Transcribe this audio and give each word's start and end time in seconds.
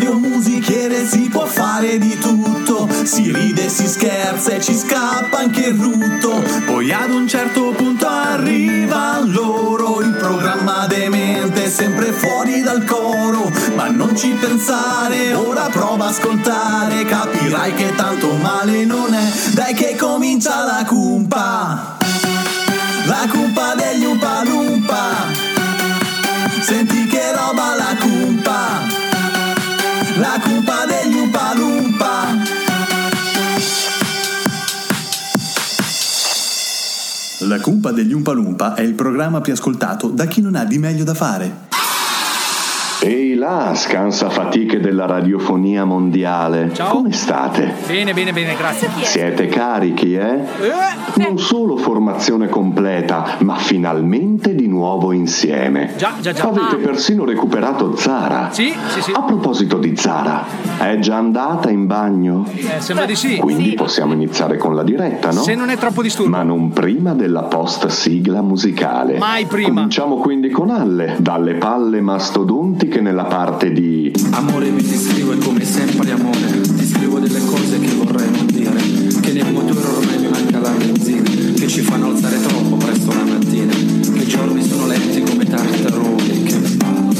Radio 0.00 0.18
Musichiere 0.18 1.06
si 1.06 1.28
può 1.28 1.44
fare 1.44 1.98
di 1.98 2.16
tutto, 2.18 2.88
si 3.02 3.30
ride, 3.30 3.68
si 3.68 3.86
scherza 3.86 4.52
e 4.52 4.60
ci 4.62 4.74
scappa 4.74 5.40
anche 5.40 5.66
il 5.66 5.74
rutto. 5.74 6.42
Poi 6.64 6.90
ad 6.90 7.10
un 7.10 7.28
certo 7.28 7.72
punto 7.76 8.08
arriva 8.08 9.20
loro, 9.22 10.00
il 10.00 10.14
programma 10.14 10.86
demente 10.86 11.68
sempre 11.68 12.12
fuori 12.12 12.62
dal 12.62 12.82
coro. 12.86 13.52
Ma 13.74 13.90
non 13.90 14.16
ci 14.16 14.30
pensare, 14.40 15.34
ora 15.34 15.68
prova 15.68 16.06
a 16.06 16.08
ascoltare, 16.08 17.04
capirai 17.04 17.74
che 17.74 17.94
tanto 17.94 18.32
male 18.36 18.86
non 18.86 19.12
è. 19.12 19.30
Dai 19.52 19.74
che 19.74 19.96
comincia 19.96 20.64
la 20.64 20.82
cumpa, 20.86 21.98
la 23.04 23.26
cumpa 23.28 23.74
degli 23.74 24.06
Umpa 24.06 24.44
Lumpa. 24.44 25.48
Senti 26.62 27.06
che 27.06 27.32
roba 27.34 27.74
la 27.74 27.96
cumpa, 27.98 28.99
la 30.20 30.38
cumpa 30.38 30.84
degli 30.84 31.16
Umpa 31.16 31.54
Lumpa. 31.54 32.36
La 37.38 37.58
cumpa 37.60 37.90
degli 37.90 38.12
Umpa 38.12 38.74
è 38.74 38.82
il 38.82 38.92
programma 38.92 39.40
più 39.40 39.54
ascoltato 39.54 40.08
da 40.08 40.26
chi 40.26 40.42
non 40.42 40.56
ha 40.56 40.64
di 40.64 40.76
meglio 40.76 41.04
da 41.04 41.14
fare. 41.14 41.68
Ehi 43.02 43.34
là, 43.34 43.72
scansa 43.74 44.28
fatiche 44.28 44.78
della 44.78 45.06
radiofonia 45.06 45.86
mondiale. 45.86 46.70
Ciao. 46.74 46.90
Come 46.90 47.12
state? 47.12 47.72
Bene, 47.86 48.12
bene, 48.12 48.32
bene, 48.32 48.54
grazie. 48.54 48.90
Siete 49.00 49.46
carichi, 49.46 50.14
eh? 50.14 50.38
Non 51.16 51.38
solo 51.38 51.78
formazione 51.78 52.48
completa, 52.48 53.36
ma 53.38 53.54
finalmente 53.54 54.54
di 54.54 54.68
nuovo 54.68 55.12
insieme. 55.12 55.94
Già, 55.96 56.12
già, 56.20 56.32
già. 56.32 56.42
Avete 56.42 56.76
persino 56.76 57.24
recuperato 57.24 57.96
Zara. 57.96 58.48
Sì, 58.52 58.70
sì, 58.88 59.00
sì. 59.00 59.12
A 59.14 59.22
proposito 59.22 59.78
di 59.78 59.96
Zara, 59.96 60.44
è 60.78 60.98
già 60.98 61.16
andata 61.16 61.70
in 61.70 61.86
bagno? 61.86 62.44
Eh, 62.54 62.80
sembra 62.80 63.06
di 63.06 63.14
sì. 63.14 63.38
Quindi 63.38 63.72
possiamo 63.74 64.12
iniziare 64.12 64.58
con 64.58 64.74
la 64.74 64.82
diretta, 64.82 65.30
no? 65.30 65.40
Se 65.40 65.54
non 65.54 65.70
è 65.70 65.78
troppo 65.78 66.02
disturbo. 66.02 66.36
Ma 66.36 66.42
non 66.42 66.68
prima 66.70 67.14
della 67.14 67.44
post 67.44 67.86
sigla 67.86 68.42
musicale. 68.42 69.16
Mai 69.16 69.46
prima. 69.46 69.68
Cominciamo 69.68 70.16
quindi 70.16 70.50
con 70.50 70.68
Alle, 70.68 71.16
dalle 71.18 71.54
palle 71.54 72.02
mastodontiche 72.02 72.99
nella 73.00 73.24
parte 73.24 73.72
di 73.72 74.12
Amore 74.30 74.70
mi 74.70 74.82
ti 74.82 74.96
scrivo 74.96 75.32
e 75.32 75.38
come 75.38 75.64
sempre 75.64 76.10
amore. 76.10 76.60
Ti 76.60 76.84
scrivo 76.86 77.18
delle 77.18 77.40
cose 77.44 77.78
che 77.78 77.88
vorrei 77.94 78.30
non 78.30 78.46
dire. 78.46 78.76
Che 79.20 79.32
nel 79.32 79.52
motore 79.52 79.86
ormai 79.86 80.18
mi 80.18 80.28
manca 80.28 80.58
la 80.60 80.70
benzina. 80.70 81.22
Che 81.22 81.66
ci 81.66 81.80
fanno 81.80 82.08
alzare 82.08 82.40
troppo 82.40 82.76
presto 82.76 83.12
la 83.12 83.24
mattina. 83.24 83.72
Che 83.72 84.22
i 84.22 84.26
giorni 84.26 84.62
sono 84.62 84.86
lenti 84.86 85.22
come 85.22 85.44
tartarughe 85.44 86.42
Che 86.42 86.58
palle 86.78 87.16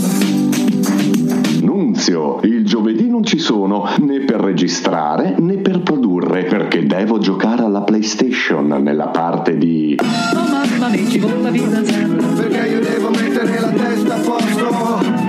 Nunzio. 1.62 2.40
Il 2.44 2.66
giovedì 2.66 3.10
non 3.10 3.24
ci 3.24 3.40
sono 3.40 3.88
né 4.00 4.20
per 4.20 4.42
registrare 4.42 5.36
né 5.40 5.58
per 5.58 5.82
produrre 5.82 6.44
perché 6.44 6.86
devo 6.86 7.18
giocare 7.20 7.64
alla 7.64 7.82
PlayStation 7.82 8.68
nella 8.68 9.08
parte 9.08 9.58
di 9.58 9.98
Oh 10.02 10.52
mamma 10.52 10.90
mia 10.90 11.08
ci 11.08 11.20
vuole 11.20 11.42
la 11.42 11.52
fidanzata 11.52 12.26
Perché 12.36 12.68
io 12.68 12.80
mettere 13.44 13.59
la 13.59 13.70
testa 13.70 14.16
a 14.16 14.20
posto. 14.20 14.66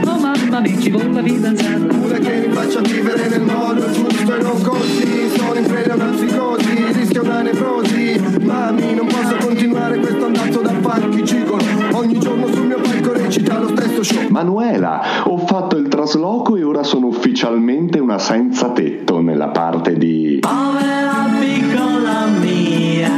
Oh 0.07 0.19
mamma 0.19 0.61
mia 0.61 0.79
ci 0.79 0.91
vuole 0.91 1.13
la 1.13 1.23
fidanzata 1.23 1.95
Una 1.95 2.19
che 2.19 2.47
mi 2.47 2.53
faccia 2.55 2.81
vivere 2.81 3.29
nel 3.29 3.43
modo 3.43 3.91
giusto 3.91 4.35
e 4.35 4.43
non 4.43 4.63
così. 4.63 5.29
Sono 5.37 5.55
in 5.55 5.67
preda 5.67 5.93
a 5.93 5.97
una 5.97 6.05
psicosi, 6.07 6.93
rischio 6.93 7.23
una 7.23 7.43
nevrosi 7.43 8.23
Mami 8.41 8.95
non 8.95 9.07
posso 9.07 9.37
continuare 9.41 9.99
questo 9.99 10.25
andato 10.27 10.61
da 10.61 10.73
pacchi 10.81 11.25
gigolo 11.25 11.65
Ogni 11.93 12.19
giorno 12.19 12.47
sul 12.47 12.67
mio 12.67 12.81
palco 12.81 13.13
recita 13.13 13.59
lo 13.59 13.69
stesso 13.69 14.03
show. 14.03 14.29
Manuela. 14.29 15.25
Ho 15.25 15.39
fatto 15.39 15.77
il 15.77 15.89
trasloco 15.89 16.57
e 16.57 16.63
ora 16.63 16.83
sono 16.83 17.07
ufficialmente 17.07 17.99
una 17.99 18.19
senza 18.19 18.71
tetto 18.71 19.21
nella 19.21 19.49
parte 19.49 19.97
di 19.97 20.39
Povera 20.41 21.27
piccola 21.41 22.27
mia 22.41 23.11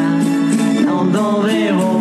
Non 0.85 1.11
dovevo 1.11 1.96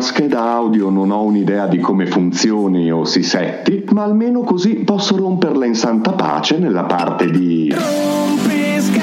una 0.00 0.08
scheda 0.08 0.52
audio, 0.52 0.88
non 0.88 1.10
ho 1.10 1.22
un'idea 1.24 1.66
di 1.66 1.78
come 1.78 2.06
funzioni 2.06 2.90
o 2.90 3.04
si 3.04 3.22
setti, 3.22 3.84
ma 3.92 4.02
almeno 4.02 4.40
così 4.40 4.76
posso 4.76 5.14
romperla 5.14 5.66
in 5.66 5.74
santa 5.74 6.12
pace 6.12 6.56
nella 6.56 6.84
parte 6.84 7.30
di 7.30 7.70
Rompiscatole, 7.70 8.99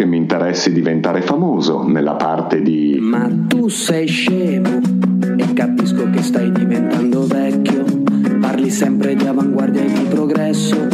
che 0.00 0.06
mi 0.06 0.16
interessi 0.16 0.72
diventare 0.72 1.20
famoso, 1.20 1.86
nella 1.86 2.14
parte 2.14 2.62
di 2.62 2.96
Ma 3.02 3.28
tu 3.46 3.68
sei 3.68 4.06
scemo 4.06 4.80
e 5.36 5.52
capisco 5.52 6.08
che 6.08 6.22
stai 6.22 6.50
diventando 6.50 7.26
vecchio. 7.26 7.84
Parli 8.40 8.70
sempre 8.70 9.14
di 9.14 9.26
avanguardia 9.26 9.82
e 9.82 9.92
di 9.92 10.04
progresso, 10.08 10.88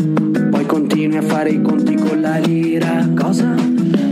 poi 0.50 0.66
continui 0.66 1.18
a 1.18 1.22
fare 1.22 1.50
i 1.50 1.62
conti 1.62 1.94
con 1.94 2.20
la 2.20 2.38
lira. 2.38 3.08
Cosa? 3.16 3.54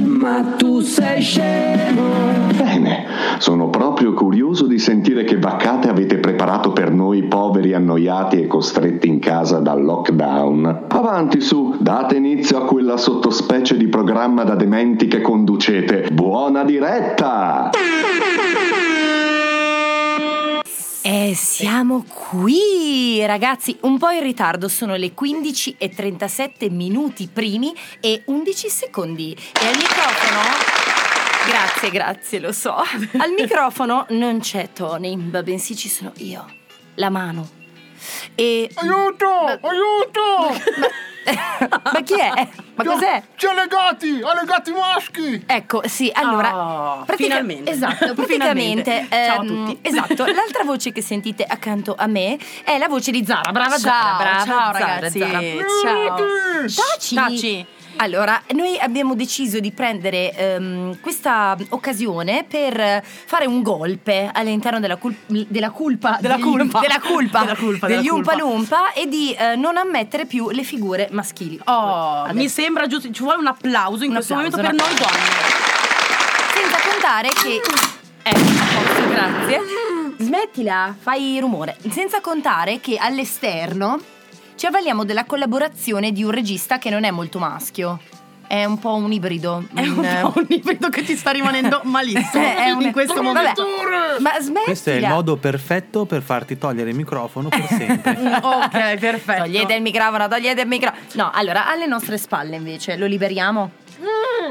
Ma 0.04 0.54
tu 0.56 0.78
sei 0.78 1.20
scemo. 1.20 2.02
Bene, 2.56 3.04
sono 3.38 3.70
proprio 3.70 4.14
curioso 4.14 4.66
di 4.66 4.78
sentire 4.78 5.24
che 5.24 5.38
vaccate 5.38 5.88
avete 5.88 6.18
preparato 6.18 6.72
per 6.72 6.92
noi 6.92 7.24
poveri 7.24 7.74
annoiati 7.74 8.40
e 8.40 8.46
costretti 8.46 9.08
in 9.08 9.18
casa 9.18 9.58
dal 9.58 9.82
lockdown. 9.82 10.86
Avanti 10.88 11.40
su, 11.40 11.63
date 11.84 12.16
inizio 12.16 12.56
a 12.56 12.64
quella 12.64 12.96
sottospecie 12.96 13.76
di 13.76 13.88
programma 13.88 14.42
da 14.42 14.54
dementi 14.54 15.06
che 15.06 15.20
conducete. 15.20 16.08
Buona 16.10 16.64
diretta! 16.64 17.68
E 21.02 21.32
siamo 21.34 22.02
qui, 22.08 23.22
ragazzi, 23.26 23.76
un 23.82 23.98
po' 23.98 24.08
in 24.08 24.22
ritardo, 24.22 24.66
sono 24.66 24.96
le 24.96 25.12
15 25.12 25.74
e 25.76 25.90
37 25.90 26.70
minuti 26.70 27.28
primi 27.30 27.74
e 28.00 28.22
11 28.24 28.68
secondi. 28.70 29.32
E 29.32 29.66
al 29.66 29.76
microfono... 29.76 30.40
Grazie, 31.46 31.90
grazie, 31.90 32.40
lo 32.40 32.52
so. 32.52 32.76
Al 33.18 33.34
microfono 33.38 34.06
non 34.08 34.38
c'è 34.38 34.70
Tony, 34.72 35.14
ma 35.16 35.42
bensì 35.42 35.76
ci 35.76 35.90
sono 35.90 36.12
io, 36.16 36.46
la 36.94 37.10
mano. 37.10 37.63
E... 38.34 38.70
Aiuto! 38.74 39.58
Aiuto! 39.60 41.02
Ma 41.92 42.02
chi 42.02 42.14
è? 42.14 42.48
Ma 42.74 42.84
cos'è? 42.84 43.22
C'è 43.36 43.54
le 43.54 43.66
gatti, 43.66 44.20
ho 44.22 44.34
le 44.34 44.44
gatti 44.44 44.72
maschi. 44.72 45.42
Ecco, 45.46 45.82
sì, 45.86 46.10
allora. 46.12 46.54
Oh, 46.54 47.04
pratica- 47.04 47.28
finalmente. 47.28 47.70
Esatto, 47.70 48.12
praticamente. 48.14 49.06
Finalmente. 49.08 49.08
Ciao 49.10 49.40
a 49.40 49.44
ehm, 49.44 49.66
tutti. 49.66 49.78
Esatto, 49.88 50.24
l'altra 50.26 50.64
voce 50.64 50.92
che 50.92 51.02
sentite 51.02 51.44
accanto 51.44 51.94
a 51.96 52.06
me 52.06 52.38
è 52.64 52.76
la 52.78 52.88
voce 52.88 53.10
di 53.10 53.24
Zara. 53.24 53.50
Brava 53.52 53.78
Zara, 53.78 53.94
Ciao, 53.94 54.16
brava 54.16 54.44
ciao, 54.44 54.72
Zara, 54.72 54.78
ragazzi. 54.78 55.18
Zara. 55.18 55.40
Ciao. 55.82 56.16
Taci. 56.92 57.14
Taci. 57.14 57.66
Allora, 57.96 58.42
noi 58.54 58.78
abbiamo 58.78 59.14
deciso 59.14 59.60
di 59.60 59.70
prendere 59.70 60.32
ehm, 60.34 61.00
questa 61.00 61.56
occasione 61.70 62.44
per 62.48 63.02
fare 63.04 63.46
un 63.46 63.62
golpe 63.62 64.28
all'interno 64.32 64.80
della, 64.80 64.96
cul- 64.96 65.14
della 65.26 65.70
colpa 65.70 66.18
Della 66.20 66.34
degli- 66.36 66.42
culpa. 66.44 66.80
della 66.80 67.00
culpa, 67.00 67.38
Della 67.40 67.54
culpa, 67.56 67.86
della 67.86 68.00
degli 68.00 68.08
culpa. 68.10 68.32
Umpa 68.32 68.44
Lumpa 68.44 68.92
e 68.92 69.06
di 69.06 69.32
eh, 69.32 69.54
non 69.56 69.76
ammettere 69.76 70.26
più 70.26 70.50
le 70.50 70.62
figure 70.64 71.08
maschili. 71.12 71.58
Oh, 71.64 72.22
Adesso. 72.22 72.34
mi 72.36 72.48
sembra 72.48 72.86
giusto, 72.86 73.10
ci 73.12 73.22
vuole 73.22 73.38
un 73.38 73.46
applauso 73.46 74.02
in 74.02 74.10
Un 74.10 74.16
questo 74.16 74.34
applauso, 74.34 74.56
momento 74.56 74.76
per 74.76 74.86
un 74.86 74.94
noi 74.94 74.98
donne. 74.98 75.32
Senza 76.54 76.90
contare 76.90 77.28
che. 77.28 77.60
Eh, 78.26 78.30
a 78.30 78.82
posto, 78.82 79.08
grazie. 79.08 79.60
Smettila, 80.18 80.94
fai 80.98 81.38
rumore. 81.40 81.76
Senza 81.90 82.20
contare 82.20 82.80
che 82.80 82.96
all'esterno 82.96 84.00
ci 84.56 84.66
avvaliamo 84.66 85.04
della 85.04 85.24
collaborazione 85.24 86.12
di 86.12 86.22
un 86.22 86.30
regista 86.30 86.78
che 86.78 86.90
non 86.90 87.04
è 87.04 87.10
molto 87.10 87.38
maschio. 87.38 88.00
È 88.46 88.64
un 88.66 88.78
po' 88.78 88.94
un 88.94 89.10
ibrido. 89.10 89.64
È 89.74 89.80
un 89.80 89.94
po' 90.20 90.38
un 90.38 90.46
ibrido 90.48 90.88
che 90.90 91.02
ti 91.02 91.16
sta 91.16 91.30
rimanendo 91.32 91.80
malissimo 91.84 92.44
è 92.44 92.70
un- 92.70 92.82
in 92.82 92.92
questo 92.92 93.14
Vabbè, 93.14 93.26
momento. 93.26 93.64
Ma 94.20 94.30
smettila. 94.38 94.62
Questo 94.64 94.90
è 94.90 94.94
il 94.94 95.06
modo 95.08 95.36
perfetto 95.36 96.04
per 96.04 96.22
farti 96.22 96.58
togliere 96.58 96.90
il 96.90 96.96
microfono 96.96 97.48
per 97.48 97.66
sempre. 97.66 98.12
Mm, 98.24 98.32
ok, 98.32 98.96
perfetto. 98.98 99.42
Togliete 99.44 99.74
il 99.74 99.82
microfono, 99.82 100.28
togliete 100.28 100.60
il 100.60 100.68
microfono. 100.68 101.02
No, 101.14 101.30
allora, 101.34 101.68
alle 101.68 101.86
nostre 101.86 102.16
spalle 102.18 102.54
invece, 102.56 102.96
lo 102.96 103.06
liberiamo? 103.06 103.70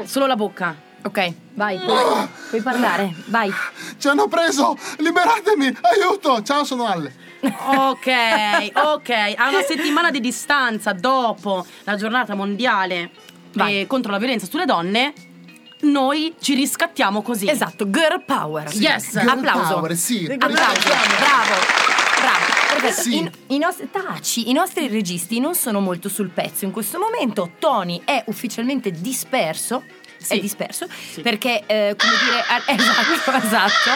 Solo 0.05 0.25
la 0.25 0.35
bocca. 0.35 0.75
Ok, 1.05 1.33
vai. 1.53 1.77
Puoi, 1.79 2.27
puoi 2.49 2.61
parlare, 2.61 3.13
vai. 3.25 3.51
Ci 3.97 4.07
hanno 4.07 4.27
preso, 4.27 4.75
liberatemi, 4.97 5.65
aiuto. 5.81 6.41
Ciao, 6.41 6.63
sono 6.63 6.87
Alle. 6.87 7.13
Ok, 7.43 8.71
ok. 8.73 9.09
A 9.35 9.49
una 9.49 9.61
settimana 9.61 10.11
di 10.11 10.19
distanza 10.19 10.93
dopo 10.93 11.65
la 11.83 11.95
giornata 11.95 12.35
mondiale 12.35 13.11
eh, 13.57 13.85
contro 13.87 14.11
la 14.11 14.17
violenza 14.17 14.45
sulle 14.45 14.65
donne, 14.65 15.13
noi 15.81 16.33
ci 16.39 16.53
riscattiamo 16.53 17.21
così. 17.21 17.49
Esatto, 17.49 17.89
girl 17.89 18.23
power. 18.25 18.71
Yes. 18.73 19.11
Girl 19.11 19.27
Applauso. 19.27 19.73
power, 19.73 19.95
sì. 19.95 20.25
Applauso. 20.25 20.87
Bravo. 21.19 21.53
Bravo. 22.21 22.61
Perfetto. 22.79 23.01
Sì. 23.01 23.17
I, 23.17 23.55
i 23.55 23.57
nostri 23.57 23.89
taci, 23.91 24.49
i 24.49 24.53
nostri 24.53 24.87
registi 24.87 25.39
non 25.39 25.55
sono 25.55 25.79
molto 25.79 26.09
sul 26.09 26.29
pezzo 26.29 26.65
in 26.65 26.71
questo 26.71 26.97
momento. 26.99 27.51
Tony 27.59 28.01
è 28.03 28.23
ufficialmente 28.27 28.91
disperso. 28.91 29.83
È 30.23 30.35
Sì. 30.35 30.39
disperso 30.39 30.87
perché, 31.21 31.63
eh, 31.65 31.95
come 31.97 32.11
dire, 32.23 32.39
ah, 32.47 32.61
esatto, 32.73 33.45
esatto. 33.45 33.89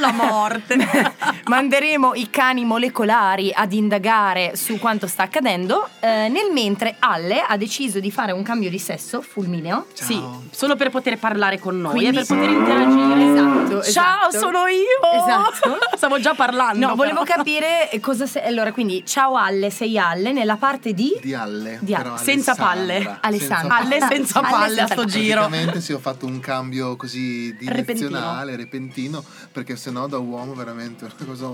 La 0.00 0.12
morte. 0.12 0.76
Manderemo 1.46 2.14
i 2.14 2.30
cani 2.30 2.64
molecolari 2.64 3.52
ad 3.54 3.72
indagare 3.72 4.56
su 4.56 4.78
quanto 4.78 5.06
sta 5.06 5.24
accadendo. 5.24 5.88
eh, 6.00 6.28
nel 6.28 6.50
mentre 6.52 6.96
Alle 7.00 7.40
ha 7.46 7.56
deciso 7.56 8.00
di 8.00 8.10
fare 8.10 8.32
un 8.32 8.42
cambio 8.42 8.70
di 8.70 8.78
sesso 8.78 9.20
fulmineo. 9.20 9.86
Sì, 9.92 10.20
solo 10.50 10.74
per 10.76 10.90
poter 10.90 11.18
parlare 11.18 11.58
con 11.58 11.78
noi 11.80 11.92
Quindi- 11.92 12.18
e 12.18 12.24
per 12.24 12.26
poter 12.26 12.50
interagire. 12.50 13.24
Esatto, 13.30 13.82
Ciao, 13.92 14.28
esatto. 14.28 14.38
sono 14.38 14.66
io. 14.66 15.12
Esatto. 15.12 15.78
Stavo 15.96 16.18
già 16.20 16.34
parlando. 16.34 16.86
No, 16.86 16.94
volevo 16.94 17.22
però. 17.22 17.36
capire 17.36 17.90
cosa 18.00 18.26
sei. 18.26 18.44
Allora, 18.46 18.72
quindi, 18.72 19.04
ciao 19.06 19.36
Alle, 19.36 19.70
sei 19.70 19.98
Alle 19.98 20.32
nella 20.32 20.56
parte 20.56 20.92
di. 20.94 21.12
Di 21.20 21.34
Alle. 21.34 21.78
Di 21.80 21.92
però 21.94 22.10
Alle. 22.14 22.18
Senza 22.18 22.52
Alessandra. 22.52 22.64
palle. 22.64 23.18
Alessandra. 23.20 23.76
Alle 23.76 24.00
senza 24.00 24.38
Alle 24.40 24.48
palle 24.50 24.80
a 24.80 24.86
sto 24.86 25.04
giro. 25.04 25.48
Praticamente 25.60 25.80
sì, 25.80 25.92
ho 25.92 25.98
fatto 25.98 26.26
un 26.26 26.40
cambio 26.40 26.96
così 26.96 27.50
Repentino. 27.50 27.82
direzionale, 27.82 28.56
repentino, 28.56 29.24
perché 29.52 29.76
sennò 29.76 30.06
da 30.06 30.18
uomo 30.18 30.54
veramente 30.54 31.06
è 31.06 31.08
una 31.16 31.26
cosa 31.26 31.50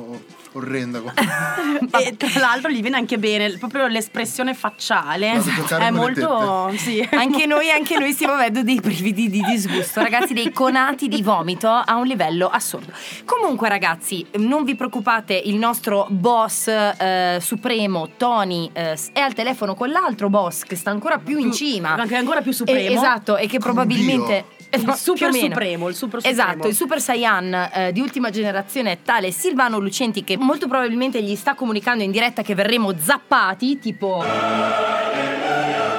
orrenda. 0.52 1.02
E 1.96 2.16
tra 2.16 2.40
l'altro 2.40 2.70
gli 2.70 2.80
viene 2.80 2.96
anche 2.96 3.18
bene, 3.18 3.56
proprio 3.58 3.86
l'espressione 3.86 4.54
facciale 4.54 5.40
è 5.78 5.90
molto. 5.90 6.72
Sì. 6.76 7.06
Anche 7.12 7.46
noi, 7.46 7.70
anche 7.70 7.98
noi 7.98 8.12
stiamo 8.12 8.34
avendo 8.34 8.62
dei 8.62 8.78
brividi 8.80 9.28
di 9.28 9.40
disgusto, 9.42 10.00
ragazzi, 10.02 10.34
dei 10.34 10.52
conati 10.52 11.08
di 11.08 11.22
vomito 11.22 11.68
a 11.68 11.96
un 11.96 12.06
livello 12.06 12.48
assurdo. 12.48 12.92
Comunque, 13.24 13.68
ragazzi, 13.68 14.24
non 14.36 14.64
vi 14.64 14.74
preoccupate, 14.74 15.34
il 15.34 15.56
nostro 15.56 16.06
boss 16.10 16.68
eh, 16.68 17.38
supremo, 17.40 18.10
Tony, 18.16 18.70
eh, 18.72 18.98
è 19.12 19.20
al 19.20 19.34
telefono 19.34 19.74
con 19.74 19.90
l'altro 19.90 20.28
boss 20.28 20.62
che 20.62 20.76
sta 20.76 20.90
ancora 20.90 21.18
più 21.18 21.38
in 21.38 21.52
cima. 21.52 21.94
Anche 21.94 22.16
ancora 22.16 22.42
più 22.42 22.52
supremo. 22.52 22.78
Eh, 22.78 22.92
esatto, 22.92 23.36
e 23.36 23.46
che 23.46 23.58
Con 23.58 23.74
probabilmente. 24.04 24.44
Il 24.68 24.82
No, 24.84 24.94
super 24.96 25.32
supremo, 25.32 25.88
il 25.88 25.94
super 25.94 26.20
supremo. 26.20 26.42
Esatto, 26.42 26.68
il 26.68 26.74
Super 26.74 27.00
Saiyan 27.00 27.70
eh, 27.72 27.92
di 27.92 28.00
ultima 28.00 28.30
generazione 28.30 28.92
è 28.92 28.98
tale 29.02 29.30
Silvano 29.30 29.78
Lucenti 29.78 30.24
che 30.24 30.36
molto 30.36 30.66
probabilmente 30.66 31.22
gli 31.22 31.36
sta 31.36 31.54
comunicando 31.54 32.02
in 32.02 32.10
diretta 32.10 32.42
che 32.42 32.54
verremo 32.54 32.92
zappati, 32.98 33.78
tipo. 33.78 34.22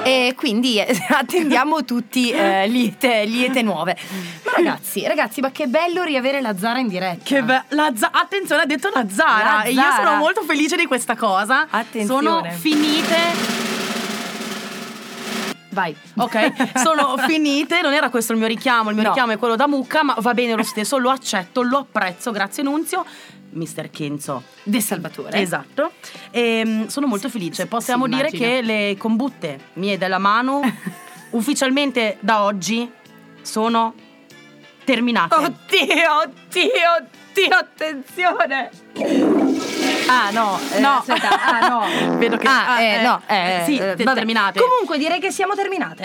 E 0.04 0.34
quindi 0.36 0.78
eh, 0.78 0.96
attendiamo 1.08 1.84
tutti 1.84 2.30
eh, 2.30 2.68
liete, 2.68 3.24
liete 3.24 3.62
nuove. 3.62 3.96
Ma 4.44 4.52
ragazzi, 4.54 5.06
ragazzi, 5.06 5.40
ma 5.40 5.50
che 5.50 5.66
bello 5.66 6.02
riavere 6.04 6.40
la 6.40 6.56
Zara 6.56 6.78
in 6.78 6.88
diretta. 6.88 7.22
Che 7.24 7.42
be- 7.42 7.64
la 7.70 7.92
za- 7.96 8.10
attenzione, 8.12 8.62
ha 8.62 8.66
detto 8.66 8.90
la 8.92 9.06
Zara. 9.08 9.56
La 9.56 9.62
E 9.64 9.70
io 9.72 9.80
Zara. 9.80 10.04
sono 10.04 10.16
molto 10.18 10.42
felice 10.42 10.76
di 10.76 10.86
questa 10.86 11.16
cosa. 11.16 11.66
Attenzione. 11.70 12.22
Sono 12.22 12.50
finite. 12.52 13.67
Vai. 15.78 15.94
Ok, 16.16 16.78
sono 16.80 17.16
finite. 17.28 17.80
Non 17.82 17.92
era 17.92 18.10
questo 18.10 18.32
il 18.32 18.38
mio 18.38 18.48
richiamo. 18.48 18.88
Il 18.90 18.96
mio 18.96 19.04
No. 19.04 19.10
richiamo 19.10 19.32
è 19.32 19.38
quello 19.38 19.54
da 19.54 19.68
mucca, 19.68 20.02
ma 20.02 20.16
va 20.18 20.34
bene 20.34 20.54
lo 20.56 20.64
stesso. 20.64 20.98
Lo 20.98 21.10
accetto, 21.10 21.62
lo 21.62 21.78
apprezzo. 21.78 22.32
Grazie, 22.32 22.64
Nunzio. 22.64 23.04
Mister 23.50 23.88
Kenzo. 23.88 24.42
De 24.64 24.80
Salvatore. 24.80 25.40
Esatto. 25.40 25.92
E, 26.32 26.86
sono 26.88 27.06
molto 27.06 27.28
felice. 27.28 27.66
Possiamo 27.66 28.06
si 28.06 28.10
dire 28.10 28.30
che 28.32 28.60
le 28.60 28.96
combutte 28.98 29.60
mie 29.74 29.96
della 29.98 30.18
mano 30.18 30.60
ufficialmente 31.30 32.16
da 32.18 32.42
oggi 32.42 32.90
sono 33.42 33.94
terminate. 34.82 35.34
Oddio, 35.36 36.18
oddio, 36.24 36.72
oddio, 36.98 37.56
attenzione. 37.56 38.70
Ah 40.08 40.30
no, 40.32 40.58
eh, 40.72 40.80
No. 40.80 40.96
aspetta, 40.98 41.28
ah 41.44 41.68
no. 41.68 42.16
Vedo 42.18 42.36
che 42.36 42.46
Ah, 42.48 42.74
ah, 42.74 42.80
eh, 42.82 42.94
eh, 42.98 43.02
no, 43.02 43.20
eh, 43.26 43.62
sì, 43.66 43.76
eh, 43.76 43.94
vabbè. 43.96 44.14
terminate. 44.14 44.60
Comunque 44.60 44.98
direi 44.98 45.20
che 45.20 45.30
siamo 45.30 45.54
terminate. 45.54 46.02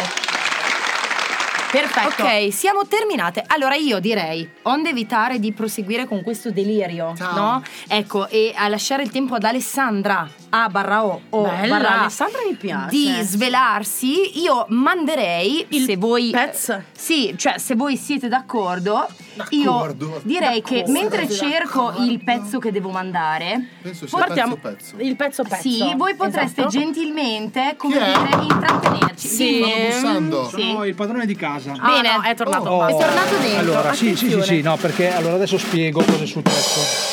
Perfetto. 1.71 2.21
Ok, 2.23 2.53
siamo 2.53 2.85
terminate. 2.87 3.43
Allora 3.47 3.73
io 3.73 3.99
direi, 3.99 4.47
onde 4.63 4.89
evitare 4.89 5.39
di 5.39 5.53
proseguire 5.53 6.05
con 6.05 6.21
questo 6.21 6.51
delirio, 6.51 7.15
Ciao. 7.17 7.33
no? 7.35 7.63
Ecco, 7.87 8.27
e 8.29 8.53
a 8.55 8.67
lasciare 8.67 9.01
il 9.01 9.09
tempo 9.09 9.33
ad 9.33 9.43
Alessandra 9.43 10.29
A 10.49 10.69
barra 10.69 11.03
O 11.03 11.19
o 11.29 11.41
Bella, 11.41 11.79
barra 11.79 12.01
Alessandra 12.01 12.41
mi 12.47 12.53
piace. 12.53 12.89
di 12.89 13.17
svelarsi, 13.23 14.39
io 14.43 14.67
manderei 14.69 15.65
Il 15.69 15.85
se 15.85 15.97
voi 15.97 16.29
pezz? 16.29 16.71
Sì, 16.95 17.33
cioè 17.39 17.57
se 17.57 17.73
voi 17.73 17.97
siete 17.97 18.27
d'accordo, 18.27 19.07
D'accordo. 19.33 20.05
io 20.05 20.21
direi 20.23 20.61
che 20.61 20.83
D'accordo. 20.83 20.91
mentre 20.99 21.29
cerco 21.29 21.93
il 21.99 22.23
pezzo 22.23 22.59
che 22.59 22.71
devo 22.71 22.89
mandare, 22.89 23.67
Penso 23.81 24.07
sia 24.07 24.17
Partiamo 24.17 24.55
pezzo 24.57 24.95
pezzo. 24.95 25.03
il 25.07 25.15
pezzo 25.15 25.43
pezzo. 25.43 25.61
sì, 25.61 25.93
voi 25.97 26.15
potreste 26.15 26.61
Esatto. 26.61 26.77
gentilmente, 26.77 27.75
come 27.77 27.95
dire, 27.95 28.43
intrattenerci. 28.43 29.27
Sì. 29.27 29.63
Bussando. 29.87 30.49
Sì. 30.49 30.61
Sono 30.61 30.85
il 30.85 30.95
padrone 30.95 31.25
di 31.25 31.35
casa. 31.35 31.73
Ah, 31.77 31.91
Bene. 32.01 32.15
no, 32.15 32.21
è 32.23 32.35
tornato. 32.35 32.69
Oh. 32.69 32.87
È 32.87 32.91
tornato 32.91 33.35
dentro. 33.37 33.59
Allora, 33.59 33.93
sì, 33.93 34.15
sì, 34.15 34.29
sì, 34.29 34.41
sì, 34.41 34.61
no, 34.61 34.77
perché 34.77 35.11
allora 35.13 35.35
adesso 35.35 35.57
spiego 35.57 36.03
cosa 36.03 36.23
è 36.23 36.25
successo. 36.27 37.11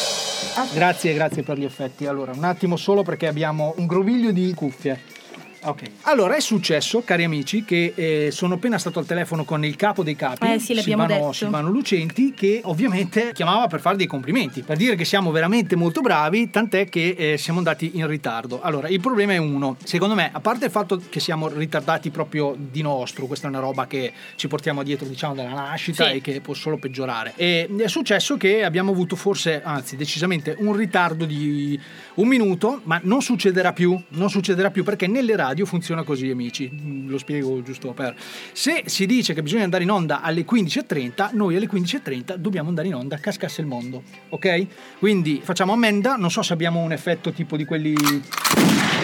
Grazie, 0.72 1.14
grazie 1.14 1.42
per 1.42 1.58
gli 1.58 1.64
effetti. 1.64 2.06
Allora, 2.06 2.32
un 2.34 2.44
attimo 2.44 2.76
solo 2.76 3.02
perché 3.02 3.26
abbiamo 3.26 3.74
un 3.78 3.86
groviglio 3.86 4.30
di 4.30 4.52
cuffie. 4.54 5.00
Ok. 5.62 5.83
Allora, 6.02 6.37
è 6.37 6.40
successo, 6.40 7.02
cari 7.05 7.25
amici, 7.25 7.64
che 7.64 7.93
eh, 7.95 8.31
sono 8.31 8.55
appena 8.55 8.79
stato 8.79 8.99
al 8.99 9.05
telefono 9.07 9.45
con 9.45 9.64
il 9.64 9.76
capo 9.76 10.02
dei 10.02 10.17
capi, 10.17 10.52
Eh, 10.52 10.59
sì, 10.59 10.75
Silvano. 10.76 11.33
Silvano 11.33 11.69
Lucenti, 11.71 12.33
che 12.33 12.61
ovviamente 12.64 13.33
chiamava 13.35 13.67
per 13.67 13.81
fare 13.81 13.97
dei 13.97 14.07
complimenti, 14.07 14.62
per 14.62 14.76
dire 14.79 14.97
che 14.97 15.05
siamo 15.05 15.31
veramente 15.31 15.76
molto 15.76 16.00
bravi, 16.00 16.49
tant'è 16.49 16.88
che 16.88 17.14
eh, 17.17 17.37
siamo 17.38 17.59
andati 17.59 17.90
in 17.95 18.07
ritardo. 18.07 18.61
Allora, 18.62 18.88
il 18.88 19.00
problema 19.00 19.33
è 19.35 19.37
uno. 19.37 19.76
Secondo 19.85 20.14
me, 20.14 20.31
a 20.33 20.40
parte 20.40 20.64
il 20.67 20.71
fatto 20.71 21.00
che 21.11 21.21
siamo 21.21 21.49
ritardati 21.49 22.09
proprio 22.11 22.57
di 22.59 22.81
nostro, 22.81 23.26
questa 23.26 23.47
è 23.47 23.50
una 23.50 23.61
roba 23.61 23.87
che 23.87 24.12
ci 24.37 24.49
portiamo 24.49 24.83
dietro, 24.83 25.07
diciamo, 25.07 25.35
dalla 25.35 25.52
nascita 25.52 26.07
Sì. 26.09 26.17
e 26.17 26.21
che 26.23 26.40
può 26.40 26.55
solo 26.55 26.79
peggiorare. 26.79 27.35
E 27.37 27.69
è 27.79 27.88
successo 27.88 28.37
che 28.38 28.64
abbiamo 28.64 28.93
avuto 28.93 29.14
forse, 29.14 29.61
anzi 29.62 29.97
decisamente, 29.97 30.55
un 30.59 30.75
ritardo 30.75 31.26
di 31.26 31.79
un 32.14 32.29
minuto, 32.29 32.81
ma 32.85 32.99
non 33.05 33.21
succederà 33.21 33.73
più, 33.73 34.00
non 34.11 34.31
succederà 34.31 34.71
più 34.71 34.85
perché 34.85 35.07
nelle 35.07 35.37
radio 35.37 35.49
funziona 35.66 36.02
così, 36.02 36.28
amici. 36.30 36.71
Mm, 36.73 37.09
Lo 37.11 37.19
spiego 37.19 37.62
giusto 37.62 37.92
per. 37.92 38.14
Se 38.52 38.83
si 38.87 39.07
dice 39.07 39.35
che 39.35 39.42
bisogna 39.42 39.64
andare 39.64 39.83
in 39.83 39.90
onda 39.90 40.21
alle 40.23 40.45
15.30, 40.45 41.30
noi 41.33 41.57
alle 41.57 41.69
15.30 41.69 42.35
dobbiamo 42.37 42.69
andare 42.69 42.88
in 42.88 42.95
onda, 42.95 43.16
cascasse 43.19 43.61
il 43.61 43.66
mondo, 43.66 44.02
ok? 44.30 44.66
Quindi 44.99 45.40
facciamo 45.42 45.73
ammenda, 45.73 46.16
non 46.16 46.30
so 46.30 46.42
se 46.42 46.52
abbiamo 46.52 46.80
un 46.80 46.92
effetto 46.92 47.33
tipo 47.33 47.57
di 47.57 47.64
quelli 47.64 47.95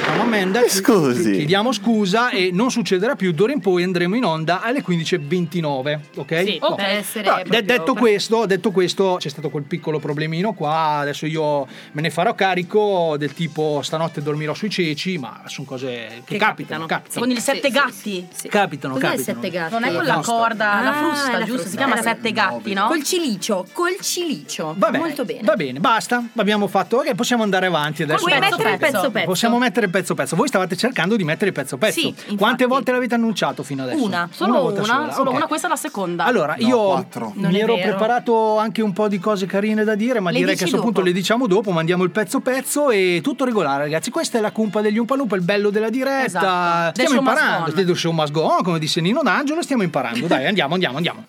Salutiamo 0.07 0.23
Amanda. 0.23 0.62
chi- 0.62 0.69
Scusi. 0.71 1.33
Chiediamo 1.33 1.73
scusa 1.73 2.31
e 2.31 2.50
non 2.53 2.71
succederà 2.71 3.17
più. 3.17 3.33
D'ora 3.33 3.53
in 3.53 3.61
poi 3.61 3.83
andremo 3.83 4.15
in 4.15 4.25
onda 4.25 4.62
alle 4.62 4.83
15.29. 4.83 6.00
Ok? 6.17 6.43
Sì, 6.45 6.59
No. 6.61 6.75
per 6.75 6.87
essere 6.87 7.23
de- 7.25 7.43
proprio- 7.43 7.62
detto, 7.62 7.95
questo, 7.95 8.47
detto 8.47 8.71
questo, 8.71 9.17
c'è 9.19 9.29
stato 9.29 9.50
quel 9.50 9.65
piccolo 9.65 9.99
problemino 9.99 10.53
qua. 10.53 10.99
Adesso 10.99 11.26
io 11.26 11.67
me 11.93 12.03
ne 12.03 12.11
farò 12.11 12.35
carico 12.35 13.17
del 13.19 13.33
tipo 13.35 13.81
stanotte 13.83 14.23
dormirò 14.23 14.55
sui 14.55 14.71
ceci, 14.71 15.19
ma 15.19 15.43
sono 15.47 15.67
cose 15.67 16.23
che, 16.25 16.36
capitano. 16.38 16.87
capitano. 16.87 17.21
Con 17.21 17.31
il 17.31 17.40
sette 17.40 17.71
gatti. 17.71 18.26
Capitano, 18.49 18.95
Cos'è 18.95 19.07
il 19.07 19.11
capitano. 19.12 19.40
sette 19.40 19.50
gatti? 19.50 19.73
Non 19.73 19.85
è 19.85 19.95
quella 19.95 20.21
corda, 20.25 20.81
la 20.83 20.88
Ah, 20.90 20.93
frusta, 20.93 21.31
la 21.33 21.38
giusto? 21.38 21.52
frusta. 21.52 21.69
Si 21.71 21.76
chiama 21.76 21.97
Eh, 21.99 22.02
sette 22.02 22.33
gatti, 22.33 22.73
no? 22.75 22.87
Col 22.87 23.02
cilicio, 23.02 23.66
col 23.73 23.97
cilicio. 24.00 24.75
Va 24.76 24.90
bene, 24.90 25.05
Molto 25.05 25.25
bene. 25.25 25.40
Va 25.43 25.55
bene, 25.57 25.78
basta. 25.81 26.23
Abbiamo 26.37 26.66
fatto. 26.66 26.99
Ok, 26.99 27.14
possiamo 27.14 27.43
andare 27.43 27.66
avanti 27.66 28.02
adesso. 28.02 28.25
Puoi 28.25 28.38
mettere 28.38 28.73
il 28.73 28.78
pezzo 28.78 29.11
pezzo. 29.11 29.26
Possiamo 29.26 29.59
mettere 29.59 29.87
il 29.87 29.93
pezzo 29.93 30.14
pezzo. 30.14 30.37
Voi 30.37 30.49
stavate 30.49 30.76
cercando 30.76 31.16
di 31.16 31.25
mettere 31.25 31.47
il 31.47 31.52
pezzo 31.52 31.76
pezzo. 31.76 32.00
Sì, 32.00 32.07
infatti. 32.09 32.37
Quante 32.37 32.66
volte 32.66 32.93
l'avete 32.93 33.14
annunciato 33.14 33.62
fino 33.62 33.83
adesso? 33.83 34.02
Una, 34.05 34.28
solo 34.33 34.66
una, 34.73 34.83
sola, 34.85 35.12
solo 35.12 35.31
ok. 35.31 35.37
una, 35.37 35.47
questa 35.47 35.66
è 35.66 35.71
la 35.71 35.76
seconda. 35.76 36.25
Allora, 36.25 36.55
io 36.59 37.07
mi 37.35 37.59
ero 37.59 37.75
preparato 37.76 38.59
anche 38.59 38.83
un 38.83 38.93
po' 38.93 39.09
di 39.09 39.19
cose 39.19 39.47
carine 39.47 39.85
da 39.85 39.95
dire, 39.95 40.21
ma 40.21 40.31
Le 40.31 40.38
direi 40.38 40.57
che 40.57 40.64
a 40.64 40.66
questo 40.66 40.81
punto 40.83 41.00
le 41.00 41.12
diciamo 41.12 41.47
dopo, 41.47 41.71
mandiamo 41.71 42.05
il 42.05 42.11
pezzo 42.11 42.40
pezzo 42.40 42.90
e 42.90 43.21
tutto 43.23 43.45
regolare, 43.45 43.85
ragazzi. 43.85 44.11
Questa 44.11 44.38
è 44.38 44.40
la 44.40 44.50
cumpa 44.52 44.81
degli 44.81 44.99
Umpalumpa, 44.99 45.37
il 45.37 45.43
bello 45.43 45.71
della 45.71 45.90
diretta. 45.90 46.25
Esatto. 46.26 46.92
The 46.92 47.04
Stiamo 47.04 47.21
imparando. 47.21 47.73
The 47.73 47.95
show 47.95 48.12
must 48.12 48.33
go 48.33 48.42
on, 48.42 48.62
come 48.62 48.78
disse 48.80 49.00
Nino 49.00 49.23
D'Angelo, 49.23 49.62
stiamo 49.62 49.83
imparando. 49.85 50.26
Dai, 50.26 50.47
andiamo, 50.47 50.75
andiamo, 50.75 50.97
andiamo. 50.97 51.25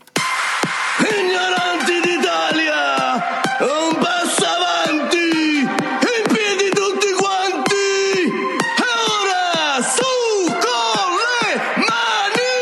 Ignoranti 0.99 1.99
d'Italia, 2.01 3.15
un 3.59 3.95
passo 3.99 4.45
avanti, 4.45 5.59
in 5.59 6.23
piedi 6.33 6.69
tutti 6.73 7.13
quanti, 7.13 8.25
e 8.25 8.89
ora 9.21 9.79
su 9.85 10.49
con 10.49 11.09
le 11.29 11.61
mani! 11.85 12.57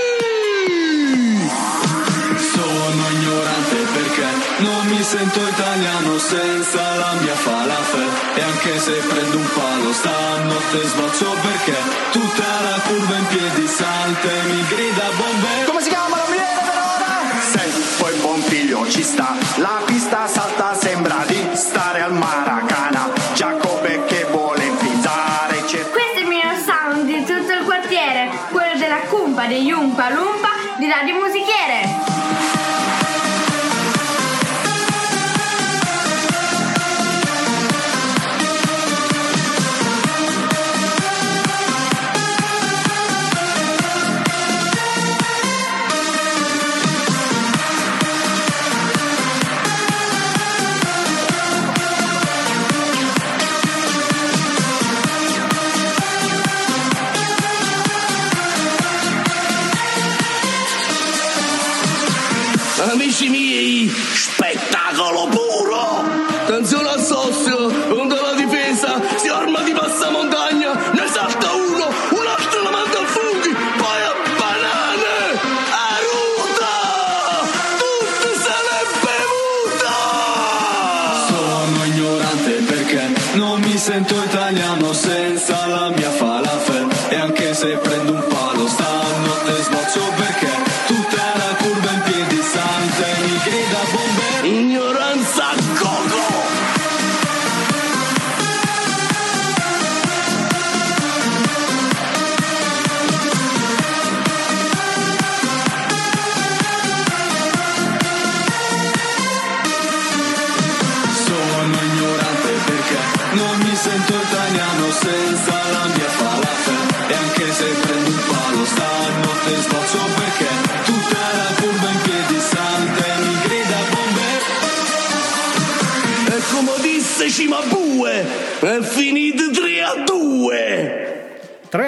Sono 2.37 3.03
ignorante 3.11 3.77
perché 3.93 4.27
non 4.57 4.85
mi 4.87 5.01
sento 5.01 5.39
italiano 5.47 6.17
senza 6.17 6.95
la 6.95 7.13
mia 7.21 7.35
falafel 7.35 7.94
E 8.37 8.41
anche 8.41 8.79
se 8.79 8.91
prendo 8.91 9.37
un 9.37 9.49
palo 9.53 9.93
stanotte 9.93 10.87
sboccio 10.87 11.35
perché 11.41 11.75
tutta 12.11 12.43
la 12.43 12.79
curva 12.85 13.15
in 13.15 13.27
piedi 13.27 13.67
salta 13.67 14.27
e 14.29 14.43
mi 14.51 14.65
grida 14.67 15.09
bombe 15.15 15.63
Come 15.65 15.81
si 15.81 15.89
chiama? 15.89 16.17
Non 16.17 16.29
mi 16.29 16.35
viene 16.35 16.59
per 16.59 16.77
ora! 16.77 17.39
Se 17.39 17.71
poi 17.97 18.13
Pompilio 18.15 18.89
ci 18.89 19.03
sta, 19.03 19.35
la 19.55 19.81
pista 19.85 20.27
salta 20.27 20.74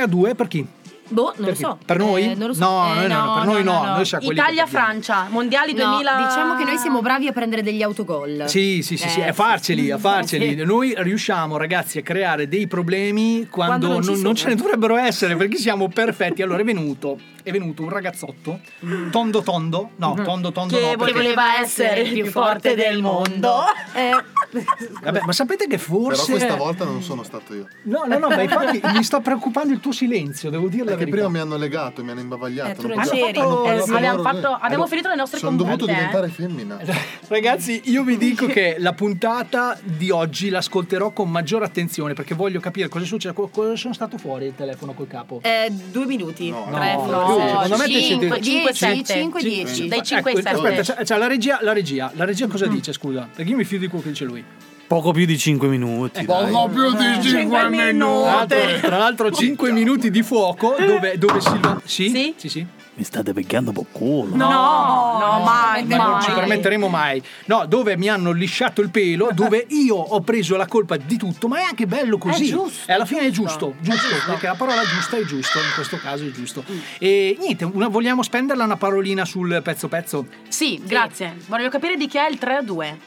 2 0.08 0.36
per 0.36 0.48
chi? 0.48 0.66
Boh, 1.10 1.34
non 1.38 1.46
Perché? 1.46 1.62
lo 1.62 1.70
so. 1.70 1.78
Per 1.86 1.98
noi? 1.98 2.24
Eh, 2.32 2.36
non 2.36 2.48
lo 2.50 2.54
so. 2.54 2.60
No, 2.60 2.92
Eh, 2.92 2.96
noi 2.96 3.08
no, 3.08 3.34
per 3.36 3.46
noi 3.46 3.64
no, 3.64 3.82
quelli 3.94 4.10
che 4.10 4.26
Italia-Francia, 4.34 5.28
mondiali 5.30 5.72
No, 5.74 5.86
2000. 5.92 6.16
diciamo 6.28 6.56
che 6.58 6.64
noi 6.66 6.78
siamo 6.78 7.02
bravi 7.02 7.28
a 7.28 7.32
prendere 7.32 7.64
degli 7.64 7.82
autogol. 7.82 8.44
Sì, 8.48 8.82
sì, 8.82 8.98
sì, 8.98 9.08
sì, 9.08 9.20
Eh, 9.22 9.30
a 9.30 9.34
farceli, 9.34 9.90
a 9.90 9.98
farceli. 9.98 10.58
Sì. 10.58 10.66
Noi 10.66 10.94
riusciamo, 10.98 11.56
ragazzi, 11.56 11.98
a 12.00 12.02
creare 12.02 12.50
dei 12.50 12.68
problemi 12.68 13.48
quando, 13.50 13.88
Quando 13.88 13.88
non 13.88 14.14
non, 14.16 14.22
non 14.22 14.36
ce 14.36 14.50
ne 14.50 14.56
dovrebbero 14.56 14.98
essere 14.98 15.38
perché 15.38 15.56
siamo 15.56 15.88
perfetti. 15.88 16.42
Allora 16.42 16.60
è 16.60 16.66
venuto, 16.66 17.18
è 17.48 17.52
venuto 17.52 17.84
un 17.84 17.90
ragazzotto, 17.90 18.60
tondo 19.10 19.42
tondo, 19.42 19.92
no, 19.96 20.14
tondo 20.24 20.52
tondo 20.52 20.76
Che 20.78 20.82
no, 20.92 20.96
perché- 20.98 21.14
voleva 21.14 21.60
essere 21.60 22.02
il 22.02 22.12
più 22.14 22.26
forte 22.32 22.76
del 22.76 23.02
mondo. 23.02 23.62
Eh, 23.94 24.12
Vabbè, 25.04 25.22
ma 25.26 25.32
sapete 25.34 25.68
che 25.68 25.78
forse 25.78 26.26
Però 26.26 26.38
questa 26.38 26.56
volta 26.56 26.86
non 26.86 27.02
sono 27.04 27.24
stato 27.24 27.54
io. 27.54 27.68
No, 27.84 28.04
no, 28.08 28.18
no, 28.18 28.28
ma 28.30 28.42
infatti 28.42 28.80
mi 28.94 29.04
sta 29.04 29.20
preoccupando 29.20 29.74
il 29.74 29.80
tuo 29.80 29.92
silenzio, 29.92 30.50
devo 30.50 30.68
dire 30.68 30.84
la 30.86 30.92
Perché 30.92 31.06
verità. 31.06 31.26
prima 31.28 31.30
mi 31.30 31.40
hanno 31.40 31.58
legato, 31.58 32.04
mi 32.04 32.12
hanno 32.12 32.22
imbavagliato. 32.22 32.70
Eh, 32.72 32.76
tu 32.76 32.88
non 32.88 33.00
c'eri. 33.00 33.28
Eh, 33.40 33.84
più 33.84 33.96
abbiamo, 33.96 34.22
fatto- 34.22 34.58
abbiamo 34.60 34.88
finito 34.88 35.10
le 35.10 35.16
nostre 35.16 35.40
Sono 35.40 35.58
dovuto 35.58 35.86
compagnie. 35.86 35.96
diventare 36.08 36.30
femmina. 36.30 36.80
Ragazzi, 37.28 37.82
io 37.86 38.04
vi 38.04 38.18
dico 38.18 38.46
che 38.48 38.76
la 38.80 38.94
puntata 38.94 39.78
di 39.84 40.10
oggi 40.12 40.50
l'ascolterò 40.50 41.12
con 41.12 41.30
maggiore 41.30 41.66
attenzione 41.66 42.14
perché 42.14 42.34
voglio 42.34 42.60
capire 42.60 42.88
cosa 42.88 43.06
succede. 43.06 43.34
co- 43.34 43.48
Cosa 43.48 43.76
sono 43.76 43.94
stato 43.94 44.18
fuori 44.18 44.46
il 44.46 44.56
telefono 44.56 44.94
col 44.94 45.08
capo? 45.08 45.40
eh, 45.44 45.68
due 45.92 46.06
minuti. 46.06 46.54
tre, 46.72 46.94
no, 46.96 47.02
forse. 47.04 47.37
Secondo 47.40 47.78
me 47.78 47.86
te 47.86 48.02
Cinque, 48.02 48.28
siete- 48.30 48.40
dieci, 48.40 48.74
5, 48.76 49.04
cinque, 49.06 49.44
dieci. 49.44 49.88
Dai 49.88 50.04
5 50.04 50.32
Ecco, 50.32 50.40
ai 50.40 50.44
7. 50.44 50.68
aspetta, 50.68 50.94
c'è, 50.96 51.04
c'è 51.04 51.18
la 51.18 51.28
regia, 51.28 51.60
la 51.62 51.74
regia, 51.74 52.12
la 52.16 52.26
regia 52.26 52.48
cosa 52.48 52.68
dice, 52.68 52.94
scusa? 52.94 53.30
Perché 53.34 53.52
io 53.52 53.58
mi 53.58 53.64
fido 53.64 53.82
di 53.82 53.88
quello 53.88 54.04
che 54.04 54.10
dice 54.10 54.26
lui. 54.26 54.44
Poco 54.88 55.12
più 55.12 55.26
di 55.26 55.38
5 55.38 55.68
minuti. 55.68 56.26
dai. 56.26 56.50
Poco 56.50 56.70
più 56.70 56.96
di 56.96 57.22
5 57.22 57.60
Tra 57.60 57.70
l'altro, 57.70 58.58
tra 58.82 58.98
l'altro 58.98 59.32
5 59.32 59.72
minuti 59.72 60.10
di 60.10 60.24
fuoco 60.24 60.76
dove, 60.80 61.18
dove 61.18 61.42
Silva... 61.42 61.82
Sì? 61.84 62.10
Sì? 62.10 62.34
Sì, 62.38 62.50
sì. 62.50 62.66
Mi 62.98 63.04
state 63.04 63.32
beccando 63.32 63.72
per 63.72 63.86
culo. 63.92 64.36
No, 64.36 64.48
no, 64.50 65.44
mai, 65.46 65.86
Non 65.86 66.20
ci 66.20 66.30
mai. 66.32 66.36
permetteremo 66.40 66.88
mai. 66.88 67.22
No, 67.46 67.66
dove 67.68 67.96
mi 67.96 68.10
hanno 68.10 68.32
lisciato 68.32 68.82
il 68.82 68.90
pelo, 68.90 69.30
dove 69.34 69.68
io 69.70 69.96
ho 69.96 70.20
preso 70.22 70.56
la 70.56 70.66
colpa 70.66 70.98
di 70.98 71.16
tutto, 71.16 71.48
ma 71.48 71.60
è 71.60 71.64
anche 71.64 71.86
bello 71.86 72.18
così. 72.18 72.46
È 72.48 72.50
giusto, 72.50 72.90
E 72.90 72.94
alla 72.96 73.06
fine 73.06 73.22
è 73.28 73.30
giusto. 73.30 73.76
giusto, 73.82 74.16
perché 74.26 74.48
la 74.48 74.56
parola 74.56 74.82
giusta 74.84 75.16
è 75.16 75.24
giusto, 75.26 75.60
in 75.60 75.72
questo 75.76 75.98
caso 75.98 76.26
è 76.26 76.32
giusto. 76.32 76.64
E 76.98 77.38
niente, 77.40 77.66
una- 77.66 77.88
vogliamo 77.88 78.24
spenderla 78.24 78.64
una 78.64 78.78
parolina 78.78 79.26
sul 79.26 79.62
pezzo 79.64 79.88
pezzo? 79.88 80.26
Sì, 80.48 80.82
grazie. 80.84 81.38
Voglio 81.48 81.70
capire 81.70 81.98
di 81.98 82.08
chi 82.08 82.18
è 82.18 82.28
il 82.28 82.40
3 82.40 82.56
a 82.56 82.62
2. 82.64 83.00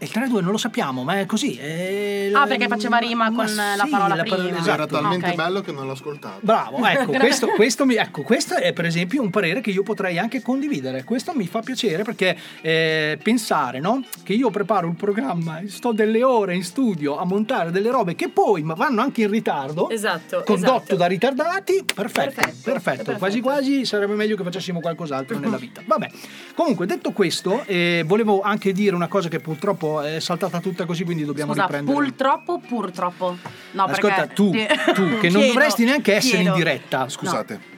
E 0.00 0.04
il 0.04 0.10
3-2 0.14 0.40
non 0.42 0.52
lo 0.52 0.58
sappiamo, 0.58 1.02
ma 1.02 1.18
è 1.18 1.26
così. 1.26 1.56
è- 1.56 2.30
Ah, 2.32 2.46
perché 2.46 2.68
faceva 2.68 2.98
rima 2.98 3.32
con 3.32 3.48
sì, 3.48 3.56
la 3.56 3.86
parola 3.90 4.14
la 4.14 4.22
parola- 4.22 4.42
prima. 4.44 4.58
esatto. 4.58 4.70
Era 4.70 4.86
talmente 4.86 5.28
Ok. 5.30 5.34
bello 5.34 5.60
che 5.60 5.72
non 5.72 5.86
l'ho 5.86 5.92
ascoltato. 5.92 6.38
Bravo, 6.40 6.84
ecco 6.86 7.10
questo, 7.18 7.46
questo, 7.48 7.84
mi- 7.84 7.96
ecco, 7.96 8.22
questo 8.22 8.54
è 8.54 8.72
per 8.72 8.84
esempio 8.84 9.22
un 9.22 9.30
parere 9.30 9.60
che 9.60 9.70
io 9.70 9.82
potrei 9.82 10.16
anche 10.18 10.40
condividere. 10.40 11.02
Questo 11.02 11.32
mi 11.34 11.48
fa 11.48 11.62
piacere 11.62 12.04
perché 12.04 12.36
eh, 12.60 13.18
pensare 13.20 13.80
no? 13.80 14.04
che 14.22 14.34
io 14.34 14.50
preparo 14.50 14.86
il 14.86 14.94
programma, 14.94 15.58
e 15.58 15.68
sto 15.68 15.90
delle 15.92 16.22
ore 16.22 16.54
in 16.54 16.62
studio 16.62 17.18
a 17.18 17.24
montare 17.24 17.72
delle 17.72 17.90
robe 17.90 18.14
che 18.14 18.28
poi 18.28 18.62
ma 18.62 18.74
vanno 18.74 19.00
anche 19.00 19.22
in 19.22 19.30
ritardo, 19.30 19.90
Esatto. 19.90 20.42
condotto 20.44 20.76
esatto. 20.76 20.94
da 20.96 21.06
ritardati, 21.06 21.82
perfetto, 21.92 22.34
perfetto, 22.34 22.70
perfetto. 22.70 23.12
quasi 23.16 23.40
quasi 23.40 23.84
sarebbe 23.84 24.14
meglio 24.14 24.36
che 24.36 24.44
facessimo 24.44 24.78
qualcos'altro 24.78 25.36
nella 25.38 25.56
vita. 25.56 25.82
Vabbè, 25.84 26.08
comunque 26.54 26.86
detto 26.86 27.10
questo, 27.10 27.64
eh, 27.66 28.04
volevo 28.06 28.42
anche 28.42 28.70
dire 28.72 28.94
una 28.94 29.08
cosa 29.08 29.28
che 29.28 29.40
purtroppo 29.40 29.86
è 30.02 30.20
saltata 30.20 30.60
tutta 30.60 30.84
così, 30.84 31.04
quindi 31.04 31.24
dobbiamo 31.24 31.52
Scusa, 31.52 31.64
riprendere. 31.64 31.96
purtroppo 31.96 32.60
purtroppo? 32.60 33.36
No, 33.72 33.84
Ascolta, 33.84 34.26
perché 34.26 34.34
tu, 34.34 34.50
tu 34.50 34.56
che 35.20 35.28
non 35.30 35.40
Chiedo, 35.40 35.46
dovresti 35.46 35.84
neanche 35.84 36.14
essere 36.14 36.36
chiedo. 36.42 36.50
in 36.50 36.56
diretta, 36.56 37.08
Scusate. 37.08 37.76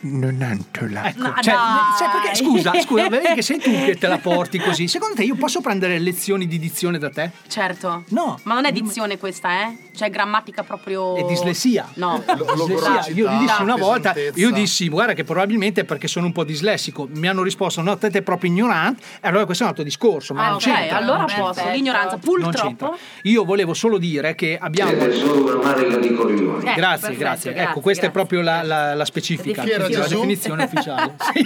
Ecco, 0.00 1.22
No, 1.22 1.34
cioè, 1.40 1.54
sai 1.98 2.08
perché- 2.22 2.36
scusa, 2.36 2.72
scusa, 2.80 3.08
vedi 3.08 3.34
che 3.34 3.42
sei 3.42 3.58
tu 3.58 3.70
che 3.70 3.96
te 3.98 4.06
la 4.06 4.18
porti 4.18 4.58
così. 4.58 4.86
Secondo 4.86 5.16
te 5.16 5.24
io 5.24 5.34
posso 5.34 5.60
prendere 5.60 5.98
lezioni 5.98 6.46
di 6.46 6.58
dizione 6.58 6.98
da 6.98 7.10
te? 7.10 7.30
Certo. 7.48 8.04
No. 8.10 8.38
Ma 8.44 8.54
non 8.54 8.64
è 8.64 8.72
dizione 8.72 9.18
questa, 9.18 9.62
eh? 9.62 9.76
Cioè 9.96 10.10
grammatica 10.10 10.62
proprio... 10.62 11.16
È 11.16 11.24
dislessia. 11.24 11.88
No. 11.94 12.22
Dislessia. 12.24 13.08
Io 13.14 13.28
gli 13.30 13.38
dissi 13.40 13.62
una 13.62 13.74
volta, 13.76 14.14
io 14.34 14.50
dissi, 14.52 14.88
guarda 14.88 15.14
che 15.14 15.24
probabilmente 15.24 15.80
è 15.80 15.84
perché 15.84 16.06
sono 16.06 16.26
un 16.26 16.32
po' 16.32 16.44
dislessico. 16.44 17.08
Mi 17.10 17.26
hanno 17.26 17.42
risposto, 17.42 17.82
no, 17.82 17.98
te 17.98 18.10
sei 18.12 18.22
proprio 18.22 18.50
ignorante. 18.50 19.02
E 19.20 19.26
allora 19.26 19.44
questo 19.44 19.64
è 19.64 19.66
un 19.66 19.72
altro 19.72 19.84
discorso, 19.84 20.32
ma 20.34 20.42
Ah, 20.44 20.48
non 20.50 20.54
ok, 20.56 20.62
c'entra. 20.62 20.96
allora 20.96 21.18
Non 21.18 21.26
posso. 21.26 21.52
c'entra. 21.54 21.72
L'ignoranza, 21.72 22.10
Non 22.10 22.20
purtroppo. 22.20 22.66
c'entra. 22.66 22.90
Io 23.22 23.44
volevo 23.44 23.74
solo 23.74 23.98
dire 23.98 24.34
che 24.36 24.56
abbiamo... 24.60 24.90
Siete 24.92 25.12
solo 25.14 25.56
una 25.56 25.64
marica 25.66 25.96
di 25.96 26.14
coglioni. 26.14 26.62
grazie, 26.62 26.74
perfetto, 26.74 27.18
grazie. 27.18 27.52
grazie, 27.52 27.52
Ecco, 27.70 27.80
questa 27.80 28.06
è 28.06 28.10
grazie. 28.10 28.26
proprio 28.26 28.42
la, 28.42 28.62
la- 28.62 28.94
la 28.94 29.04
specifica, 29.04 29.62
era 29.92 30.02
la 30.02 30.08
Gesù? 30.08 30.16
definizione 30.20 30.64
ufficiale. 30.70 31.14
Sì, 31.32 31.44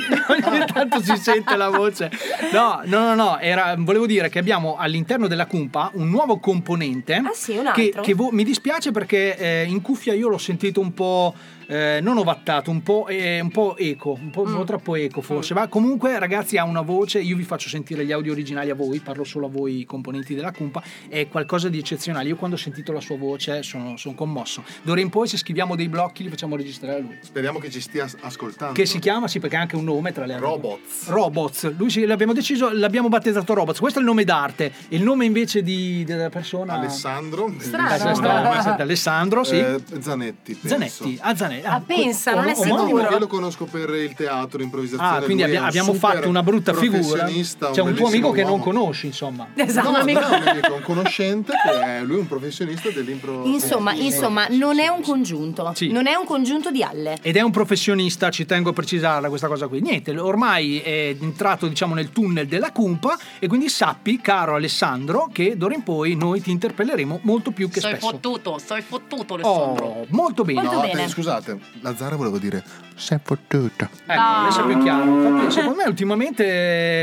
ogni 0.49 0.65
tanto 0.73 1.03
si 1.03 1.17
sente 1.17 1.57
la 1.57 1.69
voce. 1.71 2.11
No, 2.53 2.81
no, 2.85 3.01
no, 3.01 3.15
no, 3.15 3.39
era- 3.39 3.75
volevo 3.79 4.07
dire 4.07 4.29
che 4.29 4.39
abbiamo 4.39 4.77
all'interno 4.77 5.27
della 5.29 5.47
Cumpa 5.47 5.91
un 5.95 6.09
nuovo 6.09 6.39
componente. 6.39 7.15
Ah, 7.15 7.31
sì, 7.35 7.57
un 7.57 7.71
che, 7.75 7.83
altro? 7.87 8.03
che 8.03 8.15
vo- 8.15 8.31
mi 8.33 8.45
dispiace 8.45 8.91
perché 8.93 9.37
eh, 9.37 9.65
in 9.69 9.81
cuffia 9.83 10.15
io 10.15 10.29
l'ho 10.29 10.39
sentito 10.39 10.81
un 10.81 10.93
po'. 10.95 11.35
Eh, 11.73 12.01
non 12.03 12.19
ovattato, 12.19 12.71
un 12.71 12.83
po', 12.83 13.07
eh, 13.09 13.41
un 13.41 13.51
po' 13.51 13.77
eco, 13.79 14.13
un 14.21 14.31
po', 14.31 14.43
un 14.43 14.51
Mm. 14.53 14.57
po' 14.57 14.65
troppo 14.65 14.95
eco 14.95 15.21
forse. 15.23 15.55
Ma 15.55 15.69
comunque, 15.69 16.19
ragazzi, 16.19 16.59
ha 16.59 16.65
una 16.65 16.83
voce. 16.83 17.19
Io 17.21 17.35
vi 17.37 17.45
faccio 17.45 17.69
sentire 17.71 18.05
gli 18.05 18.13
audio 18.13 18.33
originali 18.33 18.69
a 18.69 18.75
voi, 18.75 19.01
parlo 19.01 19.25
solo 19.25 19.47
a 19.47 19.49
voi, 19.49 19.85
componenti 19.87 20.35
della 20.35 20.53
Cumpa. 20.53 20.83
È 21.09 21.27
qualcosa 21.29 21.69
di 21.71 21.79
eccezionale. 21.79 22.29
Io 22.29 22.37
quando 22.37 22.57
ho 22.57 22.59
sentito 22.59 22.93
la 22.93 23.01
sua 23.01 23.17
voce 23.17 23.63
sono, 23.63 23.97
sono 23.97 24.15
commosso. 24.15 24.63
D'ora 24.83 25.01
in 25.01 25.09
poi, 25.09 25.27
se 25.29 25.37
scriviamo 25.39 25.75
dei 25.75 25.89
blocchi, 25.89 26.23
li 26.25 26.29
facciamo 26.29 26.57
registrare 26.57 26.99
a 26.99 27.01
lui. 27.01 27.17
Speriamo 27.23 27.59
che 27.59 27.71
ci 27.71 27.81
stia 27.81 28.05
as- 28.05 28.17
ascoltando. 28.21 28.75
Che 28.75 28.85
si 28.85 28.99
chiama, 28.99 29.27
sì, 29.29 29.39
perché 29.41 29.57
ha 29.57 29.61
anche 29.61 29.77
un 29.77 29.85
nome 29.85 30.13
tra 30.13 30.27
le 30.27 30.35
altre. 30.35 30.47
Robots. 30.49 31.09
Robots. 31.09 31.75
Lui 31.77 31.89
sì, 31.91 32.05
l'abbiamo 32.05 32.33
deciso, 32.35 32.71
l'abbiamo 32.71 33.09
battezzato 33.09 33.55
Robots. 33.55 33.79
Questo 33.79 33.99
è 33.99 34.03
il 34.03 34.09
nome 34.09 34.25
d'arte. 34.25 34.73
Il 34.89 35.03
nome 35.03 35.25
invece 35.25 35.63
di, 35.63 36.05
della 36.05 36.29
persona. 36.29 36.75
Alessandro. 36.75 37.47
Eh, 37.49 37.61
sì, 37.61 37.67
strano, 37.69 38.61
sente, 38.63 38.83
Alessandro, 38.83 39.45
sì. 39.45 39.59
Eh, 39.59 39.81
Zanetti. 40.01 40.55
penso. 40.55 40.69
Zanetti. 40.69 41.19
Ah, 41.23 41.35
Zanetti. 41.35 41.62
Ah, 41.65 41.81
pensa, 41.85 42.35
non 42.35 42.49
è 42.49 42.55
sicuro. 42.55 43.11
Io 43.11 43.19
lo 43.19 43.27
conosco 43.27 43.65
per 43.65 43.91
il 43.91 44.15
teatro, 44.15 44.63
improvvisazione. 44.63 45.17
Ah, 45.19 45.21
quindi 45.23 45.43
un 45.45 45.57
abbiamo 45.57 45.93
fatto 45.95 46.29
una 46.29 46.43
brutta 46.43 46.73
figura. 46.75 47.25
C'è 47.27 47.81
un 47.81 47.95
tuo 47.95 48.07
amico 48.09 48.31
che 48.31 48.43
non 48.43 48.53
uomo. 48.53 48.63
conosci, 48.65 49.07
insomma. 49.07 49.49
Esatto, 49.63 49.91
No, 49.91 49.97
un 49.97 50.01
amico- 50.03 50.21
è 50.21 50.37
un 50.39 50.49
amico, 50.49 50.75
un 50.75 50.83
conoscente 50.83 51.53
che 51.65 51.81
è 51.99 52.03
lui 52.03 52.17
è 52.17 52.21
un 52.21 52.27
professionista 52.29 52.91
dell'impro. 52.91 53.45
Insomma, 53.45 53.93
insomma, 53.95 54.47
non 54.51 54.79
è 54.81 54.89
un 54.89 55.03
congiunto. 55.03 55.71
Sì. 55.75 55.89
Non 55.91 56.07
è 56.07 56.15
un 56.15 56.25
congiunto 56.27 56.71
di 56.71 56.83
alle. 56.83 57.17
Ed 57.23 57.37
è 57.37 57.41
un 57.41 57.51
professionista, 57.51 58.31
ci 58.31 58.45
tengo 58.47 58.71
a 58.71 58.73
precisarla 58.73 59.29
questa 59.29 59.47
cosa 59.49 59.67
qui. 59.69 59.81
Niente, 59.81 60.11
ormai 60.19 60.81
è 60.81 61.15
entrato 61.21 61.67
diciamo 61.69 61.95
nel 61.95 62.11
tunnel 62.11 62.47
della 62.47 62.73
cumpa 62.73 63.17
e 63.39 63.47
quindi 63.47 63.69
sappi, 63.69 64.21
caro 64.21 64.55
Alessandro, 64.57 65.29
che 65.33 65.57
d'ora 65.57 65.75
in 65.75 65.83
poi 65.83 66.15
noi 66.17 66.41
ti 66.41 66.51
interpelleremo 66.51 67.21
molto 67.23 67.51
più 67.51 67.69
che 67.71 67.81
Sei 67.81 67.93
spesso. 67.93 68.09
fottuto, 68.11 68.59
sei 68.65 68.83
fottuto 68.83 69.35
Alessandro. 69.35 69.85
Oh, 69.85 70.07
molto 70.09 70.43
bene. 70.45 70.61
Molto 70.63 70.77
No, 70.77 70.81
bene. 70.83 71.05
eh, 71.05 71.09
scusate, 71.09 71.52
la 71.81 71.95
Zara 71.97 72.17
volevo 72.17 72.39
dire. 72.39 72.63
Sei 72.95 73.19
fottuta. 73.23 73.89
Ecco, 74.07 74.21
adesso 74.21 74.63
è 74.63 74.67
più 74.67 74.83
chiaro. 74.83 75.05
Infatti, 75.29 75.51
secondo 75.53 75.77
me 75.83 75.85
ultimamente 75.89 76.45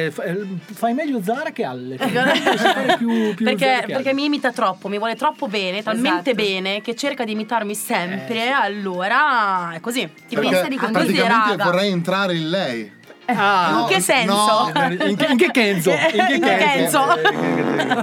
eh, 0.05 0.11
fa- 0.11 0.23
fai 0.73 0.93
meglio 0.93 1.21
Zara 1.21 1.51
che 1.51 1.63
Alle. 1.63 1.97
Più- 2.97 3.33
più 3.35 3.43
Perché, 3.45 3.83
perché 3.87 4.13
mi 4.13 4.25
imita 4.25 4.51
troppo, 4.51 4.87
mi 4.87 4.97
vuole 4.97 5.15
troppo 5.15 5.47
bene, 5.47 5.81
talmente 5.83 6.31
Esatto. 6.31 6.45
bene 6.45 6.81
che 6.81 6.95
cerca 6.95 7.23
di 7.23 7.31
imitarmi 7.31 7.73
sempre. 7.75 8.45
Eh, 8.45 8.49
Allora 8.49 9.71
è 9.73 9.79
così. 9.79 10.01
Ti 10.27 10.35
Perché 10.35 10.49
pensa 10.49 10.67
di 10.67 10.75
così, 10.77 10.91
praticamente 10.91 11.27
raga. 11.49 11.63
vorrei 11.65 11.91
entrare 11.91 12.35
in 12.35 12.49
lei. 12.49 12.91
Ah, 13.35 13.79
In 13.81 13.85
che 13.87 14.01
senso? 14.01 14.71
In 15.05 15.15
che, 15.15 15.25
in 15.29 15.37
che 15.37 15.51
Kenzo? 15.53 15.91
In 15.91 15.97
che 15.97 16.33
In 16.35 16.41
che 16.41 16.55
Kenzo? 16.57 17.05
Kenzo? 17.05 17.99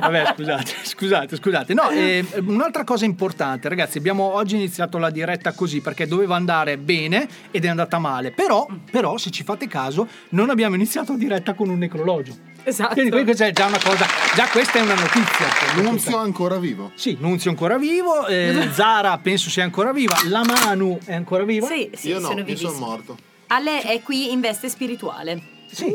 Vabbè, 0.00 0.32
scusate, 0.34 0.72
scusate, 0.82 1.36
scusate. 1.36 1.74
No, 1.74 1.90
eh, 1.90 2.24
un'altra 2.46 2.84
cosa 2.84 3.04
importante, 3.04 3.68
ragazzi, 3.68 3.98
abbiamo 3.98 4.34
oggi 4.34 4.56
iniziato 4.56 4.98
la 4.98 5.10
diretta 5.10 5.52
così 5.52 5.80
perché 5.80 6.06
doveva 6.06 6.36
andare 6.36 6.76
bene 6.78 7.28
ed 7.50 7.64
è 7.64 7.68
andata 7.68 7.98
male. 7.98 8.30
Però, 8.32 8.66
però, 8.90 9.16
se 9.16 9.30
ci 9.30 9.42
fate 9.44 9.68
caso, 9.68 10.06
non 10.30 10.50
abbiamo 10.50 10.74
iniziato 10.74 11.12
la 11.12 11.18
diretta 11.18 11.54
con 11.54 11.68
un 11.68 11.78
necrologio. 11.78 12.54
Esatto. 12.64 12.94
Quindi 12.94 13.22
questa 13.22 13.46
è 13.46 13.52
già 13.52 13.66
una 13.66 13.78
cosa, 13.82 14.06
già 14.34 14.48
questa 14.48 14.78
è 14.80 14.82
una 14.82 14.94
notizia. 14.94 15.46
Nunzio 15.82 16.18
è 16.18 16.22
ancora 16.22 16.56
vivo. 16.56 16.90
Sì, 16.96 17.16
Nunzio 17.20 17.50
è 17.50 17.52
ancora 17.52 17.78
vivo, 17.78 18.26
eh, 18.26 18.70
Zara 18.74 19.16
penso 19.18 19.50
sia 19.50 19.62
ancora 19.62 19.92
viva, 19.92 20.16
la 20.24 20.42
Manu 20.44 20.98
è 21.04 21.14
ancora 21.14 21.44
viva. 21.44 21.66
Sì, 21.68 21.88
sì, 21.94 22.08
io 22.08 22.18
no, 22.18 22.26
sono 22.26 22.42
io 22.44 22.56
sono 22.56 22.78
morto. 22.78 23.16
Ale 23.48 23.82
è 23.82 24.02
qui 24.02 24.32
in 24.32 24.40
veste 24.40 24.68
spirituale. 24.68 25.54
Sì, 25.68 25.92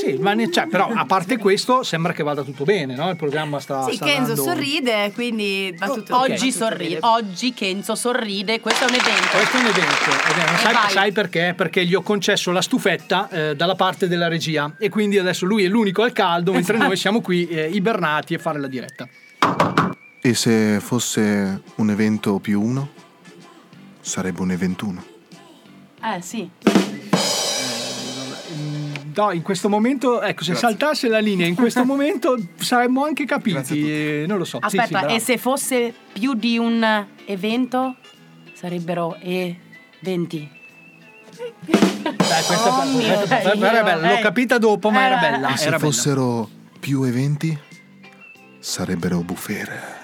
sì, 0.00 0.16
ma 0.20 0.32
ne- 0.32 0.50
cioè, 0.50 0.68
però 0.68 0.88
a 0.88 1.04
parte 1.04 1.38
questo 1.38 1.82
sembra 1.82 2.12
che 2.12 2.22
vada 2.22 2.42
tutto 2.42 2.62
bene, 2.64 2.94
no? 2.94 3.10
Il 3.10 3.16
programma 3.16 3.58
sta, 3.58 3.82
sì, 3.84 3.96
sta 3.96 4.04
Kenzo 4.06 4.30
andando- 4.30 4.42
sorride, 4.44 5.10
quindi 5.12 5.74
va 5.76 5.88
tutto 5.88 6.16
Oggi 6.16 6.30
va 6.30 6.36
tutto 6.38 6.50
sorride, 6.52 6.94
bene. 6.94 6.98
oggi 7.02 7.52
Kenzo 7.52 7.94
sorride, 7.96 8.60
questo 8.60 8.84
è 8.84 8.88
un 8.88 8.94
evento. 8.94 9.28
Questo 9.32 9.56
è 9.56 9.60
un 9.60 9.66
evento, 9.66 10.10
è- 10.10 10.56
sai, 10.72 10.90
sai 10.90 11.12
perché? 11.12 11.52
Perché 11.56 11.84
gli 11.84 11.94
ho 11.94 12.02
concesso 12.02 12.52
la 12.52 12.62
stufetta 12.62 13.28
eh, 13.28 13.56
dalla 13.56 13.74
parte 13.74 14.06
della 14.08 14.28
regia 14.28 14.76
e 14.78 14.88
quindi 14.88 15.18
adesso 15.18 15.46
lui 15.46 15.64
è 15.64 15.68
l'unico 15.68 16.02
al 16.02 16.12
caldo, 16.12 16.52
mentre 16.52 16.74
Esatto. 16.74 16.88
noi 16.88 16.96
siamo 16.96 17.20
qui 17.20 17.48
eh, 17.48 17.68
ibernati 17.70 18.34
a 18.34 18.38
fare 18.38 18.60
la 18.60 18.68
diretta. 18.68 19.08
E 20.20 20.34
se 20.34 20.78
fosse 20.80 21.62
un 21.74 21.90
evento 21.90 22.38
più 22.38 22.62
uno? 22.62 22.88
Sarebbe 24.00 24.40
un 24.42 24.52
eventuno. 24.52 25.04
Eh 26.02 26.22
sì. 26.22 26.48
No, 29.20 29.32
in 29.32 29.42
questo 29.42 29.68
momento, 29.68 30.22
ecco, 30.22 30.44
se 30.44 30.52
Grazie. 30.52 30.68
saltasse 30.68 31.08
la 31.08 31.18
linea 31.18 31.44
in 31.46 31.56
questo 31.56 31.82
momento 31.84 32.36
saremmo 32.56 33.04
anche 33.04 33.24
capiti, 33.24 33.90
eh, 34.22 34.24
non 34.28 34.38
lo 34.38 34.44
so. 34.44 34.58
Sì, 34.62 34.68
sì, 34.70 34.76
Aspetta, 34.78 34.98
bravo. 35.00 35.14
e 35.16 35.18
se 35.18 35.38
fosse 35.38 35.92
più 36.12 36.34
di 36.34 36.56
un 36.56 37.06
evento 37.26 37.96
sarebbero 38.52 39.16
eventi. 39.20 40.48
Dai, 41.66 42.44
questa 42.46 42.78
Oh 42.80 42.84
mio 42.84 43.66
era 43.66 43.82
bella, 43.82 44.12
l'ho 44.12 44.18
capita 44.20 44.58
dopo, 44.58 44.90
ma 44.90 45.04
era 45.06 45.16
Eh. 45.18 45.30
bella. 45.32 45.48
E 45.52 45.56
se 45.56 45.66
era 45.66 45.76
bella. 45.78 45.90
fossero 45.90 46.48
più 46.78 47.02
eventi? 47.02 47.58
Sarebbero 48.60 49.18
bufere. 49.22 49.96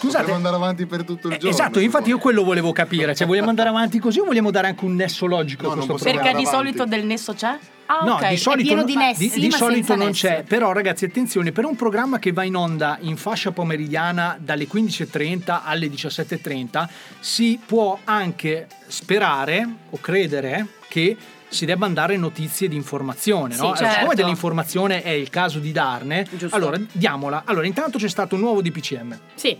Scusate, 0.00 0.24
Potremmo 0.24 0.36
andare 0.36 0.56
avanti 0.56 0.86
per 0.86 1.04
tutto 1.04 1.28
il 1.28 1.34
giorno. 1.34 1.48
Esatto, 1.50 1.78
infatti 1.78 2.08
io 2.08 2.18
quello 2.18 2.42
volevo 2.42 2.72
capire, 2.72 3.14
cioè 3.14 3.26
vogliamo 3.26 3.50
andare 3.50 3.68
avanti 3.68 3.98
così 3.98 4.18
o 4.20 4.24
vogliamo 4.24 4.50
dare 4.50 4.68
anche 4.68 4.84
un 4.84 4.94
nesso 4.94 5.26
logico 5.26 5.66
a 5.66 5.68
No, 5.70 5.74
non 5.76 5.86
questo 5.86 6.04
programma? 6.04 6.30
Perché 6.30 6.38
di 6.44 6.46
solito 6.50 6.84
del 6.86 7.04
nesso 7.04 7.34
c'è? 7.34 7.58
Ah, 7.86 8.04
No, 8.04 8.14
ok. 8.14 8.28
di 8.28 8.36
solito, 8.36 8.62
pieno 8.68 8.82
non- 8.82 8.90
di 8.90 8.96
nessi, 8.96 9.28
di- 9.30 9.40
di 9.40 9.50
solito 9.50 9.94
non 9.96 10.06
nessi. 10.08 10.26
c'è. 10.26 10.44
Però, 10.46 10.72
ragazzi, 10.72 11.04
attenzione: 11.04 11.50
per 11.52 11.64
un 11.64 11.74
programma 11.76 12.18
che 12.18 12.32
va 12.32 12.44
in 12.44 12.54
onda 12.56 12.96
in 13.00 13.16
fascia 13.16 13.50
pomeridiana 13.50 14.36
dalle 14.40 14.66
15.30 14.66 15.62
alle 15.64 15.88
17.30, 15.88 16.88
si 17.18 17.58
può 17.64 17.98
anche 18.04 18.68
sperare 18.86 19.68
o 19.90 19.98
credere 20.00 20.66
che 20.88 21.16
si 21.48 21.64
debbano 21.66 21.92
dare 21.94 22.16
notizie 22.16 22.68
di 22.68 22.76
informazione. 22.76 23.54
Sì, 23.54 23.60
no? 23.60 23.74
Certo. 23.74 23.92
Siccome 23.94 24.14
dell'informazione 24.14 25.02
è 25.02 25.08
il 25.10 25.30
caso 25.30 25.58
di 25.58 25.72
darne, 25.72 26.24
Giusto. 26.30 26.54
allora 26.54 26.78
diamola. 26.92 27.42
Allora, 27.44 27.66
intanto 27.66 27.98
c'è 27.98 28.08
stato 28.08 28.36
un 28.36 28.40
nuovo 28.42 28.62
DPCM. 28.62 29.18
Sì. 29.34 29.58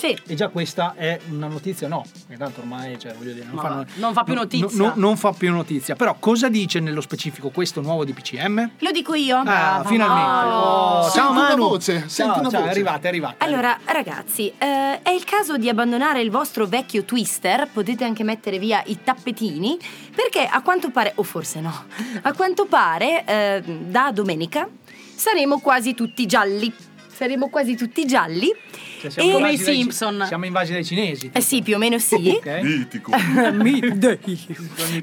Sì. 0.00 0.18
E 0.26 0.34
già 0.34 0.48
questa 0.48 0.94
è 0.96 1.20
una 1.30 1.46
notizia, 1.46 1.86
no, 1.86 2.04
perché 2.26 2.42
tanto 2.42 2.60
ormai, 2.60 2.98
cioè, 2.98 3.12
voglio 3.14 3.32
dire, 3.32 3.44
non, 3.44 3.54
No, 3.56 3.60
fanno- 3.60 3.84
non 3.96 4.12
fa 4.14 4.24
più 4.24 4.32
no- 4.34 4.40
notizia. 4.40 4.68
no- 4.86 4.92
non 4.96 5.16
fa 5.16 5.32
più 5.32 5.52
notizia. 5.52 5.94
Però 5.94 6.16
cosa 6.18 6.48
dice 6.48 6.80
nello 6.80 7.00
specifico 7.02 7.50
questo 7.50 7.80
nuovo 7.82 8.04
DPCM? 8.04 8.70
Lo 8.78 8.90
dico 8.90 9.14
io. 9.14 9.36
Ah, 9.38 9.42
Brava, 9.42 9.84
finalmente. 9.84 10.54
Oh, 10.54 11.02
Senti 11.02 11.16
ciao 11.18 11.32
Manu. 11.32 11.68
voce, 11.68 11.98
Ciao, 11.98 12.08
senti 12.08 12.38
una 12.38 12.48
ciao, 12.50 12.60
voce. 12.62 12.72
è 12.72 13.08
arrivata. 13.08 13.44
Allora, 13.44 13.78
ragazzi, 13.84 14.48
eh, 14.58 15.02
è 15.02 15.10
il 15.10 15.24
caso 15.24 15.56
di 15.58 15.68
abbandonare 15.68 16.20
il 16.22 16.30
vostro 16.30 16.66
vecchio 16.66 17.04
twister. 17.04 17.68
Potete 17.72 18.04
anche 18.04 18.24
mettere 18.24 18.58
via 18.58 18.82
i 18.86 18.98
tappetini. 19.04 19.78
Perché 20.14 20.46
a 20.46 20.62
quanto 20.62 20.90
pare, 20.90 21.12
o 21.16 21.22
forse 21.22 21.60
no, 21.60 21.84
a 22.22 22.32
quanto 22.32 22.64
pare, 22.66 23.24
eh, 23.26 23.62
da 23.64 24.10
domenica 24.12 24.66
saremo 25.14 25.58
quasi 25.60 25.94
tutti 25.94 26.24
gialli. 26.26 26.72
Saremo 27.20 27.50
quasi 27.50 27.76
tutti 27.76 28.06
gialli. 28.06 28.50
Cioè, 28.98 29.10
siamo 29.10 29.28
E- 29.28 29.34
invasi 29.52 29.64
dai- 29.64 30.26
Siamo 30.26 30.46
invasi 30.46 30.72
dai 30.72 30.84
cinesi. 30.86 31.28
Eh 31.34 31.42
sì, 31.42 31.60
più 31.60 31.74
o 31.74 31.78
meno 31.78 31.98
sì. 31.98 32.14
Ok. 32.34 32.60
Mitico. 32.62 33.12
Mi- 33.52 33.78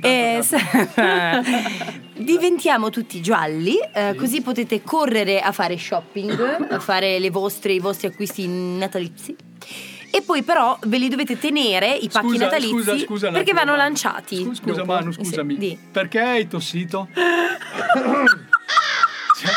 Eh, 0.01 0.41
diventiamo 2.17 2.89
tutti 2.89 3.21
gialli, 3.21 3.75
eh, 3.93 4.15
così 4.15 4.41
potete 4.41 4.81
correre 4.81 5.41
a 5.41 5.51
fare 5.51 5.77
shopping, 5.77 6.65
a 6.73 6.79
fare 6.79 7.19
le 7.19 7.29
vostre- 7.29 7.73
i 7.73 7.79
vostri 7.79 8.07
acquisti 8.07 8.47
natalizi. 8.47 9.35
E 10.09 10.23
poi 10.23 10.41
però 10.41 10.75
ve 10.87 10.97
li 10.97 11.09
dovete 11.09 11.37
tenere 11.37 11.93
i 11.93 12.09
pacchi 12.11 12.29
Scusa, 12.29 12.43
natalizi 12.45 12.71
scusa, 12.73 12.97
scusa 12.97 13.29
perché 13.31 13.53
vanno 13.53 13.71
Manu. 13.73 13.83
lanciati. 13.83 14.37
Scusa, 14.37 14.61
scusa. 14.63 14.85
Manu, 14.85 15.11
Sì, 15.11 15.23
scusami. 15.23 15.55
di. 15.57 15.77
Perché 15.91 16.19
hai 16.19 16.47
tossito? 16.47 17.09
Cioè, 19.39 19.51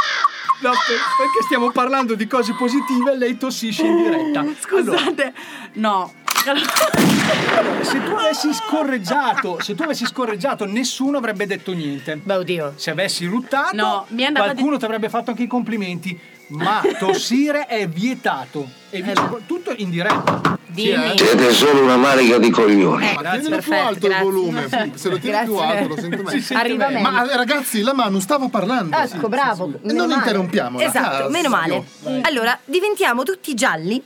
no, 0.61 0.71
per- 0.71 0.99
perché 1.19 1.43
stiamo 1.45 1.71
parlando 1.71 2.15
di 2.15 2.27
cose 2.27 2.55
positive 2.55 3.13
e 3.13 3.17
lei 3.17 3.37
tossisce 3.37 3.85
in 3.87 3.97
diretta. 4.03 4.45
Scusate, 4.59 5.33
no. 5.75 6.13
Allora, 6.47 7.85
se 7.85 8.03
tu 8.03 8.13
avessi 8.15 8.53
scorreggiato, 8.55 9.59
se 9.61 9.75
tu 9.75 9.83
avessi 9.83 10.07
scorreggiato, 10.07 10.65
nessuno 10.65 11.19
avrebbe 11.19 11.47
detto 11.47 11.73
niente. 11.73 12.17
Beh, 12.23 12.35
oddio. 12.37 12.73
Se 12.77 12.91
avessi 12.91 13.27
ruttato, 13.27 13.77
No, 13.77 14.07
qualcuno 14.41 14.77
ti 14.79 14.85
avrebbe 14.87 15.09
fatto 15.11 15.31
anche 15.31 15.43
i 15.43 15.47
complimenti. 15.47 16.19
Ma 16.51 16.83
tossire 16.99 17.67
è 17.67 17.87
vietato. 17.89 18.69
E 18.91 19.03
vi- 19.03 19.13
tutto 19.47 19.73
in 19.77 19.91
diretta. 19.91 20.59
Dimmi. 20.67 21.17
Siete 21.17 21.53
solo 21.53 21.83
una 21.83 21.97
manica 21.97 22.39
di 22.39 22.51
coglioni. 22.51 23.07
Ecco, 23.07 23.23
Ma 23.23 23.31
tienilo 23.31 23.59
più 23.59 23.73
alto 23.73 23.93
il 24.07 24.13
grazie. 24.13 24.23
volume. 24.25 24.69
Se 24.95 25.09
lo 25.09 25.19
tieni 25.19 25.45
più 25.45 25.55
Grazie. 25.57 25.77
alto 25.79 25.89
lo 25.95 26.01
sento 26.01 26.23
meglio. 26.23 26.41
Si 26.43 26.55
Arriva 26.55 26.89
meglio. 26.89 27.11
Ma 27.11 27.31
eh, 27.31 27.37
ragazzi, 27.37 27.83
la 27.83 27.95
Manu 27.95 28.19
stava 28.21 28.49
parlando. 28.49 28.97
Ecco, 28.97 29.29
bravo. 29.29 29.67
E 29.67 29.79
meno 29.83 29.99
non 29.99 30.09
male. 30.09 30.15
interrompiamola. 30.21 30.85
Esatto, 30.85 31.25
Ah, 31.25 31.29
meno 31.29 31.49
male. 31.49 31.85
Vai. 32.01 32.21
Allora, 32.23 32.59
diventiamo 32.65 33.23
tutti 33.23 33.55
gialli. 33.55 34.03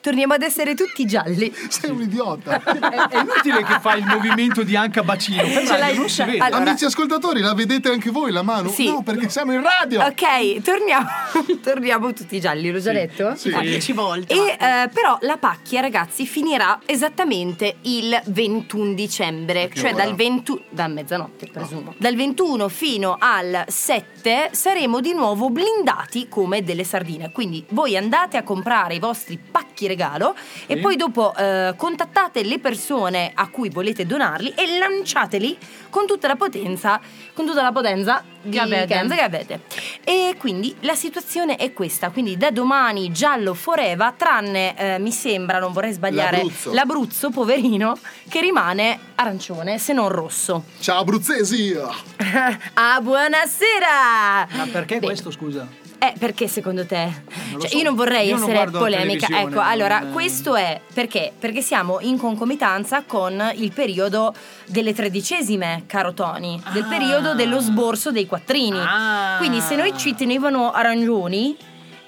Torniamo 0.00 0.34
ad 0.34 0.42
essere 0.42 0.74
tutti 0.74 1.04
gialli. 1.04 1.52
Sei 1.68 1.90
un 1.90 2.00
idiota. 2.00 2.62
È 2.62 3.18
inutile 3.18 3.62
che 3.64 3.78
fai 3.80 3.98
il 4.00 4.06
movimento 4.06 4.62
di 4.62 4.74
anca 4.76 5.02
bacino. 5.02 5.42
Ce 5.42 5.78
l'hai- 5.78 5.96
non 5.96 6.08
si 6.08 6.22
vede. 6.22 6.38
Allora- 6.38 6.70
Amici 6.70 6.84
ascoltatori, 6.86 7.40
la 7.40 7.54
vedete 7.54 7.90
anche 7.90 8.10
voi 8.10 8.32
la 8.32 8.42
Manu? 8.42 8.70
Sì. 8.70 8.86
No, 8.86 9.02
perché 9.02 9.28
siamo 9.28 9.52
in 9.52 9.62
radio. 9.62 10.02
Ok, 10.02 10.62
torniamo, 10.62 11.06
torniamo 11.62 12.12
tutti 12.12 12.40
gialli, 12.40 12.70
l'ho 12.70 12.78
già 12.80 12.92
detto? 12.92 13.34
Sì. 13.36 13.50
Fa 13.50 13.60
10 13.60 13.92
volte. 13.92 14.32
E 14.32 14.56
eh, 14.58 14.88
però 14.92 15.18
la 15.22 15.36
pacchia, 15.36 15.80
ragazzi, 15.80 16.26
finirà 16.26 16.80
esattamente 16.86 17.76
il 17.82 18.18
21 18.26 18.94
dicembre, 18.94 19.70
cioè 19.74 19.92
ora? 19.92 20.04
dal 20.04 20.14
21 20.14 20.60
da 20.70 20.88
mezzanotte, 20.88 21.48
presumo. 21.52 21.94
Dal 21.98 22.14
21 22.14 22.68
fino 22.68 23.16
al 23.18 23.64
7 23.66 24.50
saremo 24.52 25.00
di 25.00 25.12
nuovo 25.12 25.50
blindati 25.50 26.28
come 26.28 26.62
delle 26.62 26.84
sardine. 26.84 27.30
Quindi 27.32 27.64
voi 27.70 27.96
andate 27.96 28.36
a 28.36 28.42
comprare 28.42 28.94
i 28.94 28.98
vostri 28.98 29.38
pacchi 29.38 29.86
regalo 29.90 30.34
e 30.66 30.76
poi 30.78 30.96
dopo 30.96 31.34
eh, 31.36 31.74
contattate 31.76 32.42
le 32.44 32.58
persone 32.58 33.32
a 33.34 33.48
cui 33.48 33.68
volete 33.68 34.06
donarli 34.06 34.54
e 34.56 34.78
lanciateli 34.78 35.58
con 35.90 36.06
tutta 36.06 36.28
la 36.28 36.36
potenza, 36.36 37.00
con 37.34 37.44
tutta 37.44 37.62
la 37.62 37.72
potenza 37.72 38.22
di 38.42 38.50
Che 38.50 38.60
avete. 38.60 38.86
Kenza 38.86 39.14
che 39.16 39.20
avete. 39.22 39.60
E 40.04 40.36
quindi 40.38 40.74
la 40.80 40.94
situazione 40.94 41.56
è 41.56 41.72
questa, 41.72 42.10
quindi 42.10 42.36
da 42.36 42.50
domani 42.50 43.10
giallo 43.10 43.54
forever, 43.54 44.12
tranne 44.16 44.76
eh, 44.78 44.98
mi 44.98 45.10
sembra, 45.10 45.58
non 45.58 45.72
vorrei 45.72 45.92
sbagliare, 45.92 46.36
L'Abruzzo. 46.38 46.72
l'Abruzzo, 46.72 47.30
poverino, 47.30 47.98
che 48.28 48.40
rimane 48.40 48.98
arancione, 49.16 49.78
se 49.78 49.92
non 49.92 50.08
rosso. 50.08 50.64
Ciao 50.78 51.00
abruzzesi. 51.00 51.74
ah, 52.74 53.00
buonasera! 53.00 54.48
Ma 54.52 54.66
perché 54.70 54.98
Beh, 55.00 55.06
questo, 55.06 55.30
scusa? 55.30 55.66
Eh, 56.02 56.14
perché 56.18 56.48
secondo 56.48 56.86
te? 56.86 57.12
Cioè, 57.58 57.68
so. 57.68 57.76
io 57.76 57.84
non 57.84 57.94
vorrei 57.94 58.28
Io 58.28 58.38
non 58.38 58.48
essere 58.48 58.70
la 58.70 58.78
polemica. 58.78 59.26
Ecco, 59.38 59.60
allora, 59.60 59.98
non- 59.98 60.12
questo 60.12 60.56
è 60.56 60.80
perché? 60.94 61.30
Perché 61.38 61.60
siamo 61.60 61.98
in 62.00 62.16
concomitanza 62.16 63.02
con 63.06 63.52
il 63.56 63.70
periodo 63.72 64.34
delle 64.64 64.94
tredicesime, 64.94 65.82
caro 65.86 66.14
Tony, 66.14 66.58
del 66.72 66.86
periodo 66.86 67.34
dello 67.34 67.60
sborso 67.60 68.10
dei 68.10 68.26
quattrini. 68.26 68.78
Ah. 68.80 69.34
Quindi 69.36 69.60
se 69.60 69.76
noi 69.76 69.92
ci 69.94 70.14
tenevano 70.14 70.72
arancioni, 70.72 71.54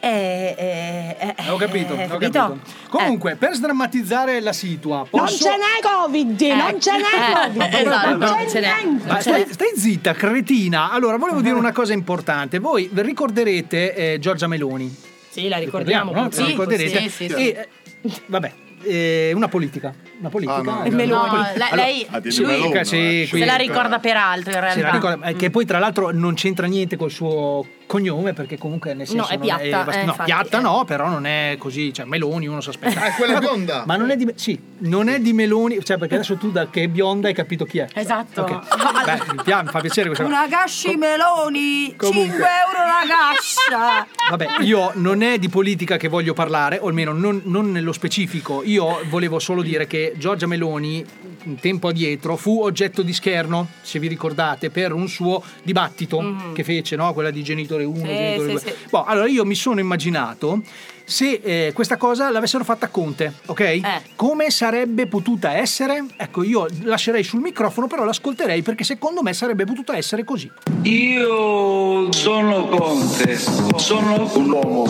eh, 0.05 0.55
eh, 0.59 1.35
eh, 1.39 1.51
Ho 1.51 1.57
capito, 1.57 1.95
eh, 1.95 2.05
ho 2.11 2.17
capito. 2.19 2.59
Comunque, 2.89 3.37
per 3.37 3.55
sdrammatizzare 3.55 4.41
la 4.41 4.53
situa, 4.53 5.07
posso... 5.09 5.49
n'è 5.49 5.81
Covid, 5.81 6.41
non 6.41 6.81
ce 6.81 6.91
n'è 6.91 7.35
Covid. 7.35 7.61
Eh, 7.63 7.81
esatto, 7.83 8.09
non 8.09 8.19
non 8.19 8.49
ce 8.49 8.61
n'è. 8.61 8.67
n'è. 8.67 8.83
non 8.85 9.01
Ma 9.07 9.21
ce 9.21 9.31
n'è. 9.31 9.41
stai, 9.43 9.53
stai 9.53 9.73
zitta, 9.77 10.13
cretina. 10.15 10.91
Allora, 10.91 11.17
volevo 11.19 11.41
dire 11.41 11.55
una 11.55 11.71
cosa 11.73 11.93
importante. 11.93 12.59
Voi 12.59 12.91
ricorderete 12.93 13.95
eh, 14.15 14.19
Giorgia 14.19 14.49
Meloni? 14.49 14.93
Sì, 15.31 15.47
la 15.47 15.59
ricordiamo. 15.59 16.11
no? 16.13 16.31
sì, 16.33 16.41
La 16.41 16.47
ricorderete? 16.49 17.01
sì, 17.03 17.09
sì, 17.09 17.29
sì. 17.29 17.35
E, 17.53 17.69
eh, 18.03 18.11
vabbè, 18.27 18.53
eh, 18.83 19.33
una 19.35 19.47
politica. 19.47 19.95
Una 20.19 20.29
politica. 20.31 20.59
Ah, 20.59 20.63
no. 20.63 20.83
Eh, 20.85 20.91
Meloni. 20.91 21.31
No, 21.31 21.37
Allora, 21.37 21.75
lei- 21.77 22.07
Ah, 22.11 22.21
lui 22.23 22.45
Meloni, 22.45 22.85
sì, 22.85 23.23
eh. 23.23 23.27
se 23.31 23.45
la 23.45 23.55
ricorda 23.55 24.01
per 24.01 24.17
altro 24.17 24.53
in 24.53 24.61
realtà. 24.61 24.91
ricorda- 24.91 25.27
eh, 25.29 25.37
che 25.37 25.51
poi 25.51 25.65
tra 25.65 25.79
l'altro 25.79 26.11
non 26.13 26.35
c'entra 26.35 26.67
niente 26.67 26.97
col 26.97 27.11
suo 27.13 27.65
cognome 27.93 28.33
perché 28.33 28.57
comunque 28.57 28.95
nel 28.95 29.07
senso 29.07 29.23
No, 29.23 29.29
è 29.29 29.39
piatta, 29.39 29.81
abbast- 29.81 29.99
eh, 29.99 30.05
no, 30.05 30.11
infatti, 30.13 30.25
piatta 30.33 30.59
eh. 30.59 30.63
no 30.63 30.85
però 30.87 31.09
non 31.09 31.27
è 31.27 31.57
così 31.59 31.93
cioè 31.93 32.07
Meloni 32.07 32.47
uno 32.47 32.63
si 32.63 32.71
aspetta 32.71 33.01
Ah, 33.03 33.05
è 33.09 33.13
quella 33.13 33.39
bionda. 33.41 33.83
ma 33.87 33.97
non 33.97 34.11
è 34.11 34.17
di 34.17 34.27
sì 34.35 34.59
non 34.79 35.09
è 35.09 35.21
di 35.21 35.33
Meloni 35.35 35.85
cioè 35.85 35.99
perché 35.99 36.15
adesso 36.15 36.37
tu 36.37 36.51
da 36.51 36.69
che 36.71 36.85
è 36.85 36.89
bionda 36.89 37.29
hai 37.29 37.35
capito 37.35 37.65
chi 37.67 37.79
è 37.79 37.87
Esatto. 37.93 38.41
Ok. 38.43 38.51
Beh, 39.05 39.21
mi, 39.35 39.43
piace, 39.43 39.65
mi 39.65 39.71
fa 39.71 39.81
piacere 39.81 40.07
questa 40.07 40.25
cosa 40.25 40.37
Una 40.37 40.47
gasci 40.49 40.97
meloni, 40.97 41.95
Comunque. 41.97 42.23
5 42.23 42.39
euro 42.39 42.79
la 42.87 43.03
gascia. 43.07 44.07
Vabbè, 44.31 44.63
io 44.63 44.93
non 44.95 45.23
è 45.23 45.39
di 45.39 45.49
politica 45.49 45.97
che 45.97 46.09
voglio 46.09 46.33
parlare, 46.35 46.79
o 46.81 46.87
almeno 46.87 47.13
non, 47.13 47.41
non 47.45 47.71
nello 47.73 47.93
specifico. 47.93 48.63
Io 48.65 49.01
volevo 49.09 49.39
solo 49.41 49.63
dire 49.63 49.87
che 49.89 50.15
Giorgia 50.17 50.47
Meloni, 50.47 51.05
un 51.45 51.57
tempo 51.57 51.89
addietro, 51.89 52.37
fu 52.37 52.61
oggetto 52.63 53.03
di 53.03 53.13
scherno, 53.13 53.69
se 53.83 53.99
vi 53.99 54.07
ricordate, 54.07 54.71
per 54.71 54.93
un 54.93 55.09
suo 55.09 55.43
dibattito 55.65 56.53
che 56.55 56.63
fece, 56.63 56.95
no? 56.97 57.13
Quella 57.13 57.31
di 57.31 57.43
genitore 57.43 57.82
1, 57.85 57.97
Sì, 57.97 58.03
genitore 58.03 58.47
sì, 58.47 58.51
2. 58.53 58.61
sì. 58.61 58.73
Boh, 58.91 59.05
allora 59.05 59.27
io 59.29 59.45
mi 59.45 59.55
sono 59.55 59.81
immaginato 59.81 60.61
se 61.05 61.41
eh, 61.43 61.73
questa 61.75 61.97
cosa 61.97 62.31
l'avessero 62.31 62.63
fatta 62.65 62.89
Conte, 62.89 63.33
ok? 63.47 64.15
Come 64.17 64.51
sarebbe 64.51 65.07
potuta 65.07 65.53
essere? 65.57 66.05
Ecco, 66.17 66.43
io 66.43 66.67
lascerei 66.83 67.23
sul 67.25 67.41
microfono, 67.41 67.87
però 67.89 68.05
l'ascolterei 68.05 68.63
perché 68.63 68.85
secondo 68.85 69.21
me 69.23 69.33
sarebbe 69.35 69.65
potuta 69.65 69.97
essere 69.97 70.25
così. 70.25 70.51
Io 70.83 72.11
sono 72.13 72.67
Conte, 72.69 73.37
sono 73.77 74.31
un 74.35 74.51
uomo, 74.51 74.87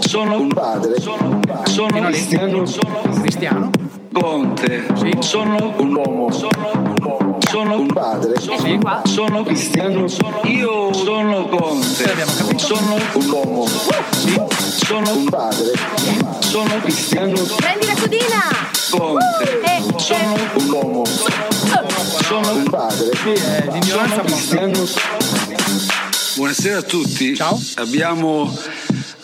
sono 0.00 0.40
un 0.40 0.48
padre, 0.48 1.00
sono, 1.00 1.40
sono 1.64 2.00
cristiano, 2.08 2.66
sono 2.66 3.00
cristiano. 3.20 3.70
Conte, 4.12 4.86
sono 5.20 5.74
un 5.78 5.94
uomo, 5.94 6.30
sono, 6.30 7.25
sono 7.40 7.80
un 7.80 7.86
padre, 7.88 8.40
sono, 8.40 9.02
sono 9.04 9.42
cristiano, 9.42 10.06
io 10.44 10.92
sono 10.92 11.46
Conte, 11.48 12.24
sono 12.56 12.96
un 13.14 13.30
uomo, 13.30 13.66
sono 13.66 15.12
un 15.12 15.24
padre, 15.24 15.72
sono 16.40 16.78
cristiano, 16.80 17.32
Prendi 17.56 17.86
la 17.86 17.94
codina. 17.94 18.70
Conte, 18.90 19.60
Eh, 19.62 19.82
sono 19.96 20.34
un 20.54 20.70
uomo, 20.70 21.04
sono 21.04 22.52
un 22.54 22.64
padre, 22.70 23.10
sono 23.86 24.20
cristiano. 24.22 24.84
Buonasera 26.34 26.78
a 26.78 26.82
tutti. 26.82 27.36
Abbiamo 27.76 28.54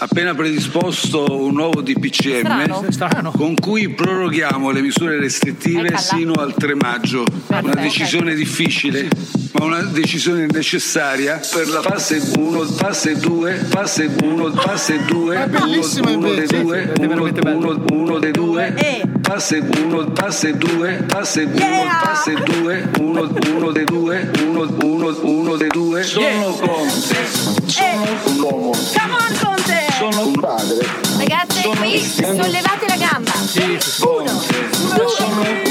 appena 0.03 0.35
predisposto 0.35 1.25
un 1.31 1.55
nuovo 1.55 1.81
DPCM 1.81 2.89
Strano. 2.91 3.31
con 3.31 3.55
cui 3.55 3.89
proroghiamo 3.89 4.71
le 4.71 4.81
misure 4.81 5.19
restrittive 5.19 5.97
sino 5.97 6.33
al 6.33 6.55
3 6.55 6.75
maggio. 6.75 7.25
Una 7.49 7.75
decisione 7.75 8.35
difficile, 8.35 9.09
ma 9.53 9.65
una 9.65 9.83
decisione 9.83 10.47
necessaria 10.47 11.41
per 11.53 11.69
la 11.69 11.83
fase 11.83 12.21
1, 12.37 12.63
fase 12.65 13.17
2, 13.17 13.55
fase 13.55 14.11
1, 14.21 14.53
fase 14.53 15.05
2, 15.05 15.37
È 15.37 15.47
bellissima 15.47 16.11
1 16.11 16.21
dei 16.21 16.47
invece. 16.51 16.63
2, 16.63 16.93
1 17.93 18.19
dei 18.19 18.33
2, 18.33 18.75
fase 19.23 19.59
1, 19.59 20.13
fase 20.15 20.57
2, 20.57 21.05
fase 21.07 21.43
1, 21.43 21.59
fase 22.03 22.35
2, 22.45 22.91
1 22.99 23.71
dei 23.71 23.85
2, 23.85 24.31
1 25.23 25.57
dei 25.57 25.69
2. 25.69 26.03
Sono 26.03 26.53
Conte, 26.55 27.17
sono 27.67 28.07
un 28.25 28.41
uomo, 28.41 28.71
Come 28.73 29.13
on, 29.13 29.39
Conte. 29.39 29.62
Sono 30.11 30.27
un 30.27 30.33
padre. 30.41 30.85
Ragazze, 31.17 31.69
qui 31.69 32.01
sollevate 32.01 32.87
la 32.89 32.97
gamba. 32.97 33.31
Uno, 34.01 34.43
due, 34.97 35.07
tre, 35.17 35.63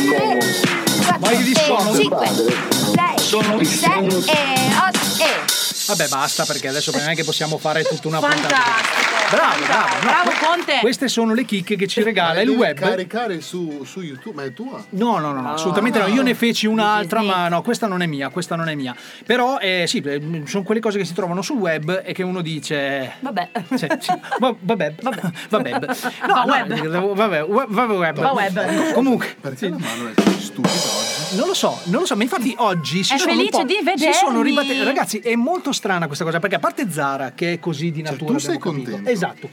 quattro, 1.03 1.19
Vai 1.19 1.43
di 1.43 1.51
e 1.51 1.59
suono. 1.65 1.99
cinque, 1.99 2.27
sei, 2.27 3.17
Sono 3.17 3.63
sei 3.63 4.07
e 4.07 4.49
otto 4.87 5.23
e 5.23 5.60
Vabbè, 5.87 6.07
basta 6.07 6.45
perché 6.45 6.67
adesso 6.67 6.91
non 6.91 7.07
è 7.09 7.15
che 7.15 7.23
possiamo 7.23 7.57
fare 7.57 7.83
tutta 7.83 8.07
una 8.07 8.19
puntata. 8.19 8.55
Fantastico. 8.55 9.09
Bravo, 9.31 9.65
bravo. 9.65 9.93
no, 9.95 9.99
Bravo 10.01 10.29
que- 10.29 10.45
Conte. 10.45 10.77
Queste 10.81 11.07
sono 11.07 11.33
le 11.33 11.45
chicche 11.45 11.75
che 11.77 11.87
ci 11.87 12.03
regala 12.03 12.41
il 12.41 12.49
web. 12.49 12.77
caricare 12.77 13.39
su, 13.41 13.83
su 13.85 14.01
YouTube, 14.01 14.35
ma 14.35 14.43
è 14.43 14.53
tua? 14.53 14.83
No, 14.89 15.19
no, 15.19 15.31
no, 15.31 15.41
no, 15.41 15.53
assolutamente 15.53 15.99
no. 15.99 16.07
Io 16.07 16.21
ne 16.21 16.35
feci 16.35 16.65
un'altra, 16.67 17.21
ma 17.21 17.47
no, 17.47 17.61
questa 17.61 17.87
non 17.87 18.01
è 18.01 18.05
mia, 18.07 18.29
questa 18.29 18.55
non 18.55 18.67
è 18.67 18.75
mia. 18.75 18.93
Però 19.25 19.57
eh, 19.59 19.85
sì, 19.87 19.99
eh, 19.99 20.43
sono 20.45 20.63
quelle 20.63 20.81
cose 20.81 20.97
che 20.97 21.05
si 21.05 21.13
trovano 21.13 21.41
sul 21.41 21.57
web 21.57 22.01
e 22.03 22.13
che 22.13 22.23
uno 22.23 22.41
dice. 22.41 23.13
Vabbè. 23.19 23.49
Sì, 23.75 23.87
sì. 23.99 24.11
Va- 24.39 24.55
Vabbè, 24.59 24.95
vabbè, 25.01 25.21
vabbè. 25.49 25.69
No, 26.27 26.33
Va 26.33 26.43
no, 26.43 26.51
web. 26.51 26.71
eh, 26.71 26.87
Vabbè, 27.13 27.45
vabbè, 27.47 27.93
web. 27.93 28.19
Va 28.19 28.31
web. 28.31 28.91
Comunque, 28.93 29.35
Perché 29.39 29.69
la 29.69 29.77
mano 29.77 30.09
è 30.09 30.13
stupida 30.39 30.73
oggi? 30.73 31.35
non 31.35 31.47
lo 31.47 31.53
so, 31.53 31.79
non 31.85 32.01
lo 32.01 32.05
so, 32.05 32.15
ma 32.17 32.23
infatti 32.23 32.53
oggi 32.57 33.03
si 33.03 33.13
È 33.13 33.17
sono 33.17 33.31
un 33.31 33.37
felice 33.37 33.57
po'- 33.61 33.63
di 33.63 33.99
Si 34.03 34.13
sono 34.13 34.41
ribatte- 34.41 34.83
Ragazzi, 34.83 35.19
è 35.19 35.35
molto 35.35 35.70
strana 35.71 36.05
questa 36.07 36.23
cosa, 36.23 36.39
perché 36.39 36.55
a 36.55 36.59
parte 36.59 36.89
Zara, 36.89 37.31
che 37.33 37.53
è 37.53 37.59
così 37.59 37.91
di 37.91 38.01
natura. 38.01 38.33
tu 38.33 38.39
sei 38.39 38.55
abbiamo 38.55 38.71
capito. 38.71 38.91
contento? 38.91 39.09
Esatto. 39.11 39.49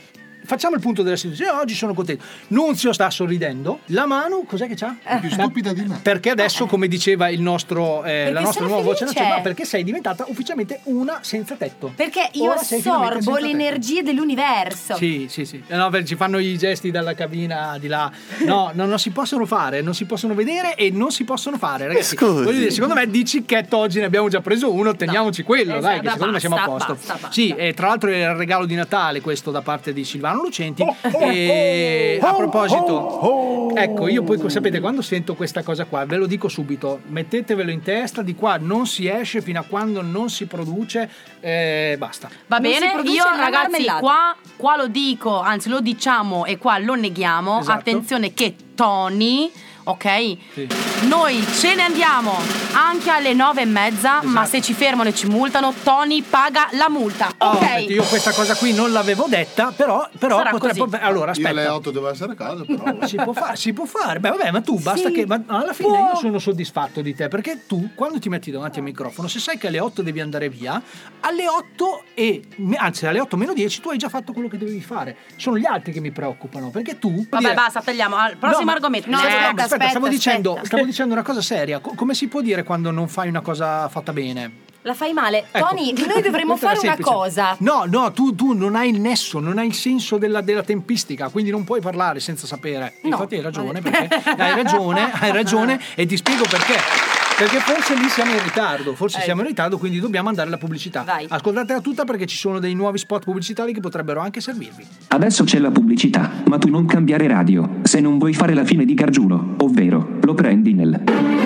Facciamo 0.49 0.77
il 0.77 0.81
punto 0.81 1.03
della 1.03 1.17
situazione. 1.17 1.51
Oggi 1.61 1.75
sono 1.75 1.93
contento. 1.93 2.25
Nunzio 2.49 2.95
sta 2.95 3.11
sorridendo. 3.11 3.81
La 3.89 4.07
mano, 4.07 4.45
cos'è 4.47 4.67
che 4.67 4.77
c'ha? 4.77 4.97
È 5.03 5.21
più 5.21 5.29
stupida 5.29 5.75
di 5.75 5.83
me. 5.83 6.01
Perché 6.03 6.31
adesso, 6.31 6.65
come 6.65 6.89
diceva 6.89 7.29
il 7.29 7.43
nostro, 7.43 8.03
eh, 8.05 8.33
la 8.33 8.41
nostra 8.41 8.65
nuova 8.65 8.81
voce 8.81 9.01
felice. 9.05 9.19
nazionale, 9.19 9.43
perché 9.43 9.67
sei 9.67 9.85
diventata 9.85 10.25
ufficialmente 10.27 10.81
una 10.85 11.19
senza 11.21 11.55
tetto. 11.57 11.93
Perché 11.95 12.31
io 12.33 12.45
Ora 12.53 12.61
assorbo 12.61 13.37
le 13.37 13.51
energie 13.51 14.03
dell'universo. 14.03 14.97
Sì, 14.97 15.27
sì, 15.29 15.45
sì. 15.45 15.63
Eh, 15.67 15.77
No, 15.77 15.91
ci 16.03 16.17
fanno 16.17 16.39
i 16.39 16.57
gesti 16.57 16.91
dalla 16.91 17.13
cabina 17.13 17.77
di 17.79 17.87
là. 17.89 18.11
No, 18.47 18.71
no, 18.75 18.87
non 18.87 18.99
si 18.99 19.11
possono 19.11 19.45
fare, 19.45 19.83
non 19.83 19.93
si 19.93 20.07
possono 20.07 20.33
vedere 20.33 20.77
e 20.77 20.91
non 20.91 21.11
si 21.11 21.25
possono 21.25 21.59
fare, 21.59 21.89
ragazzi. 21.89 22.17
Scusi. 22.17 22.43
Voglio 22.43 22.59
dire, 22.59 22.71
secondo 22.71 22.95
me 22.95 23.07
di 23.11 23.23
cicchetto 23.23 23.77
oggi 23.77 23.99
ne 23.99 24.07
abbiamo 24.07 24.29
già 24.29 24.41
preso 24.41 24.73
uno, 24.73 24.97
teniamoci 24.97 25.43
quello, 25.43 25.77
Esatto, 25.77 25.83
dai, 25.83 26.01
che 26.01 26.09
secondo 26.09 26.33
me 26.33 26.41
siamo 26.41 26.57
a 26.57 26.67
basta, 26.67 26.73
posto. 26.73 26.93
basta, 26.95 27.13
basta. 27.13 27.31
Sì, 27.33 27.51
e 27.55 27.75
tra 27.75 27.89
l'altro 27.89 28.09
era 28.09 28.33
il 28.33 28.39
regalo 28.39 28.65
di 28.65 28.75
Natale 28.75 29.21
questo 29.21 29.51
da 29.51 29.61
parte 29.61 29.93
di 29.93 30.05
Silvano 30.05 30.38
Lucenti. 30.43 30.83
Oh, 30.83 30.97
e 31.31 32.19
a 32.21 32.35
proposito, 32.35 33.73
ecco, 33.75 34.09
io 34.09 34.23
poi 34.23 34.39
sapete, 34.51 34.81
quando 34.81 35.03
sento 35.03 35.35
questa 35.35 35.63
cosa 35.63 35.85
qua, 35.85 36.05
ve 36.05 36.17
lo 36.17 36.27
dico 36.27 36.49
subito, 36.49 37.01
mettetevelo 37.07 37.71
in 37.71 37.83
testa, 37.83 38.23
di 38.23 38.35
qua 38.35 38.57
non 38.59 38.87
si 38.87 39.09
esce 39.09 39.41
fino 39.41 39.61
a 39.61 39.65
quando 39.69 40.03
non 40.03 40.31
si 40.31 40.47
produce, 40.47 41.09
eh, 41.41 41.97
basta. 41.99 42.29
Va 42.47 42.59
Non 42.59 42.71
bene, 42.71 43.01
io 43.05 43.25
ragazzi 43.25 43.85
qua, 44.01 44.37
qua 44.57 44.77
lo 44.77 44.89
dico, 44.89 45.41
anzi 45.41 45.69
lo 45.69 45.81
diciamo 45.81 46.45
e 46.45 46.59
qua 46.59 46.79
lo 46.79 46.95
neghiamo. 46.95 47.61
Esatto. 47.61 47.79
Attenzione 47.79 48.33
che 48.35 48.55
Tony, 48.75 49.51
ok? 49.91 50.37
Sì. 50.53 50.69
Noi 51.07 51.45
ce 51.59 51.75
ne 51.75 51.83
andiamo 51.83 52.37
anche 52.73 53.11
alle 53.11 53.33
nove 53.35 53.63
e 53.63 53.65
mezza, 53.65 54.21
ma 54.23 54.43
Esatto. 54.43 54.47
se 54.49 54.61
ci 54.63 54.73
fermano 54.75 55.09
e 55.09 55.15
ci 55.15 55.27
multano, 55.27 55.73
Tony 55.83 56.23
paga 56.23 56.69
la 56.73 56.89
multa. 56.89 57.33
Oh, 57.39 57.47
ok? 57.53 57.63
aspetta, 57.63 57.93
io 57.93 58.03
questa 58.05 58.33
cosa 58.33 58.55
qui 58.57 58.73
non 58.73 58.93
l'avevo 58.93 59.27
detta, 59.29 59.73
però, 59.75 60.07
però 60.19 60.37
Sarà 60.39 60.51
potrebbe. 60.51 60.79
così. 60.81 60.97
Allora, 61.01 61.33
Io 61.35 61.47
alle 61.49 61.61
aspetta. 61.61 61.75
8 61.75 61.91
devo 61.91 62.11
essere 62.11 62.33
a 62.33 62.35
casa, 62.35 62.65
però. 62.65 62.97
Si 63.09 63.17
può 63.17 63.33
fare, 63.33 63.57
si 63.57 63.73
può 63.73 63.85
fare. 63.87 64.21
Beh, 64.21 64.31
vabbè, 64.31 64.51
ma 64.51 64.61
tu 64.61 64.79
basta 64.79 65.09
Sì, 65.09 65.15
che. 65.15 65.27
Ma 65.27 65.43
alla 65.47 65.73
fine 65.73 65.89
può. 65.89 66.09
io 66.11 66.17
sono 66.17 66.39
soddisfatto 66.39 67.01
di 67.01 67.15
te 67.15 67.29
perché 67.29 67.65
tu, 67.67 67.91
quando 67.95 68.19
ti 68.19 68.29
metti 68.29 68.51
davanti 68.51 68.79
al 68.79 68.85
microfono, 68.85 69.29
se 69.29 69.39
sai 69.39 69.57
che 69.57 69.69
alle 69.69 69.81
8 69.81 70.03
devi 70.03 70.21
andare 70.21 70.49
via, 70.51 70.81
alle 71.21 71.49
8 71.49 72.03
e. 72.15 72.43
anzi, 72.77 73.07
alle 73.07 73.21
8 73.21 73.37
meno 73.37 73.53
10 73.55 73.81
tu 73.81 73.89
hai 73.91 73.97
già 73.97 74.09
fatto 74.09 74.33
quello 74.33 74.49
che 74.49 74.59
dovevi 74.59 74.81
fare. 74.83 75.17
Sono 75.37 75.57
gli 75.57 75.65
altri 75.67 75.93
che 75.93 76.01
mi 76.01 76.11
preoccupano 76.11 76.69
perché 76.71 76.99
tu. 76.99 77.27
Vabbè, 77.29 77.43
dire- 77.43 77.55
basta, 77.55 77.81
tagliamo. 77.81 78.17
Al 78.17 78.37
prossimo 78.37 78.61
No, 78.61 78.67
ma- 78.67 78.73
argomento. 78.73 79.09
no, 79.11 79.17
Eh, 79.23 79.27
aspetta, 79.27 79.63
aspetta, 79.63 79.78
aspetta, 79.87 79.91
stavo, 79.91 80.09
Dicendo, 80.09 80.51
aspetta. 80.51 80.67
stavo 80.67 80.85
dicendo 80.85 81.15
una 81.15 81.23
cosa 81.23 81.43
seria. 81.43 81.79
Co- 81.81 81.95
come 81.95 82.15
si 82.15 82.29
può 82.29 82.41
dire 82.41 82.63
quando 82.63 82.91
non 82.91 83.09
fai 83.09 83.29
una 83.29 83.41
cosa 83.41 83.89
fatta 83.89 84.13
bene? 84.13 84.67
La 84.83 84.95
fai 84.95 85.13
male. 85.13 85.47
Ecco. 85.51 85.69
Tony, 85.69 85.93
noi 86.07 86.23
dovremmo 86.23 86.57
fare 86.57 86.79
una 86.79 86.97
cosa. 87.01 87.57
No, 87.61 87.85
no, 87.87 88.13
tu, 88.13 88.35
tu 88.35 88.53
non 88.53 88.75
hai 88.77 88.91
il 88.91 89.01
nesso, 89.01 89.39
non 89.41 89.59
hai 89.59 89.67
il 89.67 89.75
senso 89.75 90.19
della, 90.19 90.41
della 90.41 90.63
tempistica, 90.63 91.29
quindi 91.29 91.51
non 91.51 91.65
puoi 91.65 91.81
parlare 91.81 92.21
senza 92.21 92.47
sapere. 92.47 92.95
No. 93.03 93.11
Infatti 93.11 93.35
hai 93.35 93.43
ragione, 93.43 93.81
perché 93.81 94.09
hai 94.37 94.55
ragione, 94.55 95.11
hai 95.13 95.33
ragione 95.33 95.81
e 95.95 96.07
ti 96.07 96.17
spiego 96.17 96.45
perché. 96.49 97.18
Perché 97.39 97.61
forse 97.61 97.95
lì 97.95 98.09
siamo 98.09 98.33
in 98.33 98.43
ritardo, 98.43 98.97
forse 98.97 99.19
Ecco. 99.19 99.27
siamo 99.27 99.43
in 99.43 99.47
ritardo, 99.47 99.79
quindi 99.79 100.01
dobbiamo 100.01 100.29
andare 100.29 100.49
alla 100.49 100.59
pubblicità. 100.59 101.03
Vai. 101.03 101.25
Ascoltatela 101.29 101.81
tutta 101.81 102.05
perché 102.05 102.27
ci 102.27 102.37
sono 102.37 102.59
dei 102.59 102.75
nuovi 102.75 102.99
spot 102.99 103.23
pubblicitari 103.23 103.73
che 103.73 103.79
potrebbero 103.79 104.19
anche 104.19 104.41
servirvi. 104.41 104.85
Adesso 105.07 105.45
c'è 105.45 105.61
la 105.61 105.71
pubblicità, 105.71 106.43
ma 106.47 106.59
tu 106.59 106.69
non 106.69 106.85
cambiare 106.87 107.29
radio, 107.29 107.77
se 107.83 108.01
non 108.01 108.19
vuoi 108.19 108.35
fare 108.35 108.55
la 108.55 108.65
fine 108.65 108.85
di 108.85 108.95
Gargiulo, 108.95 109.55
ovvero 109.59 110.19
lo 110.21 110.35
prendi 110.35 110.75
nel... 110.75 111.38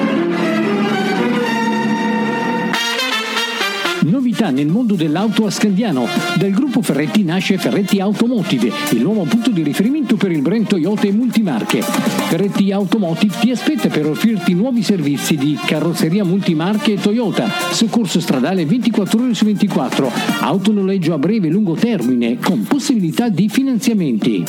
Novità 4.43 4.51
nel 4.51 4.67
mondo 4.67 4.95
dell'auto 4.95 5.47
a 5.47 5.51
Scandiano. 5.51 6.09
Dal 6.37 6.51
gruppo 6.51 6.83
Ferretti 6.83 7.23
nasce 7.23 7.59
Ferretti 7.59 8.01
Automotive, 8.01 8.73
il 8.91 9.01
nuovo 9.01 9.23
punto 9.23 9.51
di 9.51 9.63
riferimento 9.63 10.17
per 10.17 10.33
il 10.33 10.43
brand 10.43 10.67
Toyota 10.67 11.03
e 11.03 11.13
multimarche. 11.13 11.81
Ferretti 11.83 12.73
Automotive 12.73 13.37
ti 13.39 13.51
aspetta 13.53 13.89
per 13.89 14.07
offrirti 14.07 14.55
nuovi 14.55 14.83
servizi 14.83 15.37
di 15.37 15.57
carrozzeria 15.65 16.25
multimarche 16.25 16.97
Toyota, 16.97 17.49
soccorso 17.71 18.19
stradale 18.19 18.67
24 18.67 19.23
ore 19.23 19.35
su 19.35 19.45
24, 19.45 20.11
autonoleggio 20.41 21.15
a 21.15 21.19
breve 21.19 21.47
e 21.47 21.51
lungo 21.51 21.75
termine 21.75 22.39
con 22.39 22.65
possibilità 22.65 23.29
di 23.29 23.49
finanziamenti. 23.49 24.45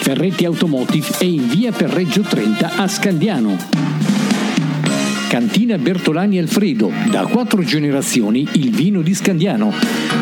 Ferretti 0.00 0.44
Automotive 0.44 1.06
è 1.18 1.24
in 1.24 1.48
via 1.48 1.72
per 1.72 1.88
Reggio 1.88 2.20
30 2.20 2.76
a 2.76 2.86
Scandiano. 2.86 4.25
Cantina 5.28 5.76
Bertolani 5.76 6.38
Alfredo, 6.38 6.92
da 7.10 7.26
quattro 7.26 7.62
generazioni 7.62 8.46
il 8.52 8.70
vino 8.70 9.02
di 9.02 9.12
Scandiano. 9.12 9.72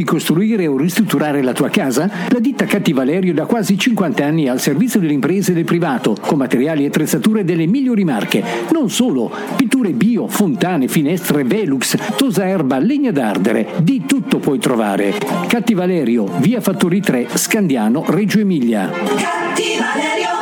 Devi 0.00 0.12
costruire 0.12 0.66
o 0.66 0.78
ristrutturare 0.78 1.42
la 1.42 1.52
tua 1.52 1.68
casa? 1.68 2.10
La 2.30 2.38
ditta 2.38 2.64
Catti 2.64 2.94
Valerio 2.94 3.34
da 3.34 3.44
quasi 3.44 3.76
50 3.76 4.24
anni 4.24 4.44
è 4.44 4.48
al 4.48 4.58
servizio 4.58 4.98
delle 4.98 5.12
imprese 5.12 5.50
e 5.50 5.54
del 5.54 5.64
privato, 5.64 6.16
con 6.18 6.38
materiali 6.38 6.84
e 6.84 6.86
attrezzature 6.86 7.44
delle 7.44 7.66
migliori 7.66 8.02
marche. 8.02 8.42
Non 8.72 8.88
solo, 8.88 9.30
pitture 9.56 9.90
bio, 9.90 10.26
fontane, 10.26 10.88
finestre, 10.88 11.44
Velux, 11.44 11.98
tosa 12.16 12.46
erba, 12.46 12.78
legna 12.78 13.10
d'ardere, 13.10 13.72
di 13.82 14.06
tutto 14.06 14.38
puoi 14.38 14.58
trovare. 14.58 15.12
Catti 15.46 15.74
Valerio, 15.74 16.24
via 16.38 16.62
Fattori 16.62 17.02
3, 17.02 17.28
Scandiano, 17.34 18.02
Reggio 18.06 18.38
Emilia. 18.38 18.88
Per 18.88 19.12
la 19.12 20.39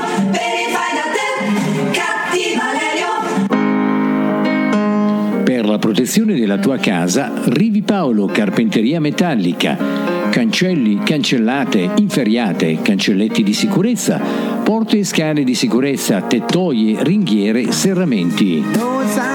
protezione 5.78 6.34
della 6.34 6.58
tua 6.58 6.76
casa, 6.78 7.32
Rivi 7.46 7.82
Paolo 7.82 8.26
Carpenteria 8.26 9.00
Metallica. 9.00 10.07
Cancelli, 10.38 11.00
cancellate, 11.02 11.90
inferriate, 11.96 12.78
cancelletti 12.80 13.42
di 13.42 13.52
sicurezza, 13.52 14.20
porte 14.62 14.98
e 14.98 15.04
scale 15.04 15.42
di 15.42 15.56
sicurezza, 15.56 16.20
tettoie, 16.20 17.02
ringhiere, 17.02 17.72
serramenti. 17.72 18.62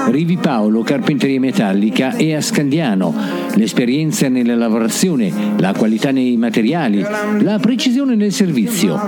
Rivi 0.08 0.38
Paolo, 0.38 0.80
carpenteria 0.80 1.38
metallica 1.38 2.16
e 2.16 2.34
a 2.34 2.40
Scandiano. 2.40 3.14
L'esperienza 3.56 4.30
nella 4.30 4.54
lavorazione, 4.54 5.30
la 5.58 5.74
qualità 5.74 6.10
nei 6.10 6.38
materiali, 6.38 7.04
la 7.40 7.58
precisione 7.58 8.14
nel 8.14 8.32
servizio. 8.32 8.98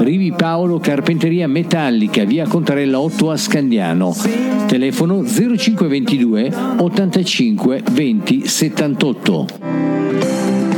Rivi 0.00 0.32
Paolo, 0.32 0.80
carpenteria 0.80 1.46
metallica, 1.46 2.24
via 2.24 2.48
Contarella 2.48 2.98
8 2.98 3.30
a 3.30 3.36
Scandiano. 3.36 4.12
Telefono 4.66 5.22
0522 5.22 6.52
85 6.78 7.82
20 7.92 8.44
78. 8.44 9.97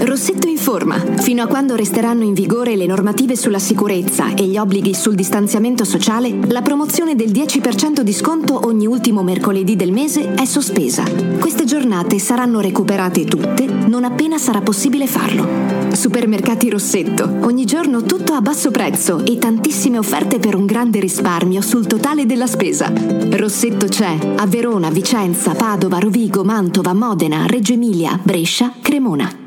Rossetto 0.02 0.48
informa. 0.48 0.96
Fino 1.18 1.42
a 1.42 1.46
quando 1.46 1.76
resteranno 1.76 2.24
in 2.24 2.32
vigore 2.32 2.74
le 2.74 2.86
normative 2.86 3.36
sulla 3.36 3.58
sicurezza 3.58 4.34
e 4.34 4.44
gli 4.44 4.56
obblighi 4.56 4.94
sul 4.94 5.14
distanziamento 5.14 5.84
sociale, 5.84 6.38
la 6.46 6.62
promozione 6.62 7.14
del 7.14 7.30
10% 7.30 8.00
di 8.00 8.12
sconto 8.12 8.66
ogni 8.66 8.86
ultimo 8.86 9.22
mercoledì 9.22 9.76
del 9.76 9.92
mese 9.92 10.34
è 10.34 10.44
sospesa. 10.46 11.04
Queste 11.38 11.64
giornate 11.64 12.18
saranno 12.18 12.60
recuperate 12.60 13.24
tutte 13.24 13.66
non 13.66 14.04
appena 14.04 14.38
sarà 14.38 14.60
possibile 14.60 15.06
farlo. 15.06 15.46
Supermercati 15.92 16.70
Rossetto. 16.70 17.38
Ogni 17.42 17.64
giorno 17.64 18.02
tutto 18.02 18.32
a 18.32 18.40
basso 18.40 18.70
prezzo 18.70 19.24
e 19.24 19.36
tantissime 19.38 19.98
offerte 19.98 20.38
per 20.38 20.54
un 20.54 20.64
grande 20.64 21.00
risparmio 21.00 21.60
sul 21.60 21.86
totale 21.86 22.24
della 22.24 22.46
spesa. 22.46 22.90
Rossetto 23.30 23.86
c'è 23.86 24.16
a 24.36 24.46
Verona, 24.46 24.90
Vicenza, 24.90 25.52
Padova, 25.52 25.98
Rovigo, 25.98 26.42
Mantova, 26.42 26.94
Modena, 26.94 27.46
Reggio 27.46 27.74
Emilia, 27.74 28.18
Brescia, 28.22 28.72
Cremona. 28.80 29.39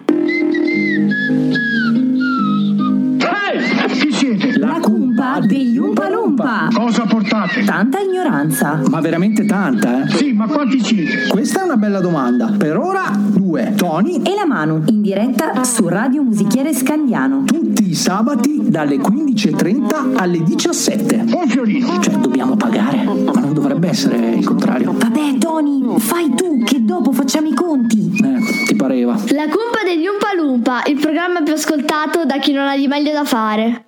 Degli 5.40 5.78
Umpa 5.78 6.10
Lumpa. 6.10 6.68
Cosa 6.74 7.04
portate? 7.06 7.64
Tanta 7.64 8.00
ignoranza. 8.00 8.80
Ma 8.90 9.00
veramente 9.02 9.46
tanta, 9.46 10.04
eh? 10.04 10.10
Sì, 10.10 10.32
ma 10.34 10.46
quanti 10.48 10.84
siete? 10.84 11.28
Questa 11.28 11.62
è 11.62 11.64
una 11.64 11.78
bella 11.78 12.00
domanda. 12.00 12.54
Per 12.58 12.78
ora 12.78 13.12
due. 13.16 13.74
Tony 13.76 14.22
E 14.22 14.34
la 14.36 14.46
Manu, 14.46 14.84
in 14.88 15.02
diretta 15.02 15.64
su 15.64 15.88
Radio 15.88 16.24
Musichiere 16.24 16.74
Scandiano. 16.74 17.44
tutti 17.46 17.90
i 17.90 17.94
sabati 17.96 18.70
dalle 18.70 18.98
15.30 18.98 20.16
alle 20.18 20.44
17. 20.44 21.26
Un 21.34 21.48
fiorino. 21.48 22.00
Cioè, 22.00 22.16
dobbiamo 22.16 22.56
pagare. 22.56 23.04
Ma 23.04 23.40
non 23.40 23.54
dovrebbe 23.54 23.90
essere 23.90 24.32
il 24.32 24.46
contrario. 24.46 24.94
Vabbè, 24.98 25.38
Tony, 25.38 25.98
fai 26.00 26.34
tu 26.34 26.64
che 26.64 26.84
dopo 26.84 27.12
facciamo 27.12 27.48
i 27.48 27.54
conti. 27.54 28.12
Eh, 28.24 28.66
ti 28.68 28.76
pareva. 28.76 29.14
La 29.14 29.44
cumpa 29.44 29.84
degli 29.86 30.06
Umpa 30.08 30.34
Lumpa, 30.36 30.82
il 30.88 30.98
programma 31.00 31.42
più 31.42 31.54
ascoltato 31.54 32.26
da 32.26 32.38
chi 32.40 32.52
non 32.52 32.68
ha 32.68 32.76
di 32.76 32.88
meglio 32.88 33.12
da 33.12 33.24
fare. 33.24 33.86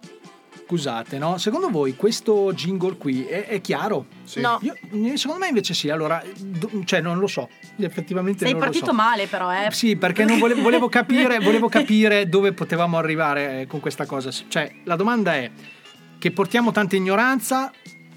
Scusate, 0.67 1.19
no? 1.19 1.38
Secondo 1.38 1.69
voi 1.69 1.95
questo 1.95 2.51
jingle 2.54 2.97
qui 2.97 3.23
è, 3.25 3.45
è 3.45 3.62
chiaro? 3.62 4.08
No. 4.38 4.60
Io- 4.63 4.75
eh, 4.91 5.15
secondo 5.15 5.41
me 5.43 5.47
invece 5.49 5.73
sì. 5.75 5.89
Allora, 5.89 6.23
do- 6.39 6.71
cioè, 6.86 7.01
non 7.01 7.19
lo 7.19 7.28
so. 7.28 7.49
Effettivamente 7.78 8.39
Sei 8.45 8.51
non 8.51 8.60
lo 8.60 8.65
partito 8.65 8.88
so. 8.88 8.93
male 8.93 9.28
però, 9.28 9.54
eh. 9.54 9.69
Sì, 9.71 9.95
perché 9.95 10.25
non 10.25 10.39
volevo, 10.39 10.62
volevo 10.63 10.89
capire, 10.89 11.38
volevo 11.39 11.69
capire 11.69 12.28
dove 12.28 12.51
potevamo 12.54 12.97
arrivare 12.97 13.62
eh, 13.62 13.67
con 13.67 13.80
questa 13.80 14.08
cosa. 14.08 14.32
Cioè, 14.32 14.71
la 14.86 14.95
domanda 14.95 15.36
è 15.36 15.51
che 16.17 16.32
portiamo 16.32 16.71
tanta 16.71 16.95
ignoranza. 16.95 17.71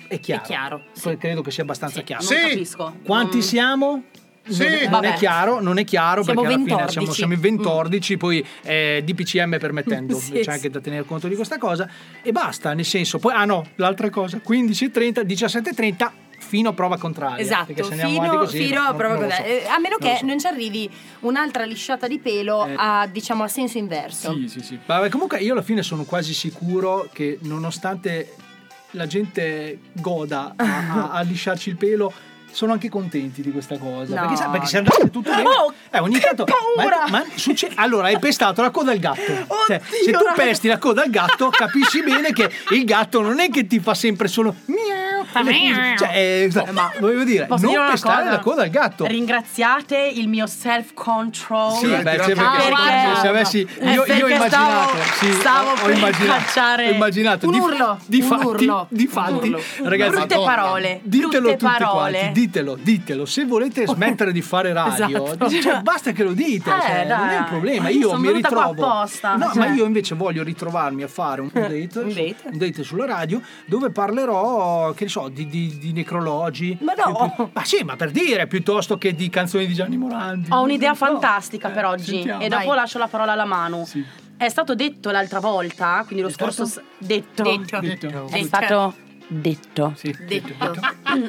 È 0.08 0.18
chiaro. 0.18 0.42
È 0.42 0.46
chiaro, 0.46 0.82
Poi 1.02 1.18
Credo 1.18 1.42
che 1.42 1.50
sia 1.50 1.64
abbastanza 1.64 2.00
chiaro. 2.00 2.24
Non 2.30 2.40
capisco. 2.48 2.94
Quanti 3.04 3.36
Non- 3.36 3.46
siamo? 3.46 4.02
Sì. 4.48 4.86
Non, 4.88 5.04
è 5.04 5.14
chiaro, 5.14 5.60
non 5.60 5.78
è 5.78 5.84
chiaro 5.84 6.22
Siamo 6.22 6.40
perché 6.42 6.54
alla 6.54 6.64
fine 6.64 6.88
siamo, 6.90 7.12
siamo 7.12 7.32
in 7.34 7.40
ventordici, 7.40 8.16
poi 8.16 8.44
eh, 8.62 9.02
DPCM 9.04 9.58
permettendo, 9.58 10.16
Sì, 10.18 10.32
c'è 10.32 10.42
sì. 10.42 10.50
anche 10.50 10.70
da 10.70 10.80
tenere 10.80 11.04
conto 11.04 11.28
di 11.28 11.34
questa 11.34 11.58
cosa 11.58 11.88
e 12.22 12.32
basta, 12.32 12.72
nel 12.74 12.84
senso, 12.84 13.18
poi 13.18 13.32
ah 13.34 13.44
no, 13.44 13.64
l'altra 13.76 14.10
cosa, 14.10 14.40
15.30, 14.46 15.20
17.30 15.26 16.10
fino 16.40 16.70
a 16.70 16.72
prova 16.72 16.96
contraria. 16.96 17.36
perché 17.44 17.80
Esatto, 17.80 17.82
se 17.94 18.00
andiamo 18.00 18.16
avanti 18.22 18.28
fino, 18.30 18.38
così, 18.44 18.64
fino 18.68 18.82
no, 18.82 18.88
a 18.88 18.94
prova 18.94 19.14
lo 19.14 19.20
so. 19.22 19.26
contraria. 19.26 19.52
Eh, 19.60 19.66
A 19.66 19.78
meno 19.80 19.96
Non 20.00 20.08
che 20.10 20.16
so. 20.20 20.26
non 20.26 20.38
ci 20.38 20.46
arrivi 20.46 20.90
un'altra 21.20 21.64
lisciata 21.64 22.06
di 22.06 22.18
pelo 22.20 22.64
Eh. 22.66 22.74
a, 22.76 23.06
diciamo, 23.10 23.42
a 23.42 23.48
senso 23.48 23.76
inverso. 23.78 24.32
Sì, 24.34 24.48
sì, 24.48 24.60
sì. 24.62 24.78
Vabbè, 24.86 25.08
comunque 25.10 25.38
io 25.40 25.52
alla 25.52 25.62
fine 25.62 25.82
sono 25.82 26.04
quasi 26.04 26.32
sicuro 26.32 27.08
che 27.12 27.38
nonostante 27.42 28.34
la 28.92 29.06
gente 29.06 29.78
goda 29.92 30.54
a, 30.56 30.64
a- 30.64 31.10
a 31.10 31.20
lisciarci 31.22 31.68
il 31.70 31.76
pelo, 31.76 32.10
sono 32.50 32.72
anche 32.72 32.88
contenti 32.88 33.42
di 33.42 33.50
questa 33.50 33.78
cosa. 33.78 34.14
No. 34.14 34.20
Perché, 34.22 34.36
sa- 34.36 34.48
perché 34.48 34.66
se 34.66 34.78
andasse 34.78 35.10
tutto 35.10 35.30
bene. 35.30 35.42
Oh, 35.42 35.72
eh, 35.90 35.98
ogni 35.98 36.18
tanto. 36.18 36.44
Ma, 36.76 37.06
ma 37.08 37.24
succe- 37.34 37.70
allora, 37.74 38.06
hai 38.08 38.18
pestato 38.18 38.62
la 38.62 38.70
coda 38.70 38.92
al 38.92 38.98
gatto. 38.98 39.46
Cioè, 39.66 39.80
se 40.04 40.10
tu 40.10 40.18
pesti 40.34 40.68
la 40.68 40.78
coda 40.78 41.02
al 41.02 41.10
gatto, 41.10 41.50
capisci 41.50 42.02
bene 42.02 42.32
che 42.32 42.50
il 42.70 42.84
gatto 42.84 43.20
non 43.20 43.40
è 43.40 43.50
che 43.50 43.66
ti 43.66 43.80
fa 43.80 43.94
sempre 43.94 44.28
solo. 44.28 44.54
miau, 44.66 45.24
cose. 45.32 45.94
Cioè, 45.98 46.10
eh, 46.14 46.72
ma 46.72 46.90
volevo 46.98 47.24
dire, 47.24 47.46
non 47.48 47.60
dire 47.60 47.86
pestare 47.90 48.22
cosa? 48.22 48.30
la 48.30 48.38
coda 48.38 48.62
al 48.62 48.70
gatto. 48.70 49.06
Ringraziate 49.06 49.96
il 50.14 50.28
mio 50.28 50.46
self 50.46 50.92
control. 50.94 51.72
Sì, 51.72 51.86
beh, 51.86 52.22
sì, 52.22 52.32
perché 52.32 53.16
se 53.20 53.28
avessi 53.28 53.58
io, 53.58 53.90
io 53.90 54.00
ho 54.00 54.04
perché 54.04 54.34
immaginato, 54.34 54.48
stavo, 54.48 55.02
sì, 55.18 55.32
stavo 55.32 55.68
ho, 55.68 55.72
ho 55.72 55.84
per 55.84 55.96
immaginato, 55.96 56.38
cacciare 56.40 56.88
ho 56.88 56.92
immaginato 56.92 57.46
un 57.46 57.52
di, 57.52 57.58
urlo, 57.58 57.98
di 58.06 58.20
un 58.20 58.26
fatti, 58.26 58.46
urlo, 58.46 58.86
di 58.88 59.06
fatti, 59.06 59.32
urlo. 59.32 59.62
ragazzi, 59.82 60.10
Brutte 60.10 60.34
parole, 60.36 61.00
ditelo 61.02 61.40
brutte 61.40 61.56
parole. 61.56 62.30
Ditelo, 62.40 62.76
ditelo, 62.80 63.24
se 63.24 63.44
volete 63.44 63.86
smettere 63.88 64.32
di 64.32 64.42
fare 64.42 64.72
radio, 64.72 65.24
Esatto. 65.26 65.50
cioè, 65.50 65.80
basta 65.82 66.12
che 66.12 66.22
lo 66.22 66.32
dite, 66.32 66.70
Eh, 66.70 66.80
cioè, 66.80 67.06
non 67.06 67.28
è 67.28 67.38
un 67.38 67.44
problema, 67.46 67.88
Io 67.88 67.98
io 68.00 68.08
sono 68.10 68.20
mi 68.20 68.32
ritrovo, 68.32 68.86
apposta, 68.86 69.36
no, 69.36 69.46
cioè. 69.52 69.56
ma 69.58 69.66
io 69.74 69.84
invece 69.84 70.14
voglio 70.14 70.42
ritrovarmi 70.42 71.02
a 71.02 71.08
fare 71.08 71.40
un 71.42 71.50
date, 71.52 72.36
un 72.50 72.58
date. 72.58 72.82
sulla 72.84 73.06
radio 73.06 73.40
dove 73.66 73.90
parlerò, 73.90 74.92
che 74.92 75.04
ne 75.04 75.10
so, 75.10 75.28
di, 75.28 75.46
di- 75.48 75.78
di 75.78 75.92
necrologi, 75.92 76.76
Ma 76.80 76.92
no. 76.94 77.50
ma 77.52 77.64
sì, 77.64 77.82
ma 77.84 77.96
per 77.96 78.10
dire, 78.10 78.46
piuttosto 78.46 78.98
che 78.98 79.14
di 79.14 79.28
canzoni 79.28 79.66
di 79.66 79.74
Gianni 79.74 79.96
Morandi. 79.96 80.48
Ho 80.50 80.62
un'idea 80.62 80.90
No. 80.90 80.94
fantastica 80.94 81.68
per 81.70 81.84
oggi 81.84 82.04
sentiamo. 82.04 82.42
e 82.42 82.48
dopo 82.48 82.66
Vai. 82.68 82.76
lascio 82.76 82.98
la 82.98 83.08
parola 83.08 83.32
alla 83.32 83.44
Manu. 83.44 83.84
È 84.36 84.48
stato 84.48 84.74
detto 84.76 85.10
l'altra 85.10 85.40
volta, 85.40 86.02
quindi 86.06 86.22
lo 86.24 86.30
scorso 86.30 86.64
s- 86.64 86.80
detto. 86.98 87.42
Detto. 87.42 87.80
Detto. 87.80 88.26
È 88.30 88.38
Sì. 88.38 88.44
stato 88.44 88.94
detto. 89.28 89.94
Detto. 90.26 90.52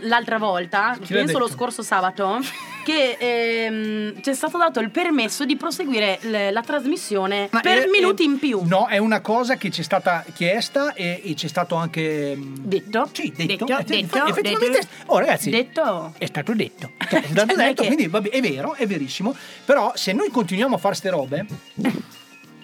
L'altra 0.02 0.38
volta, 0.38 0.98
Chi 1.00 1.14
penso 1.14 1.38
lo 1.38 1.46
detto? 1.46 1.58
scorso 1.58 1.82
sabato, 1.84 2.40
che 2.84 3.18
ehm, 3.20 4.22
ci 4.22 4.30
è 4.30 4.34
stato 4.34 4.58
dato 4.58 4.80
il 4.80 4.90
permesso 4.90 5.46
di 5.46 5.56
proseguire 5.58 6.18
l- 6.22 6.52
la 6.52 6.62
trasmissione 6.62 7.48
Ma 7.52 7.60
per 7.60 7.84
è- 7.84 7.88
minuti 7.88 8.24
è- 8.24 8.26
in 8.26 8.40
più. 8.40 8.62
No, 8.66 8.88
è 8.88 8.98
una 8.98 9.20
cosa 9.22 9.56
che 9.56 9.70
ci 9.70 9.82
è 9.82 9.84
stata 9.84 10.24
chiesta 10.34 10.94
e, 10.94 11.22
e 11.24 11.34
c'è 11.36 11.48
stato 11.48 11.76
anche. 11.76 12.34
mm, 12.36 12.56
Detto? 12.60 13.10
Sì, 13.12 13.32
detto. 13.36 13.66
Detto, 13.66 13.78
Eh, 13.78 13.84
detto, 13.84 14.26
effettivamente. 14.26 14.70
detto. 14.80 14.88
Oh, 15.08 15.20
ragazzi. 15.20 15.50
Detto. 15.50 16.14
È 16.18 16.26
stato 16.26 16.54
detto. 16.54 16.92
Cioè, 17.10 17.22
è 17.22 17.28
stato 17.30 17.46
non 17.54 17.60
è 17.62 17.68
detto, 17.68 17.82
che- 17.82 17.88
quindi 17.88 18.08
vabbè, 18.08 18.30
è 18.30 18.42
vero, 18.42 18.74
è 18.76 18.88
verissimo. 18.88 19.36
Però 19.66 19.92
se 19.96 20.14
noi 20.14 20.30
continuiamo 20.30 20.76
a 20.76 20.78
fare 20.80 20.96
ste 20.96 21.10
robe. 21.10 21.46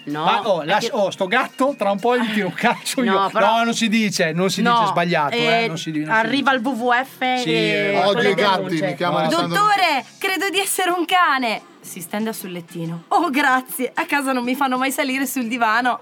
No, 0.05 0.23
ma 0.23 0.47
oh, 0.47 0.63
lascia- 0.63 0.89
che- 0.89 0.95
oh, 0.95 1.09
sto 1.09 1.27
gatto, 1.27 1.73
tra 1.77 1.91
un 1.91 1.99
po' 1.99 2.17
gli 2.17 2.31
tiro 2.33 2.47
un 2.47 2.53
calcio 2.53 3.01
No, 3.03 3.11
io. 3.23 3.29
però- 3.31 3.57
No, 3.57 3.63
non 3.63 3.73
si 3.73 3.87
dice, 3.89 4.31
non 4.33 4.49
si 4.49 4.61
No, 4.61 4.73
dice 4.79 4.85
sbagliato. 4.91 5.35
eh, 5.35 5.63
eh, 5.63 5.67
non 5.67 5.77
si, 5.77 5.91
non 5.91 6.05
si 6.05 6.09
arriva 6.11 6.53
il 6.53 6.61
WWF 6.61 7.39
Sì, 7.41 7.49
e 7.53 7.97
odio 7.97 8.13
con 8.13 8.21
le 8.21 8.29
i 8.29 8.33
gatti, 8.35 8.81
mi 8.81 8.95
chiama 8.95 9.19
Alessandro- 9.21 9.47
Dottore, 9.57 10.05
credo 10.19 10.49
di 10.49 10.59
essere 10.59 10.91
un 10.91 11.05
cane. 11.05 11.61
Si 11.81 12.01
stenda 12.01 12.33
sul 12.33 12.51
lettino. 12.51 13.03
Oh, 13.09 13.29
grazie. 13.29 13.91
A 13.93 14.05
casa 14.05 14.31
non 14.31 14.43
mi 14.43 14.55
fanno 14.55 14.77
mai 14.77 14.91
salire 14.91 15.25
sul 15.27 15.47
divano. 15.47 16.01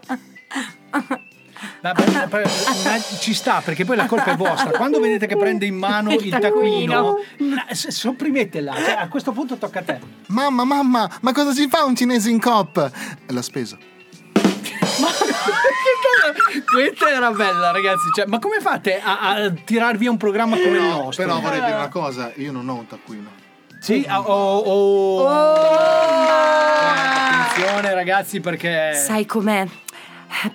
Ci 3.20 3.34
sta 3.34 3.62
perché 3.64 3.86
poi 3.86 3.96
la 3.96 4.06
colpa 4.06 4.32
è 4.32 4.36
vostra. 4.36 4.72
Quando 4.72 5.00
vedete 5.00 5.28
che 5.28 5.38
prende 5.38 5.66
in 5.66 5.76
mano 5.76 6.12
il, 6.12 6.26
Il 6.26 6.38
taccuino, 6.38 7.18
eh, 7.70 7.74
sopprimetela. 7.76 8.74
Cioè, 8.76 8.92
a 9.00 9.08
questo 9.08 9.32
punto 9.32 9.58
tocca 9.58 9.80
a 9.80 9.84
te. 9.84 10.00
Mamma, 10.28 10.64
mamma, 10.66 11.10
ma 11.22 11.32
cosa 11.32 11.52
si 11.54 11.68
fa 11.68 11.84
un 11.86 11.96
cinese 11.96 12.30
in 12.30 12.40
cop? 12.40 12.92
La 13.28 13.42
spesa. 13.42 13.78
Questa 16.72 17.10
era 17.10 17.32
bella, 17.32 17.72
ragazzi. 17.72 18.10
Cioè, 18.16 18.26
ma 18.26 18.40
come 18.40 18.60
fate 18.60 19.00
a, 19.02 19.20
a 19.20 19.52
tirar 19.52 19.98
via 19.98 20.10
un 20.10 20.18
programma 20.18 20.56
come 20.56 20.78
il 20.78 20.84
nostro? 20.84 21.24
Però 21.26 21.40
vorrei 21.40 21.60
dire 21.60 21.74
una 21.74 21.90
cosa, 21.90 22.32
io 22.36 22.52
non 22.52 22.68
ho 22.70 22.76
un 22.76 22.88
taccuino. 22.88 23.30
Sì, 23.80 24.06
oh, 24.10 24.22
oh, 24.22 24.60
oh. 24.60 25.30
Eh, 25.30 26.84
attenzione, 27.54 27.94
ragazzi, 27.94 28.40
perché. 28.40 28.94
Sai 28.94 29.26
com'è? 29.26 29.68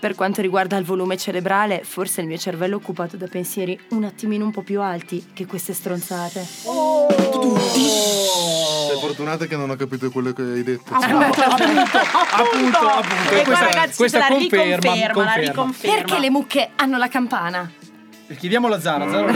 Per 0.00 0.14
quanto 0.14 0.40
riguarda 0.40 0.76
il 0.76 0.84
volume 0.84 1.16
cerebrale, 1.16 1.82
forse 1.84 2.20
il 2.20 2.26
mio 2.26 2.36
cervello 2.36 2.74
è 2.74 2.76
occupato 2.76 3.16
da 3.16 3.26
pensieri 3.26 3.78
un 3.90 4.04
attimino 4.04 4.44
un 4.44 4.50
po' 4.50 4.62
più 4.62 4.80
alti 4.80 5.30
che 5.32 5.46
queste 5.46 5.72
stronzate. 5.72 6.42
Sei 6.42 6.70
fortunata 9.08 9.46
che 9.46 9.56
non 9.56 9.70
ho 9.70 9.76
capito 9.76 10.10
quello 10.10 10.32
che 10.32 10.42
hai 10.42 10.62
detto. 10.62 10.92
Ah, 10.92 10.98
appunto, 10.98 11.40
appunto, 11.40 11.98
appunto, 11.98 12.78
appunto. 12.78 13.34
E 13.34 13.42
questa, 13.44 13.64
ragazzi, 13.64 13.96
questa 13.96 14.18
la 14.18 14.28
conferma, 14.28 14.76
riconferma, 14.76 15.24
la 15.24 15.34
riconferma. 15.34 15.96
Perché 15.96 16.18
le 16.18 16.30
mucche 16.30 16.70
hanno 16.76 16.98
la 16.98 17.08
campana? 17.08 17.70
Chiediamo 18.38 18.66
alla 18.66 18.80
Zara, 18.80 19.08
Zara. 19.08 19.32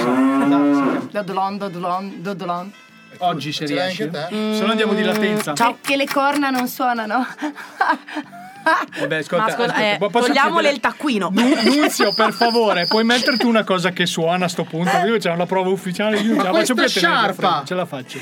Dodolon, 1.10 1.58
dodolon, 1.58 2.22
dodolon. 2.22 2.72
Oggi 3.18 3.52
se 3.52 3.66
riesci. 3.66 4.08
Se 4.10 4.60
no 4.60 4.70
andiamo 4.70 4.92
di 4.94 5.02
latenza. 5.02 5.54
Ciao. 5.54 5.74
Perché 5.74 5.96
le 5.96 6.06
corna 6.06 6.50
non 6.50 6.68
suonano. 6.68 7.26
Eh 8.64 9.00
Vabbè, 9.00 9.16
ascolta, 9.16 9.44
ascolta, 9.46 9.76
eh, 9.76 9.98
togliamole 9.98 10.70
il 10.70 10.78
taccuino. 10.78 11.30
Nunzio, 11.32 12.12
per 12.14 12.32
favore, 12.32 12.86
puoi 12.86 13.02
metterti 13.02 13.44
una 13.44 13.64
cosa 13.64 13.90
che 13.90 14.06
suona 14.06 14.44
a 14.44 14.48
sto 14.48 14.62
punto? 14.62 14.96
Io 14.98 15.18
c'è 15.18 15.32
una 15.32 15.46
prova 15.46 15.68
ufficiale, 15.68 16.20
io 16.20 16.36
Ma 16.36 16.42
ce 16.42 16.50
la 16.50 16.58
faccio 16.58 16.88
sciarpa. 16.88 17.62
Ce 17.66 17.74
la 17.74 17.86
faccio. 17.86 18.18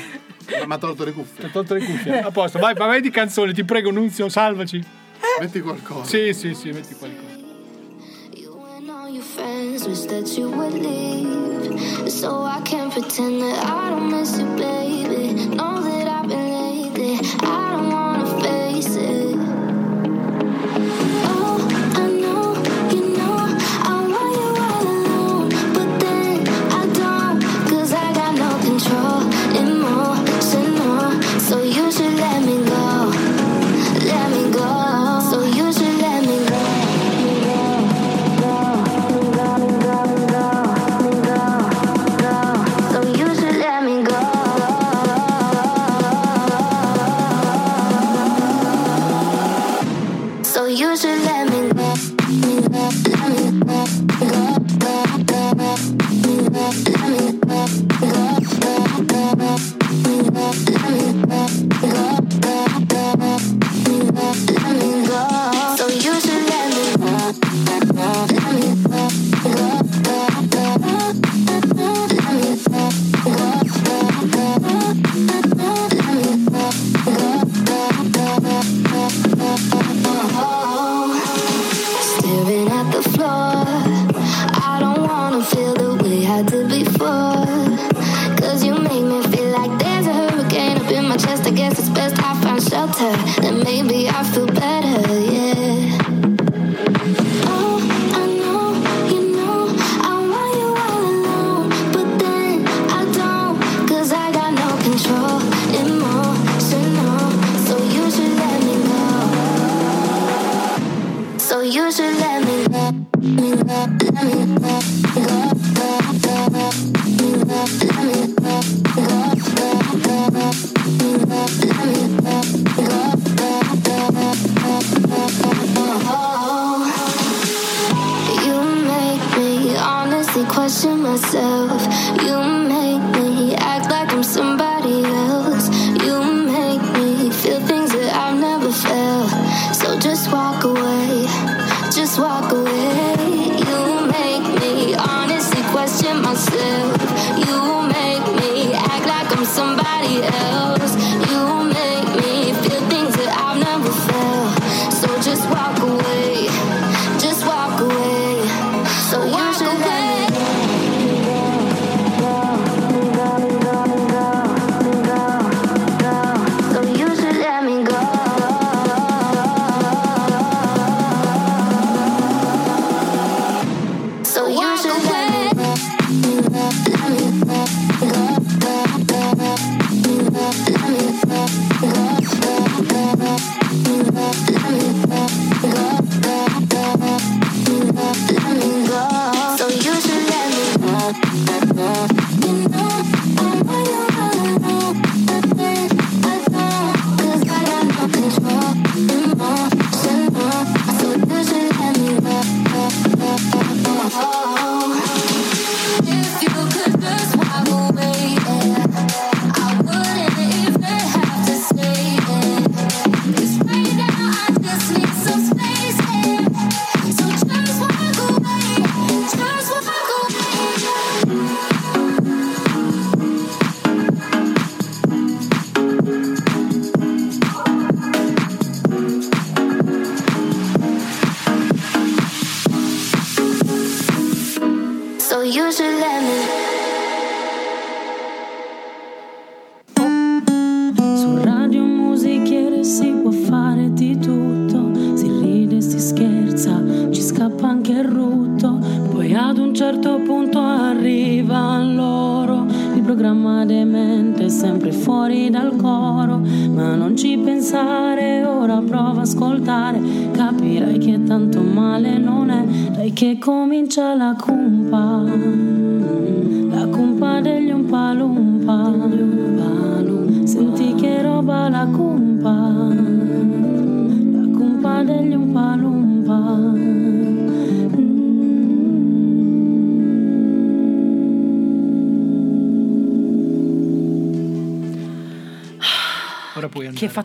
Ma 0.65 0.75
ha 0.75 0.77
tolto 0.77 1.03
le 1.03 1.11
cuffie. 1.13 1.45
Ha 1.45 1.49
tolto 1.49 1.73
le 1.73 1.85
cuffie. 1.85 2.19
A 2.19 2.31
posto, 2.31 2.59
vai, 2.59 2.73
vai 2.73 3.01
di 3.01 3.09
canzone, 3.09 3.53
ti 3.53 3.63
prego, 3.63 3.91
Nunzio, 3.91 4.29
salvaci. 4.29 4.77
Eh? 4.77 5.41
Metti 5.41 5.61
qualcosa. 5.61 6.03
Sì, 6.05 6.33
sì, 6.33 6.53
sì, 6.53 6.71
metti 6.71 6.95
qualcosa. 6.95 7.29
Your 9.11 9.23
friends 9.23 9.85
wish 9.85 10.05
that 10.05 10.37
you 10.37 10.49
would 10.49 10.71
leave. 10.71 12.09
So 12.09 12.43
I 12.43 12.61
can't 12.61 12.93
pretend 12.93 13.41
that 13.41 13.65
I 13.65 13.89
don't 13.89 14.09
miss 14.09 14.39
you, 14.39 14.45
baby. 14.55 15.33
Know 15.53 15.81
that 15.81 16.07
I've 16.07 16.29
been 16.29 16.95
late, 16.97 17.21
I 17.43 17.71
don't 17.75 17.91
wanna 17.91 18.25
face 18.41 18.95
it. 18.95 19.30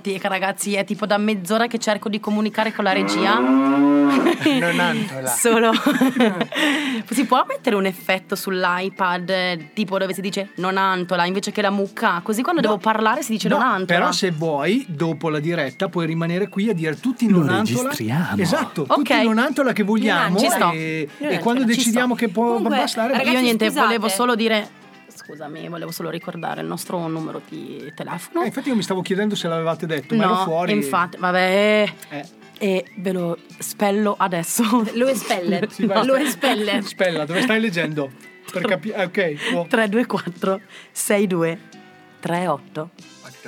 Fatica, 0.07 0.29
ragazzi, 0.29 0.75
è 0.75 0.85
tipo 0.85 1.05
da 1.07 1.19
mezz'ora 1.19 1.67
che 1.67 1.79
cerco 1.79 2.09
di 2.09 2.21
comunicare 2.21 2.73
con 2.73 2.85
la 2.85 2.93
regia. 2.93 3.41
Non 4.47 4.79
antola. 4.79 5.27
Solo. 5.29 5.73
si 7.11 7.25
può 7.27 7.45
mettere 7.49 7.75
un 7.75 7.87
effetto 7.87 8.37
sull'iPad, 8.37 9.73
tipo 9.73 9.99
dove 9.99 10.13
si 10.15 10.21
dice 10.21 10.51
non 10.57 10.77
antola 10.77 11.25
invece 11.27 11.51
che 11.51 11.61
la 11.63 11.71
mucca? 11.71 12.21
Così 12.23 12.43
quando 12.43 12.61
devo 12.61 12.79
parlare 12.79 13.23
si 13.23 13.33
dice 13.33 13.49
No, 13.49 13.57
non 13.59 13.67
antola. 13.67 13.99
però 13.99 14.13
se 14.13 14.31
vuoi, 14.31 14.85
dopo 14.89 15.29
la 15.29 15.41
diretta, 15.41 15.89
puoi 15.89 16.07
rimanere 16.07 16.49
qui 16.49 16.69
a 16.69 16.75
dire 16.75 16.99
tutti 17.01 17.27
non 17.27 17.49
antola. 17.49 17.83
registriamo. 17.91 18.37
Esatto, 18.41 18.83
Ok. 18.83 18.95
tutti 18.97 19.23
non 19.25 19.39
antola 19.39 19.73
che 19.73 19.83
vogliamo. 19.83 20.39
Ci 20.39 20.49
sto. 20.49 20.71
E, 20.73 21.09
e 21.19 21.39
quando 21.41 21.63
ci 21.63 21.67
decidiamo 21.77 22.15
sto. 22.15 22.25
che 22.27 22.33
può 22.33 22.55
Comunque, 22.55 22.77
bastare, 22.79 23.17
Io 23.17 23.25
basta. 23.25 23.41
niente, 23.41 23.65
scusate. 23.67 23.85
volevo 23.87 24.09
solo 24.09 24.35
dire. 24.37 24.69
Scusami, 25.27 25.69
volevo 25.69 25.91
solo 25.91 26.09
ricordare 26.09 26.61
il 26.61 26.69
nostro 26.69 27.05
numero 27.09 27.43
di 27.49 27.93
telefono. 27.97 28.43
Eh, 28.43 28.47
infatti 28.47 28.69
io 28.69 28.77
mi 28.77 28.83
stavo 28.83 29.03
chiedendo 29.03 29.35
se 29.35 29.49
l'avevate 29.49 29.85
detto, 29.85 30.15
ma 30.15 30.23
ero 30.23 30.35
No, 30.35 30.43
fuori. 30.45 30.73
infatti, 30.73 31.17
vabbè. 31.17 31.93
Eh. 32.11 32.25
E 32.59 32.85
ve 32.99 33.13
lo 33.13 33.37
spello 33.59 34.15
adesso. 34.17 34.63
Lo 34.95 35.09
espelle. 35.09 35.67
Sì. 35.71 35.85
Lo 36.05 36.15
espelle. 36.15 36.81
Spella, 36.83 37.25
dove 37.25 37.43
stai 37.43 37.61
leggendo? 37.61 38.09
Per 38.53 38.63
capire. 38.63 39.03
Ok, 39.05 39.53
boh. 39.53 39.67
324 39.69 40.61
62 40.93 41.59
38 42.21 42.91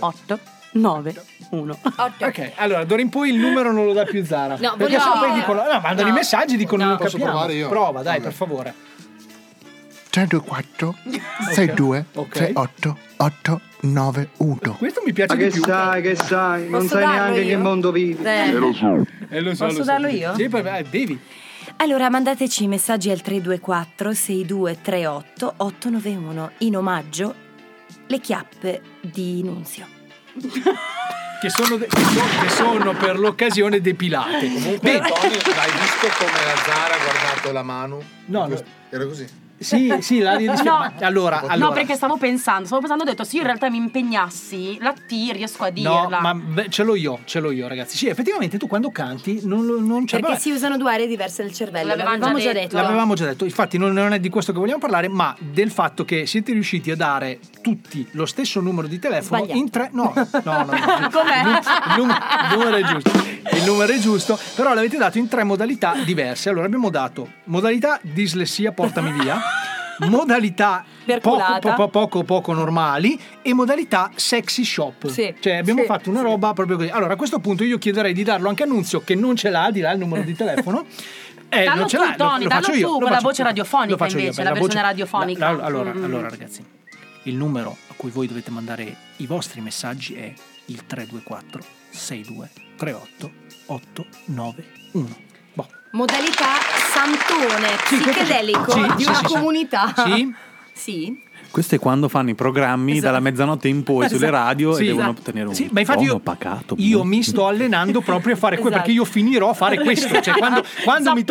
8 0.00 0.38
9 0.72 1.14
1. 1.50 1.78
Ok, 2.20 2.52
allora 2.56 2.84
d'ora 2.84 3.00
in 3.00 3.08
poi 3.08 3.30
il 3.30 3.36
numero 3.36 3.72
non 3.72 3.86
lo 3.86 3.92
dà 3.92 4.04
più 4.04 4.24
Zara. 4.24 4.54
No, 4.58 4.74
perché 4.76 4.96
voglio- 4.96 4.98
sennò 4.98 5.18
poi 5.20 5.32
dicono, 5.32 5.62
no, 5.62 5.80
mandano 5.80 6.02
No. 6.02 6.08
i 6.08 6.12
messaggi 6.12 6.56
dicono 6.56 6.82
No. 6.82 6.88
non 6.90 6.98
Posso 6.98 7.10
capiamo. 7.12 7.30
provare 7.32 7.54
io? 7.54 7.68
Prova, 7.68 8.02
dai, 8.02 8.14
Vabbè. 8.18 8.20
per 8.24 8.32
favore. 8.32 8.74
324 10.11 10.94
62 11.50 12.04
Ok. 12.14 12.28
38 12.28 12.96
891 13.18 14.74
Questo 14.78 15.02
mi 15.04 15.12
piace 15.12 15.34
Ma 15.34 15.40
di 15.42 15.46
che 15.48 15.54
più. 15.54 15.62
sai, 15.64 16.02
che 16.02 16.16
sai, 16.16 16.62
non 16.68 16.80
Posso 16.82 16.88
sai 16.94 17.02
darlo 17.02 17.16
neanche 17.20 17.40
io? 17.40 17.48
che 17.48 17.56
mondo 17.56 17.92
vivi. 17.92 18.22
Eh. 18.24 18.48
Eh, 18.48 18.52
lo 18.52 18.72
so, 18.72 19.64
Posso 19.64 19.64
lo 19.64 19.70
so. 19.72 19.82
darlo 19.84 20.06
io? 20.09 20.34
Sì, 20.34 20.48
poi, 20.48 20.62
eh, 20.66 20.84
devi. 20.88 21.18
Allora 21.76 22.09
mandateci 22.11 22.64
i 22.64 22.68
messaggi 22.68 23.11
al 23.11 23.20
324 23.20 24.12
6238 24.12 25.54
891 25.59 26.50
in 26.59 26.76
omaggio 26.76 27.34
le 28.06 28.18
chiappe 28.20 28.80
di 29.00 29.42
Nunzio. 29.42 29.86
Che 31.40 31.50
sono, 31.50 31.76
de- 31.76 31.86
che 31.86 32.00
sono- 32.00 32.42
che 32.42 32.48
sono 32.48 32.92
per 32.96 33.16
l'occasione 33.16 33.80
depilate. 33.80 34.44
Comunque, 34.52 34.78
Bene. 34.80 34.98
Antonio, 35.06 35.38
hai 35.38 35.70
visto 35.70 36.09
come 36.18 36.32
la 36.44 36.56
Zara 36.64 36.94
ha 36.94 36.98
guardato 36.98 37.52
la 37.52 37.62
mano? 37.62 38.02
No, 38.24 38.48
no. 38.48 38.61
Era 38.90 39.06
così? 39.06 39.24
Sì, 39.59 39.92
sì, 40.00 40.20
l'aria 40.20 40.54
di 40.54 40.62
No. 40.62 40.78
ma- 40.78 40.92
Allora, 41.00 41.40
No, 41.40 41.46
allora. 41.48 41.72
perché 41.72 41.94
stavo 41.94 42.16
pensando, 42.16 42.64
stavo 42.66 42.80
pensando, 42.80 43.02
ho 43.04 43.06
detto, 43.06 43.24
se 43.24 43.34
io 43.36 43.40
in 43.42 43.46
realtà 43.46 43.68
mi 43.70 43.76
impegnassi, 43.78 44.78
la 44.80 44.92
T 44.92 45.11
riesco 45.32 45.64
a 45.64 45.66
No, 45.68 45.72
dirla. 46.02 46.20
ma 46.20 46.34
beh, 46.34 46.68
ce 46.70 46.82
l'ho 46.84 46.94
io, 46.94 47.20
ce 47.24 47.40
l'ho 47.40 47.50
io, 47.50 47.66
ragazzi. 47.68 47.96
Sì, 47.96 48.06
effettivamente 48.09 48.56
tu 48.59 48.66
quando 48.66 48.90
canti 48.90 49.40
non, 49.44 49.64
non 49.84 50.04
c'è. 50.04 50.20
Perché 50.20 50.38
si 50.38 50.50
usano 50.50 50.76
due 50.76 50.92
aree 50.92 51.06
diverse 51.06 51.42
del 51.42 51.52
cervello, 51.52 51.88
L'avevamo 51.88 52.11
l'avevamo 52.18 52.38
già 52.38 52.44
già 52.44 52.52
detto. 52.52 52.76
L'avevamo 52.76 53.14
già 53.14 53.24
detto, 53.26 53.44
infatti 53.44 53.78
non, 53.78 53.92
non 53.92 54.12
è 54.12 54.20
di 54.20 54.28
questo 54.28 54.52
che 54.52 54.59
vogliamo 54.59 54.78
parlare, 54.78 55.09
ma 55.09 55.34
del 55.38 55.70
fatto 55.70 56.04
che 56.04 56.26
siete 56.26 56.52
riusciti 56.52 56.90
a 56.90 56.96
dare 56.96 57.38
tutti 57.61 58.06
lo 58.12 58.26
stesso 58.26 58.61
numero 58.61 58.86
di 58.86 58.98
telefono 58.98 59.38
Sbagliato. 59.44 59.59
in 59.59 59.70
tre. 59.70 59.90
No, 59.92 60.12
no, 60.14 60.28
no. 60.44 60.64
no. 60.64 61.09
Com'è? 61.11 61.42
Il, 61.42 61.94
num- 61.96 62.09
il 62.11 62.56
numero 62.56 62.76
è 62.76 62.82
giusto. 62.82 63.11
Il 63.52 63.64
numero 63.64 63.92
è 63.92 63.98
giusto, 63.98 64.38
però 64.54 64.74
l'avete 64.74 64.96
dato 64.98 65.18
in 65.18 65.26
tre 65.28 65.42
modalità 65.42 65.94
diverse. 66.04 66.48
Allora 66.48 66.66
abbiamo 66.66 66.90
dato 66.90 67.28
modalità 67.44 67.98
dislessia 68.02 68.72
portami 68.72 69.12
via. 69.12 69.40
Modalità 70.07 70.84
poco, 71.20 71.59
poco, 71.61 71.88
poco, 71.88 72.24
poco 72.24 72.53
normali 72.53 73.20
e 73.42 73.53
modalità 73.55 74.11
sexy 74.14 74.64
shop. 74.64 75.09
Sì. 75.09 75.34
Cioè 75.40 75.55
abbiamo 75.57 75.80
Sì. 75.80 75.86
fatto 75.86 76.11
una 76.11 76.20
roba 76.20 76.53
proprio 76.53 76.76
così. 76.76 76.88
Allora 76.88 77.14
a 77.14 77.16
questo 77.16 77.40
punto 77.40 77.64
io 77.64 77.78
chiederei 77.78 78.12
di 78.12 78.22
darlo 78.22 78.49
anche 78.49 78.62
a 78.62 78.66
Nunzio 78.66 79.01
che 79.01 79.14
non 79.14 79.34
ce 79.36 79.51
l'ha, 79.51 79.70
di 79.72 79.80
là 79.80 79.90
il 79.92 79.99
numero 79.99 80.22
di 80.22 80.34
telefono. 80.36 80.86
Eh, 81.51 81.64
Dallo 81.64 81.80
non 81.80 81.88
ce 81.88 81.96
tu, 81.96 82.03
l'ha, 82.03 82.11
lo- 82.11 82.16
Tony, 82.16 82.42
lo 82.42 82.49
dallo 82.49 82.62
faccio 82.62 82.76
io, 82.76 82.86
tu, 82.86 82.92
lo 82.92 82.99
con 83.01 83.11
la 83.11 83.20
voce 83.20 83.42
radiofonica 83.42 83.90
lo 83.90 83.96
faccio 83.96 84.16
io, 84.16 84.20
invece, 84.20 84.36
per 84.36 84.44
la 84.44 84.53
versione 84.53 84.74
voce- 84.74 84.86
radiofonica. 84.86 85.51
la- 85.53 85.64
allora, 85.64 85.92
Mm. 85.94 86.05
allora, 86.05 86.28
ragazzi, 86.28 86.64
il 87.24 87.34
numero 87.34 87.76
a 87.88 87.94
cui 87.96 88.11
voi 88.11 88.26
dovete 88.26 88.51
mandare 88.51 88.96
i 89.16 89.26
vostri 89.26 89.61
messaggi 89.62 90.14
è 90.14 90.32
il 90.66 90.84
324 90.86 91.62
62 91.90 92.51
38 92.76 93.30
891. 93.66 95.26
Modalità 95.93 96.45
santone 96.93 97.68
questo 97.89 98.11
psichedelico 98.11 98.70
Sì, 98.72 98.80
di 98.97 99.03
sì, 99.05 99.09
una 99.09 99.20
comunità. 99.22 99.95
Sì? 99.97 100.34
Sì. 100.72 101.22
Questo 101.51 101.76
è 101.76 101.78
quando 101.78 102.09
fanno 102.11 102.28
i 102.30 102.34
programmi 102.34 102.93
Esatto. 102.93 103.07
dalla 103.07 103.20
mezzanotte 103.20 103.68
in 103.68 103.82
poi 103.82 104.07
sulle 104.09 104.28
radio 104.28 104.74
Sì, 104.74 104.82
e 104.82 104.86
devono 104.89 105.05
esatto. 105.07 105.20
ottenere 105.20 105.49
un 105.49 105.55
Sì, 105.55 105.68
ma 105.72 105.80
infatti 105.80 106.05
io- 106.05 106.18
pacato. 106.18 106.74
Io 106.78 107.05
mi 107.05 107.22
sto 107.22 107.47
allenando 107.47 108.01
proprio 108.03 108.34
a 108.34 108.36
fare 108.36 108.57
quello 108.57 108.76
Esatto. 108.76 108.84
perché 108.86 108.99
io 109.01 109.05
finirò 109.07 109.49
a 109.49 109.55
fare 109.55 109.78
questo. 109.82 110.20
Cioè, 110.20 110.34
quando, 110.36 110.62
quando 110.84 111.14
mi 111.14 111.24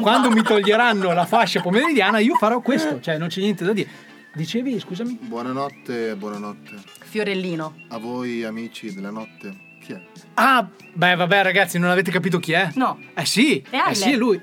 quando 0.00 0.30
mi 0.30 0.42
toglieranno 0.42 1.12
la 1.12 1.26
fascia 1.26 1.60
pomeridiana, 1.60 2.18
io 2.18 2.34
farò 2.36 2.60
questo. 2.60 2.98
Cioè, 3.00 3.18
non 3.18 3.28
c'è 3.28 3.40
niente 3.40 3.64
da 3.64 3.72
dire. 3.74 3.88
Dicevi, 4.32 4.80
scusami? 4.80 5.18
Buonanotte, 5.20 6.14
buonanotte. 6.16 6.70
Fiorellino. 7.04 7.74
A 7.88 7.98
voi 7.98 8.42
amici 8.42 8.92
della 8.94 9.10
notte. 9.10 9.64
Chi 9.86 9.92
è? 9.92 10.00
Ah, 10.34 10.68
beh, 10.94 11.14
vabbè, 11.14 11.42
ragazzi, 11.44 11.78
non 11.78 11.90
avete 11.90 12.10
capito 12.10 12.40
chi 12.40 12.52
è? 12.52 12.70
No. 12.74 12.98
Eh 13.14 13.24
sì, 13.24 13.62
È 13.70 13.84
eh 13.90 13.94
sì, 13.94 14.12
è 14.12 14.16
lui. 14.16 14.42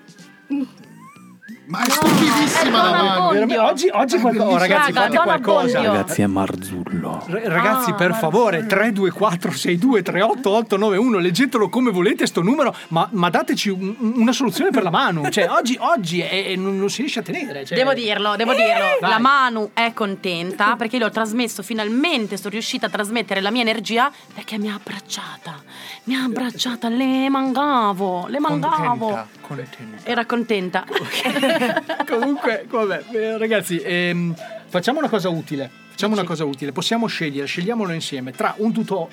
Ma 1.74 1.84
è 1.86 1.90
stupidissima 1.90 2.62
è 2.62 2.92
la. 2.92 3.28
Veramente, 3.32 3.58
Oggi, 3.58 3.90
oggi 3.92 4.20
qualcosa. 4.20 4.48
oh, 4.48 4.58
ragazzi, 4.60 4.92
Raga, 4.92 5.02
fate 5.02 5.16
Donna 5.16 5.24
qualcosa. 5.24 5.74
Bondio. 5.80 5.92
Ragazzi, 5.94 6.22
è 6.22 6.26
Marzullo. 6.28 7.26
R- 7.28 7.32
ragazzi, 7.48 7.90
Ah, 7.90 7.94
per 7.96 8.08
guarda. 8.10 8.16
favore, 8.16 8.66
324 8.68 9.52
62 9.52 10.02
38 10.04 10.50
891, 10.52 11.18
leggetelo 11.18 11.70
come 11.70 11.90
volete 11.90 12.28
sto 12.28 12.44
numero, 12.44 12.76
ma, 12.90 13.08
ma 13.14 13.30
dateci 13.32 13.70
un- 13.70 13.96
una 14.18 14.32
soluzione 14.34 14.70
per 14.70 14.84
la 14.84 14.92
mano. 14.92 15.28
Cioè, 15.32 15.50
oggi, 15.50 15.76
oggi 15.80 16.22
è- 16.22 16.46
è- 16.50 16.56
non, 16.56 16.78
non 16.78 16.92
si 16.92 17.02
riesce 17.02 17.20
a 17.20 17.24
tenere. 17.24 17.66
cioè- 17.66 17.76
Devo 17.76 17.94
dirlo, 17.96 18.36
devo 18.36 18.54
dirlo. 18.54 18.98
Vai. 19.02 19.10
La 19.10 19.18
Manu 19.20 19.72
è 19.74 19.94
contenta 19.94 20.76
perché 20.76 20.98
io 20.98 21.06
l'ho 21.06 21.12
trasmesso, 21.12 21.64
finalmente 21.64 22.38
sono 22.38 22.50
riuscita 22.52 22.86
a 22.86 22.90
trasmettere 22.90 23.42
la 23.42 23.50
mia 23.50 23.62
energia 23.62 24.12
perché 24.32 24.60
mi 24.60 24.70
ha 24.70 24.76
abbracciata. 24.76 25.56
Mi 26.04 26.14
ha 26.16 26.24
abbracciata, 26.26 26.88
le 26.90 27.30
mancavo, 27.30 28.28
le 28.28 28.40
mancavo. 28.40 29.08
Contenta, 29.08 29.28
contenta. 29.42 30.04
Era 30.10 30.26
contenta. 30.26 30.84
Comunque, 32.08 32.66
vabbè, 32.68 33.04
eh, 33.12 33.38
ragazzi, 33.38 33.80
ehm, 33.84 34.36
facciamo 34.68 35.00
una 35.00 35.10
cosa 35.10 35.30
utile. 35.30 35.70
Facciamo 35.90 36.14
una 36.14 36.24
cosa 36.24 36.44
utile. 36.44 36.72
Possiamo 36.72 37.08
scegliere, 37.08 37.46
scegliamolo 37.46 37.92
insieme 37.94 38.32
tra 38.32 38.54
un 38.58 38.72
tuto. 38.72 39.10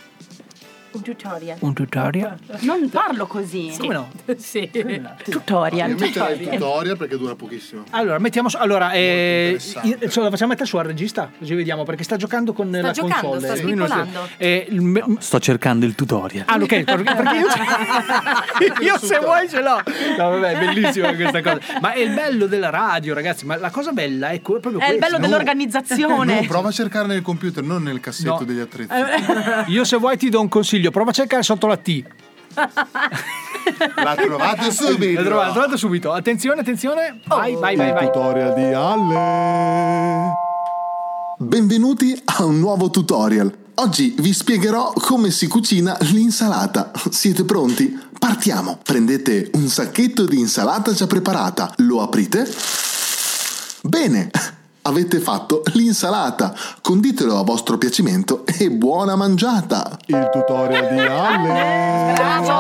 Un 0.93 1.03
tutorial. 1.03 1.57
Un 1.61 1.72
tutorial? 1.72 2.36
Non 2.61 2.88
parlo 2.88 3.26
così. 3.26 3.72
Come 3.78 3.95
no? 3.95 4.11
Sì. 4.38 4.68
Tutorial. 5.30 5.91
Io 5.91 5.97
metterei 5.97 6.41
il 6.43 6.49
tutorial 6.49 6.97
perché 6.97 7.16
dura 7.16 7.34
pochissimo. 7.36 7.84
Allora, 7.91 8.18
mettiamo 8.18 8.49
su- 8.49 8.57
allora, 8.57 8.91
eh, 8.93 9.59
io- 9.82 9.99
ce 10.09 10.20
la 10.20 10.30
facciamo 10.30 10.51
mettere 10.51 10.66
su 10.68 10.76
al 10.78 10.84
regista, 10.84 11.30
così 11.38 11.55
vediamo, 11.55 11.84
perché 11.84 12.03
sta 12.03 12.16
giocando 12.16 12.53
con 12.53 12.70
la 12.70 12.91
giocando, 12.91 13.28
console. 13.28 13.47
sta 13.47 13.57
spigolando. 13.57 14.28
eh, 14.36 14.68
Sto 15.20 15.38
cercando 15.38 15.86
il 15.86 15.95
tutorial. 15.95 16.45
Ah, 16.49 16.57
ok, 16.57 16.82
perché 16.84 17.36
io, 17.36 17.47
io 18.82 18.99
se 18.99 19.18
vuoi 19.18 19.49
ce 19.49 19.61
l'ho. 19.62 19.80
No, 20.18 20.30
vabbè, 20.30 20.59
bellissima 20.59 21.14
questa 21.14 21.41
cosa. 21.41 21.61
Ma 21.80 21.93
è 21.93 22.01
il 22.01 22.11
bello 22.12 22.47
della 22.47 22.70
radio, 22.70 23.14
ragazzi. 23.14 23.47
Ma 23.47 23.57
la 23.57 23.70
cosa 23.70 23.93
bella 23.93 24.30
è 24.30 24.41
proprio 24.41 24.72
È 24.72 24.91
il 24.91 24.99
questo. 24.99 24.99
bello 24.99 25.18
dell'organizzazione. 25.18 26.41
No, 26.41 26.47
prova 26.49 26.68
a 26.68 26.72
cercare 26.72 27.07
nel 27.07 27.22
computer, 27.22 27.62
non 27.62 27.82
nel 27.84 28.01
cassetto 28.01 28.38
No. 28.41 28.45
degli 28.45 28.59
attrezzi. 28.61 28.93
Io 29.68 29.84
se 29.84 29.97
vuoi 29.97 30.16
ti 30.16 30.28
do 30.30 30.41
un 30.41 30.49
consiglio, 30.49 30.78
prova 30.89 31.11
a 31.11 31.12
cercare 31.12 31.43
sotto 31.43 31.66
la 31.66 31.76
T. 31.76 32.03
La 34.03 34.14
trovate 34.14 34.72
subito. 34.72 35.20
La 35.20 35.26
trovate, 35.26 35.53
trovate 35.53 35.76
subito. 35.76 36.12
Attenzione, 36.12 36.61
attenzione. 36.62 37.20
Vai, 37.26 37.55
vai, 37.57 37.76
vai, 37.76 37.89
Il 37.89 37.93
vai. 37.93 38.07
tutorial 38.07 38.55
di 38.55 38.72
Alle. 38.72 40.33
Benvenuti 41.37 42.20
a 42.24 42.45
un 42.45 42.59
nuovo 42.59 42.91
tutorial. 42.91 43.55
Oggi 43.74 44.14
vi 44.18 44.33
spiegherò 44.33 44.93
come 44.93 45.31
si 45.31 45.47
cucina 45.47 45.97
l'insalata. 46.01 46.91
Siete 47.11 47.45
pronti? 47.45 47.99
Partiamo. 48.18 48.78
Prendete 48.83 49.51
un 49.55 49.68
sacchetto 49.68 50.24
di 50.26 50.39
insalata 50.39 50.93
già 50.93 51.07
preparata, 51.07 51.72
lo 51.78 52.03
aprite. 52.03 52.47
Bene, 53.83 54.31
avete 54.83 55.18
fatto 55.18 55.62
l'insalata. 55.74 56.55
Conditelo 56.81 57.39
a 57.39 57.43
vostro 57.45 57.78
piacimento 57.78 58.45
e 58.47 58.70
buona 58.70 59.16
mangiata. 59.16 59.99
Il 60.07 60.28
tutorial 60.33 60.89
di 60.93 60.99
Alle. 61.01 62.12
Bravo. 62.14 62.59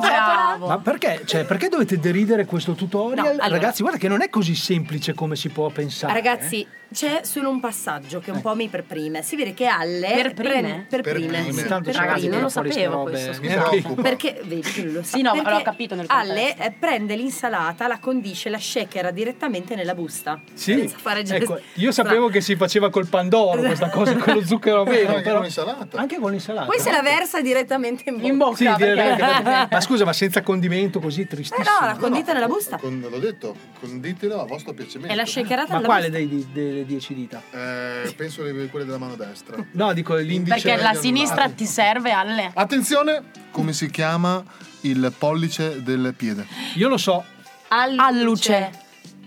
Bravo. 0.00 0.66
Ma 0.68 0.78
perché? 0.78 1.22
Cioè, 1.24 1.44
perché 1.44 1.68
dovete 1.68 1.98
deridere 1.98 2.44
questo 2.44 2.72
tutorial? 2.74 3.24
No, 3.24 3.30
allora- 3.32 3.48
Ragazzi, 3.48 3.82
guarda 3.82 3.98
che 3.98 4.08
non 4.08 4.22
è 4.22 4.28
così 4.28 4.54
semplice 4.54 5.14
come 5.14 5.36
si 5.36 5.48
può 5.48 5.68
pensare. 5.70 6.12
Ragazzi, 6.12 6.66
c'è 6.92 7.20
solo 7.24 7.48
un 7.50 7.58
passaggio 7.58 8.20
che 8.20 8.30
un 8.30 8.40
po' 8.40 8.54
mi 8.54 8.68
perprime. 8.68 9.22
Si 9.22 9.34
vede 9.34 9.54
che 9.54 9.66
Alle 9.66 10.08
Per 10.22 10.34
prime? 10.34 10.86
per 10.88 11.00
Per 11.02 11.12
prime. 11.14 11.42
prime. 11.42 11.60
Intanto 11.60 11.90
Per 11.90 11.94
ragazzi, 11.98 12.18
prime. 12.20 12.34
non 12.34 12.42
lo 12.42 12.48
sapevo 12.48 13.02
questo, 13.02 13.32
scusate. 13.32 13.68
preoccupa. 13.80 14.02
Perché 14.02 14.40
vedi 14.44 14.62
lo 14.92 15.02
sa. 15.02 15.16
Sì, 15.16 15.22
no, 15.22 15.34
l'ho 15.34 15.62
capito 15.62 15.94
nel 15.94 16.04
Alle 16.08 16.48
contesto. 16.48 16.62
eh, 16.62 16.74
prende 16.78 17.16
l'insalata, 17.16 17.86
la 17.88 17.98
condisce, 17.98 18.48
la 18.50 18.58
shakera 18.58 19.10
direttamente 19.10 19.74
nella 19.74 19.94
busta. 19.94 20.40
Sì? 20.54 20.74
Senza 20.74 20.96
fare 20.98 21.22
gesti 21.22 21.40
Ecco, 21.56 21.80
io 21.80 21.92
sapevo 21.92 22.28
che 22.28 22.40
si 22.40 22.56
faceva 22.56 22.90
col 22.90 23.06
pandoro 23.06 23.60
questa 23.62 23.88
cosa 23.90 24.14
con 24.16 24.34
lo 24.34 24.44
zucchero 24.44 24.84
vero, 24.84 25.08
Anche 25.10 25.22
però 25.22 25.34
con 25.34 25.42
l'insalata. 25.44 25.98
anche 25.98 26.18
con 26.18 26.30
l'insalata. 26.30 26.66
Poi 26.66 26.78
se 26.78 26.90
la 26.90 27.02
versa 27.02 27.40
direttamente 27.40 28.04
in 28.08 28.36
bocca. 28.36 28.56
Sì, 28.56 28.64
perché- 28.64 28.84
direi 28.86 29.16
che- 29.16 29.68
ma 29.74 29.80
scusa, 29.80 30.04
ma 30.04 30.12
senza 30.12 30.42
condimento 30.42 31.00
così 31.00 31.22
Eh 31.22 31.26
tristissimo. 31.26 31.66
no, 31.80 31.86
la 31.86 31.96
condita 31.96 32.32
nella 32.32 32.46
busta. 32.48 32.76
Con- 32.78 33.04
l'ho 33.08 33.18
detto, 33.18 33.54
conditelo 33.80 34.40
a 34.40 34.44
vostro 34.46 34.72
piacimento. 34.72 35.12
E 35.12 35.16
la 35.16 35.24
shakerata 35.26 35.74
Ma 35.74 35.80
quale 35.82 36.10
busta. 36.10 36.16
dei, 36.26 36.46
delle 36.52 36.84
10 36.84 37.14
dita? 37.14 37.42
Eh, 37.50 38.12
penso 38.16 38.42
le- 38.42 38.66
quelle 38.68 38.84
della 38.84 38.98
mano 38.98 39.14
destra. 39.16 39.56
No, 39.72 39.92
dico 39.92 40.14
l'indice. 40.16 40.60
Perché 40.68 40.82
la 40.82 40.94
sinistra 40.94 41.48
ti 41.48 41.64
serve 41.66 42.12
alle. 42.12 42.50
Attenzione, 42.54 43.22
come 43.50 43.72
si 43.72 43.90
chiama 43.90 44.42
il 44.82 45.12
pollice 45.16 45.82
del 45.82 46.14
piede? 46.16 46.46
Io 46.74 46.88
lo 46.88 46.96
so. 46.96 47.24
Alluce. 47.68 48.70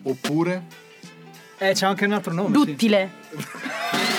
Oppure 0.04 0.64
Eh, 1.58 1.72
c'è 1.74 1.86
anche 1.86 2.06
un 2.06 2.12
altro 2.12 2.34
nome. 2.34 2.58
sì. 2.58 2.66
Duttile. 2.66 3.10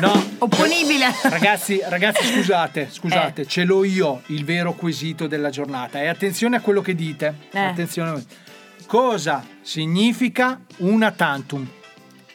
No. 0.00 0.28
Opponibile. 0.38 1.14
Ragazzi, 1.24 1.78
ragazzi, 1.86 2.24
scusate, 2.24 2.88
scusate, 2.90 3.46
ce 3.46 3.64
l'ho 3.64 3.84
io 3.84 4.22
il 4.28 4.46
vero 4.46 4.72
quesito 4.72 5.26
della 5.26 5.50
giornata. 5.50 6.00
E 6.00 6.06
attenzione 6.06 6.56
a 6.56 6.60
quello 6.60 6.80
che 6.80 6.94
dite. 6.94 7.34
Eh. 7.52 7.58
Attenzione. 7.60 8.24
Cosa 8.86 9.44
significa 9.60 10.58
una 10.78 11.10
tantum? 11.10 11.68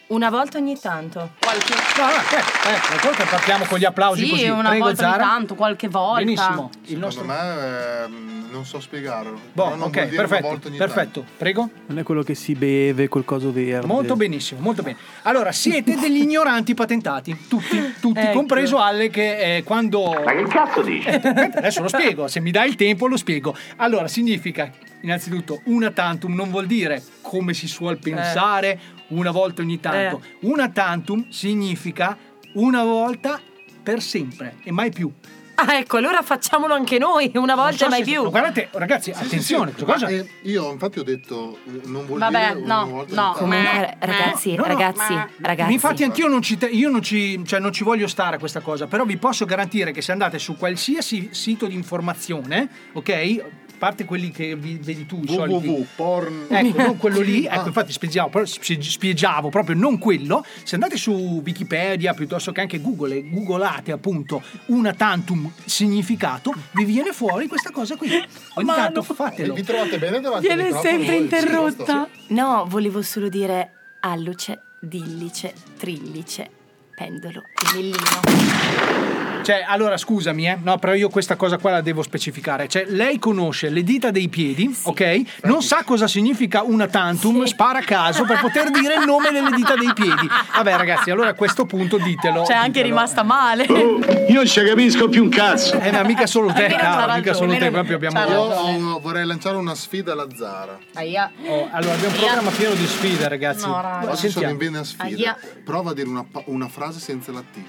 Una 0.07 0.29
volta 0.29 0.59
ogni 0.59 0.79
tanto. 0.79 1.31
Qualche... 1.39 1.73
No, 1.97 2.05
no, 2.05 2.13
eh, 2.13 2.95
eh, 2.95 3.01
volta 3.01 3.23
partiamo 3.25 3.65
con 3.65 3.79
gli 3.79 3.85
applausi 3.85 4.25
Sì, 4.25 4.29
così. 4.29 4.49
una 4.49 4.69
Prego, 4.69 4.85
volta 4.85 5.03
ogni 5.03 5.11
Zara. 5.13 5.23
tanto, 5.23 5.55
qualche 5.55 5.87
volta. 5.87 6.23
Benissimo. 6.23 6.69
Il 6.81 6.87
secondo 6.87 7.05
nostro... 7.05 7.25
me 7.25 8.03
ehm, 8.03 8.47
non 8.51 8.65
so 8.65 8.79
spiegarlo. 8.79 9.39
Boh, 9.51 9.69
non 9.69 9.81
ok, 9.87 10.05
perfetto, 10.05 10.47
volta 10.47 10.67
ogni 10.67 10.77
perfetto. 10.77 11.25
Prego. 11.37 11.69
Non 11.87 11.97
è 11.97 12.03
quello 12.03 12.21
che 12.21 12.35
si 12.35 12.53
beve 12.53 13.07
col 13.07 13.25
coso 13.25 13.51
verde. 13.51 13.87
Molto 13.87 14.15
benissimo, 14.15 14.59
molto 14.59 14.83
bene. 14.83 14.97
Allora, 15.23 15.51
siete 15.51 15.95
degli 15.97 16.21
ignoranti 16.21 16.75
patentati, 16.75 17.47
tutti, 17.49 17.95
tutti, 17.99 18.19
Ecco. 18.19 18.31
compreso 18.31 18.77
Alle 18.77 19.09
che 19.09 19.57
eh, 19.57 19.63
quando... 19.63 20.21
Ma 20.23 20.35
che 20.35 20.43
cazzo 20.43 20.83
dici? 20.83 21.07
Eh, 21.07 21.15
aspetta, 21.15 21.57
adesso 21.57 21.81
lo 21.81 21.87
spiego, 21.87 22.27
se 22.27 22.39
mi 22.41 22.51
dai 22.51 22.69
il 22.69 22.75
tempo 22.75 23.07
lo 23.07 23.17
spiego. 23.17 23.55
Allora, 23.77 24.07
significa, 24.07 24.69
innanzitutto, 25.01 25.61
una 25.65 25.89
tantum 25.89 26.35
non 26.35 26.51
vuol 26.51 26.67
dire 26.67 27.01
come 27.21 27.55
si 27.55 27.67
suol 27.67 27.97
pensare 27.97 28.79
una 29.09 29.31
volta 29.31 29.61
ogni 29.61 29.79
tanto. 29.79 30.21
Una 30.41 30.69
tantum 30.69 31.29
significa 31.29 32.17
una 32.53 32.83
volta 32.83 33.39
per 33.83 34.01
sempre 34.01 34.55
e 34.63 34.71
mai 34.71 34.91
più. 34.91 35.11
Ah, 35.57 35.77
ecco, 35.77 35.95
allora 35.95 36.21
facciamolo 36.21 36.73
anche 36.73 36.97
noi, 36.99 37.31
una 37.35 37.55
volta 37.55 37.77
so 37.77 37.85
e 37.85 37.89
mai 37.89 38.03
se- 38.03 38.11
più. 38.11 38.29
Guardate, 38.29 38.67
ragazzi, 38.73 39.13
Sì, 39.13 39.19
sì, 39.19 39.25
attenzione, 39.25 39.71
sì, 39.77 39.83
questa 39.85 40.05
cosa... 40.05 40.05
ma, 40.07 40.11
eh, 40.11 40.29
io 40.41 40.69
infatti 40.69 40.99
ho 40.99 41.03
detto 41.03 41.59
eh, 41.65 41.79
non 41.87 42.05
vuol 42.05 42.19
Vabbè, 42.19 42.47
dire 42.55 42.59
una 42.65 42.79
no, 42.83 42.89
volta 42.89 43.15
no. 43.15 43.21
tanto. 43.21 43.39
Comunque, 43.39 43.95
ragazzi, 43.99 44.49
No, 44.55 44.61
no, 44.63 44.67
ragazzi, 44.67 45.13
ma- 45.13 45.29
ragazzi. 45.41 45.71
Infatti 45.71 46.03
anch'io 46.03 46.27
non 46.27 46.41
ci, 46.41 46.57
io 46.71 46.89
non 46.89 47.01
ci, 47.01 47.41
cioè 47.45 47.59
non 47.61 47.71
ci 47.71 47.85
voglio 47.85 48.07
stare 48.07 48.35
a 48.35 48.39
questa 48.39 48.59
cosa, 48.59 48.87
però 48.87 49.05
vi 49.05 49.15
posso 49.15 49.45
garantire 49.45 49.91
che 49.93 50.01
se 50.01 50.11
andate 50.11 50.39
su 50.39 50.57
qualsiasi 50.57 51.29
sito 51.31 51.67
di 51.67 51.73
informazione, 51.75 52.67
ok? 52.91 53.43
A 53.75 53.77
parte 53.77 54.05
quelli 54.05 54.31
che 54.31 54.55
vi- 54.55 54.79
vedi 54.81 55.05
tu, 55.05 55.19
i 55.21 55.27
soliti. 55.27 55.67
www.porn 55.67 56.45
Ecco, 56.49 56.81
non 56.81 56.97
quello 56.97 57.19
lì, 57.19 57.45
Ah. 57.45 57.55
ecco, 57.59 57.67
infatti 57.67 57.91
spiegavo, 57.91 58.45
spiegavo 58.45 59.49
proprio 59.49 59.75
non 59.75 59.97
quello. 59.97 60.45
Se 60.63 60.75
andate 60.75 60.95
su 60.95 61.11
Wikipedia 61.43 62.13
piuttosto 62.13 62.51
che 62.53 62.61
anche 62.61 62.79
Google 62.79 63.17
e 63.17 63.29
googolate 63.29 63.91
appunto 63.91 64.41
una 64.67 64.93
tantum 64.93 65.51
significato, 65.65 66.53
vi 66.71 66.85
viene 66.85 67.11
fuori 67.11 67.47
questa 67.47 67.71
cosa 67.71 67.97
qui. 67.97 68.09
Ogni 68.55 68.67
tanto 68.67 69.03
fatelo. 69.03 69.53
vi 69.53 69.63
trovate 69.63 69.97
bene 69.97 70.21
davanti 70.21 70.47
Viene 70.47 70.71
sempre 70.71 71.15
interrotta. 71.17 72.07
No, 72.27 72.65
volevo 72.69 73.01
solo 73.01 73.27
dire 73.27 73.71
alluce, 73.99 74.61
dillice, 74.79 75.53
trillice, 75.77 76.49
pendolo 76.95 77.41
e 77.41 77.75
millino. 77.75 79.14
Cioè, 79.45 79.63
allora 79.67 79.95
scusami, 79.95 80.47
eh. 80.47 80.57
No, 80.59 80.79
però 80.79 80.95
io 80.95 81.07
questa 81.07 81.35
cosa 81.35 81.59
qua 81.59 81.69
la 81.69 81.81
devo 81.81 82.01
specificare. 82.01 82.67
Cioè, 82.67 82.85
lei 82.87 83.19
conosce 83.19 83.69
le 83.69 83.83
dita 83.83 84.09
dei 84.09 84.27
piedi, 84.27 84.75
ok? 84.85 85.21
Non 85.43 85.61
sa 85.61 85.83
cosa 85.83 86.07
significa 86.07 86.63
una 86.63 86.87
tantum, 86.87 87.43
spara 87.43 87.77
a 87.77 87.83
caso 87.83 88.23
per 88.25 88.39
poter 88.39 88.71
dire 88.71 88.95
il 88.95 89.05
nome 89.05 89.29
delle 89.29 89.51
dita 89.51 89.75
dei 89.75 89.93
piedi. 89.93 90.27
Vabbè, 90.55 90.77
ragazzi, 90.77 91.11
allora 91.11 91.29
a 91.29 91.33
questo 91.35 91.67
punto 91.67 91.97
ditelo. 91.97 92.43
Cioè, 92.43 92.55
anche 92.55 92.81
ditelo. 92.81 92.87
rimasta 92.87 93.21
male. 93.21 93.65
Io 94.29 94.33
non 94.33 94.47
ci 94.47 94.63
capisco 94.63 95.09
più 95.09 95.21
un 95.21 95.29
cazzo. 95.29 95.77
Eh, 95.79 95.91
ma 95.91 96.01
mica 96.01 96.25
solo 96.25 96.51
te, 96.51 96.65
caro, 96.65 97.13
mica 97.13 97.35
solo 97.35 97.55
te, 97.55 97.69
proprio 97.69 97.97
abbiamo. 97.97 98.19
Io 98.25 98.99
vorrei 98.99 99.27
lanciare 99.27 99.57
una 99.57 99.75
sfida 99.75 100.13
alla 100.13 100.27
Zara. 100.35 100.75
Aia. 100.95 101.31
Oh, 101.45 101.69
allora, 101.71 101.93
abbiamo 101.93 102.13
un 102.13 102.19
programma 102.19 102.49
pieno 102.49 102.73
di 102.73 102.87
sfide, 102.87 103.27
ragazzi. 103.27 103.67
No, 103.67 103.79
raga. 103.79 104.11
Oggi 104.11 104.27
sono 104.27 104.49
in 104.49 104.57
vena 104.57 104.83
sfida. 104.83 105.03
Aia. 105.05 105.37
Prova 105.63 105.91
a 105.91 105.93
dire 105.93 106.09
una, 106.09 106.25
una 106.45 106.67
frase 106.67 106.99
senza 106.99 107.31
la 107.31 107.41
T. 107.41 107.59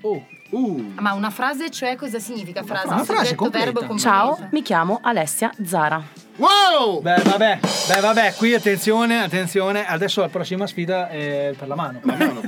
Oh. 0.00 0.26
Uh, 0.50 0.92
Ma 0.98 1.12
una 1.14 1.30
frase, 1.30 1.70
cioè, 1.70 1.96
cosa 1.96 2.18
significa 2.18 2.62
frase? 2.62 2.86
Una 2.86 3.04
frase 3.04 3.14
Soggetto, 3.14 3.36
completa. 3.36 3.72
verbo. 3.72 3.98
Ciao, 3.98 4.48
mi 4.52 4.62
chiamo 4.62 5.00
Alessia 5.02 5.52
Zara. 5.64 6.02
wow! 6.36 7.00
Beh, 7.02 7.22
vabbè, 7.22 7.58
beh, 7.88 8.00
vabbè, 8.00 8.34
qui 8.34 8.54
attenzione, 8.54 9.22
attenzione. 9.22 9.86
Adesso 9.86 10.20
la 10.20 10.28
prossima 10.28 10.66
sfida 10.66 11.08
è 11.08 11.52
per 11.58 11.66
la 11.68 11.74
mano. 11.74 12.00
La 12.02 12.14
mano. 12.14 12.40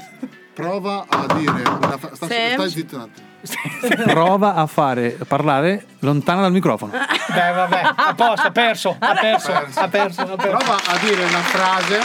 Prova 0.55 1.07
a 1.09 1.27
dire 1.35 1.63
una 1.69 1.99
frase. 1.99 2.17
Sì. 2.27 2.53
Stai 2.53 2.71
zitto 2.71 2.97
un 2.97 3.03
attimo. 3.03 3.27
Prova 4.13 4.55
a 4.55 4.67
fare 4.67 5.17
parlare 5.27 5.87
lontana 6.01 6.41
dal 6.43 6.53
microfono. 6.53 6.93
Beh, 6.93 7.53
vabbè, 7.53 7.83
a 7.95 8.15
posto, 8.15 8.47
ha 8.49 8.51
perso, 8.51 8.97
ha 8.99 9.15
perso, 9.15 9.53
ha 9.53 9.61
perso, 9.61 9.81
ha 9.81 9.89
perso. 9.89 10.25
Prova 10.37 10.77
a 10.87 10.99
dire 11.01 11.25
una 11.25 11.39
frase. 11.41 11.99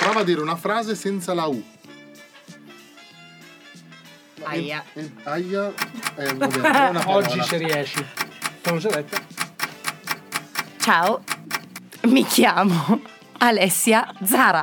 Prova 0.00 0.20
a 0.20 0.24
dire 0.24 0.40
una 0.40 0.56
frase 0.56 0.94
senza 0.94 1.32
la 1.34 1.46
U. 1.46 1.62
Aia. 4.48 4.82
Aia. 5.24 5.72
Vabbè, 6.14 6.60
è 6.60 6.88
una 6.88 7.00
parola. 7.00 7.08
Oggi 7.10 7.42
se 7.42 7.56
riesci. 7.58 8.04
Già 8.62 8.88
detto. 8.88 9.16
Ciao, 10.78 11.22
mi 12.04 12.24
chiamo 12.24 13.00
Alessia 13.38 14.10
Zara. 14.24 14.62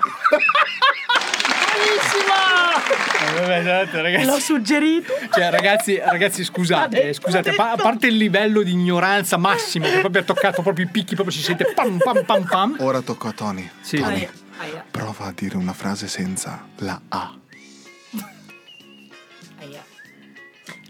Eh. 3.38 4.26
L'ho 4.26 4.40
suggerito. 4.40 5.14
Cioè, 5.32 5.50
ragazzi, 5.50 6.00
ragazzi, 6.00 6.44
scusate, 6.44 7.10
eh, 7.10 7.14
scusate, 7.14 7.50
a 7.52 7.54
pa- 7.54 7.72
a 7.72 7.76
parte 7.76 8.08
il 8.08 8.16
livello 8.16 8.64
di 8.64 8.72
ignoranza 8.72 9.38
massimo, 9.38 9.86
che 9.88 10.00
proprio 10.00 10.22
ha 10.22 10.26
toccato 10.26 10.62
proprio 10.62 10.86
i 10.86 10.90
picchi, 10.90 11.16
proprio 11.16 11.36
si 11.36 11.44
sente 11.44 11.72
pam 11.74 11.98
pam 11.98 12.24
pam 12.24 12.44
pam. 12.44 12.76
Ora 12.80 13.02
tocca 13.02 13.30
a 13.30 13.32
Tony. 13.34 13.70
Sì. 13.82 13.98
Tony, 13.98 14.28
Aia. 14.58 14.86
prova 14.90 15.26
a 15.26 15.32
dire 15.36 15.58
una 15.58 15.74
frase 15.74 16.08
senza 16.08 16.66
la 16.78 17.00
A. 17.10 17.34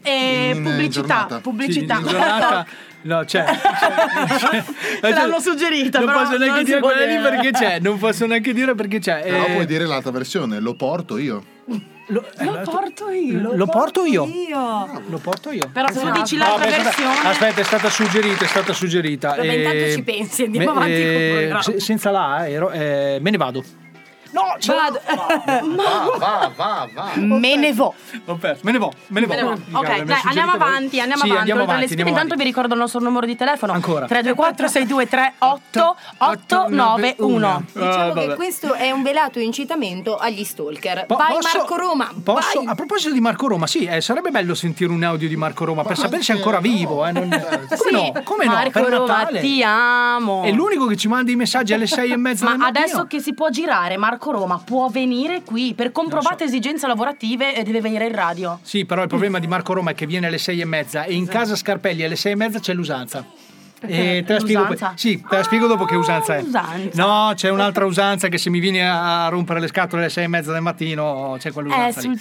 eh, 0.05 0.51
pubblicità, 0.53 0.89
giornata. 0.89 1.39
pubblicità. 1.39 1.95
Sì, 2.05 2.73
No, 3.05 3.23
c'è. 3.23 3.43
c'è- 3.45 4.63
Te 4.99 5.09
l'hanno 5.11 5.39
suggerita, 5.39 5.99
Non 5.99 6.07
però 6.07 6.19
posso 6.23 6.37
neanche 6.39 6.55
non 6.55 6.63
dire 6.63 6.79
quella 6.79 7.05
lì 7.05 7.17
perché 7.19 7.51
c'è. 7.51 7.79
Non 7.79 7.99
posso 7.99 8.25
neanche 8.25 8.51
dire 8.53 8.73
perché 8.73 8.97
c'è. 8.99 9.21
Però 9.21 9.45
Eh, 9.45 9.51
puoi 9.53 9.65
dire 9.67 9.85
l'altra 9.85 10.09
versione, 10.09 10.59
lo 10.59 10.73
porto 10.73 11.19
io. 11.19 11.43
lo, 12.07 12.25
eh, 12.39 12.43
Lo 12.45 12.61
porto 12.63 13.09
io. 13.11 13.39
lo- 13.41 13.55
lo 13.55 13.65
porto 13.67 14.05
io. 14.05 14.25
Io. 14.25 15.03
Lo 15.07 15.17
porto 15.19 15.51
io. 15.51 15.69
Però 15.71 15.87
se 15.91 15.99
Esatto. 15.99 16.19
dici 16.19 16.35
l'altra 16.37 16.57
No, 16.65 16.71
aspetta, 16.71 16.83
versione. 16.83 17.29
Aspetta, 17.29 17.61
è 17.61 17.63
stata 17.63 17.89
suggerita, 17.91 18.43
è 18.43 18.47
stata 18.47 18.73
suggerita. 18.73 19.29
Vabbè, 19.35 19.51
intanto 19.53 19.77
Eh, 19.77 19.91
ci 19.93 20.01
pensi, 20.03 20.43
andiamo 20.45 20.65
me- 20.65 20.71
avanti 20.77 20.91
eh, 20.93 21.55
se- 21.61 21.79
senza 21.79 22.09
la, 22.09 22.47
ero, 22.47 22.71
eh, 22.71 23.19
me 23.21 23.29
ne 23.29 23.37
vado. 23.37 23.63
No, 24.35 24.55
ce. 24.59 24.73
Vado. 24.73 24.99
Va, 25.75 26.11
va, 26.17 26.51
va, 26.55 26.87
va. 26.93 27.11
Me 27.15 27.55
ne 27.55 27.71
vo. 27.73 27.93
Ho 28.25 28.35
perso, 28.35 28.61
me 28.63 28.71
ne 28.73 28.77
vo, 28.77 28.91
me 29.07 29.21
ne 29.21 29.25
vo. 29.27 29.33
Me 29.33 29.41
ne 29.41 29.47
vo. 29.47 29.53
Dica, 29.55 29.79
Ok, 29.79 30.01
dai, 30.03 30.19
andiamo 30.25 30.51
voi. 30.51 30.61
avanti, 30.61 30.99
andiamo 30.99 31.23
Sì, 31.23 31.29
avanti. 31.29 31.37
andiamo 31.37 31.39
Oltre 31.39 31.55
alle 31.55 31.63
avanti, 31.63 31.85
sfide, 31.87 32.01
andiamo 32.01 32.09
intanto 32.09 32.35
vi 32.35 32.43
ricordo 32.43 32.73
il 32.73 32.79
nostro 32.79 32.99
numero 32.99 33.25
di 33.25 33.35
telefono. 33.35 33.71
Ancora. 33.73 34.05
324 34.07 34.67
623 34.67 35.33
8891. 35.39 37.63
Diciamo 37.71 37.89
Ah, 37.89 38.11
che 38.13 38.25
vabbè. 38.25 38.35
questo 38.35 38.73
è 38.73 38.91
un 38.91 39.03
velato 39.03 39.39
incitamento 39.39 40.17
agli 40.17 40.43
stalker. 40.43 41.05
Po- 41.05 41.15
Vai 41.15 41.33
posso- 41.35 41.57
Marco 41.57 41.75
Roma. 41.77 42.11
Posso, 42.23 42.59
vai. 42.59 42.67
a 42.67 42.75
proposito 42.75 43.13
di 43.13 43.21
Marco 43.21 43.47
Roma, 43.47 43.67
sì, 43.67 43.85
eh, 43.85 44.01
sarebbe 44.01 44.31
bello 44.31 44.53
sentire 44.55 44.91
un 44.91 45.03
audio 45.03 45.27
di 45.27 45.35
Marco 45.35 45.65
Roma 45.65 45.83
per 45.83 45.97
sapere 45.97 46.23
se 46.23 46.33
è 46.33 46.35
ancora 46.35 46.59
vivo. 46.59 47.05
Eh, 47.05 47.11
non- 47.11 47.29
Come 47.29 47.67
Sì, 47.77 47.91
no? 47.91 48.11
Come 48.23 48.45
no? 48.45 48.53
Marco 48.53 48.81
Per 48.81 48.89
Roma, 48.89 49.17
Natale. 49.17 49.39
ti 49.41 49.61
amo. 49.63 50.43
È 50.43 50.51
l'unico 50.51 50.85
che 50.87 50.95
ci 50.97 51.07
manda 51.07 51.31
i 51.31 51.35
messaggi 51.35 51.73
alle 51.73 51.87
sei 51.87 52.11
e 52.11 52.17
mezza 52.17 52.45
Ma 52.45 52.57
mattino. 52.57 52.67
adesso 52.79 53.05
che 53.07 53.19
si 53.19 53.33
può 53.33 53.49
girare, 53.49 53.97
Marco 53.97 54.24
Roma 54.31 54.61
può 54.63 54.87
venire 54.89 55.41
qui 55.43 55.73
per 55.73 55.91
comprovate 55.91 56.43
esigenze 56.45 56.87
lavorative 56.87 57.55
e 57.55 57.63
deve 57.63 57.81
venire 57.81 58.05
in 58.07 58.13
radio. 58.15 58.59
Sì, 58.61 58.85
però 58.85 59.01
il 59.01 59.07
problema 59.07 59.39
di 59.39 59.47
Marco 59.47 59.73
Roma 59.73 59.91
è 59.91 59.95
che 59.95 60.05
viene 60.05 60.27
alle 60.27 60.37
sei 60.37 60.61
e 60.61 60.65
mezza 60.65 61.03
e 61.03 61.13
in 61.13 61.27
casa 61.27 61.55
Scarpelli 61.55 62.03
alle 62.03 62.15
sei 62.15 62.33
e 62.33 62.35
mezza 62.35 62.59
c'è 62.59 62.73
l'usanza. 62.73 63.25
E 63.87 64.23
te 64.25 64.33
la 64.33 64.39
spiego, 64.39 64.75
sì, 64.95 65.21
te 65.21 65.35
la 65.35 65.43
spiego 65.43 65.67
dopo 65.67 65.85
che 65.85 65.95
usanza 65.95 66.35
è. 66.37 66.41
usanza. 66.41 67.05
No, 67.05 67.33
c'è 67.35 67.49
un'altra 67.49 67.85
usanza 67.85 68.29
che 68.29 68.37
se 68.39 68.49
mi 68.49 68.59
vieni 68.59 68.81
a 68.81 69.27
rompere 69.27 69.59
le 69.59 69.67
scatole 69.67 70.01
alle 70.03 70.11
sei 70.11 70.23
e 70.23 70.27
mezza 70.27 70.51
del 70.51 70.61
mattino 70.61 71.35
c'è 71.37 71.49
Eh, 71.49 71.51
quell'usanza 71.51 71.99
lì. 72.01 72.17
sul... 72.17 72.19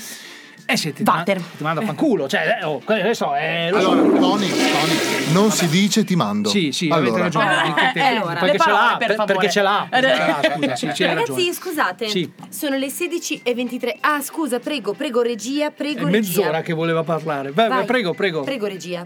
Eh 0.66 0.76
sì, 0.76 0.92
ti, 0.92 1.02
man- 1.02 1.24
ti 1.24 1.62
manda 1.62 1.82
a 1.82 1.84
fanculo. 1.84 2.26
Cioè, 2.28 2.58
eh, 2.60 2.64
oh, 2.64 2.80
questo 2.84 3.34
è. 3.34 3.68
lo 3.70 3.80
so. 3.80 3.90
Allora, 3.90 4.18
Tony, 4.18 4.48
Tony, 4.48 5.32
non 5.32 5.50
si 5.50 5.68
dice 5.68 6.04
ti 6.04 6.16
mando. 6.16 6.48
Sì, 6.48 6.72
sì, 6.72 6.88
avete 6.88 7.08
allora, 7.20 7.22
ragione. 7.24 7.72
perché, 7.74 7.98
eh, 7.98 8.02
allora, 8.02 8.40
perché 8.40 8.52
le 8.52 8.58
ce 8.58 8.70
l'ha, 8.70 8.96
per 8.98 9.24
perché 9.24 9.50
ce 9.50 9.62
l'ha. 9.62 9.86
perché 9.90 10.14
ce 10.14 10.24
l'ha, 10.26 10.40
scusa, 10.42 10.76
sì, 10.76 10.90
sì, 10.94 11.04
Ragazzi, 11.04 11.30
ragione. 11.32 11.52
scusate, 11.52 12.08
Sì. 12.08 12.32
sono 12.48 12.76
le 12.76 12.86
16.23. 12.88 13.96
Ah, 14.00 14.20
scusa, 14.22 14.58
prego, 14.58 14.94
prego, 14.94 15.22
regia, 15.22 15.66
È 15.66 15.72
prego, 15.72 16.06
regia. 16.06 16.10
mezz'ora 16.40 16.62
che 16.62 16.72
voleva 16.72 17.02
parlare. 17.02 17.50
Vai, 17.52 17.68
vai, 17.68 17.76
Vai. 17.78 17.86
prego, 17.86 18.14
prego. 18.14 18.42
Prego, 18.42 18.66
regia. 18.66 19.04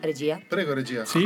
Regia. 0.00 0.40
Prego, 0.48 0.74
regia. 0.74 1.04
Sì? 1.04 1.20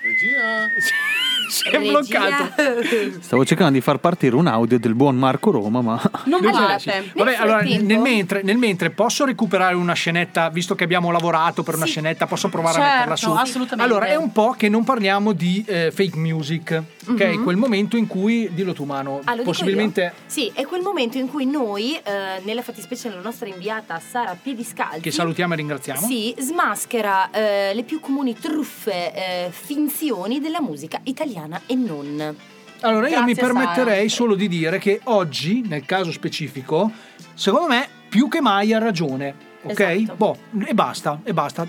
Regia. 0.00 1.16
Si 1.48 1.68
è 1.68 1.78
bloccato. 1.80 2.52
Stavo 3.20 3.44
cercando 3.44 3.72
di 3.72 3.80
far 3.80 3.98
partire 3.98 4.36
un 4.36 4.46
audio 4.46 4.78
del 4.78 4.94
buon 4.94 5.16
Marco 5.16 5.50
Roma, 5.50 5.80
ma. 5.80 6.00
Non 6.24 6.40
sì. 6.78 6.88
Nel 6.88 7.10
Vabbè, 7.14 7.34
allora 7.36 7.62
nel 7.62 7.98
mentre, 7.98 8.42
nel 8.42 8.56
mentre 8.58 8.90
posso 8.90 9.24
recuperare 9.24 9.74
una 9.74 9.94
scenetta, 9.94 10.48
visto 10.50 10.74
che 10.74 10.84
abbiamo 10.84 11.10
lavorato 11.10 11.62
per 11.62 11.74
una 11.76 11.86
scenetta, 11.86 12.26
posso 12.26 12.48
provare 12.48 12.78
a 12.78 12.80
Certo, 12.80 12.92
metterla 12.94 13.16
su? 13.16 13.30
assolutamente. 13.30 13.92
Allora, 13.92 14.06
è 14.06 14.14
un 14.16 14.32
po' 14.32 14.54
che 14.56 14.68
non 14.68 14.84
parliamo 14.84 15.32
di 15.32 15.64
eh, 15.66 15.90
fake 15.92 16.16
music, 16.18 16.82
che 17.16 17.30
è 17.30 17.34
Mhm. 17.36 17.42
quel 17.42 17.56
momento 17.56 17.96
in 17.96 18.06
cui, 18.06 18.48
dillo 18.52 18.72
tu 18.72 18.84
mano, 18.84 19.20
Ah, 19.24 19.36
possibilmente... 19.42 20.12
Sì, 20.26 20.50
è 20.54 20.64
quel 20.66 20.82
momento 20.82 21.18
in 21.18 21.28
cui 21.28 21.46
noi, 21.46 21.94
eh, 21.96 22.40
nella 22.42 22.62
fattispecie 22.62 23.08
la 23.10 23.20
nostra 23.20 23.48
inviata 23.48 23.98
Sara 24.00 24.36
Piediscalzi, 24.40 25.00
Che 25.00 25.10
salutiamo 25.10 25.52
e 25.54 25.56
ringraziamo. 25.56 26.00
Sì, 26.06 26.34
smaschera 26.38 27.30
eh, 27.30 27.72
le 27.74 27.82
più 27.84 28.00
comuni 28.00 28.34
truffe, 28.34 29.12
eh, 29.14 29.50
finzioni 29.50 30.40
della 30.40 30.60
musica 30.60 31.00
italiana 31.04 31.60
e 31.66 31.74
non. 31.74 32.36
Allora 32.80 33.08
io 33.08 33.22
mi 33.24 33.32
Grazie, 33.32 33.42
permetterei 33.52 34.08
solo 34.08 34.34
di 34.36 34.46
dire 34.46 34.78
che 34.78 35.00
oggi, 35.04 35.62
nel 35.66 35.84
caso 35.84 36.12
specifico, 36.12 36.90
secondo 37.34 37.66
me 37.66 37.88
più 38.08 38.28
che 38.28 38.40
mai 38.40 38.72
ha 38.72 38.78
ragione. 38.78 39.34
Ok? 39.70 39.80
Esatto. 39.80 40.14
Boh, 40.16 40.36
e 40.66 40.74
basta, 40.74 41.20
e 41.24 41.32
basta. 41.32 41.66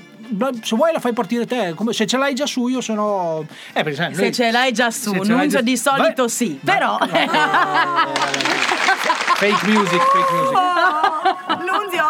Se 0.61 0.75
vuoi 0.75 0.91
la 0.91 0.99
fai 0.99 1.13
partire 1.13 1.47
te, 1.47 1.73
come- 1.75 1.91
se 1.91 2.05
ce 2.05 2.15
l'hai 2.17 2.35
già 2.35 2.45
su 2.45 2.67
io 2.67 2.81
sono... 2.81 3.45
Eh, 3.73 3.81
perché 3.83 3.95
sai, 3.95 4.13
Se 4.13 4.21
noi- 4.21 4.31
ce 4.33 4.51
l'hai 4.51 4.71
già 4.71 4.91
su, 4.91 5.09
se 5.11 5.17
Nunzio 5.17 5.47
già- 5.47 5.61
di 5.61 5.75
solito 5.77 6.21
Vai- 6.23 6.29
sì, 6.29 6.59
però... 6.63 6.97
Fake 9.39 9.65
music, 9.67 10.01
fake 10.01 10.33
music. 10.33 10.57
Nunzio? 11.71 12.03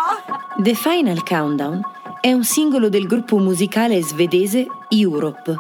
The 0.57 0.73
Final 0.73 1.23
Countdown 1.23 1.81
è 2.19 2.33
un 2.33 2.43
singolo 2.43 2.89
del 2.89 3.05
gruppo 3.07 3.37
musicale 3.37 4.01
svedese 4.01 4.65
Europe, 4.89 5.55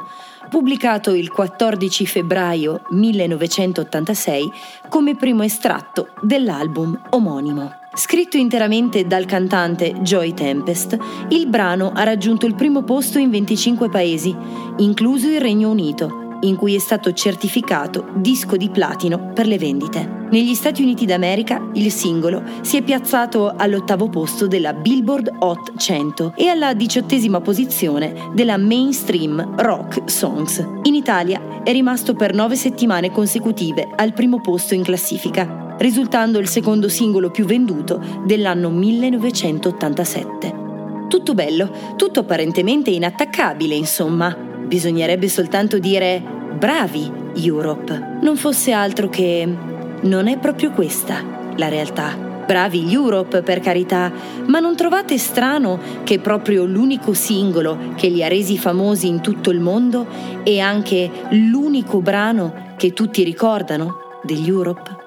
pubblicato 0.49 1.11
il 1.13 1.29
14 1.31 2.05
febbraio 2.05 2.81
1986 2.89 4.51
come 4.89 5.15
primo 5.15 5.43
estratto 5.43 6.09
dell'album 6.21 6.99
omonimo. 7.11 7.78
Scritto 7.91 8.37
interamente 8.37 9.07
dal 9.07 9.25
cantante 9.25 9.93
Joy 10.01 10.35
Tempest, 10.35 10.97
il 11.29 11.47
brano 11.47 11.91
ha 11.93 12.03
raggiunto 12.03 12.45
il 12.45 12.53
primo 12.53 12.83
posto 12.83 13.17
in 13.17 13.31
25 13.31 13.89
paesi, 13.89 14.35
incluso 14.77 15.27
il 15.27 15.41
Regno 15.41 15.71
Unito, 15.71 16.37
in 16.41 16.55
cui 16.55 16.75
è 16.75 16.79
stato 16.79 17.11
certificato 17.13 18.09
disco 18.13 18.57
di 18.57 18.69
platino 18.69 19.31
per 19.33 19.47
le 19.47 19.57
vendite. 19.57 20.17
Negli 20.29 20.53
Stati 20.53 20.83
Uniti 20.83 21.07
d'America 21.07 21.71
il 21.73 21.91
singolo 21.91 22.43
si 22.61 22.77
è 22.77 22.83
piazzato 22.83 23.55
all'ottavo 23.57 24.07
posto 24.07 24.45
della 24.45 24.73
Billboard 24.73 25.37
Hot 25.39 25.75
100 25.75 26.33
e 26.35 26.47
alla 26.47 26.75
diciottesima 26.75 27.41
posizione 27.41 28.29
della 28.33 28.57
Mainstream 28.57 29.55
Rock 29.57 30.03
Songs. 30.09 30.63
In 30.83 30.93
Italia 30.93 31.63
è 31.63 31.71
rimasto 31.71 32.13
per 32.13 32.35
nove 32.35 32.55
settimane 32.55 33.11
consecutive 33.11 33.89
al 33.95 34.13
primo 34.13 34.39
posto 34.39 34.75
in 34.75 34.83
classifica, 34.83 35.65
risultando 35.79 36.39
il 36.39 36.47
secondo 36.47 36.87
singolo 36.87 37.31
più 37.31 37.45
venduto 37.45 37.99
dell'anno 38.25 38.69
1987. 38.69 40.67
Tutto 41.07 41.33
bello, 41.33 41.95
tutto 41.95 42.19
apparentemente 42.19 42.91
inattaccabile, 42.91 43.75
insomma. 43.75 44.35
Bisognerebbe 44.35 45.27
soltanto 45.27 45.79
dire 45.79 46.21
bravi 46.57 47.11
Europe. 47.35 48.19
Non 48.21 48.35
fosse 48.35 48.71
altro 48.71 49.09
che 49.09 49.47
non 50.01 50.27
è 50.27 50.37
proprio 50.37 50.71
questa 50.71 51.23
la 51.55 51.67
realtà. 51.67 52.27
Bravi 52.45 52.91
Europe, 52.91 53.41
per 53.41 53.59
carità, 53.59 54.11
ma 54.47 54.59
non 54.59 54.75
trovate 54.75 55.17
strano 55.17 55.79
che 56.03 56.19
proprio 56.19 56.65
l'unico 56.65 57.13
singolo 57.13 57.93
che 57.95 58.07
li 58.09 58.23
ha 58.23 58.27
resi 58.27 58.57
famosi 58.57 59.07
in 59.07 59.21
tutto 59.21 59.51
il 59.51 59.59
mondo 59.59 60.07
è 60.43 60.57
anche 60.57 61.09
l'unico 61.29 62.01
brano 62.01 62.73
che 62.75 62.93
tutti 62.93 63.23
ricordano 63.23 64.19
degli 64.23 64.47
Europe? 64.47 64.98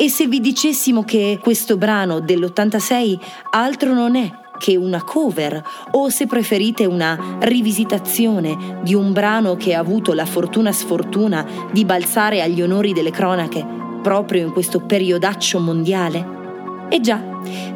E 0.00 0.08
se 0.08 0.28
vi 0.28 0.38
dicessimo 0.38 1.02
che 1.02 1.40
questo 1.42 1.76
brano 1.76 2.20
dell'86 2.20 3.18
altro 3.50 3.92
non 3.92 4.14
è 4.14 4.30
che 4.56 4.76
una 4.76 5.02
cover 5.02 5.60
o 5.90 6.08
se 6.08 6.26
preferite 6.26 6.84
una 6.84 7.38
rivisitazione 7.40 8.78
di 8.84 8.94
un 8.94 9.12
brano 9.12 9.56
che 9.56 9.74
ha 9.74 9.80
avuto 9.80 10.12
la 10.12 10.24
fortuna 10.24 10.70
sfortuna 10.70 11.44
di 11.72 11.84
balzare 11.84 12.42
agli 12.42 12.62
onori 12.62 12.92
delle 12.92 13.10
cronache 13.10 13.66
proprio 14.00 14.46
in 14.46 14.52
questo 14.52 14.78
periodaccio 14.78 15.58
mondiale? 15.58 16.36
E 16.88 17.00
già, 17.00 17.20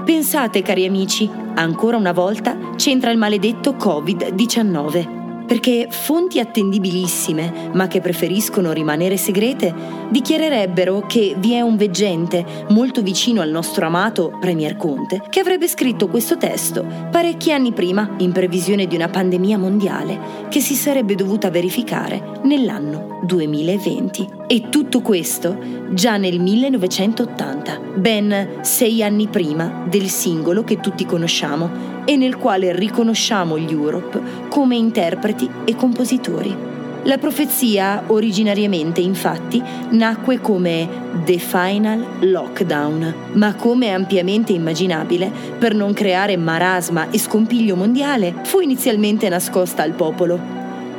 pensate 0.04 0.62
cari 0.62 0.86
amici, 0.86 1.28
ancora 1.54 1.96
una 1.96 2.12
volta 2.12 2.56
c'entra 2.76 3.10
il 3.10 3.18
maledetto 3.18 3.72
Covid-19. 3.72 5.21
Perché 5.46 5.88
fonti 5.90 6.38
attendibilissime, 6.38 7.70
ma 7.72 7.86
che 7.86 8.00
preferiscono 8.00 8.72
rimanere 8.72 9.16
segrete, 9.16 9.74
dichiarerebbero 10.10 11.04
che 11.06 11.34
vi 11.38 11.52
è 11.52 11.60
un 11.60 11.76
veggente 11.76 12.44
molto 12.68 13.02
vicino 13.02 13.40
al 13.40 13.50
nostro 13.50 13.86
amato 13.86 14.36
Premier 14.40 14.76
Conte 14.76 15.22
che 15.28 15.40
avrebbe 15.40 15.68
scritto 15.68 16.08
questo 16.08 16.36
testo 16.36 16.84
parecchi 17.10 17.52
anni 17.52 17.72
prima 17.72 18.14
in 18.18 18.32
previsione 18.32 18.86
di 18.86 18.94
una 18.94 19.08
pandemia 19.08 19.58
mondiale 19.58 20.48
che 20.48 20.60
si 20.60 20.74
sarebbe 20.74 21.14
dovuta 21.14 21.50
verificare 21.50 22.40
nell'anno 22.42 23.20
2020. 23.22 24.40
E 24.46 24.68
tutto 24.68 25.00
questo 25.00 25.56
già 25.92 26.16
nel 26.16 26.40
1980, 26.40 27.80
ben 27.94 28.58
sei 28.62 29.02
anni 29.02 29.28
prima 29.28 29.84
del 29.88 30.08
singolo 30.08 30.64
che 30.64 30.80
tutti 30.80 31.06
conosciamo 31.06 32.01
e 32.04 32.16
nel 32.16 32.36
quale 32.36 32.74
riconosciamo 32.74 33.58
gli 33.58 33.72
Europe 33.72 34.20
come 34.48 34.76
interpreti 34.76 35.48
e 35.64 35.74
compositori. 35.74 36.70
La 37.04 37.18
profezia 37.18 38.04
originariamente 38.06 39.00
infatti 39.00 39.60
nacque 39.90 40.40
come 40.40 40.88
The 41.24 41.38
Final 41.38 42.04
Lockdown, 42.20 43.14
ma 43.32 43.56
come 43.56 43.90
ampiamente 43.90 44.52
immaginabile, 44.52 45.28
per 45.58 45.74
non 45.74 45.94
creare 45.94 46.36
marasma 46.36 47.10
e 47.10 47.18
scompiglio 47.18 47.74
mondiale, 47.74 48.34
fu 48.44 48.60
inizialmente 48.60 49.28
nascosta 49.28 49.82
al 49.82 49.92
popolo, 49.92 50.38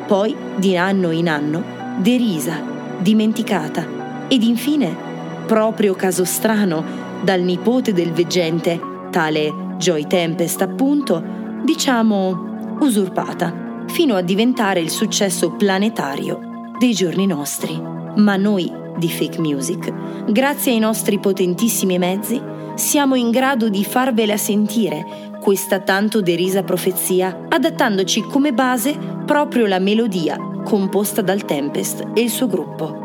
poi 0.05 0.35
di 0.57 0.75
anno 0.75 1.11
in 1.11 1.29
anno 1.29 1.63
derisa, 1.97 2.61
dimenticata 2.99 4.25
ed 4.27 4.43
infine, 4.43 4.93
proprio 5.45 5.93
caso 5.93 6.25
strano, 6.25 6.83
dal 7.21 7.39
nipote 7.39 7.93
del 7.93 8.11
veggente, 8.11 8.77
tale 9.09 9.62
Joy 9.83 10.07
Tempest 10.07 10.61
appunto, 10.61 11.21
diciamo 11.61 12.77
usurpata, 12.79 13.83
fino 13.87 14.15
a 14.15 14.21
diventare 14.21 14.79
il 14.79 14.89
successo 14.89 15.51
planetario 15.51 16.71
dei 16.79 16.93
giorni 16.93 17.25
nostri. 17.25 17.77
Ma 18.15 18.37
noi 18.37 18.71
di 18.97 19.09
Fake 19.09 19.41
Music, 19.41 19.91
grazie 20.31 20.71
ai 20.71 20.79
nostri 20.79 21.19
potentissimi 21.19 21.97
mezzi, 21.97 22.41
siamo 22.75 23.15
in 23.15 23.29
grado 23.29 23.67
di 23.67 23.83
farvela 23.83 24.37
sentire 24.37 25.31
questa 25.41 25.79
tanto 25.79 26.21
derisa 26.21 26.63
profezia, 26.63 27.47
adattandoci 27.49 28.21
come 28.21 28.53
base 28.53 28.97
proprio 29.25 29.65
la 29.65 29.79
melodia 29.79 30.37
composta 30.63 31.21
dal 31.21 31.43
Tempest 31.43 32.07
e 32.13 32.21
il 32.21 32.29
suo 32.29 32.47
gruppo. 32.47 33.02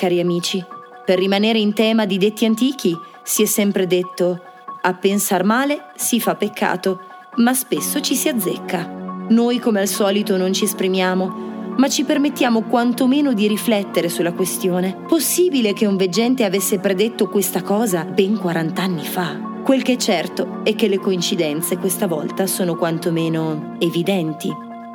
Cari 0.00 0.18
amici? 0.18 0.64
Per 1.04 1.18
rimanere 1.18 1.58
in 1.58 1.74
tema 1.74 2.06
di 2.06 2.16
detti 2.16 2.46
antichi, 2.46 2.96
si 3.22 3.42
è 3.42 3.44
sempre 3.44 3.86
detto: 3.86 4.40
a 4.80 4.94
pensar 4.94 5.44
male 5.44 5.90
si 5.94 6.20
fa 6.20 6.36
peccato, 6.36 7.00
ma 7.36 7.52
spesso 7.52 8.00
ci 8.00 8.14
si 8.14 8.28
azzecca. 8.28 9.26
Noi, 9.28 9.58
come 9.58 9.80
al 9.80 9.88
solito, 9.88 10.38
non 10.38 10.54
ci 10.54 10.64
esprimiamo, 10.64 11.74
ma 11.76 11.86
ci 11.90 12.04
permettiamo 12.04 12.62
quantomeno 12.62 13.34
di 13.34 13.46
riflettere 13.46 14.08
sulla 14.08 14.32
questione. 14.32 14.96
Possibile 15.06 15.74
che 15.74 15.84
un 15.84 15.96
veggente 15.96 16.44
avesse 16.44 16.78
predetto 16.78 17.28
questa 17.28 17.62
cosa 17.62 18.04
ben 18.04 18.38
40 18.38 18.82
anni 18.82 19.04
fa? 19.04 19.38
Quel 19.62 19.82
che 19.82 19.92
è 19.92 19.96
certo 19.96 20.60
è 20.64 20.74
che 20.74 20.88
le 20.88 20.98
coincidenze 20.98 21.76
questa 21.76 22.06
volta 22.06 22.46
sono 22.46 22.74
quantomeno 22.74 23.76
evidenti. 23.78 24.50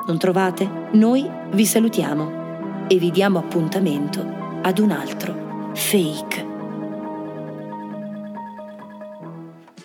Non 0.08 0.18
trovate? 0.18 0.90
Noi 0.94 1.30
vi 1.52 1.66
salutiamo 1.66 2.88
e 2.88 2.98
vi 2.98 3.12
diamo 3.12 3.38
appuntamento 3.38 4.45
ad 4.68 4.80
un 4.80 4.90
altro 4.90 5.72
fake. 5.76 6.54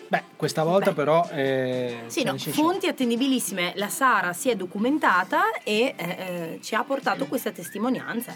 Beh, 0.07 0.23
questa 0.35 0.63
volta 0.63 0.91
però... 0.91 1.25
eh, 1.31 1.99
Sì, 2.07 2.23
no, 2.23 2.31
nel 2.31 2.39
senso- 2.41 2.61
fonti 2.63 2.87
attendibilissime. 2.87 3.73
La 3.75 3.87
Sara 3.89 4.33
si 4.33 4.49
è 4.49 4.55
documentata 4.55 5.51
e 5.63 5.93
eh, 5.95 6.03
eh, 6.09 6.59
ci 6.63 6.73
ha 6.73 6.83
portato 6.83 7.27
questa 7.27 7.51
testimonianza. 7.51 8.35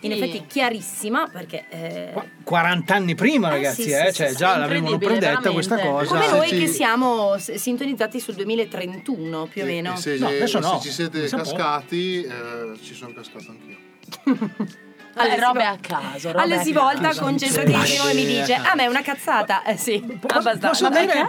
In 0.00 0.12
effetti 0.12 0.44
chiarissima 0.46 1.28
perché... 1.28 1.66
eh, 1.70 2.12
40 2.42 2.92
anni 2.94 3.14
prima, 3.14 3.48
ragazzi, 3.48 3.82
sì, 3.84 3.90
eh, 3.92 4.06
sì, 4.08 4.14
cioè 4.14 4.28
sì, 4.30 4.36
già 4.36 4.54
sì, 4.54 4.58
l'avevano 4.58 4.98
predetta 4.98 5.52
questa 5.52 5.78
cosa. 5.78 6.06
come 6.14 6.28
noi 6.28 6.48
Sì. 6.48 6.58
che 6.58 6.66
siamo 6.66 7.38
s- 7.38 7.54
sintonizzati 7.54 8.18
sul 8.18 8.34
2031 8.34 9.46
più 9.46 9.62
o 9.62 9.66
meno. 9.66 9.94
Se, 9.96 10.18
No, 10.18 10.26
adesso 10.26 10.60
se 10.60 10.68
no. 10.68 10.80
ci 10.80 10.90
siete 10.90 11.28
cascati, 11.28 12.24
eh, 12.24 12.76
ci 12.82 12.92
sono 12.92 13.12
cascato 13.14 13.46
anch'io. 13.52 14.74
Alle 15.18 15.40
robe 15.40 15.64
a 15.64 15.76
caso. 15.80 16.30
robe 16.32 16.42
Alle 16.42 16.62
si 16.62 16.72
volta 16.72 17.14
concentratissimo 17.14 18.08
e 18.08 18.14
mi 18.14 18.24
dice: 18.26 18.54
A 18.54 18.74
me 18.74 18.84
è 18.84 18.86
una 18.86 19.02
cazzata. 19.02 19.62
Eh 19.64 19.76
sì, 19.76 20.04
abbastanza. 20.26 20.68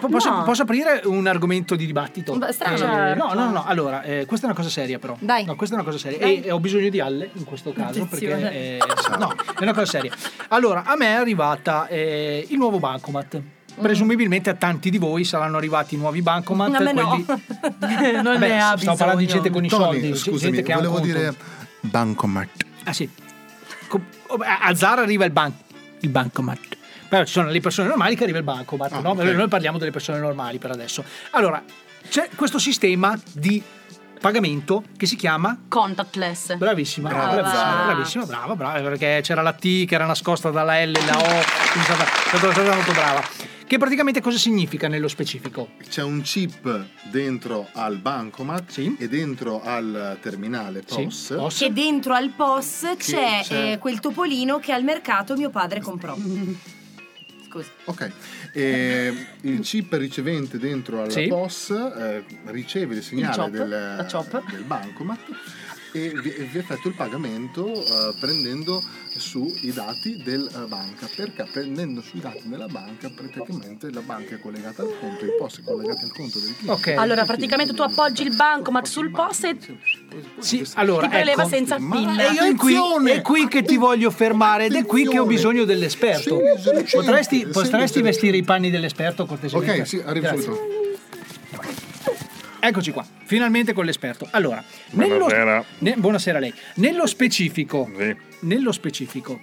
Posso, 0.08 0.30
No. 0.30 0.46
aprire 0.64 1.02
un 1.06 1.26
argomento 1.28 1.76
di 1.76 1.86
dibattito? 1.86 2.36
Beh, 2.38 2.52
strano. 2.52 2.76
Eh, 2.76 2.80
Certo. 2.80 3.24
no, 3.26 3.34
no, 3.34 3.46
no, 3.46 3.52
no. 3.52 3.66
Allora, 3.66 4.02
eh, 4.04 4.26
questa 4.26 4.48
è 4.48 4.50
una 4.50 4.58
cosa 4.60 4.70
seria, 4.70 5.00
però. 5.00 5.16
Dai. 5.20 5.46
No, 5.46 5.56
questa 5.56 5.76
è 5.76 5.80
una 5.80 5.88
cosa 5.88 5.98
seria. 6.00 6.20
E, 6.20 6.42
e 6.44 6.52
ho 6.52 6.60
bisogno 6.60 6.90
di 6.90 7.00
Alle 7.00 7.30
in 7.34 7.44
questo 7.46 7.72
caso. 7.74 8.04
Attenzione. 8.04 8.42
Perché, 8.42 8.56
eh, 8.56 8.80
no, 9.18 9.34
è 9.60 9.64
una 9.64 9.74
cosa 9.74 9.86
seria. 9.86 10.12
Allora, 10.50 10.84
a 10.86 10.96
me 10.96 11.06
è 11.08 11.12
arrivata 11.14 11.88
il 11.90 12.58
nuovo 12.58 12.80
bancomat. 12.80 13.42
Presumibilmente 13.80 14.50
a 14.50 14.56
tanti 14.56 14.90
di 14.90 14.98
voi 14.98 15.24
saranno 15.24 15.58
arrivati 15.58 15.94
i 15.96 15.98
nuovi 16.00 16.22
bancomat. 16.24 16.74
A 16.74 16.80
me 16.80 16.94
no. 16.94 17.08
quelli- 17.10 17.26
Non 18.24 18.40
Beh, 18.40 18.48
ne 18.48 18.62
ha 18.62 18.76
Stavo 18.78 18.98
parlando 18.98 19.20
di 19.22 19.26
bisogno. 19.26 19.44
gente 19.44 19.50
con 19.52 19.64
i 19.66 19.68
Tony, 19.70 19.84
soldi. 19.84 20.16
scusami, 20.16 20.40
gente 20.54 20.64
che 20.64 20.74
volevo 20.74 21.00
dire 21.00 21.36
Bancomat. 21.82 22.50
Ah 22.86 22.94
sì. 22.94 23.08
Oh, 23.90 24.38
A 24.62 24.74
Zara 24.76 25.02
arriva 25.02 25.26
il, 25.26 25.32
ban- 25.32 25.54
il 26.02 26.10
bancomat. 26.10 26.60
Però 27.10 27.24
ci 27.24 27.32
sono 27.32 27.50
le 27.50 27.60
persone 27.62 27.88
normali 27.88 28.16
che 28.16 28.24
arriva 28.24 28.38
il 28.40 28.44
bancomat, 28.44 28.92
Ah, 28.92 29.00
no? 29.00 29.12
ok. 29.12 29.24
Noi 29.24 29.48
parliamo 29.48 29.78
delle 29.78 29.92
persone 29.92 30.20
normali 30.20 30.58
per 30.58 30.72
adesso. 30.72 31.04
Allora, 31.32 31.64
c'è 32.10 32.30
questo 32.36 32.60
sistema 32.60 33.18
di 33.34 33.64
pagamento 34.20 34.84
che 34.98 35.06
si 35.06 35.16
chiama 35.16 35.58
Contactless. 35.70 36.56
Bravissima, 36.56 37.10
Brava. 37.10 37.34
bravissima, 37.34 37.84
bravissima, 37.86 38.26
brava, 38.26 38.56
brava, 38.56 38.80
perché 38.82 39.20
c'era 39.24 39.42
la 39.42 39.54
T 39.54 39.86
che 39.86 39.96
era 39.96 40.06
nascosta 40.06 40.50
dalla 40.50 40.84
L 40.84 40.96
e 40.96 41.06
la 41.06 41.18
O, 41.18 41.22
quindi 41.22 41.44
è 41.80 41.82
stata- 41.84 42.06
è 42.06 42.38
stata 42.52 42.76
molto 42.76 42.92
brava. 42.94 43.22
Che 43.68 43.78
praticamente 43.78 44.22
cosa 44.22 44.38
significa 44.38 44.88
nello 44.88 45.10
specifico? 45.10 45.72
C'è 45.90 46.02
un 46.02 46.22
chip 46.22 46.86
dentro 47.12 47.68
al 47.74 47.98
bancomat 47.98 48.78
e 48.98 49.10
dentro 49.10 49.62
al 49.62 50.18
terminale 50.22 50.84
POS. 50.84 51.36
Che 51.58 51.74
dentro 51.74 52.14
al 52.14 52.30
POS 52.30 52.94
c'è, 52.98 53.42
c'è- 53.44 53.72
eh, 53.74 53.78
quel 53.78 54.00
topolino 54.00 54.60
che 54.60 54.72
al 54.72 54.84
mercato 54.84 55.36
mio 55.36 55.50
padre 55.50 55.82
comprò. 55.82 56.16
Scusa. 57.50 57.70
Ok, 57.86 58.12
e 58.54 59.14
il 59.42 59.60
chip 59.62 59.92
ricevente 59.94 60.58
dentro 60.58 61.02
al 61.02 61.12
Sì. 61.12 61.28
POS 61.28 61.70
eh, 61.72 62.24
riceve 62.46 62.96
il 62.96 63.04
segnale 63.04 63.36
chop, 63.36 63.50
del, 63.50 64.46
del 64.52 64.64
bancomat 64.64 65.20
e 65.94 66.10
vi, 66.22 66.30
vi 66.30 66.58
effettua 66.58 66.90
il 66.90 66.96
pagamento 66.96 67.66
eh, 67.74 68.14
prendendo 68.20 68.82
su 69.18 69.52
i 69.62 69.72
dati 69.72 70.22
della 70.24 70.66
banca. 70.68 71.08
Perché? 71.16 71.48
Prendendo 71.52 72.02
sui 72.02 72.20
dati 72.20 72.48
della 72.48 72.68
banca 72.68 73.10
praticamente 73.10 73.92
la 73.92 74.02
banca 74.02 74.36
è 74.36 74.40
collegata 74.40 74.84
al 74.84 74.94
conto 75.00 75.26
il 75.26 75.32
POS 75.38 75.60
è 75.60 75.64
collegato 75.64 76.06
al 76.06 76.12
conto 76.12 76.40
del 76.40 76.56
cliente. 76.56 76.94
Allora, 76.96 77.26
praticamente 77.26 77.74
tu 77.74 77.82
appoggi 77.82 78.24
il 78.24 78.36
bancomat 78.36 78.86
sul 78.86 79.12
post 79.12 79.46
e 79.46 79.58
Sì, 80.40 80.66
allora, 80.74 81.04
ti 81.04 81.10
preleva 81.10 81.42
ecco. 81.42 81.50
senza 81.50 81.76
PIN. 81.78 82.20
E 82.20 82.32
io 82.34 82.44
è 82.44 82.56
qui, 82.56 82.76
è 83.12 83.22
qui 83.22 83.48
che 83.48 83.64
ti 83.64 83.78
voglio 83.78 84.12
fermare 84.12 84.66
ed 84.66 84.76
è 84.76 84.86
qui 84.86 85.08
che 85.08 85.20
ho 85.20 85.26
bisogno 85.26 85.64
dell'esperto. 85.66 86.40
Potresti, 86.92 87.48
potresti 87.48 88.02
vestire 88.02 88.38
i 88.38 88.44
panni 88.44 88.70
dell'esperto 88.70 89.26
cortesemente? 89.26 89.82
ok 89.82 89.88
sì 89.88 90.02
arrivo 90.04 90.40
subito 90.40 90.87
Eccoci 92.68 92.92
qua, 92.92 93.06
finalmente 93.24 93.72
con 93.72 93.86
l'esperto. 93.86 94.28
Allora, 94.32 94.62
Buonasera. 94.92 95.64
ne- 95.80 95.96
buonasera 95.96 96.38
a 96.38 96.42
lei. 96.42 96.54
Nello 96.76 97.08
specifico, 97.08 97.90
nello 98.42 98.74
specifico, 98.74 99.40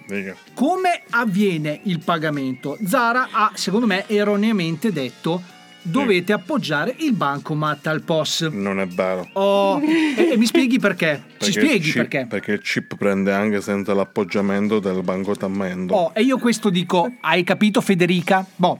come 0.53 1.01
avviene 1.09 1.79
il 1.85 2.01
pagamento? 2.03 2.77
Zara 2.85 3.29
ha, 3.31 3.51
secondo 3.55 3.87
me, 3.87 4.07
erroneamente 4.07 4.91
detto 4.91 5.41
dovete 5.81 6.33
appoggiare 6.33 6.93
il 6.99 7.13
bancomat 7.13 7.87
al 7.87 8.03
POS. 8.03 8.41
Non 8.51 8.79
è 8.79 8.85
vero. 8.85 9.27
Oh, 9.33 9.81
e, 9.81 10.33
e 10.33 10.37
mi 10.37 10.45
spieghi 10.45 10.77
perché? 10.77 11.23
Ci 11.25 11.37
Perché 11.37 11.45
il 11.47 11.65
spieghi 11.65 11.79
chip- 11.85 11.95
perché? 11.95 12.25
Perché 12.29 12.51
il 12.51 12.61
chip 12.61 12.95
prende 12.95 13.31
anche 13.31 13.59
senza 13.59 13.95
l'appoggiamento 13.95 14.77
del 14.77 15.01
bancotamento. 15.01 15.95
Oh, 15.95 16.11
e 16.13 16.21
io 16.21 16.37
questo 16.37 16.69
dico, 16.69 17.11
hai 17.21 17.43
capito 17.43 17.81
Federica? 17.81 18.45
Boh, 18.55 18.79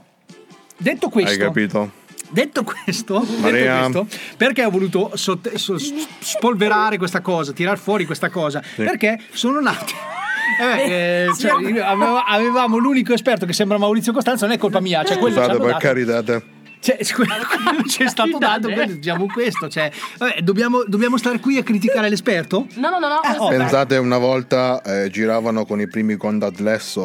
detto 0.76 1.08
questo... 1.08 1.32
Hai 1.32 1.36
capito? 1.36 2.04
Detto 2.28 2.64
questo, 2.64 3.20
detto 3.42 3.42
questo, 4.02 4.06
perché 4.36 4.64
ho 4.64 4.70
voluto 4.70 5.12
sotte- 5.14 5.58
so- 5.58 5.76
spolverare 6.18 6.98
questa 6.98 7.20
cosa, 7.20 7.52
tirar 7.52 7.78
fuori 7.78 8.04
questa 8.04 8.30
cosa? 8.30 8.62
Perché 8.74 9.20
sono 9.32 9.60
nati. 9.60 9.94
Eh 10.58 11.26
eh, 11.26 11.26
cioè, 11.36 11.50
aveva- 11.82 12.24
avevamo 12.24 12.78
l'unico 12.78 13.12
esperto 13.12 13.46
che 13.46 13.52
sembra 13.52 13.78
Maurizio 13.78 14.12
Costanzo, 14.12 14.46
non 14.46 14.54
è 14.54 14.58
colpa 14.58 14.80
mia, 14.80 15.02
cioè 15.02 15.18
quello 15.18 15.34
Scusate, 15.42 15.58
per 15.58 15.76
carità. 15.76 16.42
Cioè, 16.86 16.98
quello 17.14 17.82
ci 17.88 18.04
è 18.04 18.08
stato 18.08 18.38
dato, 18.38 18.68
diciamo 18.68 19.26
questo. 19.26 19.68
Cioè, 19.68 19.90
vabbè, 20.18 20.40
dobbiamo, 20.42 20.84
dobbiamo 20.86 21.16
stare 21.18 21.40
qui 21.40 21.56
a 21.58 21.64
criticare 21.64 22.08
l'esperto? 22.08 22.68
No, 22.74 22.90
no, 22.90 22.98
no, 23.00 23.08
no. 23.08 23.20
oh, 23.38 23.48
Pensate 23.48 23.96
una 23.96 24.18
volta 24.18 24.80
eh, 24.82 25.10
giravano 25.10 25.64
con 25.66 25.80
i 25.80 25.88
primi 25.88 26.14
contactless, 26.16 27.04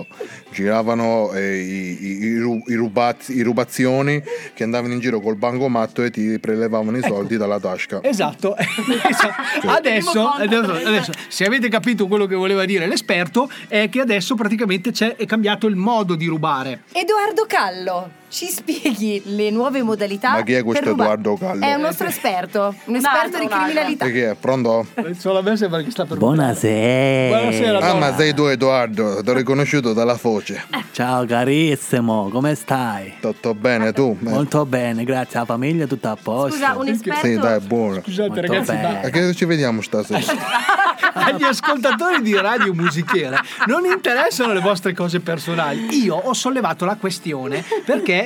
giravano 0.51 1.31
eh, 1.33 1.57
i, 1.57 1.97
i- 2.05 2.17
i 2.25 2.37
ru- 2.37 2.63
i 2.67 2.75
rubaz- 2.75 3.29
i 3.29 3.41
rubazioni 3.41 4.21
che 4.53 4.63
andavano 4.63 4.93
in 4.93 4.99
giro 4.99 5.19
col 5.19 5.35
bancomatto 5.35 6.03
e 6.03 6.11
ti 6.11 6.37
prelevavano 6.39 6.97
i 6.97 7.01
soldi 7.01 7.37
dalla 7.37 7.59
tasca. 7.59 8.01
Esatto. 8.03 8.55
Esatto. 9.11 9.67
Adesso, 9.67 10.27
adesso, 10.29 10.71
adesso, 10.73 11.11
se 11.27 11.45
avete 11.45 11.69
capito 11.69 12.07
quello 12.07 12.25
che 12.27 12.35
voleva 12.35 12.65
dire 12.65 12.85
l'esperto, 12.87 13.49
è 13.67 13.89
che 13.89 13.99
adesso 13.99 14.35
praticamente 14.35 14.91
c'è, 14.91 15.15
è 15.15 15.25
cambiato 15.25 15.67
il 15.67 15.75
modo 15.75 16.15
di 16.15 16.27
rubare. 16.27 16.83
Edoardo 16.91 17.45
Callo, 17.47 18.09
ci 18.31 18.47
spieghi 18.47 19.21
le 19.25 19.49
nuove 19.49 19.83
modalità? 19.83 20.31
Ma 20.31 20.43
chi 20.43 20.53
è 20.53 20.63
questo 20.63 20.83
per 20.83 20.91
rubare- 20.93 21.19
Edoardo 21.19 21.37
Callo? 21.45 21.65
È 21.65 21.73
un 21.73 21.81
nostro 21.81 22.07
esperto, 22.07 22.73
un 22.85 22.95
esperto 22.95 23.37
di 23.39 23.47
criminalità. 23.47 24.05
E 24.05 24.11
chi 24.11 24.19
è? 24.19 24.35
Pronto? 24.39 24.87
Solo 25.17 25.39
a 25.39 25.41
me 25.41 25.57
sembra 25.57 25.81
che 25.81 25.91
sta 25.91 26.05
per 26.05 26.17
Buonasera. 26.17 27.37
Buonasera, 27.37 27.79
Ah, 27.79 27.93
ma 27.95 28.15
sei 28.15 28.33
tu 28.33 28.43
Edoardo, 28.45 29.21
ti 29.21 29.29
ho 29.29 29.33
riconosciuto 29.33 29.91
dalla 29.91 30.17
voce. 30.21 30.63
Ciao 30.93 31.25
carissimo, 31.25 32.29
come 32.29 32.55
stai? 32.55 33.15
Tutto 33.19 33.53
bene 33.53 33.91
tu? 33.91 34.15
Molto 34.21 34.65
bene, 34.65 35.03
grazie. 35.03 35.39
La 35.39 35.45
famiglia 35.45 35.85
tutta 35.85 36.11
a 36.11 36.17
posto. 36.21 36.53
Scusa, 36.55 36.77
un 36.77 36.87
esperto. 36.87 37.25
Sì, 37.27 37.35
dai, 37.37 37.59
buono. 37.59 38.01
Scusate 38.01 38.27
Molto 38.29 38.41
ragazzi, 38.41 38.71
bene. 38.71 38.93
ma 38.93 38.99
A 39.01 39.09
che 39.09 39.33
ci 39.35 39.45
vediamo 39.45 39.81
stasera? 39.81 40.19
agli 41.13 41.43
ascoltatori 41.43 42.21
di 42.21 42.33
Radio 42.35 42.73
Musichiere 42.73 43.37
non 43.67 43.85
interessano 43.85 44.53
le 44.53 44.59
vostre 44.61 44.93
cose 44.93 45.19
personali. 45.19 45.87
Io 46.03 46.15
ho 46.15 46.33
sollevato 46.33 46.85
la 46.85 46.95
questione 46.95 47.63
perché 47.85 48.20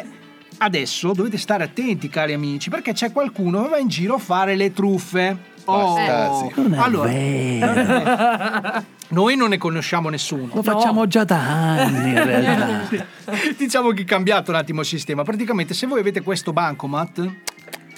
adesso 0.57 1.13
dovete 1.13 1.37
stare 1.37 1.63
attenti, 1.63 2.09
cari 2.09 2.33
amici, 2.33 2.69
perché 2.69 2.93
c'è 2.93 3.11
qualcuno 3.11 3.63
che 3.63 3.69
va 3.69 3.77
in 3.77 3.87
giro 3.87 4.15
a 4.15 4.19
fare 4.19 4.55
le 4.55 4.73
truffe. 4.73 5.53
Oh, 5.65 5.95
Bastasi. 5.95 6.51
Non 6.55 6.73
è 6.73 6.77
allora, 6.77 7.09
vero. 7.09 8.83
noi 9.09 9.35
non 9.35 9.49
ne 9.49 9.57
conosciamo 9.57 10.09
nessuno. 10.09 10.49
Lo 10.53 10.63
facciamo 10.63 11.07
già 11.07 11.23
da 11.23 11.39
anni 11.39 12.09
in 12.09 12.23
realtà. 12.23 13.05
diciamo 13.57 13.89
che 13.89 14.03
è 14.03 14.05
cambiato 14.05 14.51
un 14.51 14.57
attimo 14.57 14.81
il 14.81 14.85
sistema. 14.85 15.23
Praticamente, 15.23 15.73
se 15.73 15.87
voi 15.87 15.99
avete 15.99 16.21
questo 16.21 16.53
bancomat, 16.53 17.29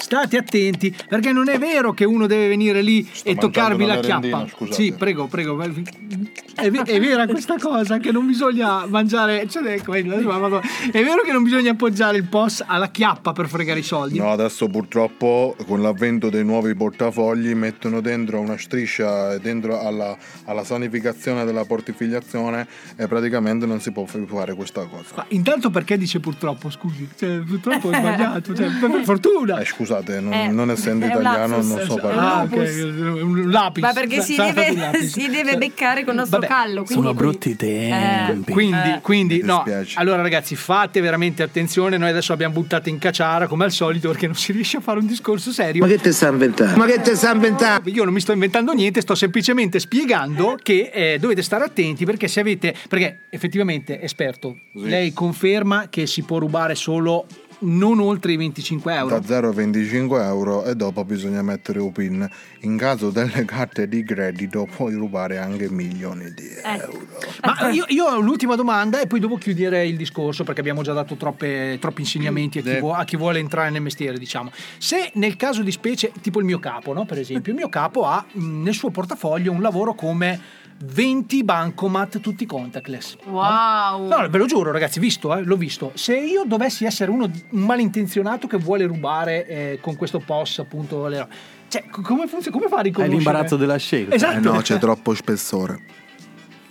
state 0.08 0.38
attenti 0.38 0.96
perché 1.08 1.34
non 1.34 1.50
è 1.50 1.60
vero 1.60 1.94
che 1.94 2.06
uno 2.06 2.28
deve 2.28 2.48
venire 2.48 2.82
lì 2.82 3.08
e 3.24 3.36
toccarvi 3.36 3.86
la 3.86 3.94
una 3.94 4.02
chiappa. 4.02 4.48
scusate. 4.48 4.74
Sì, 4.82 4.94
prego, 4.94 5.28
prego. 5.28 5.62
È, 5.62 6.72
ve- 6.72 6.84
è 6.84 7.00
vera 7.00 7.28
questa 7.28 7.58
cosa 7.60 7.98
che 7.98 8.14
non 8.14 8.26
bisogna 8.26 8.86
mangiare. 8.86 9.48
Cioè, 9.50 9.74
ecco, 9.74 9.94
è 9.94 10.04
vero 10.04 11.22
che 11.24 11.32
non 11.34 11.44
bisogna 11.44 11.72
appoggiare 11.72 12.18
il 12.18 12.24
POS 12.24 12.64
alla 12.66 12.90
chiappa 12.90 13.34
per 13.34 13.50
fregare 13.50 13.80
i 13.80 13.84
soldi. 13.84 14.18
No, 14.18 14.32
adesso 14.32 14.68
purtroppo 14.68 15.56
con 15.66 15.82
l'avvento 15.82 16.30
dei 16.30 16.46
nuovi 16.46 16.74
portafogli 16.74 17.54
mettono 17.54 18.00
dentro 18.00 18.40
una 18.40 18.58
striscia 18.58 19.38
dentro 19.40 19.82
alla, 19.82 20.18
alla 20.46 20.64
sanificazione 20.64 21.44
della 21.44 21.66
portifigliazione 21.66 22.66
e 22.96 23.08
praticamente 23.08 23.66
non 23.66 23.82
si 23.82 23.92
può 23.92 24.06
fare 24.06 24.54
questa 24.56 24.86
cosa. 24.86 25.16
Ma 25.16 25.26
intanto 25.30 25.70
perché 25.70 25.98
dice 25.98 26.22
purtroppo, 26.22 26.70
scusi? 26.70 27.10
Cioè, 27.18 27.40
purtroppo 27.40 27.92
è 27.92 27.98
sbagliato, 27.98 28.56
cioè, 28.56 28.70
per 28.80 29.02
fortuna. 29.04 29.60
Eh, 29.60 29.66
scusate, 29.98 30.20
non, 30.20 30.34
Eh, 30.34 30.48
non 30.50 30.72
essendo 30.72 31.06
italiano 31.06 31.56
lapsus. 31.58 31.70
non 31.76 31.86
so 31.86 31.96
parlare. 31.96 32.28
Ah, 32.28 32.44
ok, 32.44 33.24
un 33.24 33.50
lapis. 33.52 33.84
Ma 33.84 33.94
perché 33.94 34.22
si 34.22 34.36
deve, 34.36 35.04
si 35.08 35.28
deve 35.30 35.58
beccare 35.58 36.04
con 36.04 36.14
il 36.14 36.20
nostro 36.20 36.40
Vabbè. 36.40 36.52
callo. 36.52 36.84
Quindi 36.84 36.94
Sono 36.94 37.14
brutti 37.14 37.56
tempi. 37.56 38.52
Quindi, 38.52 38.90
Eh. 38.90 39.00
quindi 39.02 39.36
Mi 39.38 39.44
no. 39.48 39.64
Allora, 39.96 40.22
ragazzi, 40.22 40.56
fate 40.56 41.02
veramente 41.02 41.44
attenzione. 41.44 41.98
Noi 41.98 42.10
adesso 42.10 42.34
abbiamo 42.34 42.54
buttato 42.54 42.90
in 42.90 42.98
cacciara 42.98 43.48
come 43.48 43.64
al 43.66 43.72
solito 43.72 44.10
perché 44.10 44.26
non 44.28 44.36
si 44.36 44.52
riesce 44.52 44.78
a 44.78 44.82
fare 44.82 45.00
un 45.00 45.06
discorso 45.08 45.52
serio. 45.52 45.84
Ma 45.86 45.90
che 45.90 46.00
te 46.00 46.12
sta 46.12 46.30
inventando? 46.30 46.78
Ma 46.78 46.86
che 46.86 47.02
te 47.02 47.16
sta 47.16 47.32
inventando? 47.32 47.90
Io 47.90 48.04
non 48.04 48.14
mi 48.14 48.20
sto 48.22 48.32
inventando 48.32 48.74
niente, 48.74 49.02
sto 49.02 49.16
semplicemente 49.16 49.80
spiegando 49.80 50.58
che 50.62 50.92
eh, 50.94 51.18
dovete 51.20 51.42
stare 51.42 51.64
attenti 51.64 52.06
perché 52.06 52.28
se 52.28 52.40
avete. 52.40 52.74
Perché 52.88 53.22
effettivamente, 53.30 54.02
esperto, 54.02 54.58
lei 54.74 55.14
conferma 55.14 55.88
che 55.90 56.06
si 56.08 56.24
può 56.24 56.38
rubare 56.38 56.76
solo 56.76 57.26
non 57.60 58.00
oltre 58.00 58.34
i 58.34 58.38
25 58.38 58.94
euro. 58.94 59.20
Da 59.20 59.26
0 59.26 59.50
a 59.50 59.54
25 59.54 60.24
euro 60.24 60.64
e 60.66 60.76
dopo 60.76 61.04
bisogna 61.04 61.42
mettere 61.42 61.80
un 61.80 61.92
pin. 61.92 62.30
In 62.62 62.78
caso 62.78 63.10
delle 63.10 63.46
carte 63.46 63.88
di 63.88 64.04
credito 64.04 64.68
puoi 64.76 64.94
rubare 64.94 65.38
anche 65.38 65.70
milioni 65.70 66.34
di 66.34 66.48
euro. 66.64 67.02
Ma 67.44 67.70
io, 67.70 67.86
io 67.88 68.06
ho 68.06 68.20
l'ultima 68.20 68.56
domanda 68.56 69.00
e 69.00 69.08
poi 69.08 69.20
dopo 69.20 69.36
chiudere 69.38 69.86
il 69.86 69.98
discorso 69.98 70.44
perché 70.44 70.60
abbiamo 70.60 70.82
già 70.82 70.94
dato 70.94 71.16
troppe- 71.16 71.78
troppi 71.80 72.02
insegnamenti 72.02 72.60
a 72.60 72.62
chi, 72.62 72.80
vuo- 72.80 72.94
a 72.94 73.04
chi 73.04 73.18
vuole 73.18 73.40
entrare 73.40 73.70
nel 73.70 73.82
mestiere, 73.82 74.18
diciamo. 74.18 74.52
Se 74.78 75.12
nel 75.16 75.36
caso 75.36 75.62
di 75.64 75.72
specie, 75.72 76.12
tipo 76.22 76.40
il 76.40 76.46
mio 76.46 76.60
capo, 76.60 76.94
no? 76.94 77.06
per 77.06 77.20
esempio, 77.20 77.52
il 77.52 77.58
mio 77.58 77.70
capo 77.70 78.06
ha 78.06 78.26
nel 78.34 78.74
suo 78.74 78.90
portafoglio 78.90 79.52
un 79.52 79.62
lavoro 79.62 79.94
come 79.94 80.40
20 80.80 81.44
bancomat 81.44 82.20
tutti 82.20 82.46
contactless. 82.46 83.18
Wow. 83.26 84.08
No, 84.08 84.30
ve 84.30 84.38
lo 84.38 84.46
giuro, 84.46 84.72
ragazzi, 84.72 85.00
visto, 85.00 85.36
eh, 85.36 85.42
l'ho 85.44 85.58
visto. 85.58 85.92
Se 85.96 86.16
io 86.18 86.44
dovessi 86.46 86.86
essere 86.86 87.10
uno 87.10 87.26
un 87.52 87.62
malintenzionato 87.62 88.48
che 88.48 88.58
vuole 88.58 88.86
rubare 88.86 89.46
eh, 89.48 89.80
con 89.82 89.96
questo 89.96 90.20
POS, 90.20 90.60
appunto, 90.60 91.08
le 91.08 91.28
cioè, 91.70 91.84
co- 91.90 92.02
come 92.02 92.28
funziona? 92.28 92.56
Come 92.58 92.70
fa 92.70 92.78
a 92.78 92.82
riconoscere? 92.82 93.18
l'imbarazzo 93.22 93.58
della 93.58 93.78
scelta. 93.78 94.16
Esatto. 94.16 94.38
Eh 94.38 94.40
no, 94.40 94.62
c'è 94.62 94.78
troppo 94.78 95.14
spessore. 95.14 95.80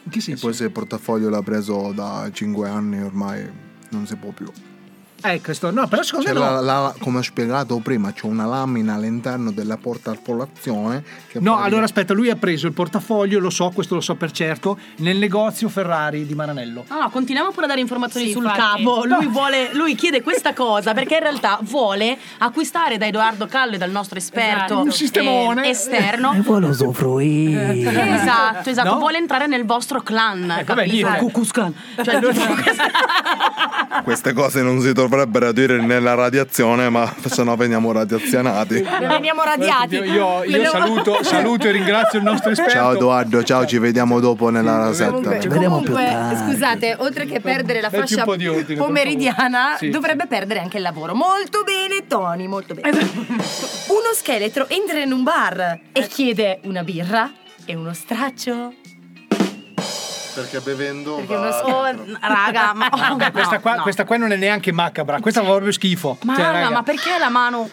In 0.05 0.11
che 0.11 0.19
E 0.19 0.23
senso? 0.23 0.47
poi 0.47 0.55
se 0.55 0.65
il 0.65 0.71
portafoglio 0.71 1.29
l'ha 1.29 1.43
preso 1.43 1.93
da 1.93 2.31
5 2.33 2.69
anni 2.69 3.03
ormai 3.03 3.45
non 3.91 4.07
si 4.07 4.17
può 4.17 4.31
più. 4.31 4.47
Eh, 5.33 5.41
questo, 5.41 5.71
no, 5.71 5.87
però 5.89 6.03
secondo 6.03 6.27
C'è 6.29 6.35
me 6.35 6.41
no. 6.41 6.51
la- 6.53 6.61
la- 6.61 6.95
come 6.99 7.19
ho 7.19 7.23
spiegato 7.23 7.79
prima, 7.79 8.13
c'è 8.13 8.27
una 8.27 8.45
lamina 8.47 8.95
all'interno 8.95 9.51
della 9.51 9.77
portafollazione. 9.77 11.03
Che 11.29 11.39
No, 11.41 11.51
pratica- 11.53 11.63
allora 11.67 11.85
aspetta, 11.85 12.13
lui 12.15 12.31
ha 12.31 12.37
preso 12.37 12.67
il 12.67 12.73
portafoglio, 12.73 13.39
lo 13.41 13.51
so, 13.51 13.71
questo 13.71 13.95
lo 13.95 14.01
so 14.01 14.15
per 14.15 14.31
certo, 14.31 14.79
nel 14.99 15.17
negozio 15.19 15.69
Ferrari 15.69 16.27
di 16.27 16.35
Maranello. 16.35 16.85
No, 16.89 17.01
no, 17.01 17.11
continuiamo 17.11 17.51
pure 17.51 17.65
a 17.67 17.69
dare 17.69 17.81
informazioni 17.81 18.27
Sì, 18.27 18.33
sul 18.33 18.45
infatti. 18.45 18.83
capo. 18.85 19.05
Lui, 19.05 19.27
vuole, 19.27 19.71
lui 19.75 19.95
chiede 19.95 20.23
questa 20.23 20.53
cosa 20.55 20.95
perché 20.95 21.15
in 21.15 21.21
realtà 21.21 21.59
vuole 21.63 22.17
acquistare 22.39 22.97
da 22.99 23.07
Edoardo 23.07 23.47
Callo 23.47 23.75
e 23.75 23.79
dal 23.79 23.91
nostro 23.91 24.19
esperto 24.19 24.65
Esatto. 24.65 24.81
Un 24.81 24.93
sistemone. 24.93 25.67
eh, 25.67 25.71
esterno. 25.71 26.33
E 26.35 26.41
vuole 26.41 26.67
usufruire. 26.69 27.75
Esatto, 28.27 28.71
esatto, 28.71 28.91
No? 28.93 28.99
vuole 28.99 29.19
entrare 29.19 29.47
nel 29.47 29.65
vostro 29.65 30.01
clan, 30.03 30.47
vabbè, 30.47 30.65
capito? 30.65 30.93
niente. 30.95 31.19
Ku 31.19 31.31
Klux 31.31 31.51
Klan. 31.51 31.75
Cioè, 32.03 32.21
questa- 32.21 34.03
Queste 34.03 34.33
cose 34.33 34.63
non 34.63 34.81
si 34.81 34.93
dovrebbero 35.17 35.53
dire 35.53 35.81
nella 35.81 36.15
radiazione, 36.15 36.91
ma 36.91 37.11
se 37.27 37.43
no 37.43 37.57
veniamo 37.57 37.91
radiazionati. 37.93 38.85
Veniamo 39.01 39.43
radiati. 39.43 39.95
Io, 39.97 40.05
io- 40.05 40.45
io 40.45 40.71
saluto, 40.71 41.23
saluto 41.23 41.67
e 41.69 41.71
ringrazio 41.73 42.19
il 42.19 42.25
nostro 42.25 42.51
esperto. 42.51 42.73
Ciao 42.73 42.93
Edoardo, 42.95 43.43
ciao, 43.43 43.67
ci 43.67 43.79
vediamo 43.79 44.21
dopo 44.21 44.51
nella 44.51 44.77
rasetta. 44.77 45.11
Comunque, 45.13 45.41
Ci 45.41 45.49
vediamo 45.49 45.81
più 45.81 45.95
tardi. 45.95 46.53
scusate, 46.53 46.97
oltre 46.99 47.25
che 47.27 47.41
perdere 47.41 47.81
la 47.81 47.91
fascia 47.91 48.25
po' 48.25 48.37
di 48.37 48.47
ordine, 48.47 48.79
pomeridiana. 48.79 49.77
Sì. 49.79 49.89
dovrebbe 49.89 50.27
perdere 50.27 50.61
anche 50.61 50.77
il 50.77 50.83
lavoro. 50.83 51.15
Molto 51.15 51.63
bene, 51.65 52.07
Tony, 52.07 52.47
molto 52.47 52.75
bene. 52.75 52.91
Uno 52.91 54.13
scheletro 54.15 54.69
entra 54.69 54.99
in 55.01 55.13
un 55.13 55.23
bar 55.23 55.81
e 55.93 56.07
chiede 56.07 56.61
una 56.65 56.83
birra 56.83 57.31
e 57.65 57.75
uno 57.75 57.93
straccio. 57.95 58.73
Perché 60.41 60.61
bevendo 60.61 61.17
Perché 61.17 61.35
va- 61.35 61.65
Oh, 61.67 61.85
raga, 62.21 62.73
ma, 62.75 62.89
oh, 63.11 63.17
Beh, 63.17 63.31
questa, 63.33 63.55
no, 63.57 63.61
qua, 63.61 63.75
no. 63.77 63.83
questa 63.83 64.05
qua 64.05 64.17
non 64.17 64.33
è 64.33 64.37
neanche 64.37 64.71
macabra, 64.73 65.21
questa 65.21 65.41
fa 65.43 65.49
proprio 65.49 65.73
schifo. 65.73 66.19
Ma 66.25 66.35
Cioè, 66.35 66.45
raga, 66.45 66.59
raga, 66.61 66.71
ma 66.71 66.83
perché 66.83 67.19
la 67.19 67.29
mano 67.31 67.69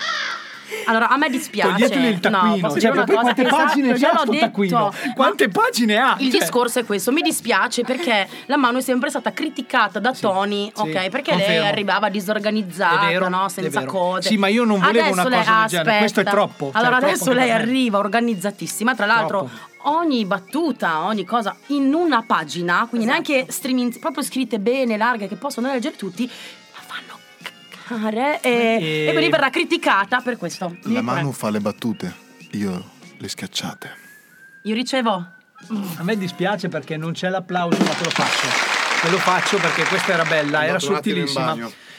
Allora, 0.86 1.10
a 1.10 1.18
me 1.18 1.30
dispiace. 1.30 1.70
Toglieteli 1.72 2.08
il 2.08 2.20
taccuino. 2.20 2.68
No, 2.68 2.80
Cioè, 2.80 2.92
poi 2.92 3.06
quante 3.06 3.44
pagine 3.44 3.92
Esatto, 3.94 3.98
gliel'ho 4.00 4.22
sto 4.22 4.32
detto. 4.32 4.46
taccuino? 4.46 4.94
Quante 5.14 5.50
pagine 5.50 5.98
ha? 5.98 6.16
Il 6.18 6.32
Cioè- 6.32 6.40
discorso 6.40 6.80
è 6.80 6.86
questo, 6.86 7.12
mi 7.12 7.22
dispiace 7.22 7.84
perché 7.84 8.28
la 8.48 8.58
mano 8.58 8.78
è 8.80 8.82
sempre 8.82 9.10
stata 9.10 9.32
criticata 9.34 10.00
da 10.00 10.14
Tony, 10.14 10.72
sì, 10.74 10.82
ok? 10.82 11.10
Perché 11.10 11.32
lei 11.36 11.46
confermo. 11.46 11.68
arrivava 11.68 12.10
disorganizzata, 12.10 13.06
vero, 13.08 13.30
no? 13.30 13.50
senza 13.50 13.84
cose. 13.86 14.30
Sì, 14.30 14.38
ma 14.38 14.48
io 14.48 14.64
non 14.64 14.80
volevo 14.80 15.00
Adesso 15.00 15.12
una 15.20 15.30
lei- 15.30 15.40
cosa 15.46 15.60
del 15.60 15.68
genere, 15.70 15.98
questo 16.00 16.20
è 16.22 16.24
troppo, 16.24 16.66
cioè, 16.72 16.82
Allora 16.82 16.98
troppo 16.98 17.06
adesso 17.14 17.30
anche 17.30 17.36
lei 17.42 17.52
arriva 17.52 17.98
organizzatissima, 18.00 18.96
tra 18.96 19.06
l'altro 19.06 19.50
ogni 19.84 20.26
battuta, 20.26 21.04
ogni 21.06 21.26
cosa 21.26 21.56
in 21.68 21.94
una 21.94 22.24
pagina, 22.24 22.86
quindi 22.90 23.08
neanche 23.08 23.46
streaming, 23.50 23.98
proprio 24.00 24.24
scritte 24.24 24.60
bene, 24.60 24.98
larghe, 24.98 25.28
che 25.28 25.36
possono 25.36 25.68
leggere 25.72 25.96
tutti, 25.96 26.26
la 26.28 26.80
fanno 26.86 27.20
cagare 27.86 28.42
e, 28.42 28.50
E- 28.50 29.06
e 29.08 29.12
quindi 29.12 29.30
verrà 29.30 29.50
criticata 29.50 30.22
per 30.22 30.38
questo. 30.38 30.76
La 30.84 31.02
mano 31.02 31.32
fa 31.32 31.50
le 31.50 31.60
battute, 31.60 32.14
io 32.52 32.92
le 33.18 33.28
schiacciate. 33.28 33.98
Io 34.64 34.74
ricevo 34.76 35.12
A 35.98 36.04
me 36.04 36.18
dispiace 36.18 36.68
perché 36.70 36.98
non 36.98 37.14
c'è 37.14 37.30
l'applauso, 37.30 37.78
ma 37.84 37.92
te 37.92 38.04
lo 38.04 38.10
faccio. 38.10 38.48
Te 39.02 39.10
lo 39.10 39.18
faccio 39.18 39.58
perché 39.58 39.84
questa 39.86 40.14
era 40.14 40.24
bella, 40.26 40.66
era 40.66 40.80
sottilissima. 40.80 41.56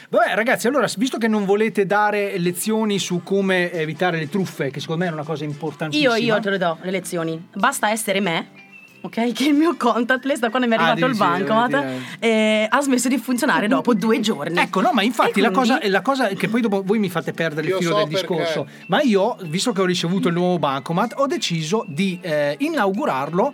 Vabbè, 0.08 0.34
ragazzi, 0.34 0.66
allora, 0.66 0.86
visto 0.96 1.18
che 1.18 1.28
non 1.28 1.44
volete 1.44 1.86
dare 1.86 2.38
lezioni 2.38 2.98
su 2.98 3.22
come 3.22 3.72
evitare 3.72 4.18
le 4.18 4.28
truffe, 4.28 4.70
che 4.70 4.80
secondo 4.80 5.04
me 5.04 5.10
è 5.10 5.12
una 5.12 5.24
cosa 5.24 5.44
importantissima. 5.44 6.16
Io, 6.16 6.34
io 6.34 6.40
te 6.40 6.50
le 6.50 6.58
do 6.58 6.78
le 6.82 6.90
lezioni. 6.90 7.48
Basta 7.54 7.90
essere 7.90 8.20
me. 8.20 8.62
Ok, 9.00 9.32
che 9.34 9.44
il 9.48 9.54
mio 9.54 9.76
contactless 9.76 10.38
da 10.38 10.48
quando 10.48 10.66
mi 10.66 10.74
è 10.74 10.78
Ah, 10.78 10.90
arrivato 10.92 11.04
il 11.04 11.12
dici, 11.12 11.24
bancomat 11.24 11.70
devi 11.70 12.02
eh, 12.20 12.66
ha 12.70 12.80
smesso 12.80 13.08
di 13.08 13.18
funzionare 13.18 13.68
dopo 13.68 13.92
due 13.92 14.18
giorni. 14.20 14.58
Ecco, 14.58 14.80
no, 14.80 14.92
ma 14.94 15.02
infatti 15.02 15.42
la, 15.42 15.50
quindi- 15.50 15.70
cosa, 15.72 15.88
la 15.90 16.00
cosa 16.00 16.28
che 16.28 16.48
poi 16.48 16.62
dopo 16.62 16.82
voi 16.82 16.98
mi 16.98 17.10
fate 17.10 17.32
perdere 17.32 17.66
il 17.66 17.72
Io 17.74 17.78
filo 17.80 17.90
so 17.90 17.96
del 18.04 18.08
perché. 18.08 18.26
discorso, 18.34 18.66
ma 18.86 19.02
io, 19.02 19.36
visto 19.42 19.72
che 19.72 19.82
ho 19.82 19.84
ricevuto 19.84 20.28
il 20.28 20.34
nuovo 20.34 20.58
bancomat, 20.58 21.12
ho 21.16 21.26
deciso 21.26 21.84
di 21.86 22.18
eh, 22.22 22.54
inaugurarlo 22.60 23.52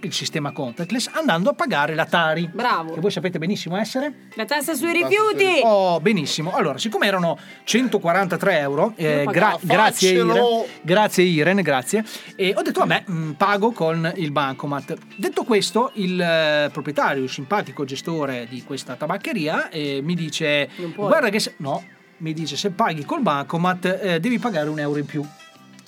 il 0.00 0.12
sistema 0.12 0.52
contactless 0.52 1.10
andando 1.12 1.50
a 1.50 1.54
pagare 1.54 1.94
la 1.94 2.04
Tari. 2.04 2.48
Bravo. 2.52 2.94
Che 2.94 3.00
voi 3.00 3.10
sapete 3.10 3.38
benissimo 3.38 3.76
essere? 3.76 4.28
La 4.34 4.44
tassa 4.44 4.74
sui 4.74 4.92
rifiuti. 4.92 5.60
Oh, 5.62 6.00
benissimo. 6.00 6.52
Allora, 6.52 6.78
siccome 6.78 7.06
erano 7.06 7.38
143 7.64 8.58
euro, 8.58 8.92
eh, 8.96 9.24
gra- 9.30 9.58
grazie. 9.60 10.12
Iren, 10.12 10.64
grazie 10.82 11.24
Iren, 11.24 11.60
grazie, 11.62 12.04
e 12.36 12.54
ho 12.56 12.62
detto, 12.62 12.80
vabbè, 12.80 13.04
mh, 13.06 13.30
pago 13.32 13.72
con 13.72 14.12
il 14.16 14.30
bancomat. 14.30 14.96
Detto 15.16 15.44
questo, 15.44 15.90
il 15.94 16.20
eh, 16.20 16.70
proprietario, 16.72 17.22
il 17.22 17.30
simpatico 17.30 17.84
gestore 17.84 18.46
di 18.48 18.62
questa 18.62 18.94
tabaccheria, 18.94 19.68
eh, 19.68 20.00
mi 20.02 20.14
dice, 20.14 20.68
guarda 20.94 21.28
che 21.28 21.40
se... 21.40 21.54
No, 21.58 21.82
mi 22.18 22.32
dice, 22.32 22.56
se 22.56 22.70
paghi 22.70 23.04
col 23.04 23.22
bancomat 23.22 23.98
eh, 24.02 24.20
devi 24.20 24.38
pagare 24.40 24.68
un 24.68 24.80
euro 24.80 24.98
in 24.98 25.06
più. 25.06 25.24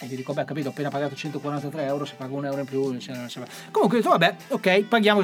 E 0.03 0.07
gli 0.07 0.17
dico, 0.17 0.33
beh, 0.33 0.45
capito, 0.47 0.69
ho 0.69 0.71
appena 0.71 0.89
pagato 0.89 1.15
143 1.15 1.85
euro, 1.85 2.07
se 2.07 2.15
pago 2.17 2.35
un 2.37 2.47
euro 2.47 2.61
in 2.61 2.67
più... 2.67 2.91
non 2.91 3.29
so. 3.29 3.43
Comunque 3.71 3.99
ho 3.99 4.01
detto, 4.01 4.11
vabbè, 4.11 4.37
ok, 4.49 4.81
paghiamo. 4.85 5.21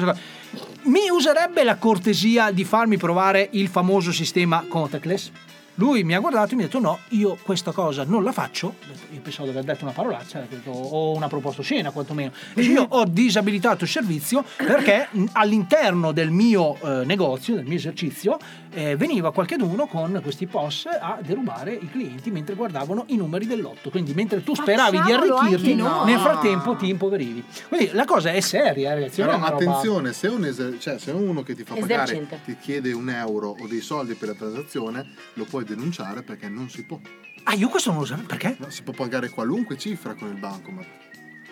Mi 0.83 1.09
userebbe 1.09 1.63
la 1.63 1.77
cortesia 1.77 2.51
di 2.51 2.63
farmi 2.63 2.97
provare 2.97 3.49
il 3.53 3.69
famoso 3.69 4.11
sistema 4.11 4.63
contactless? 4.67 5.31
Lui 5.79 6.03
mi 6.03 6.15
ha 6.15 6.19
guardato 6.19 6.53
e 6.53 6.55
mi 6.55 6.63
ha 6.63 6.65
detto 6.65 6.79
no, 6.79 6.99
io 7.09 7.37
questa 7.43 7.71
cosa 7.71 8.03
non 8.03 8.23
la 8.23 8.31
faccio. 8.31 8.73
Io 9.13 9.19
pensavo 9.21 9.43
di 9.45 9.51
aver 9.51 9.63
detto 9.63 9.83
una 9.83 9.93
parolaccia, 9.93 10.43
detto, 10.49 10.71
o 10.71 11.15
una 11.15 11.27
proposta 11.27 11.61
scena 11.61 11.91
quantomeno. 11.91 12.31
Dice, 12.55 12.71
Io 12.71 12.85
ho 12.89 13.05
disabilitato 13.05 13.83
il 13.83 13.89
servizio 13.89 14.43
perché 14.57 15.07
all'interno 15.33 16.11
del 16.11 16.31
mio 16.31 16.77
eh, 16.81 17.05
negozio, 17.05 17.55
del 17.55 17.65
mio 17.65 17.77
esercizio, 17.77 18.37
eh, 18.71 18.95
veniva 18.95 19.31
qualcheduno 19.31 19.85
con 19.85 20.19
questi 20.23 20.47
POS 20.47 20.87
a 20.99 21.19
derubare 21.21 21.73
i 21.73 21.89
clienti 21.91 22.31
mentre 22.31 22.55
guardavano 22.55 23.03
i 23.09 23.15
numeri 23.15 23.45
dell'otto. 23.45 23.89
Quindi 23.91 24.13
mentre 24.13 24.43
tu 24.43 24.55
speravi 24.55 24.97
di 24.97 25.03
Facciamolo 25.03 25.35
arricchirti, 25.37 25.71
anche 25.71 25.83
noi. 25.83 26.05
nel 26.11 26.19
frattempo 26.19 26.75
ti 26.75 26.89
impoverivi. 26.89 27.43
Quindi 27.67 27.91
la 27.93 28.05
cosa 28.05 28.31
è 28.31 28.39
seria, 28.41 28.93
ragazzi. 28.95 29.21
Però 29.21 29.35
una 29.35 29.49
roba- 29.49 29.55
attenzione, 29.71 30.11
se, 30.13 30.27
un 30.27 30.43
eser- 30.45 30.79
cioè, 30.79 30.97
se 30.97 31.11
uno 31.11 31.43
che 31.43 31.53
ti 31.55 31.63
fa 31.63 31.75
pagare 31.75 32.03
Esercente. 32.13 32.39
ti 32.45 32.57
chiede 32.59 32.91
un 32.93 33.09
euro 33.09 33.55
o 33.59 33.67
dei 33.67 33.81
soldi 33.81 34.15
per 34.15 34.29
la 34.29 34.33
transazione, 34.35 35.05
lo 35.33 35.45
puoi 35.45 35.65
denunciare 35.67 36.23
perché 36.23 36.49
non 36.49 36.69
si 36.69 36.83
può. 36.85 36.99
Ah, 37.43 37.53
io 37.53 37.69
questo 37.69 37.91
non 37.91 37.99
lo 38.01 38.05
sapevo, 38.05 38.27
perché? 38.27 38.55
No, 38.59 38.69
si 38.69 38.83
può 38.83 38.93
pagare 38.93 39.29
qualunque 39.29 39.77
cifra 39.77 40.15
con 40.15 40.29
il 40.29 40.39
bancomat. 40.39 40.85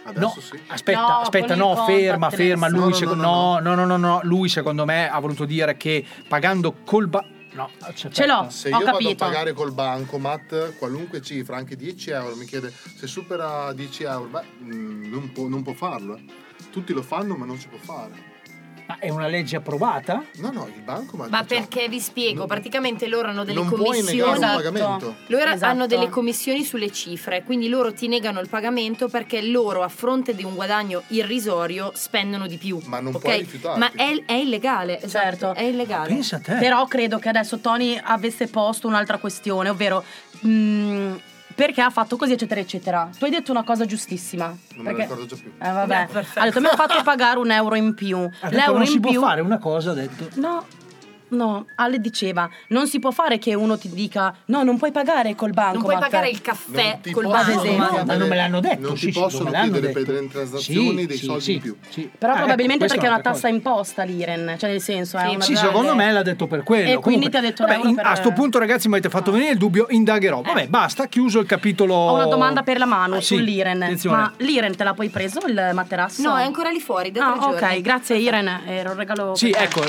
No, 0.05 0.11
Adesso 0.11 0.41
sì. 0.41 0.59
aspetta, 0.67 0.99
No, 0.99 1.07
aspetta, 1.21 1.55
no, 1.55 1.75
ferma, 1.85 2.29
ferma. 2.29 2.67
Lui, 2.69 2.79
No, 2.79 2.87
no, 2.89 2.93
secondo- 2.93 3.23
no, 3.23 3.59
no, 3.59 3.73
no, 3.75 3.85
no, 3.85 3.97
no, 3.97 4.19
lui 4.23 4.49
secondo 4.49 4.85
me 4.85 5.09
ha 5.09 5.17
voluto 5.19 5.45
dire 5.45 5.77
che 5.77 6.05
pagando 6.27 6.73
col 6.83 7.07
ba- 7.07 7.25
No, 7.53 7.69
Ce 7.93 8.25
l'ho, 8.27 8.47
Se 8.49 8.67
ho 8.67 8.71
io 8.79 8.83
vado 8.85 8.97
a 8.97 8.99
capito. 8.99 9.15
pagare 9.25 9.53
col 9.53 9.71
bancomat 9.71 10.75
qualunque 10.77 11.21
cifra, 11.21 11.55
anche 11.55 11.77
10 11.77 12.09
euro, 12.09 12.35
mi 12.35 12.43
chiede 12.45 12.69
se 12.97 13.07
supera 13.07 13.71
10 13.71 14.03
euro, 14.03 14.25
beh, 14.25 14.43
mm, 14.61 15.09
non 15.09 15.31
può, 15.31 15.47
non 15.47 15.63
può 15.63 15.71
farlo. 15.73 16.17
eh. 16.17 16.25
Tutti 16.69 16.91
lo 16.91 17.01
fanno, 17.01 17.35
ma 17.35 17.45
non 17.45 17.57
si 17.57 17.69
può 17.69 17.77
fare. 17.77 18.33
Ma 18.87 18.99
è 18.99 19.09
una 19.09 19.27
legge 19.27 19.55
approvata? 19.55 20.23
No, 20.35 20.51
no, 20.51 20.67
il 20.67 20.81
bancomat. 20.81 21.29
Ma 21.29 21.39
cioè, 21.39 21.57
perché 21.59 21.89
vi 21.89 21.99
spiego, 21.99 22.45
praticamente 22.45 23.07
loro 23.07 23.29
hanno 23.29 23.43
delle 23.43 23.59
non 23.59 23.67
puoi 23.67 23.79
commissioni. 23.99 24.17
negare 24.17 24.37
un 24.37 24.43
Esatto. 24.43 24.55
pagamento. 24.57 25.15
Loro 25.27 25.49
Esatto. 25.49 25.65
hanno 25.71 25.87
delle 25.87 26.09
commissioni 26.09 26.63
sulle 26.63 26.91
cifre, 26.91 27.43
quindi 27.43 27.67
loro 27.67 27.93
ti 27.93 28.07
negano 28.07 28.39
il 28.41 28.47
pagamento 28.47 29.07
perché 29.07 29.41
loro 29.41 29.81
a 29.81 29.87
fronte 29.87 30.35
di 30.35 30.43
un 30.43 30.53
guadagno 30.53 31.01
irrisorio 31.07 31.91
spendono 31.95 32.45
di 32.45 32.57
più. 32.57 32.79
Ma 32.85 32.99
non 32.99 33.15
ok? 33.15 33.21
puoi 33.21 33.37
rifiutarti. 33.39 33.79
Ma 33.79 33.91
è, 33.95 34.23
è 34.25 34.33
illegale, 34.33 34.97
esatto, 35.01 35.09
Certo. 35.25 35.53
è 35.55 35.63
illegale. 35.63 36.07
Pensa 36.09 36.35
a 36.35 36.39
te. 36.39 36.55
Però 36.55 36.85
credo 36.85 37.17
che 37.17 37.29
adesso 37.29 37.57
Tony 37.59 37.99
avesse 38.01 38.47
posto 38.47 38.87
un'altra 38.87 39.17
questione, 39.17 39.69
ovvero 39.69 40.03
mm, 40.45 41.15
perché 41.55 41.81
ha 41.81 41.89
fatto 41.89 42.17
così, 42.17 42.33
eccetera, 42.33 42.59
eccetera. 42.59 43.09
Tu 43.17 43.23
hai 43.23 43.31
detto 43.31 43.51
una 43.51 43.63
cosa 43.63 43.85
giustissima. 43.85 44.45
Non 44.47 44.83
me 44.85 44.93
perché... 44.93 45.01
ricordo 45.03 45.25
già 45.25 45.35
più. 45.35 45.51
Eh, 45.57 45.71
vabbè. 45.71 46.05
Beh, 46.05 46.11
perfetto. 46.11 46.39
Ha 46.39 46.43
detto 46.43 46.59
mi 46.59 46.67
ha 46.67 46.75
fatto 46.75 47.01
pagare 47.01 47.39
un 47.39 47.49
euro 47.49 47.75
in 47.75 47.93
più. 47.93 48.17
Ha 48.17 48.49
detto 48.49 48.55
L'euro 48.55 48.73
non 48.73 48.81
in 48.81 48.87
si 48.87 48.99
può 48.99 49.13
fare 49.13 49.41
una 49.41 49.57
cosa, 49.57 49.91
ha 49.91 49.93
detto. 49.93 50.29
No. 50.35 50.65
No, 51.27 51.65
Ale 51.75 51.99
diceva, 51.99 52.49
non 52.69 52.87
si 52.87 52.99
può 52.99 53.11
fare 53.11 53.39
che 53.39 53.53
uno 53.55 53.77
ti 53.77 53.89
dica 53.89 54.33
no, 54.45 54.63
non 54.63 54.77
puoi 54.77 54.91
pagare 54.91 55.35
col 55.35 55.51
banco. 55.51 55.73
Non 55.73 55.83
puoi 55.83 55.97
pagare 55.97 56.29
il 56.29 56.41
caffè 56.41 56.99
col 57.11 57.27
banco. 57.27 57.63
ma 58.05 58.15
non 58.15 58.27
me 58.27 58.35
l'hanno 58.35 58.59
detto, 58.59 58.87
Non 58.87 58.97
sì, 58.97 59.07
ti 59.07 59.11
possono 59.11 59.49
chiedere 59.51 59.89
per 59.89 60.07
le 60.07 60.27
transazioni 60.27 60.99
Sì, 61.01 61.05
dei 61.07 61.17
sì, 61.17 61.25
soldi 61.25 61.41
sì, 61.41 61.53
in 61.53 61.61
più. 61.61 61.75
sì. 61.89 62.09
Però 62.17 62.33
Ah, 62.33 62.37
probabilmente 62.37 62.85
ecco, 62.85 62.93
perché 62.93 63.07
è 63.07 63.13
una 63.13 63.21
tassa 63.21 63.47
imposta 63.47 64.03
l'Iren, 64.03 64.55
cioè 64.59 64.69
nel 64.69 64.81
senso 64.81 65.17
è 65.17 65.27
una 65.27 65.41
Sì, 65.41 65.53
grande- 65.53 65.69
secondo 65.69 65.95
me 65.95 66.11
l'ha 66.11 66.21
detto 66.21 66.47
per 66.47 66.63
quello. 66.63 66.89
E 66.89 66.95
quindi 66.97 67.01
Comunque, 67.01 67.29
ti 67.31 67.37
ha 67.37 67.41
detto 67.41 67.65
vabbè, 67.65 67.87
in- 67.87 67.95
per- 67.95 68.05
Eh. 68.05 68.09
A 68.09 68.15
sto 68.15 68.31
punto, 68.31 68.59
ragazzi, 68.59 68.87
mi 68.87 68.93
avete 68.93 69.09
fatto 69.09 69.31
venire 69.31 69.51
il 69.51 69.57
dubbio, 69.57 69.87
indagherò. 69.89 70.41
Vabbè, 70.41 70.67
basta, 70.67 71.07
chiuso 71.07 71.39
il 71.39 71.47
capitolo. 71.47 71.93
Ho 71.95 72.13
una 72.15 72.25
domanda 72.27 72.61
per 72.63 72.77
la 72.77 72.85
mano 72.85 73.15
Ah, 73.15 73.21
sull'Iren. 73.21 73.81
attenzione. 73.81 74.15
Ma 74.17 74.33
l'Iren 74.37 74.75
te 74.75 74.83
l'ha 74.83 74.93
poi 74.93 75.09
preso 75.09 75.39
il 75.47 75.71
materasso? 75.73 76.21
No, 76.21 76.37
è 76.37 76.43
ancora 76.43 76.69
lì 76.69 76.79
fuori, 76.79 77.11
da 77.11 77.33
Ah, 77.33 77.47
ok, 77.49 77.81
grazie 77.81 78.17
Iren, 78.17 78.61
era 78.67 78.91
un 78.91 78.97
regalo. 78.97 79.33
Sì, 79.35 79.49
ecco, 79.57 79.81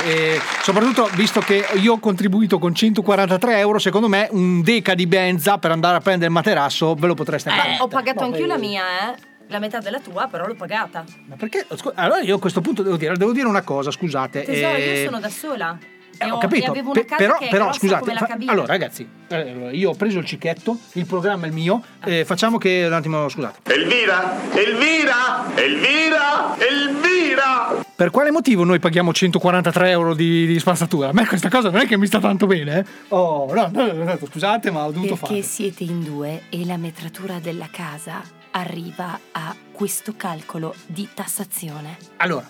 soprattutto 0.62 1.08
visto 1.26 1.40
che 1.40 1.64
io 1.80 1.94
ho 1.94 1.98
contribuito 1.98 2.60
con 2.60 2.72
143 2.72 3.58
euro, 3.58 3.80
secondo 3.80 4.06
me 4.06 4.28
un 4.30 4.62
deca 4.62 4.94
di 4.94 5.08
benza 5.08 5.58
per 5.58 5.72
andare 5.72 5.96
a 5.96 6.00
prendere 6.00 6.26
il 6.26 6.32
materasso 6.32 6.94
ve 6.94 7.08
lo 7.08 7.14
potreste 7.14 7.50
Eh, 7.50 7.52
fare. 7.52 7.76
ho 7.80 7.88
pagato 7.88 8.22
anch'io 8.22 8.46
la 8.46 8.54
eh, 8.54 8.58
mia, 8.58 8.82
eh. 9.10 9.14
La 9.48 9.58
metà 9.58 9.78
della 9.80 9.98
tua, 9.98 10.28
però 10.28 10.46
l'ho 10.46 10.54
pagata. 10.54 11.04
Ma 11.26 11.34
perché? 11.36 11.66
Allora 11.94 12.20
io 12.20 12.36
a 12.36 12.38
questo 12.40 12.60
punto 12.60 12.82
devo 12.82 12.96
dire, 12.96 13.16
devo 13.16 13.32
dire 13.32 13.46
una 13.46 13.62
cosa, 13.62 13.90
scusate. 13.90 14.42
Tesoro, 14.42 14.74
eh, 14.76 15.00
io 15.00 15.04
sono 15.04 15.20
da 15.20 15.28
sola. 15.28 15.78
Eh, 16.18 16.30
ho 16.30 16.38
capito, 16.38 16.70
avevo 16.70 16.92
pe- 16.92 17.00
una 17.00 17.08
casa 17.08 17.22
però, 17.24 17.38
che 17.38 17.46
è 17.46 17.50
però 17.50 17.72
scusate, 17.72 18.12
fa- 18.14 18.36
allora 18.46 18.66
ragazzi, 18.66 19.08
eh, 19.28 19.70
io 19.72 19.90
ho 19.90 19.94
preso 19.94 20.18
il 20.18 20.24
cicchetto, 20.24 20.78
il 20.92 21.06
programma 21.06 21.44
è 21.44 21.48
il 21.48 21.54
mio, 21.54 21.82
eh, 22.04 22.24
facciamo 22.24 22.58
che 22.58 22.84
un 22.86 22.92
attimo, 22.92 23.28
scusate. 23.28 23.72
Elvira! 23.72 24.34
Elvira! 24.52 25.54
Elvira! 25.54 26.56
Elvira! 26.58 27.84
Per 27.94 28.10
quale 28.10 28.30
motivo 28.30 28.64
noi 28.64 28.78
paghiamo 28.78 29.12
143 29.12 29.90
euro 29.90 30.14
di, 30.14 30.46
di 30.46 30.58
spazzatura? 30.58 31.08
A 31.08 31.12
me 31.12 31.26
questa 31.26 31.48
cosa 31.48 31.70
non 31.70 31.80
è 31.80 31.86
che 31.86 31.96
mi 31.96 32.06
sta 32.06 32.20
tanto 32.20 32.46
bene, 32.46 32.78
eh? 32.80 32.84
Oh, 33.08 33.52
no, 33.54 33.70
no, 33.72 33.92
no, 33.92 34.18
scusate, 34.30 34.70
ma 34.70 34.84
ho 34.84 34.90
dovuto 34.90 35.14
Perché 35.14 35.26
farlo. 35.26 35.42
siete 35.42 35.84
in 35.84 36.02
due 36.02 36.42
e 36.50 36.66
la 36.66 36.76
metratura 36.76 37.38
della 37.38 37.68
casa 37.70 38.20
arriva 38.50 39.18
a 39.32 39.54
questo 39.72 40.14
calcolo 40.16 40.74
di 40.86 41.08
tassazione. 41.14 41.96
Allora, 42.16 42.46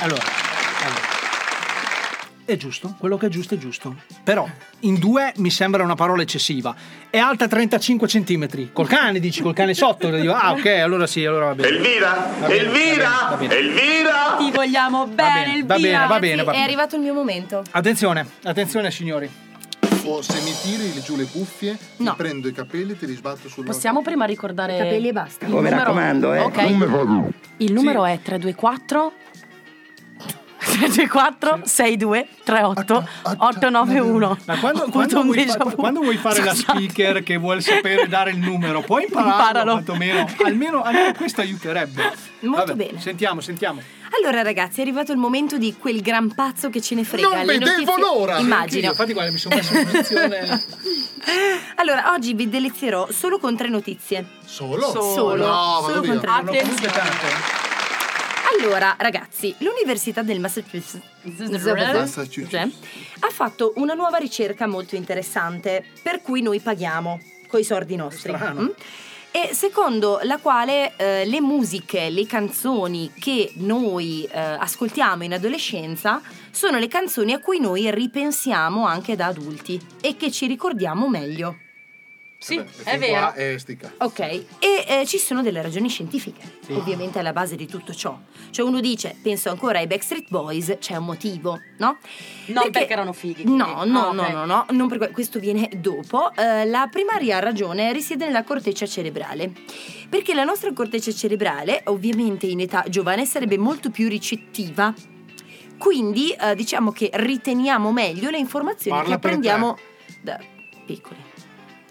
allora, 0.00 0.22
allora. 0.82 1.19
È 2.50 2.56
giusto, 2.56 2.96
quello 2.98 3.16
che 3.16 3.26
è 3.26 3.28
giusto 3.28 3.54
è 3.54 3.58
giusto. 3.58 3.94
Però 4.24 4.44
in 4.80 4.98
due 4.98 5.32
mi 5.36 5.50
sembra 5.50 5.84
una 5.84 5.94
parola 5.94 6.22
eccessiva. 6.22 6.74
È 7.08 7.16
alta 7.16 7.46
35 7.46 8.08
centimetri. 8.08 8.70
Col 8.72 8.88
cane 8.88 9.20
dici, 9.20 9.40
col 9.40 9.54
cane 9.54 9.72
sotto. 9.72 10.10
Dico, 10.10 10.32
ah, 10.32 10.50
ok, 10.50 10.66
allora 10.66 11.06
sì, 11.06 11.24
allora 11.24 11.46
va 11.46 11.54
bene. 11.54 11.68
Elvira! 11.76 12.28
Va 12.40 12.46
bene, 12.48 12.60
Elvira! 12.60 13.08
va 13.30 13.36
bene, 13.36 13.54
va 13.54 13.54
bene. 13.54 13.54
Elvira! 13.54 14.36
Ti 14.38 14.50
vogliamo 14.50 15.06
bene, 15.06 15.62
va 15.64 15.76
bene, 15.78 16.06
va 16.08 16.18
bene, 16.18 16.42
va 16.42 16.50
È 16.50 16.54
bene. 16.54 16.64
arrivato 16.64 16.96
il 16.96 17.02
mio 17.02 17.14
momento. 17.14 17.62
Attenzione, 17.70 18.26
attenzione 18.42 18.90
signori. 18.90 19.30
O 20.04 20.22
se 20.22 20.40
mi 20.40 20.52
tiri 20.62 21.00
giù 21.02 21.14
le 21.14 21.26
cuffie, 21.26 21.78
No. 21.98 22.10
ti 22.10 22.16
prendo 22.16 22.48
i 22.48 22.52
capelli 22.52 22.92
e 22.92 22.98
ti 22.98 23.06
risbatto 23.06 23.48
sulla 23.48 23.66
Possiamo 23.70 24.02
prima 24.02 24.24
ricordare 24.24 24.74
I 24.74 24.78
capelli 24.78 25.08
e 25.08 25.12
basta. 25.12 25.44
Oh, 25.46 25.48
mi 25.50 25.54
numero- 25.56 25.76
raccomando, 25.76 26.32
eh. 26.34 26.38
Ok. 26.40 26.56
Numero- 26.62 27.28
Il 27.58 27.72
numero 27.72 28.04
è 28.06 28.18
324 28.20 29.12
324 30.80 31.60
62 31.64 32.28
38 32.44 33.08
891. 33.38 34.38
Ma 34.46 34.58
quando, 34.58 34.88
quando 34.90 35.22
vuoi, 35.22 35.46
fa- 35.46 35.56
quando 35.76 36.00
vuoi 36.00 36.16
fare 36.16 36.42
la 36.42 36.54
Scusate. 36.54 36.78
speaker 36.78 37.22
che 37.22 37.36
vuole 37.36 37.60
sapere 37.60 38.06
dare 38.08 38.30
il 38.30 38.38
numero, 38.38 38.80
puoi 38.82 39.04
impararlo, 39.04 39.72
quantomeno. 39.72 40.26
Almeno, 40.44 40.82
almeno 40.82 41.12
questo 41.14 41.40
aiuterebbe. 41.42 42.12
Molto 42.40 42.66
Vabbè, 42.66 42.74
bene. 42.86 43.00
Sentiamo, 43.00 43.40
sentiamo. 43.40 43.80
Allora 44.18 44.42
ragazzi, 44.42 44.80
è 44.80 44.82
arrivato 44.82 45.12
il 45.12 45.18
momento 45.18 45.56
di 45.56 45.76
quel 45.78 46.00
gran 46.00 46.34
pazzo 46.34 46.68
che 46.70 46.80
ce 46.80 46.94
ne 46.96 47.04
frega. 47.04 47.28
Non 47.28 47.38
Le 47.44 47.58
vedevo 47.58 47.70
notizie- 47.70 48.00
l'ora! 48.00 48.38
Immagino. 48.38 48.88
Infatti, 48.88 49.12
guarda, 49.12 49.30
mi 49.30 49.38
sono 49.38 49.54
messo 49.54 49.76
in 49.76 49.84
posizione. 49.86 50.64
Allora, 51.76 52.12
oggi 52.12 52.32
vi 52.34 52.48
delizierò 52.48 53.06
solo 53.10 53.38
con 53.38 53.54
tre 53.56 53.68
notizie. 53.68 54.24
Solo? 54.44 54.90
Solo. 54.90 55.46
No, 55.46 55.80
Solo 55.86 56.00
con 56.02 56.18
tre. 56.18 56.26
Tante. 56.26 57.69
Allora, 58.58 58.96
ragazzi, 58.98 59.54
l'Università 59.58 60.22
del 60.22 60.40
Massachusetts 60.40 61.00
ha 63.20 63.30
fatto 63.30 63.72
una 63.76 63.94
nuova 63.94 64.16
ricerca 64.16 64.66
molto 64.66 64.96
interessante, 64.96 65.84
per 66.02 66.20
cui 66.20 66.42
noi 66.42 66.60
paghiamo 66.60 67.20
coi 67.46 67.62
soldi 67.64 67.96
nostri. 67.96 68.32
Mm? 68.32 68.68
E 69.32 69.50
secondo 69.54 70.18
la 70.24 70.38
quale 70.38 70.96
eh, 70.96 71.24
le 71.24 71.40
musiche, 71.40 72.10
le 72.10 72.26
canzoni 72.26 73.12
che 73.16 73.52
noi 73.56 74.24
eh, 74.24 74.40
ascoltiamo 74.40 75.22
in 75.22 75.34
adolescenza 75.34 76.20
sono 76.50 76.78
le 76.78 76.88
canzoni 76.88 77.32
a 77.32 77.38
cui 77.38 77.60
noi 77.60 77.88
ripensiamo 77.92 78.84
anche 78.84 79.14
da 79.14 79.26
adulti 79.26 79.80
e 80.00 80.16
che 80.16 80.32
ci 80.32 80.46
ricordiamo 80.48 81.08
meglio. 81.08 81.58
Sì, 82.42 82.56
Vabbè, 82.56 82.70
è 82.84 82.98
vero. 82.98 83.12
qua 83.18 83.34
è 83.34 83.58
stica. 83.58 83.92
Ok, 83.98 84.18
e 84.20 84.44
eh, 84.88 85.02
ci 85.06 85.18
sono 85.18 85.42
delle 85.42 85.60
ragioni 85.60 85.90
scientifiche, 85.90 86.40
ovviamente 86.70 87.18
alla 87.18 87.34
base 87.34 87.54
di 87.54 87.66
tutto 87.66 87.92
ciò. 87.92 88.18
Cioè 88.48 88.64
uno 88.66 88.80
dice, 88.80 89.14
penso 89.22 89.50
ancora 89.50 89.78
ai 89.78 89.86
Backstreet 89.86 90.30
Boys, 90.30 90.76
c'è 90.78 90.96
un 90.96 91.04
motivo, 91.04 91.60
no? 91.76 91.98
Non 92.46 92.70
perché, 92.70 92.88
erano 92.88 93.12
fighi. 93.12 93.44
No, 93.44 93.74
quindi. 93.74 93.90
no, 93.90 94.06
Ah, 94.08 94.12
no, 94.12 94.22
ok. 94.22 94.28
no, 94.32 94.44
no, 94.46 94.66
non 94.70 94.88
per 94.88 94.96
que- 94.96 95.10
questo 95.10 95.38
viene 95.38 95.68
dopo. 95.76 96.32
Eh, 96.34 96.64
la 96.64 96.88
primaria 96.90 97.40
ragione 97.40 97.92
risiede 97.92 98.24
nella 98.24 98.42
corteccia 98.42 98.86
cerebrale. 98.86 99.52
Perché 100.08 100.32
la 100.32 100.44
nostra 100.44 100.72
corteccia 100.72 101.12
cerebrale, 101.12 101.82
ovviamente 101.88 102.46
in 102.46 102.60
età 102.60 102.84
giovane, 102.88 103.26
sarebbe 103.26 103.58
molto 103.58 103.90
più 103.90 104.08
ricettiva. 104.08 104.94
Quindi 105.76 106.30
eh, 106.30 106.54
diciamo 106.54 106.90
che 106.90 107.10
riteniamo 107.12 107.92
meglio 107.92 108.30
le 108.30 108.38
informazioni 108.38 108.96
Parla 108.96 109.10
che 109.18 109.26
apprendiamo 109.26 109.76
da 110.22 110.40
piccoli. 110.86 111.19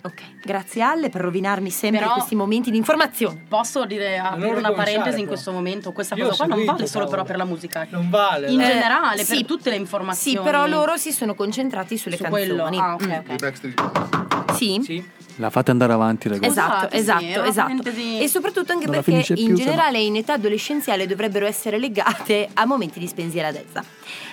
Ok, 0.02 0.22
grazie 0.44 0.82
Alle 0.82 1.10
per 1.10 1.22
rovinarmi 1.22 1.70
sempre 1.70 2.00
Però- 2.00 2.14
questi 2.14 2.34
momenti 2.36 2.72
di 2.72 2.78
informazione. 2.78 3.44
Posso 3.50 3.86
dire, 3.86 4.18
aprire 4.18 4.56
una 4.56 4.72
parentesi 4.72 5.20
in 5.20 5.28
questo 5.28 5.52
momento? 5.52 5.92
Questa 5.92 6.16
Io 6.16 6.28
cosa 6.30 6.46
qua 6.46 6.56
non 6.56 6.66
vale 6.66 6.88
solo 6.88 7.08
però 7.08 7.24
per 7.24 7.36
la 7.36 7.44
musica. 7.44 7.86
Non 7.90 8.10
vale. 8.10 8.50
In 8.50 8.58
no? 8.60 8.64
Eh, 8.64 8.68
generale, 8.68 9.24
sì. 9.26 9.36
per 9.36 9.46
tutte 9.46 9.70
le 9.70 9.76
Sì, 9.76 9.82
informazioni. 9.82 10.40
però 10.46 10.66
loro 10.68 10.96
si 10.96 11.12
sono 11.12 11.36
concentrati 11.36 11.98
sulle 11.98 12.16
Su 12.16 12.24
canzoni. 12.24 12.46
quello. 12.48 12.64
Ah, 12.66 12.94
ok, 12.94 13.06
Mm. 13.06 13.12
ok. 13.12 13.30
I 13.30 13.36
Backstreet. 13.36 14.54
Sì? 14.54 14.82
Sì. 14.84 15.10
La 15.36 15.50
fate 15.50 15.72
andare 15.72 15.94
avanti, 15.94 16.28
ragazzi. 16.28 16.48
Esatto, 16.50 16.88
Scusate, 16.90 16.96
sì, 16.96 17.02
esatto, 17.02 17.40
una 17.40 17.48
esatto. 17.50 17.90
E 18.24 18.28
soprattutto 18.28 18.72
anche 18.74 18.86
Non 18.88 18.96
perché 18.96 19.12
in 19.12 19.22
più, 19.24 19.36
se 19.36 19.48
no. 19.48 19.56
generale 19.56 20.00
in 20.00 20.16
età 20.18 20.34
adolescenziale 20.34 21.08
dovrebbero 21.08 21.46
essere 21.46 21.78
legate 21.78 22.50
a 22.54 22.66
momenti 22.66 23.00
di 23.00 23.08
spensieratezza. 23.08 23.84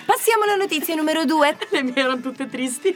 Passiamo 0.05 0.43
alla 0.43 0.55
notizia 0.55 0.95
numero 0.95 1.23
due. 1.25 1.55
Le 1.71 1.83
mie 1.83 1.93
erano 1.95 2.19
tutte 2.19 2.49
tristi. 2.49 2.95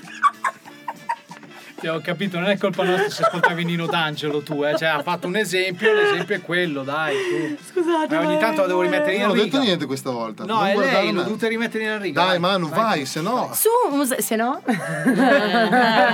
Sì, 1.81 1.87
ho 1.87 1.99
capito, 1.99 2.37
non 2.39 2.47
è 2.49 2.57
colpa 2.59 2.83
nostra 2.83 3.09
se 3.09 3.23
ascoltavi 3.23 3.63
Nino 3.65 3.87
D'Angelo 3.87 4.41
tu, 4.43 4.63
eh. 4.63 4.77
Cioè, 4.77 4.89
ha 4.89 5.01
fatto 5.01 5.25
un 5.25 5.35
esempio, 5.35 5.91
l'esempio 5.93 6.35
è 6.35 6.41
quello, 6.41 6.83
dai. 6.83 7.15
tu. 7.15 7.57
Scusate. 7.73 8.13
Eh, 8.13 8.17
ogni 8.19 8.33
ma- 8.35 8.39
tanto 8.39 8.61
la 8.61 8.67
devo 8.67 8.81
rimettere 8.81 9.13
in 9.15 9.21
Non 9.21 9.29
ho 9.31 9.33
riga. 9.33 9.45
detto 9.45 9.57
niente 9.59 9.85
questa 9.87 10.11
volta. 10.11 10.45
No, 10.45 10.57
non 10.57 10.67
è 10.67 10.75
lei, 10.77 11.11
l'ho 11.11 11.23
dovuta 11.23 11.47
rimettere 11.47 11.85
in 11.85 11.99
riga. 11.99 12.23
Dai, 12.23 12.37
Manu, 12.39 12.69
vai, 12.69 13.05
se 13.07 13.21
no. 13.21 13.49
Su 13.53 13.67
un, 13.91 14.05
se 14.05 14.35
no? 14.35 14.61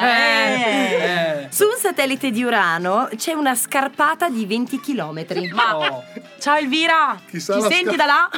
Eh. 0.07 1.47
Su 1.49 1.63
un 1.65 1.75
satellite 1.77 2.31
di 2.31 2.43
Urano 2.43 3.09
c'è 3.15 3.33
una 3.33 3.55
scarpata 3.55 4.29
di 4.29 4.45
20 4.45 4.79
km. 4.79 5.25
Ma 5.53 5.77
Oh. 5.77 6.03
ciao 6.39 6.55
Elvira, 6.55 7.19
Chissà 7.29 7.57
la 7.57 7.69
senti 7.69 7.87
sca- 7.87 7.95
da 7.95 8.05
là? 8.05 8.29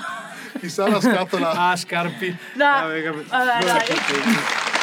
Chissà 0.59 0.87
la 0.87 0.99
scatola. 0.99 1.51
Ah, 1.69 1.75
scarpi. 1.75 2.35
Da- 2.53 2.81
Vabbè, 2.81 3.03
capito. 3.03 3.25
Vabbè, 3.29 3.65
dai. 3.65 4.78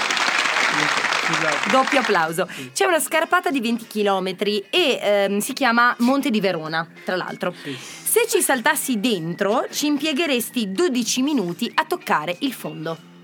Doppio 1.71 2.01
applauso. 2.01 2.49
C'è 2.73 2.85
una 2.85 3.01
scarpata 3.01 3.51
di 3.51 3.61
20 3.61 3.87
km 3.87 4.35
e 4.71 4.99
ehm, 5.01 5.39
si 5.39 5.53
chiama 5.53 5.95
Monte 5.99 6.31
di 6.31 6.41
Verona, 6.41 6.87
tra 7.05 7.17
l'altro. 7.17 7.53
Se 7.63 8.27
ci 8.29 8.41
saltassi 8.41 9.01
dentro, 9.01 9.67
ci 9.71 9.87
impiegheresti 9.87 10.71
12 10.73 11.23
minuti 11.23 11.71
a 11.75 11.85
toccare 11.85 12.37
il 12.41 12.53
fondo. 12.53 13.15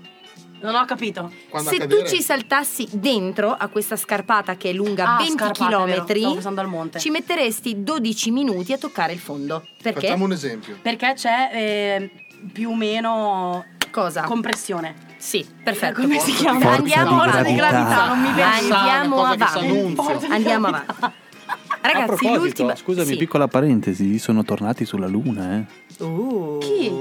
Non 0.63 0.75
ho 0.75 0.85
capito. 0.85 1.29
Se 1.61 1.87
tu 1.87 2.07
ci 2.07 2.21
saltassi 2.21 2.87
dentro 2.91 3.51
a 3.51 3.67
questa 3.67 3.97
scarpata 3.97 4.55
che 4.55 4.69
è 4.69 4.73
lunga 4.73 5.15
Ah, 5.15 5.17
20 5.17 5.33
scarpata, 5.33 5.83
è 5.83 5.85
vero. 5.85 6.39
Stavo 6.39 6.61
km, 6.61 6.97
ci 6.99 7.09
metteresti 7.09 7.83
12 7.83 8.31
minuti 8.31 8.71
a 8.71 8.77
toccare 8.77 9.11
il 9.11 9.19
fondo. 9.19 9.65
Perché? 9.81 10.07
Facciamo 10.07 10.23
un 10.23 10.31
esempio. 10.31 10.77
Perché 10.81 11.13
c'è 11.15 11.49
eh, 11.51 12.22
più 12.51 12.71
o 12.71 12.75
meno 12.75 13.65
Cosa? 13.91 14.23
compressione. 14.23 14.95
Sì, 15.17 15.45
perfetto. 15.63 16.01
Come 16.01 16.19
si 16.19 16.33
chiama? 16.33 16.59
Forza 16.59 16.75
Andiamo 16.77 17.21
avanti. 17.21 17.49
di 17.51 17.55
gravità, 17.55 18.07
non 18.07 18.21
mi 18.21 18.33
viene. 18.33 18.51
Andiamo 18.51 19.23
avanti. 19.23 20.25
Andiamo 20.29 20.67
avanti. 20.67 20.93
Ragazzi, 21.81 22.33
l'ultima. 22.33 22.75
scusami, 22.75 23.07
Sì. 23.07 23.17
piccola 23.17 23.47
parentesi, 23.47 24.17
sono 24.17 24.43
tornati 24.43 24.85
sulla 24.85 25.07
Luna, 25.07 25.57
eh. 25.57 26.03
Uh. 26.03 26.57
Chi? 26.59 26.91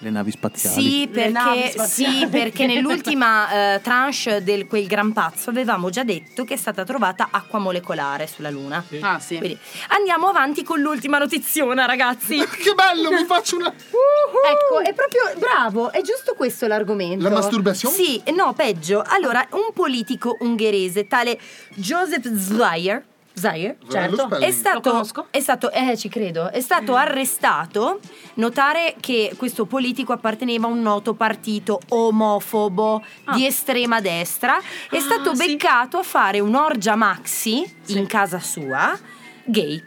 Le 0.00 0.10
navi 0.10 0.30
spaziali. 0.30 0.82
Sì, 0.82 1.08
navi 1.30 1.60
perché, 1.60 1.70
spaziali. 1.70 2.16
sì, 2.16 2.26
perché 2.26 2.66
nell'ultima 2.66 3.74
eh, 3.74 3.80
tranche 3.80 4.42
del 4.42 4.66
quel 4.66 4.86
gran 4.86 5.12
pazzo 5.12 5.50
avevamo 5.50 5.88
già 5.88 6.04
detto 6.04 6.44
che 6.44 6.54
è 6.54 6.56
stata 6.56 6.84
trovata 6.84 7.28
acqua 7.30 7.58
molecolare 7.58 8.26
sulla 8.26 8.50
Luna. 8.50 8.84
Ah, 9.00 9.18
sì. 9.18 9.38
Quindi 9.38 9.58
andiamo 9.88 10.28
avanti 10.28 10.62
con 10.62 10.80
l'ultima 10.80 11.18
notiziona, 11.18 11.86
ragazzi. 11.86 12.36
Che 12.66 12.74
bello, 12.74 13.10
mi 13.10 13.24
faccio 13.24 13.56
una... 13.56 13.68
Ecco, 13.68 14.80
è 14.80 14.92
proprio 14.92 15.22
bravo, 15.38 15.92
è 15.92 16.00
giusto 16.02 16.34
questo 16.34 16.66
l'argomento. 16.66 17.22
La 17.22 17.30
masturbazione? 17.30 17.94
Sì, 17.94 18.22
no, 18.34 18.52
peggio. 18.54 19.02
Allora, 19.06 19.46
un 19.52 19.72
politico 19.72 20.36
ungherese, 20.40 21.06
tale 21.06 21.38
Joseph 21.74 22.32
Zwayer, 22.34 23.04
Lo 23.38 23.90
certo, 23.90 24.36
è 24.38 24.50
stato, 24.50 25.06
è 25.30 25.40
stato, 25.40 25.70
eh, 25.70 25.94
ci 25.98 26.08
credo, 26.08 26.50
è 26.50 26.60
stato 26.62 26.94
arrestato. 26.94 28.00
Notare 28.34 28.94
che 28.98 29.34
questo 29.36 29.66
politico 29.66 30.14
apparteneva 30.14 30.66
a 30.66 30.70
un 30.70 30.80
noto 30.80 31.12
partito 31.12 31.78
omofobo 31.90 33.04
di 33.34 33.44
estrema 33.44 34.00
destra. 34.00 34.58
È 34.90 34.98
stato 34.98 35.32
beccato 35.32 35.98
a 35.98 36.02
fare 36.02 36.40
un'orgia 36.40 36.94
maxi 36.94 37.62
in 37.88 38.06
casa 38.06 38.38
sua, 38.38 38.98
gay. 39.44 39.82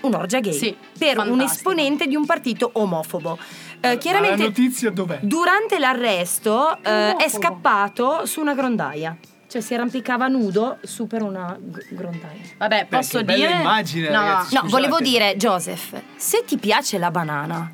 Un'orgia 0.00 0.40
gay. 0.40 0.52
Sì, 0.52 0.76
per 0.98 1.18
un 1.18 1.26
fantastico. 1.26 1.44
esponente 1.52 2.06
di 2.08 2.16
un 2.16 2.26
partito 2.26 2.70
omofobo. 2.74 3.38
Eh, 3.38 3.78
Ma 3.80 3.88
la 3.90 3.96
chiaramente 3.96 4.42
notizia 4.42 4.90
dov'è? 4.90 5.20
durante 5.22 5.78
l'arresto 5.78 6.76
eh, 6.82 7.14
è 7.14 7.28
scappato 7.28 8.26
su 8.26 8.40
una 8.40 8.54
grondaia. 8.54 9.16
Cioè 9.52 9.60
si 9.60 9.74
arrampicava 9.74 10.28
nudo 10.28 10.78
su 10.82 11.06
per 11.06 11.20
una 11.20 11.54
g- 11.60 11.84
grondaia. 11.94 12.40
Vabbè, 12.56 12.86
Beh, 12.88 12.96
posso 12.96 13.18
che 13.18 13.24
bella 13.24 13.46
dire. 13.48 13.58
immagine, 13.60 14.08
no, 14.08 14.14
ragazzi. 14.14 14.54
No, 14.54 14.62
volevo 14.64 14.98
dire, 14.98 15.36
Joseph, 15.36 16.00
se 16.16 16.42
ti 16.46 16.56
piace 16.56 16.96
la 16.96 17.10
banana, 17.10 17.70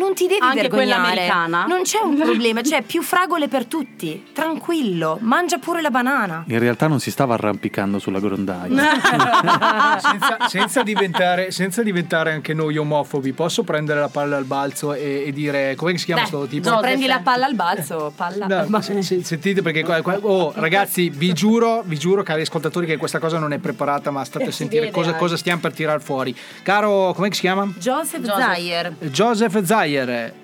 non 0.00 0.14
ti 0.14 0.26
devi 0.26 0.40
Anche 0.40 0.62
vergognare. 0.62 1.28
Non 1.68 1.82
c'è 1.82 1.98
un 2.02 2.16
problema, 2.18 2.62
c'è 2.62 2.82
più 2.82 3.02
fragole 3.02 3.48
per 3.48 3.66
tutti. 3.66 4.24
Tranquillo, 4.32 5.18
mangia 5.20 5.58
pure 5.58 5.82
la 5.82 5.90
banana. 5.90 6.44
In 6.48 6.58
realtà 6.58 6.86
non 6.86 7.00
si 7.00 7.10
stava 7.10 7.34
arrampicando 7.34 7.98
sulla 7.98 8.18
grondaia. 8.18 8.68
senza, 10.00 10.36
senza 10.48 10.82
diventare, 10.82 11.50
senza 11.50 11.82
diventare 11.82 12.32
anche 12.32 12.54
noi 12.54 12.76
omofobi, 12.78 13.32
posso 13.32 13.62
prendere 13.62 14.00
la 14.00 14.08
palla 14.08 14.36
al 14.36 14.44
balzo 14.44 14.94
e, 14.94 15.24
e 15.26 15.32
dire 15.32 15.74
come 15.76 15.96
si 15.98 16.06
chiama 16.06 16.22
Beh, 16.22 16.26
sto 16.26 16.46
tipo? 16.46 16.70
no, 16.70 16.80
prendi 16.80 17.06
la 17.06 17.20
palla 17.20 17.46
al 17.46 17.54
balzo, 17.54 18.12
palla. 18.14 18.46
No, 18.46 18.64
Ma- 18.68 18.80
se- 18.82 19.02
se- 19.02 19.22
sentite 19.22 19.60
perché 19.62 19.84
qua- 19.84 20.00
qua- 20.02 20.18
oh, 20.22 20.52
ragazzi 20.56 21.10
vi 21.10 21.32
giuro 21.32 21.82
vi 21.84 21.98
giuro 21.98 22.22
cari 22.22 22.42
ascoltatori 22.42 22.86
che 22.86 22.96
questa 22.96 23.18
cosa 23.18 23.38
non 23.38 23.52
è 23.52 23.58
preparata 23.58 24.10
ma 24.10 24.24
state 24.24 24.46
a 24.46 24.48
Eh, 24.48 24.52
sentire 24.52 24.90
cosa, 24.90 25.08
anche. 25.08 25.18
cosa 25.20 25.36
stiamo 25.36 25.60
per 25.60 25.72
tirare 25.74 26.00
fuori 26.00 26.34
caro 26.62 27.12
come 27.14 27.32
si 27.32 27.40
chiama? 27.40 27.66
Joseph, 27.76 28.20
Joseph. 28.22 28.38
Zayer. 28.44 28.92
Joseph 29.00 29.62
Zayer 29.62 29.88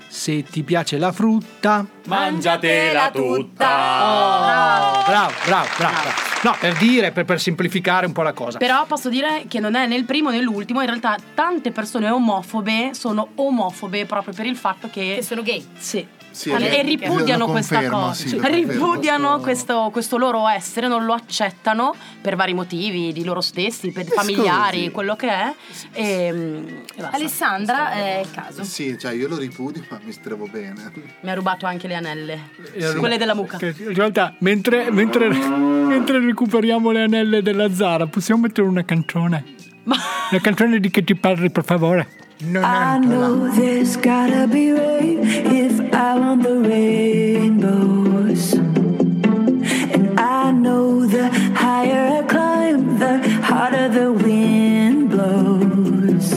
se 0.08 0.42
ti 0.44 0.62
piace 0.62 0.98
la 0.98 1.12
frutta 1.12 1.84
Mangiatela 2.06 3.10
tutta. 3.10 3.66
Oh, 3.66 5.04
bravo 5.04 5.04
bravo 5.04 5.32
bravo, 5.44 5.68
bravo. 5.76 6.08
no 6.42 6.56
per 6.58 6.76
dire 6.76 7.10
per, 7.12 7.24
per 7.24 7.40
semplificare 7.40 8.06
un 8.06 8.12
po' 8.12 8.22
la 8.22 8.32
cosa 8.32 8.58
Però 8.58 8.86
posso 8.86 9.08
dire 9.08 9.44
che 9.48 9.60
non 9.60 9.74
è 9.74 9.86
né 9.86 9.94
il 9.94 10.04
primo 10.04 10.30
né 10.30 10.40
l'ultimo, 10.40 10.80
in 10.80 10.86
realtà 10.86 11.16
tante 11.34 11.70
persone 11.70 12.08
omofobe 12.08 12.90
sono 12.94 13.28
omofobe 13.34 14.06
proprio 14.06 14.32
per 14.32 14.46
il 14.46 14.56
fatto 14.56 14.88
che... 14.90 15.14
Che 15.16 15.22
sono 15.22 15.42
gay. 15.42 15.64
Sì. 15.78 16.06
Sì, 16.36 16.50
e 16.50 16.82
ripudiano 16.82 17.46
lo 17.46 17.50
questa 17.50 17.76
confermo, 17.76 18.00
cosa, 18.08 18.12
sì, 18.28 18.36
confermo. 18.36 18.72
ripudiano 18.72 19.40
questo, 19.40 19.88
questo 19.90 20.18
loro 20.18 20.46
essere, 20.48 20.86
non 20.86 21.06
lo 21.06 21.14
accettano 21.14 21.94
per 22.20 22.36
vari 22.36 22.52
motivi 22.52 23.10
di 23.14 23.24
loro 23.24 23.40
stessi, 23.40 23.90
per 23.90 24.04
familiari, 24.04 24.80
scusi. 24.80 24.90
quello 24.90 25.16
che 25.16 25.28
è. 25.30 25.54
E, 25.92 26.30
mm, 26.30 26.66
e 26.66 26.82
basta. 26.98 27.16
Alessandra 27.16 27.90
è 27.92 28.20
il 28.22 28.30
caso. 28.30 28.64
Sì, 28.64 28.98
cioè 28.98 29.14
io 29.14 29.28
lo 29.28 29.38
ripudio, 29.38 29.82
ma 29.88 29.98
mi 30.04 30.12
trovo 30.20 30.46
bene. 30.46 30.92
Mi 31.20 31.30
ha 31.30 31.34
rubato 31.34 31.64
anche 31.64 31.88
le 31.88 31.94
anelle, 31.94 32.50
Eh, 32.74 32.96
quelle 32.96 33.16
della 33.16 33.34
mucca. 33.34 33.56
Che 33.56 33.74
in 33.78 33.94
realtà, 33.94 34.34
mentre, 34.40 34.90
mentre, 34.90 35.28
mentre 35.30 36.20
recuperiamo 36.20 36.90
le 36.90 37.02
anelle 37.04 37.40
della 37.40 37.72
Zara, 37.72 38.06
possiamo 38.08 38.42
mettere 38.42 38.66
una 38.68 38.84
canzone? 38.84 39.42
La 39.84 40.38
canzone 40.42 40.80
di 40.80 40.90
che 40.90 41.02
ti 41.02 41.14
parli, 41.14 41.50
per 41.50 41.64
favore? 41.64 42.08
Non 42.42 42.64
I 42.64 42.98
know 42.98 43.50
there's 43.50 43.96
gotta 43.96 44.46
be 44.46 44.70
rain 44.70 45.20
if 45.24 45.80
I 45.94 46.18
want 46.18 46.42
the 46.42 46.56
rainbows. 46.56 48.52
And 48.52 50.20
I 50.20 50.50
know 50.50 51.06
the 51.06 51.30
higher 51.54 52.18
I 52.18 52.26
climb, 52.26 52.98
the 52.98 53.18
harder 53.42 53.88
the 53.88 54.12
wind 54.12 55.08
blows. 55.08 56.34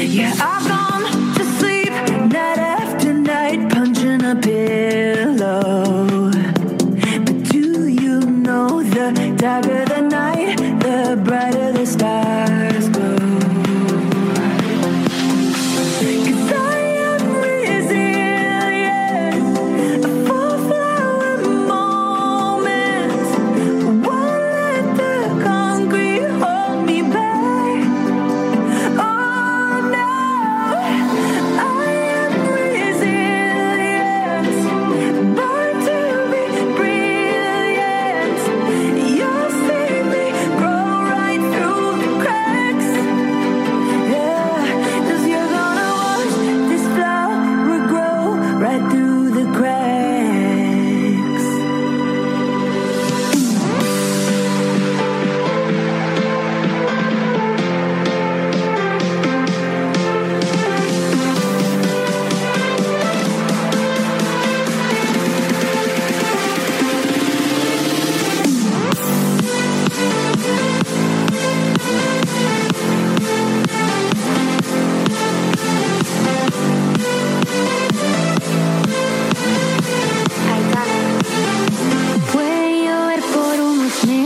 Yeah, 0.00 0.32
I've 0.40 0.66
gone 0.68 1.34
to 1.34 1.44
sleep 1.58 1.92
night 2.32 2.58
after 2.58 3.12
night, 3.12 3.68
punching 3.72 4.24
a 4.24 4.36
pillow. 4.36 6.30
But 7.26 7.42
do 7.50 7.88
you 7.88 8.20
know 8.20 8.82
the 8.82 9.12
darker 9.36 9.93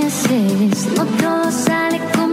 veces 0.09 0.89
no 0.97 1.05
todo 1.05 1.52
sale 1.52 2.01
como 2.14 2.27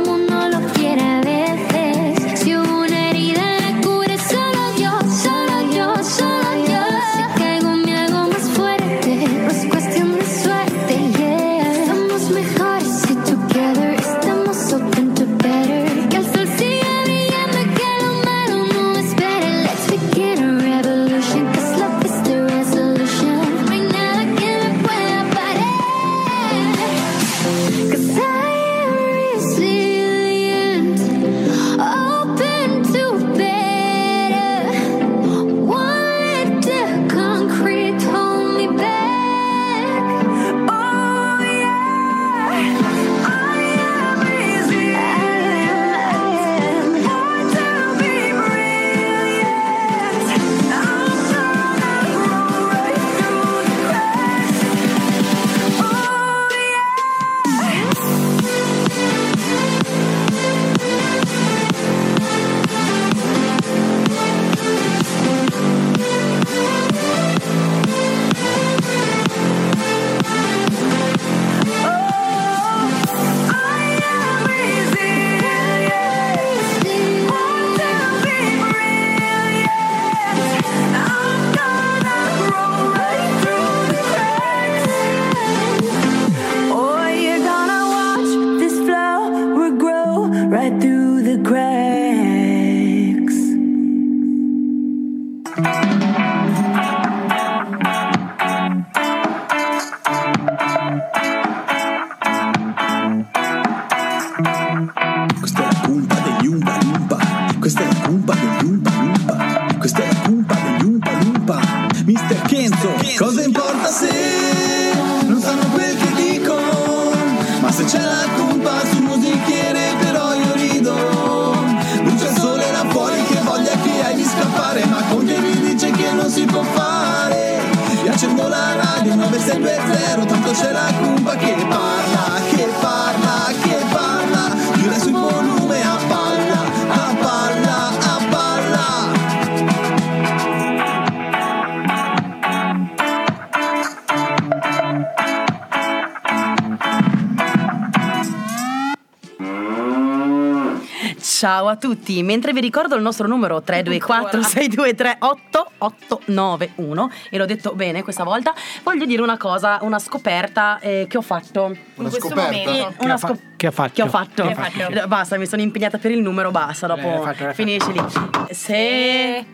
a 151.76 151.78
tutti, 151.78 152.24
mentre 152.24 152.52
vi 152.54 152.62
ricordo 152.62 152.96
il 152.96 153.02
nostro 153.02 153.28
numero 153.28 153.62
324 153.62 154.42
623 154.42 155.18
8891 155.20 157.12
e 157.30 157.38
l'ho 157.38 157.46
detto 157.46 157.74
bene 157.74 158.04
questa 158.04 158.24
volta, 158.24 158.54
voglio 158.84 159.06
dire 159.06 159.22
una 159.22 159.38
cosa, 159.38 159.80
una 159.82 160.00
scoperta 160.00 160.80
eh, 160.80 161.06
che 161.10 161.18
ho 161.18 161.22
fatto 161.22 161.64
Una 161.66 161.76
in 161.76 162.10
questo 162.10 162.28
scoperta? 162.28 162.52
momento. 162.72 162.94
Che 162.98 163.06
Una 163.06 163.18
fa- 163.18 163.28
scop- 163.28 163.42
che 163.56 163.68
ha 163.68 163.72
fatto? 163.72 163.94
Che 163.94 164.02
ho 164.02 164.08
fatto. 164.08 164.44
Che 164.44 164.52
ha 164.52 164.56
fatto? 164.70 165.08
Basta, 165.08 165.38
mi 165.38 165.46
sono 165.46 165.62
impegnata 165.62 165.98
per 165.98 166.12
il 166.12 166.22
numero, 166.22 166.52
basta, 166.52 166.88
dopo 166.88 167.08
L'hai 167.08 167.36
fatto, 167.36 167.54
finisci 167.54 167.92
lì. 167.92 168.02
Se 168.50 169.46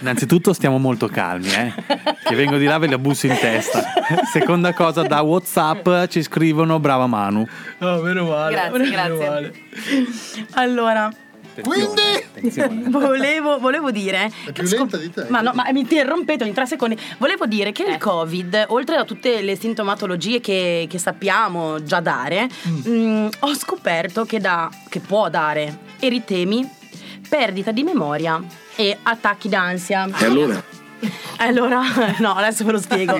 Innanzitutto 0.00 0.52
stiamo 0.52 0.78
molto 0.78 1.08
calmi, 1.08 1.48
eh? 1.52 1.74
Che 2.24 2.34
vengo 2.34 2.56
di 2.56 2.64
là 2.64 2.78
ve 2.78 2.88
la 2.88 2.98
busso 2.98 3.26
in 3.26 3.36
testa. 3.38 3.82
Seconda 4.30 4.72
cosa, 4.72 5.02
da 5.02 5.20
Whatsapp 5.20 6.06
ci 6.08 6.22
scrivono 6.22 6.78
brava 6.78 7.06
Manu. 7.06 7.46
Oh, 7.78 8.00
meno 8.02 8.26
male. 8.26 8.52
Grazie, 8.52 8.78
meno 8.78 8.90
grazie. 8.90 9.28
male. 9.28 9.52
allora 10.52 11.12
Quindi 11.60 12.88
volevo, 12.90 13.58
volevo 13.58 13.90
dire 13.90 14.30
è 14.46 14.52
più 14.52 14.66
lenta 14.66 14.96
di 14.96 15.10
te. 15.10 15.26
Ma 15.28 15.40
no, 15.40 15.52
ma 15.54 15.70
mi 15.72 15.80
interrompete 15.80 16.44
ogni 16.44 16.54
tre 16.54 16.66
secondi. 16.66 16.98
Volevo 17.18 17.46
dire 17.46 17.72
che 17.72 17.84
il 17.84 17.98
Covid, 17.98 18.66
oltre 18.68 18.96
a 18.96 19.04
tutte 19.04 19.42
le 19.42 19.56
sintomatologie 19.56 20.40
che, 20.40 20.86
che 20.88 20.98
sappiamo 20.98 21.82
già 21.82 22.00
dare, 22.00 22.48
mh, 22.84 23.28
ho 23.40 23.54
scoperto 23.54 24.24
che, 24.24 24.40
dà, 24.40 24.70
che 24.88 25.00
può 25.00 25.28
dare 25.28 25.78
eritemi, 25.98 26.68
perdita 27.28 27.70
di 27.70 27.82
memoria 27.82 28.42
e 28.76 28.96
attacchi 29.02 29.48
d'ansia. 29.48 30.08
E 30.18 30.24
allora? 30.24 30.62
Allora, 31.38 31.80
no, 32.18 32.34
adesso 32.34 32.64
ve 32.64 32.72
lo 32.72 32.80
spiego. 32.80 33.18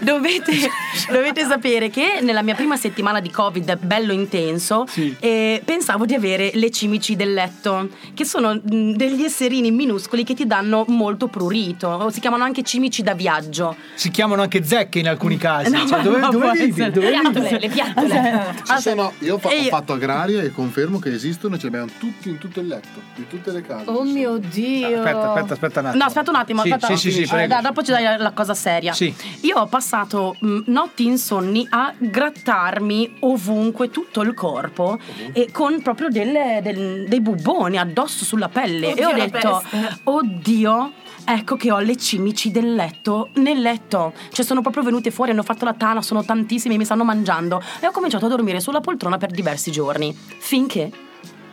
Dovete, 0.00 0.52
dovete 1.12 1.44
sapere 1.44 1.88
che 1.90 2.18
nella 2.22 2.42
mia 2.42 2.54
prima 2.54 2.76
settimana 2.76 3.20
di 3.20 3.30
Covid, 3.30 3.78
bello 3.80 4.12
intenso, 4.12 4.86
eh, 5.20 5.62
pensavo 5.64 6.04
di 6.04 6.14
avere 6.14 6.50
le 6.54 6.70
cimici 6.70 7.14
del 7.16 7.32
letto, 7.32 7.88
che 8.14 8.24
sono 8.24 8.54
mh, 8.54 8.92
degli 8.96 9.22
esserini 9.24 9.70
minuscoli 9.70 10.24
che 10.24 10.34
ti 10.34 10.46
danno 10.46 10.84
molto 10.88 11.28
prurito. 11.28 12.10
Si 12.10 12.20
chiamano 12.20 12.44
anche 12.44 12.62
cimici 12.62 13.02
da 13.02 13.14
viaggio. 13.14 13.76
Si 13.94 14.10
chiamano 14.10 14.42
anche 14.42 14.64
zecche 14.64 14.98
in 14.98 15.08
alcuni 15.08 15.36
casi. 15.36 15.70
No, 15.70 15.86
Cioè, 15.86 16.00
dove, 16.02 16.18
ma 16.18 16.28
dove 16.30 16.52
vivi? 16.52 16.90
Dove 16.90 17.10
vivi? 17.10 17.58
Le 17.60 17.68
piattole. 17.68 18.54
Ci 18.64 18.80
sono- 18.80 19.12
io 19.20 19.34
ho, 19.34 19.38
fa- 19.38 19.48
ho 19.48 19.52
io- 19.52 19.68
fatto 19.68 19.92
agraria 19.92 20.42
e 20.42 20.50
confermo 20.50 20.98
che 20.98 21.12
esistono 21.12 21.54
e 21.54 21.58
ce 21.58 21.68
li 21.68 21.76
abbiamo 21.76 21.92
tutti 21.98 22.28
in 22.30 22.38
tutto 22.38 22.60
il 22.60 22.66
letto, 22.66 23.00
di 23.14 23.26
tutte 23.28 23.50
le 23.52 23.62
case. 23.62 23.84
Oh 23.88 24.02
mio 24.02 24.38
Dio. 24.38 24.98
Aspetta, 24.98 25.32
aspetta, 25.32 25.52
aspetta 25.54 25.80
un 25.80 25.86
attimo. 25.86 26.02
No, 26.02 26.08
aspetta 26.08 26.30
un 26.30 26.36
attimo, 26.36 26.62
Sì, 26.62 26.70
aspetta. 26.70 26.96
sì, 26.96 27.10
sì, 27.10 27.19
sì, 27.26 27.32
Eh, 27.32 27.36
prego. 27.36 27.52
dai, 27.54 27.62
dopo 27.62 27.82
ci 27.82 27.90
dai 27.92 28.02
la, 28.02 28.16
la 28.16 28.32
cosa 28.32 28.54
seria. 28.54 28.92
Sì. 28.92 29.14
Io 29.42 29.56
ho 29.58 29.66
passato 29.66 30.36
mh, 30.40 30.58
notti 30.66 31.04
insonni 31.06 31.66
a 31.70 31.92
grattarmi 31.96 33.16
ovunque 33.20 33.90
tutto 33.90 34.20
il 34.22 34.34
corpo 34.34 34.98
e 35.32 35.50
con 35.50 35.80
proprio 35.82 36.08
delle- 36.08 36.60
del- 36.62 37.06
dei 37.08 37.20
bubboni 37.20 37.78
addosso 37.78 38.24
sulla 38.24 38.48
pelle. 38.48 38.88
e 38.88 38.92
Oddio, 38.92 39.08
ho 39.08 39.16
la 39.16 39.26
detto, 39.26 39.62
peste. 39.70 40.00
oddio. 40.04 40.92
Ecco 41.22 41.56
che 41.56 41.70
ho 41.70 41.78
le 41.78 41.96
cimici 41.96 42.50
del 42.50 42.74
letto 42.74 43.28
nel 43.34 43.60
letto. 43.60 44.12
Cioè 44.32 44.44
sono 44.44 44.62
proprio 44.62 44.82
venute 44.82 45.10
fuori, 45.10 45.30
hanno 45.30 45.42
fatto 45.42 45.64
la 45.64 45.74
tana, 45.74 46.02
sono 46.02 46.24
tantissime, 46.24 46.76
mi 46.76 46.84
stanno 46.84 47.04
mangiando. 47.04 47.62
E 47.78 47.86
ho 47.86 47.90
cominciato 47.92 48.26
a 48.26 48.28
dormire 48.28 48.58
sulla 48.58 48.80
poltrona 48.80 49.16
per 49.18 49.30
diversi 49.30 49.70
giorni. 49.70 50.16
Finché 50.38 50.90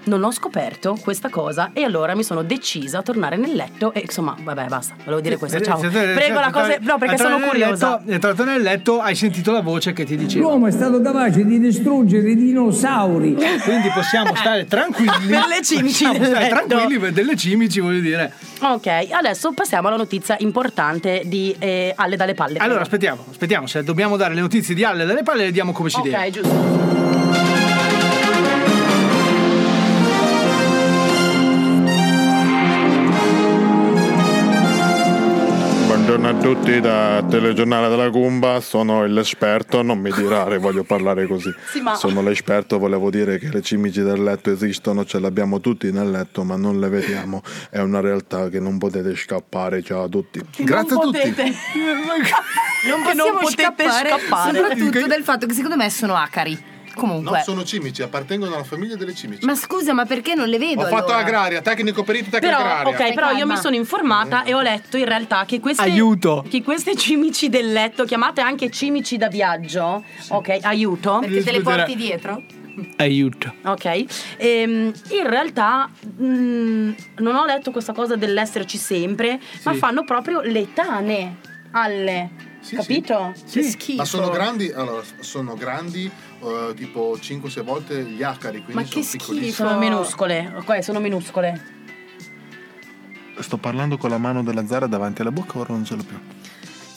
non 0.08 0.24
ho 0.24 0.32
scoperto 0.32 0.98
questa 1.02 1.30
cosa 1.30 1.72
e 1.74 1.84
allora 1.84 2.16
mi 2.16 2.24
sono 2.24 2.44
decisa 2.44 3.00
a 3.00 3.02
tornare 3.02 3.38
nel 3.38 3.54
letto 3.54 3.94
e 3.94 4.00
insomma, 4.02 4.36
vabbè, 4.40 4.66
basta, 4.68 4.96
volevo 5.04 5.22
dire 5.22 5.38
questo. 5.38 5.60
Ciao. 5.62 5.80
Prego 5.80 6.40
la 6.40 6.50
cosa, 6.52 6.78
no, 6.82 6.98
perché 6.98 7.18
sono 7.18 7.40
curiosa. 7.40 7.98
Letto, 7.98 8.10
è 8.10 8.14
entrato 8.14 8.44
nel 8.44 8.62
letto, 8.62 9.00
hai 9.02 9.16
sentito 9.16 9.52
la 9.52 9.62
voce 9.62 9.94
che 9.94 10.06
ti 10.06 10.16
diceva. 10.18 10.48
L'uomo 10.48 10.68
è 10.68 10.72
stato 10.72 11.02
capace 11.02 11.46
di 11.46 11.60
distruggere 11.60 12.32
i 12.32 12.36
dinosauri. 12.36 13.36
Quindi 13.36 13.90
possiamo 13.94 14.34
stare 14.36 14.66
tranquilli. 14.66 15.28
Per 15.28 15.46
le 15.48 15.62
cimici 15.64 16.06
stare 16.06 16.20
letto. 16.20 16.48
tranquilli 16.68 17.00
per 17.00 17.12
delle 17.12 17.36
cimici, 17.36 17.80
voglio 17.80 18.00
dire. 18.02 18.34
Ok, 18.62 18.88
adesso 19.12 19.52
passiamo 19.54 19.88
alla 19.88 19.98
notizia 19.98 20.36
importante 20.40 21.22
di 21.26 21.56
eh, 21.60 21.94
Alle 21.96 22.16
dalle 22.16 22.34
palle. 22.34 22.58
Allora, 22.60 22.82
aspettiamo, 22.82 23.24
aspettiamo. 23.30 23.68
Se 23.68 23.84
dobbiamo 23.84 24.18
dare 24.18 24.34
le 24.34 24.42
notizie 24.42 24.74
di 24.74 24.84
Alle 24.84 25.06
dalle 25.06 25.24
palle, 25.24 25.44
le 25.46 25.52
diamo 25.52 25.72
come 25.74 25.90
si 25.90 25.98
Ok, 26.00 26.04
deve. 26.10 26.30
giusto. 26.32 27.67
Tutti 36.54 36.80
da 36.80 37.22
Telegiornale 37.30 37.90
della 37.90 38.10
Cumba, 38.10 38.62
sono 38.62 39.04
l'esperto, 39.06 39.82
non 39.82 40.00
mi 40.00 40.12
dirare, 40.14 40.58
voglio 40.60 40.86
parlare 40.86 41.28
così. 41.28 41.54
Sì, 41.70 41.82
ma- 41.82 41.96
Sono 41.96 42.22
l'esperto, 42.22 42.80
volevo 42.80 43.10
dire 43.10 43.38
che 43.38 43.50
le 43.50 43.62
cimici 43.62 44.02
del 44.02 44.24
letto 44.24 44.50
esistono, 44.50 45.04
ce 45.04 45.20
le 45.20 45.28
abbiamo 45.28 45.60
tutti 45.60 45.92
nel 45.92 46.10
letto, 46.10 46.46
ma 46.46 46.56
non 46.56 46.80
le 46.80 46.88
vediamo. 46.88 47.42
È 47.70 47.80
una 47.80 48.00
realtà 48.00 48.48
che 48.48 48.62
non 48.62 48.78
potete 48.78 49.14
scappare, 49.18 49.84
ciao 49.84 50.04
a 50.04 50.08
tutti. 50.08 50.40
Grazie 50.60 50.96
a 50.96 51.00
non 51.00 51.12
tutti. 51.12 51.18
potete. 51.20 51.44
Non 52.88 53.02
Che 53.02 53.12
possiamo 53.16 53.40
potete 53.40 53.64
scappare, 53.64 54.10
scappare. 54.10 54.58
soprattutto 54.58 55.08
del 55.08 55.24
fatto 55.24 55.46
che 55.48 55.54
secondo 55.54 55.76
me 55.76 55.90
sono 55.90 56.16
acari. 56.16 56.58
Comunque. 56.98 57.38
No, 57.38 57.44
sono 57.44 57.64
cimici, 57.64 58.02
appartengono 58.02 58.56
alla 58.56 58.64
famiglia 58.64 58.96
delle 58.96 59.14
cimici. 59.14 59.46
Ma 59.46 59.56
scusa, 59.56 59.94
ma 59.94 60.06
perché 60.06 60.34
non 60.36 60.50
le 60.50 60.58
vedo 60.58 60.82
Ho 60.82 60.86
fatto 60.88 61.06
allora? 61.14 61.18
agraria, 61.18 61.62
tecnico 61.62 62.04
perito 62.04 62.30
tecnica 62.32 62.56
Però, 62.58 62.70
agraria. 62.70 63.08
ok, 63.08 63.14
però 63.14 63.32
io 63.32 63.46
mi 63.48 63.56
sono 63.58 63.76
informata 63.76 64.44
e 64.44 64.54
ho 64.54 64.62
letto 64.62 64.98
in 64.98 65.06
realtà 65.06 65.46
che 65.46 65.60
queste, 65.60 65.84
Aiuto. 65.84 66.44
che 66.50 66.64
queste 66.64 66.96
cimici 66.96 67.50
del 67.50 67.72
letto, 67.72 68.04
chiamate 68.04 68.42
anche 68.42 68.70
cimici 68.72 69.18
da 69.18 69.28
viaggio, 69.28 70.04
ok, 70.30 70.58
aiuto. 70.62 71.20
Perché 71.20 71.44
te 71.44 71.52
le 71.52 71.62
porti 71.62 71.96
dietro? 71.96 72.44
Aiuto. 72.98 73.54
Ok, 73.64 74.06
ehm, 74.38 74.92
in 75.10 75.28
realtà 75.30 75.90
mh, 76.02 76.96
non 77.18 77.36
ho 77.36 77.46
letto 77.46 77.72
questa 77.72 77.94
cosa 77.94 78.16
dell'esserci 78.16 78.78
sempre, 78.78 79.40
ma 79.64 79.74
fanno 79.74 80.04
proprio 80.04 80.42
le 80.42 80.74
tane 80.74 81.38
alle. 81.72 82.30
capito? 82.70 83.34
Sì, 83.46 83.60
Che 83.62 83.70
schifo. 83.70 83.98
ma 83.98 84.06
sono 84.06 84.30
grandi, 84.30 84.72
allora, 84.72 85.02
sono 85.22 85.56
grandi 85.56 86.10
eh, 86.70 86.74
tipo 86.74 87.18
5-6 87.20 87.64
volte 87.64 88.04
gli 88.04 88.24
acari, 88.24 88.64
quindi 88.64 88.74
Ma 88.74 88.86
sono 88.86 89.02
che 89.02 89.08
schifo. 89.08 89.52
Sono 89.52 89.78
minuscole, 89.78 90.54
ok, 90.56 90.84
sono 90.84 91.00
minuscole. 91.00 91.76
Sto 93.40 93.58
parlando 93.58 93.98
con 93.98 94.10
la 94.10 94.18
mano 94.18 94.44
della 94.44 94.66
Zara 94.66 94.88
davanti 94.88 95.22
alla 95.22 95.32
bocca, 95.32 95.60
ora 95.60 95.74
non 95.74 95.86
ce 95.86 95.96
l'ho 95.96 96.04
più. 96.04 96.18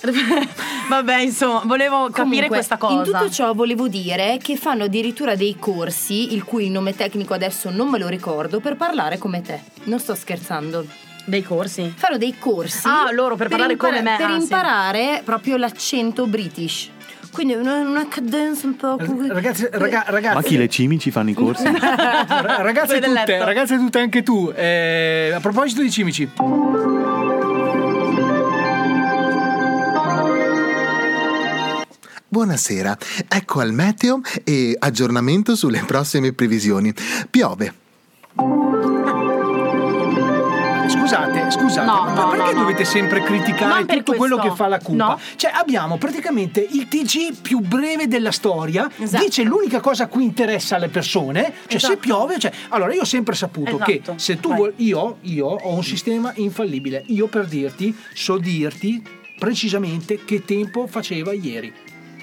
Vabbè, 0.88 1.20
insomma, 1.20 1.62
volevo 1.64 2.04
capire 2.10 2.22
Comunque, 2.22 2.48
questa 2.48 2.76
cosa. 2.78 2.94
In 2.94 3.04
tutto 3.04 3.30
ciò 3.30 3.54
volevo 3.54 3.86
dire 3.86 4.38
che 4.42 4.56
fanno 4.56 4.84
addirittura 4.84 5.36
dei 5.36 5.56
corsi, 5.58 6.32
il 6.32 6.44
cui 6.44 6.70
nome 6.70 6.94
tecnico 6.94 7.34
adesso 7.34 7.70
non 7.70 7.88
me 7.90 7.98
lo 7.98 8.08
ricordo, 8.08 8.60
per 8.60 8.76
parlare 8.76 9.18
come 9.18 9.42
te. 9.42 9.60
Non 9.84 9.98
sto 9.98 10.14
scherzando. 10.14 10.86
Dei 11.26 11.42
corsi? 11.42 11.92
Fanno 11.94 12.16
dei 12.16 12.36
corsi. 12.38 12.88
Ah, 12.88 13.12
loro 13.12 13.36
per 13.36 13.48
parlare 13.48 13.76
come 13.76 14.00
me, 14.00 14.16
Per 14.16 14.26
ah, 14.26 14.34
sì. 14.34 14.42
imparare 14.42 15.22
proprio 15.24 15.56
l'accento 15.58 16.26
british. 16.26 16.90
Quindi 17.32 17.54
una, 17.54 17.76
una 17.80 18.08
cadenza 18.08 18.66
un 18.66 18.76
po'. 18.76 18.96
Ragazzi, 18.98 19.68
raga- 19.70 20.04
ragazzi. 20.08 20.34
Ma 20.34 20.42
chi 20.42 20.56
le 20.56 20.68
cimici 20.68 21.10
fanno 21.10 21.30
i 21.30 21.34
corsi? 21.34 21.62
Ra- 21.70 22.62
ragazze 22.62 23.00
tutte, 23.00 23.44
ragazze 23.44 23.76
tutte 23.76 23.98
anche 24.00 24.22
tu. 24.22 24.52
eh, 24.54 25.30
a 25.34 25.40
proposito 25.40 25.80
di 25.82 25.90
cimici. 25.90 26.28
Buonasera, 32.32 32.96
ecco 33.28 33.58
al 33.60 33.72
meteo 33.72 34.20
e 34.44 34.76
aggiornamento 34.78 35.56
sulle 35.56 35.82
prossime 35.84 36.32
previsioni. 36.32 36.94
Piove. 37.28 37.74
Scusate, 41.10 41.50
scusate, 41.50 41.86
No, 41.86 42.04
ma 42.04 42.22
no, 42.24 42.28
perché 42.30 42.52
no, 42.52 42.60
dovete 42.60 42.84
sempre 42.84 43.20
criticare 43.24 43.84
tutto 43.84 44.14
quello 44.14 44.36
questo. 44.36 44.50
che 44.54 44.56
fa 44.62 44.68
la 44.68 44.78
Cumpa? 44.78 45.06
No. 45.06 45.18
Cioè, 45.34 45.50
abbiamo 45.52 45.98
praticamente 45.98 46.60
il 46.70 46.86
TG 46.86 47.40
più 47.42 47.58
breve 47.58 48.06
della 48.06 48.30
storia, 48.30 48.88
Esatto. 48.96 49.24
dice 49.24 49.42
l'unica 49.42 49.80
cosa 49.80 50.04
a 50.04 50.06
cui 50.06 50.22
interessa 50.22 50.76
alle 50.76 50.88
persone, 50.88 51.42
cioè 51.42 51.52
se 51.66 51.76
Esatto. 51.76 51.96
piove, 51.96 52.38
cioè, 52.38 52.52
allora 52.68 52.94
io 52.94 53.00
ho 53.00 53.04
sempre 53.04 53.34
saputo 53.34 53.76
che 53.78 53.98
Esatto. 54.02 54.18
se 54.18 54.38
tu 54.38 54.54
vuoi, 54.54 54.72
io, 54.76 55.16
io 55.22 55.46
ho 55.46 55.74
un 55.74 55.82
sistema 55.82 56.30
infallibile, 56.36 57.02
io 57.06 57.26
per 57.26 57.46
dirti, 57.46 57.92
so 58.14 58.38
dirti 58.38 59.02
precisamente 59.36 60.24
che 60.24 60.44
tempo 60.44 60.86
faceva 60.86 61.32
ieri. 61.32 61.72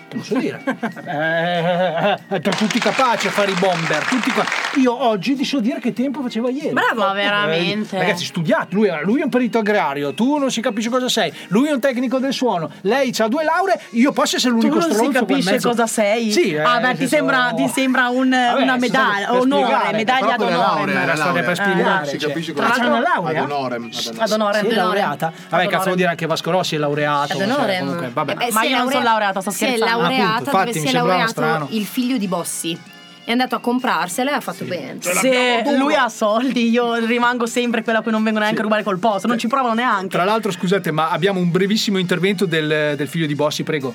Te 0.10 0.18
lo 0.18 0.24
so 0.24 0.36
dire. 0.38 0.62
Eh, 1.06 2.18
eh, 2.36 2.40
per 2.40 2.56
tutti 2.56 2.80
capaci 2.80 3.28
a 3.28 3.32
fare 3.32 3.52
i 3.52 3.56
bomber. 3.56 4.04
Tutti 4.06 4.32
qua. 4.32 4.44
Io 4.76 4.94
oggi 5.04 5.36
ti 5.36 5.44
so 5.44 5.60
dire 5.60 5.80
che 5.80 5.94
tempo 5.94 6.22
faceva 6.22 6.50
ieri. 6.50 6.70
Bravo, 6.74 7.02
ma 7.02 7.14
veramente. 7.14 7.96
Eh, 7.96 8.00
ragazzi, 8.00 8.26
studiate. 8.26 8.74
Lui, 8.76 8.90
lui 9.04 9.22
è 9.22 9.24
un 9.24 9.30
perito 9.30 9.60
agrario, 9.60 10.14
tu 10.14 10.38
non 10.38 10.52
si 10.52 10.62
capisce 10.62 10.90
cosa 10.90 11.10
sei. 11.10 11.32
Lui 11.48 11.68
è 11.68 11.72
un 11.72 11.80
tecnico 11.80 12.20
del 12.20 12.34
suono, 12.34 12.70
lei 12.82 13.14
ha 13.18 13.28
due 13.28 13.44
lauree. 13.44 13.80
Io 13.92 14.12
posso 14.12 14.36
essere 14.38 14.54
Tu 14.54 14.60
l'unico 14.60 14.76
non 14.80 14.90
si 14.90 14.94
stronzo 14.96 15.26
qua 15.26 15.36
in 15.36 15.44
capisce 15.44 15.68
cosa 15.68 15.88
sei? 15.88 16.32
Sì, 16.32 16.54
eh, 16.54 16.62
ah, 16.62 16.80
beh, 16.80 16.92
ti 16.92 16.98
senso- 16.98 17.16
sembra, 17.16 17.52
ti 17.56 17.68
sembra 17.68 18.10
un- 18.10 18.30
Vabbè, 18.30 18.62
una 18.62 18.78
medaglia, 18.78 19.34
onore, 19.34 19.64
spiegare, 19.66 19.96
medaglia 19.98 20.36
onore. 20.38 20.52
laurea, 20.56 21.02
Era 21.02 21.06
la 21.06 21.16
storia 21.16 21.44
per 21.44 21.58
laurea. 21.58 21.74
spiegare. 21.74 22.06
Si 22.08 22.18
capisce 22.18 22.54
Tra 22.54 22.68
cosa 22.68 22.78
l'altro 22.84 22.94
c'è. 22.96 23.00
una 23.02 23.10
laurea? 23.16 23.42
Ad 23.44 23.52
honorem, 23.52 23.84
ad 23.86 23.92
Sì, 24.28 24.34
honorem. 24.34 24.76
laureata? 24.76 25.32
Vabbè, 25.50 25.68
cazzo 25.68 25.84
vuol 25.86 25.96
dire 25.96 26.10
anche 26.10 26.26
Vasco 26.26 26.52
Rossi 26.52 26.76
è 26.76 26.78
laureato. 26.78 27.34
Ad 27.38 27.50
cioè. 27.50 27.76
Eh 27.78 28.08
beh, 28.10 28.34
Ma 28.36 28.62
si 28.62 28.68
è 28.68 28.70
io 28.70 28.78
non 28.78 28.88
sono 28.90 29.04
laurea- 29.04 29.04
laureata, 29.04 29.42
sto 29.42 29.50
si 29.52 29.58
scherzando. 29.58 29.86
Laureata 29.98 30.34
Appunto, 30.36 30.50
infatti, 30.50 30.66
dove 30.72 30.80
mi 30.80 30.86
si 30.88 30.88
è 30.88 30.98
laureato 30.98 31.30
strano. 31.30 31.68
il 31.72 31.86
figlio 31.86 32.18
di 32.18 32.28
Bossi. 32.28 32.80
È 33.28 33.32
andato 33.32 33.56
a 33.56 33.60
comprarsela 33.60 34.32
e 34.32 34.34
ha 34.36 34.40
fatto 34.40 34.64
bene. 34.64 35.00
Se 35.02 35.62
lui 35.78 35.94
ha 35.96 36.08
soldi, 36.08 36.70
io 36.70 36.96
rimango 36.96 37.46
sempre 37.46 37.84
quella 37.84 38.00
a 38.00 38.02
cui 38.02 38.12
non 38.12 38.24
vengo 38.24 38.40
neanche 38.40 38.60
a 38.60 38.64
rubare 38.64 38.84
col 38.84 39.00
posto, 39.00 39.28
non 39.28 39.38
ci 39.38 39.48
provano 39.48 39.74
neanche. 39.74 40.08
Tra 40.08 40.24
l'altro, 40.24 40.50
scusate, 40.50 40.92
ma 40.92 41.10
abbiamo 41.10 41.42
un 41.42 41.52
brevissimo 41.52 41.98
intervento 41.98 42.46
del, 42.46 42.94
del 42.96 43.08
figlio 43.10 43.26
di 43.26 43.36
Bossi, 43.36 43.64
prego. 43.64 43.94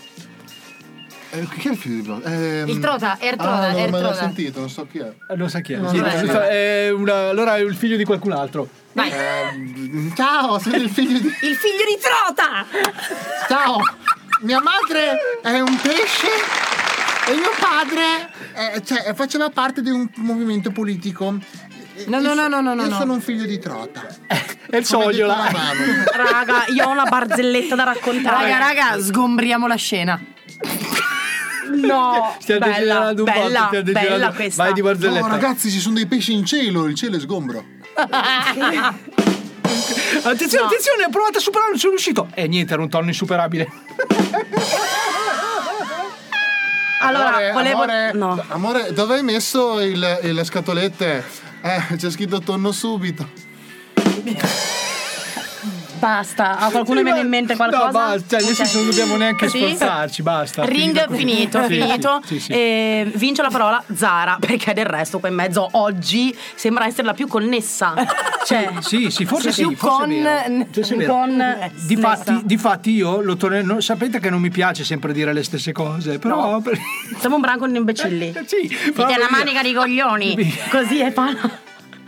Eh, 1.35 1.49
chi 1.59 1.69
è 1.69 1.71
il 1.71 1.77
figlio 1.79 1.95
di 1.95 2.03
Bossi? 2.03 2.23
Ehm, 2.27 2.69
Il 2.69 2.79
Trota, 2.79 3.17
Ertrota, 3.19 3.53
Ah, 3.69 3.73
non 3.73 3.89
me 3.91 4.01
l'ho 4.03 4.13
sentito, 4.13 4.61
non 4.61 4.69
so 4.69 4.87
chi 4.87 4.99
è. 4.99 5.11
Eh, 5.31 5.35
Non 5.37 5.49
sa 5.49 5.61
chi 5.61 5.73
è. 5.73 5.77
No, 5.79 5.89
Sì, 5.89 5.97
è 5.97 6.91
una- 6.91 7.31
allora 7.31 7.57
è 7.57 7.61
il 7.61 7.75
figlio 7.75 7.97
di 7.97 8.05
qualcun 8.05 8.33
altro. 8.33 8.69
Ehm, 8.93 10.15
ciao, 10.15 10.59
siete 10.59 10.77
il 10.77 10.91
figlio 10.91 11.19
di... 11.19 11.27
Il 11.29 11.55
figlio 11.57 11.85
di 11.89 11.99
Trota! 11.99 12.67
Ciao, 13.49 13.79
mia 14.43 14.61
madre 14.61 15.19
è 15.43 15.61
un 15.61 15.81
pesce 15.81 16.29
e 17.29 17.35
mio 17.35 17.51
padre 17.59 18.31
eh, 18.75 18.83
cioè, 18.85 19.15
faceva 19.15 19.49
parte 19.51 19.83
di 19.83 19.91
un 19.91 20.09
movimento 20.17 20.71
politico. 20.71 21.37
No, 22.07 22.21
no, 22.21 22.35
no, 22.35 22.49
no, 22.49 22.61
no, 22.61 22.75
Io 22.75 22.89
no. 22.89 22.97
sono 22.97 23.13
un 23.13 23.21
figlio 23.21 23.45
di 23.45 23.59
Trota. 23.59 24.07
È 24.27 24.77
il 24.77 24.85
sogliola. 24.85 25.35
Come 25.35 25.49
detto 25.49 25.57
la 25.57 26.25
mano. 26.25 26.31
Raga, 26.31 26.65
io 26.73 26.87
ho 26.87 26.91
una 26.91 27.05
barzelletta 27.05 27.75
da 27.75 27.85
raccontare. 27.85 28.51
Raga, 28.51 28.59
raga, 28.59 29.01
sgombriamo 29.01 29.67
la 29.67 29.77
scena. 29.77 30.21
No, 31.75 32.37
Stiamo 32.41 32.67
bella, 32.67 33.09
un 33.11 33.15
po', 33.17 33.23
bella, 33.23 33.69
degenerando. 33.71 34.11
bella 34.11 34.33
questa. 34.33 34.65
Vai 34.65 34.73
di 34.73 34.83
barzelletta. 34.83 35.27
No, 35.27 35.33
ragazzi, 35.33 35.71
ci 35.71 35.79
sono 35.79 35.95
dei 35.95 36.07
pesci 36.07 36.33
in 36.33 36.45
cielo, 36.45 36.87
il 36.87 36.95
cielo 36.95 37.17
è 37.17 37.21
sgombro. 37.21 37.65
Attenzione, 40.23 40.65
No. 40.65 40.69
attenzione, 40.71 41.05
ho 41.05 41.11
provato 41.11 41.39
a 41.39 41.41
superarlo, 41.41 41.71
non 41.71 41.79
sono 41.79 41.93
riuscito. 41.93 42.29
E 42.35 42.47
niente, 42.49 42.73
era 42.73 42.83
un 42.83 42.89
tonno 42.89 43.09
insuperabile. 43.09 43.71
Allora, 47.05 47.29
amore, 47.51 47.53
volevo. 47.53 47.83
amore, 47.83 48.13
No. 48.13 48.45
amore, 48.51 48.93
dove 48.93 49.15
hai 49.17 49.23
messo 49.25 49.81
il- 49.81 50.19
il- 50.23 50.35
le 50.35 50.45
scatolette? 50.45 51.25
Eh, 51.61 51.97
c'è 51.97 52.11
scritto 52.11 52.39
tonno 52.41 52.71
subito. 52.71 53.29
Basta, 56.03 56.59
a 56.59 56.69
qualcuno 56.71 56.99
Sì, 56.99 57.05
viene 57.05 57.21
in 57.21 57.29
mente 57.29 57.55
qualcosa? 57.55 57.85
No, 57.87 57.93
basta, 57.93 58.27
cioè, 58.31 58.41
nel 58.41 58.49
Ok. 58.49 58.55
senso 58.57 58.79
non 58.79 58.89
dobbiamo 58.89 59.17
neanche 59.17 59.49
Sì? 59.49 59.59
sforzarci, 59.59 60.23
basta. 60.23 60.65
Ring 60.65 61.15
finito, 61.15 61.63
finito. 61.63 62.21
sì, 62.25 62.41
sì, 62.41 62.41
sì. 62.41 62.53
E 62.53 63.13
vince 63.15 63.41
la 63.41 63.51
parola 63.51 63.81
Zara, 63.95 64.37
perché 64.41 64.73
del 64.75 64.87
resto 64.87 65.21
qua 65.21 65.29
in 65.29 65.37
mezzo 65.37 65.69
oggi 65.75 66.37
sembra 66.57 66.87
essere 66.87 67.05
la 67.05 67.15
più 67.15 67.29
connessa. 67.29 67.95
Cioè, 68.45 68.73
Sì, 68.81 69.09
sì, 69.11 69.25
forse 69.25 69.53
sì, 69.53 69.65
più 69.65 69.77
forse 69.77 69.97
con- 69.99 70.11
è. 70.11 70.67
Forse 70.73 70.95
è 70.95 70.97
vero. 70.97 71.13
con 71.13 71.71
Difatti, 71.87 72.41
difatti 72.43 72.91
io 72.91 73.21
lo 73.21 73.37
torne- 73.37 73.63
no, 73.63 73.81
sapete 73.81 74.19
che 74.19 74.31
non 74.31 74.41
mi 74.41 74.51
piace 74.51 74.83
sempre 74.83 75.13
dire 75.13 75.33
le 75.33 75.45
stesse 75.45 75.71
cose, 75.71 76.19
però 76.19 76.59
per- 76.59 76.77
siamo 77.21 77.37
un 77.37 77.41
branco 77.41 77.69
di 77.69 77.77
imbecilli. 77.77 78.33
sì, 78.45 78.67
Siete 78.67 79.01
una 79.01 79.15
voglio 79.15 79.27
manica 79.31 79.63
di 79.63 79.73
coglioni. 79.73 80.55
Così 80.73 80.99
e 80.99 81.13
fa, 81.13 81.33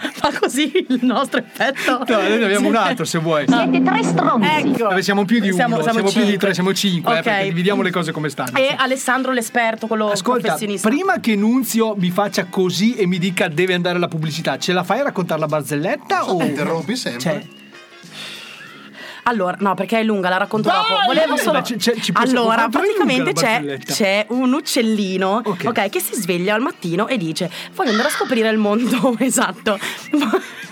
fa 0.12 0.32
così 0.38 0.86
il 0.88 0.98
nostro 1.02 1.40
effetto. 1.40 2.04
No, 2.06 2.20
noi 2.20 2.38
ne 2.38 2.44
abbiamo 2.44 2.68
un 2.68 2.76
altro 2.76 3.04
se 3.04 3.18
vuoi. 3.18 3.44
Siete 3.48 3.82
tre 3.82 4.02
stronzi. 4.02 4.48
Ecco. 4.48 4.88
Dove 4.88 5.02
siamo 5.02 5.24
più 5.24 5.40
di 5.40 5.46
uno, 5.48 5.56
Siamo- 5.56 5.82
siamo, 5.82 5.92
siamo 5.92 6.08
più 6.10 6.20
di 6.20 6.26
cinque. 6.26 6.38
tre, 6.38 6.54
siamo 6.54 6.72
cinque, 6.74 7.14
eh, 7.14 7.18
Ok. 7.18 7.22
perché 7.24 7.44
dividiamo 7.44 7.82
le 7.82 7.90
cose 7.90 8.12
come 8.12 8.28
stanno. 8.28 8.56
E 8.58 8.74
Alessandro 8.76 9.32
l'esperto, 9.32 9.86
quello 9.86 10.10
Ascolta, 10.10 10.40
professionista. 10.42 10.88
prima 10.88 11.18
che 11.20 11.36
Nunzio 11.36 11.94
mi 11.96 12.10
faccia 12.10 12.44
così 12.46 12.94
e 12.94 13.06
mi 13.06 13.18
dica 13.18 13.48
deve 13.48 13.74
andare 13.74 13.96
alla 13.96 14.08
pubblicità, 14.08 14.58
ce 14.58 14.72
la 14.72 14.82
fai 14.84 15.00
a 15.00 15.04
raccontare 15.04 15.40
la 15.40 15.46
barzelletta 15.46 16.30
o 16.30 16.42
interrompi 16.42 16.96
sempre? 16.96 17.20
Cioè, 17.20 17.42
Allora, 19.24 19.56
no, 19.60 19.74
perché 19.74 20.00
è 20.00 20.02
lunga, 20.02 20.28
la 20.28 20.36
racconto 20.36 20.68
dopo. 20.68 20.94
Volevo 21.06 21.36
solo. 21.36 21.60
C'è- 21.62 21.76
ci 21.78 22.12
posso- 22.12 22.26
allora, 22.30 22.68
praticamente 22.68 23.32
c'è, 23.32 23.78
c'è 23.78 24.26
un 24.30 24.52
uccellino 24.52 25.42
ok, 25.44 25.88
che 25.88 26.00
si 26.00 26.14
sveglia 26.14 26.54
al 26.54 26.60
mattino 26.60 27.06
e 27.08 27.16
dice: 27.16 27.50
Voglio 27.74 27.90
andare 27.90 28.08
a 28.08 28.12
scoprire 28.12 28.48
il 28.50 28.58
mondo. 28.58 29.16
esatto. 29.20 29.78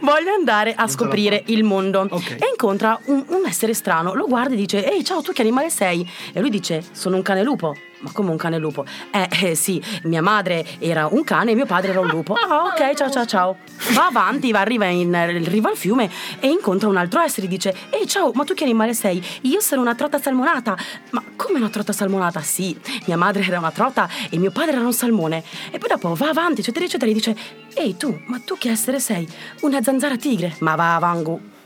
Voglio 0.00 0.32
andare 0.32 0.74
a 0.74 0.86
scoprire 0.86 1.42
il 1.46 1.62
mondo. 1.64 2.08
E 2.10 2.48
incontra 2.50 2.98
un, 3.06 3.22
un 3.28 3.42
essere 3.46 3.74
strano. 3.74 4.14
Lo 4.14 4.26
guarda 4.26 4.54
e 4.54 4.56
dice: 4.56 4.90
Ehi, 4.90 5.04
ciao, 5.04 5.20
tu 5.20 5.32
che 5.32 5.42
animale 5.42 5.68
sei? 5.70 6.08
E 6.32 6.40
lui 6.40 6.50
dice: 6.50 6.82
Sono 6.92 7.16
un 7.16 7.22
cane 7.22 7.42
lupo. 7.42 7.74
Ma 8.00 8.10
come 8.12 8.30
un 8.30 8.36
cane 8.36 8.58
lupo? 8.58 8.84
Eh, 9.10 9.28
eh, 9.42 9.54
sì, 9.54 9.82
mia 10.04 10.22
madre 10.22 10.64
era 10.78 11.08
un 11.10 11.24
cane 11.24 11.50
e 11.50 11.54
mio 11.54 11.66
padre 11.66 11.90
era 11.90 12.00
un 12.00 12.08
lupo. 12.08 12.36
Ah, 12.48 12.64
ok, 12.64 12.94
ciao, 12.94 13.10
ciao, 13.10 13.26
ciao. 13.26 13.56
Va 13.92 14.06
avanti, 14.06 14.50
va, 14.52 14.60
arriva 14.60 14.86
in 14.86 15.44
riva 15.48 15.68
al 15.68 15.76
fiume 15.76 16.10
e 16.40 16.48
incontra 16.48 16.88
un 16.88 16.96
altro 16.96 17.20
essere 17.20 17.46
e 17.46 17.48
dice: 17.50 17.74
Ehi, 17.90 18.06
ciao, 18.06 18.30
ma 18.32 18.44
tu 18.44 18.54
che 18.54 18.64
animale 18.64 18.94
sei? 18.94 19.22
Io 19.42 19.60
sono 19.60 19.82
una 19.82 19.94
trota 19.94 20.18
salmonata. 20.18 20.76
Ma 21.10 21.22
come 21.36 21.58
una 21.58 21.68
trota 21.68 21.92
salmonata? 21.92 22.40
Sì, 22.40 22.78
mia 23.04 23.18
madre 23.18 23.44
era 23.44 23.58
una 23.58 23.70
trota 23.70 24.08
e 24.30 24.38
mio 24.38 24.50
padre 24.50 24.76
era 24.76 24.80
un 24.80 24.94
salmone. 24.94 25.42
E 25.70 25.78
poi 25.78 25.88
dopo 25.88 26.14
va 26.14 26.28
avanti, 26.28 26.60
eccetera, 26.62 26.86
eccetera, 26.86 27.10
e 27.10 27.14
dice: 27.14 27.36
Ehi, 27.74 27.96
tu, 27.98 28.18
ma 28.26 28.40
tu 28.42 28.56
che 28.56 28.70
essere 28.70 28.98
sei? 28.98 29.28
Una 29.60 29.82
zanzara 29.82 30.16
tigre. 30.16 30.54
Ma 30.60 30.74
va, 30.74 30.96
Vangu. 30.98 31.56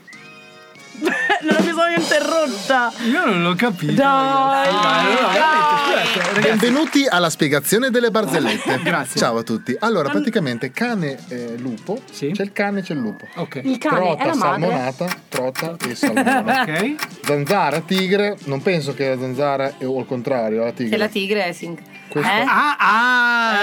non 1.49 1.57
mi 1.65 1.69
sono 1.69 1.89
interrotta. 1.97 2.93
Io 3.09 3.25
non 3.25 3.43
l'ho 3.43 3.55
capito. 3.55 3.93
Dai, 3.93 4.69
Benvenuti 6.41 7.05
alla 7.07 7.29
spiegazione 7.29 7.89
delle 7.89 8.11
barzellette. 8.11 8.79
Grazie. 8.83 9.19
Ciao 9.19 9.37
a 9.37 9.43
tutti. 9.43 9.75
Allora, 9.79 10.09
praticamente 10.09 10.71
cane 10.71 11.17
e 11.29 11.55
lupo, 11.57 11.99
c'è 12.11 12.27
il 12.27 12.51
cane 12.53 12.79
e 12.79 12.81
c'è 12.83 12.93
il 12.93 12.99
lupo. 12.99 13.27
Il 13.63 13.77
cane 13.77 13.99
trota, 13.99 14.23
è 14.23 14.27
la 14.27 14.35
madre. 14.35 14.61
salmonata, 14.61 15.07
trota 15.29 15.75
e 15.87 15.95
salmone. 15.95 16.21
Ok. 16.63 16.95
Zanzara, 17.25 17.79
tigre, 17.81 18.37
non 18.45 18.61
penso 18.61 18.93
che 18.93 19.09
la 19.09 19.19
zanzara 19.19 19.77
è 19.77 19.85
o 19.85 19.97
al 19.99 20.05
contrario, 20.05 20.63
la 20.63 20.71
tigre. 20.71 20.91
Che 20.91 20.97
la 20.97 21.07
tigre 21.07 21.45
è 21.45 21.51
Sing. 21.51 21.77
Questo- 22.13 22.31
Eh? 22.31 22.45
Ah, 22.47 22.75
ah, 22.77 23.53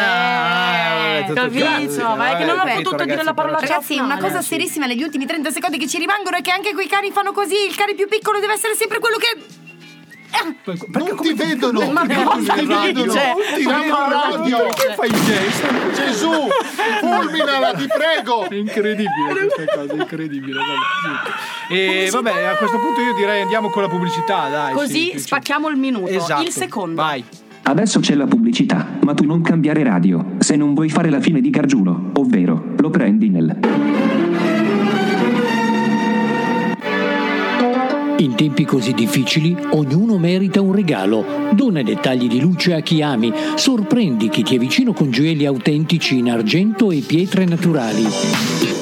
Eh, 1.19 1.25
tutto 1.27 1.41
capito, 1.43 2.17
ma 2.17 2.31
è 2.33 2.37
che 2.37 2.45
non 2.45 2.59
ho 2.59 2.65
potuto 2.65 2.91
ragazzi, 2.91 3.07
dire 3.11 3.23
la 3.23 3.35
parola 3.35 3.59
Ragazzi, 3.61 3.97
una 3.99 4.19
cosa 4.19 4.43
serissima 4.43 4.87
negli 4.87 5.03
ultimi 5.05 5.25
30 5.25 5.51
secondi 5.51 5.79
che 5.79 5.87
ci 5.87 5.99
rimangono 5.99 6.37
è 6.37 6.41
che 6.41 6.51
anche 6.51 6.73
quei 6.73 6.89
cani 6.89 7.13
fanno 7.13 7.31
così. 7.31 7.55
Il 7.69 7.77
cane 7.77 7.95
più 7.95 8.09
piccolo 8.09 8.41
deve 8.41 8.55
essere 8.55 8.75
sempre 8.75 8.99
quello 8.99 9.19
che. 9.19 9.37
non 10.89 11.17
ti 11.21 11.33
vedono, 11.35 11.91
Ma 11.93 12.03
non 12.03 12.25
cosa 12.25 12.55
ti 12.55 12.67
dice? 12.67 12.81
vedono, 12.81 13.13
non 13.15 13.35
ti 13.55 13.63
Ma 13.63 13.79
vedono 13.79 14.05
cosa 14.05 14.37
radio. 14.37 14.57
Perché 14.65 14.95
fai 14.95 15.09
il 15.11 15.25
gesto? 15.25 15.67
Gesù, 15.95 16.49
fulminala, 17.01 17.73
ti 17.75 17.87
prego. 17.87 18.47
Incredibile 18.51 19.47
questa 19.49 19.77
cosa, 19.77 19.93
incredibile. 19.95 20.61
E 21.69 22.09
vabbè, 22.11 22.45
a 22.47 22.57
questo 22.57 22.79
punto 22.79 23.01
io 23.01 23.15
direi 23.15 23.43
andiamo 23.43 23.71
con 23.71 23.83
la 23.83 23.89
pubblicità, 23.89 24.49
dai. 24.49 24.73
Così 24.75 25.11
sì, 25.11 25.11
sì. 25.13 25.19
spacchiamo 25.21 25.69
il 25.69 25.77
minuto. 25.77 26.11
Esatto. 26.11 26.43
Il 26.43 26.51
secondo. 26.51 27.01
Vai. 27.01 27.25
Adesso 27.63 28.01
c'è 28.01 28.15
la 28.15 28.27
pubblicità, 28.27 28.87
ma 29.05 29.15
tu 29.15 29.25
non 29.25 29.43
cambiare 29.43 29.83
radio, 29.83 30.37
se 30.39 30.57
non 30.57 30.75
vuoi 30.75 30.89
fare 30.89 31.11
la 31.11 31.21
fine 31.21 31.41
di 31.41 31.51
Gargiulo, 31.51 32.11
ovvero 32.15 32.75
lo 32.79 32.91
prendi 32.91 33.29
nel... 33.29 33.90
In 38.21 38.35
tempi 38.35 38.67
così 38.67 38.93
difficili, 38.93 39.57
ognuno 39.71 40.19
merita 40.19 40.61
un 40.61 40.75
regalo. 40.75 41.25
Dona 41.55 41.83
dettagli 41.83 42.29
di 42.29 42.39
luce 42.39 42.75
a 42.75 42.81
chi 42.81 43.01
ami. 43.01 43.33
Sorprendi 43.55 44.29
chi 44.29 44.43
ti 44.43 44.57
è 44.57 44.59
vicino 44.59 44.93
con 44.93 45.11
gioielli 45.11 45.47
autentici 45.47 46.19
in 46.19 46.31
argento 46.31 46.91
e 46.91 46.99
pietre 46.99 47.47
naturali. 47.47 48.07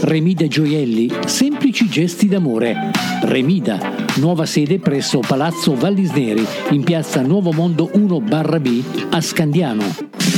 Remida 0.00 0.48
Gioielli, 0.48 1.08
semplici 1.26 1.88
gesti 1.88 2.26
d'amore. 2.26 2.90
Remida, 3.22 3.78
nuova 4.16 4.44
sede 4.44 4.80
presso 4.80 5.20
Palazzo 5.20 5.76
Vallisneri, 5.76 6.44
in 6.70 6.82
piazza 6.82 7.22
Nuovo 7.22 7.52
Mondo 7.52 7.90
1 7.92 8.20
barra 8.20 8.58
B 8.58 8.82
a 9.10 9.20
Scandiano. 9.20 10.37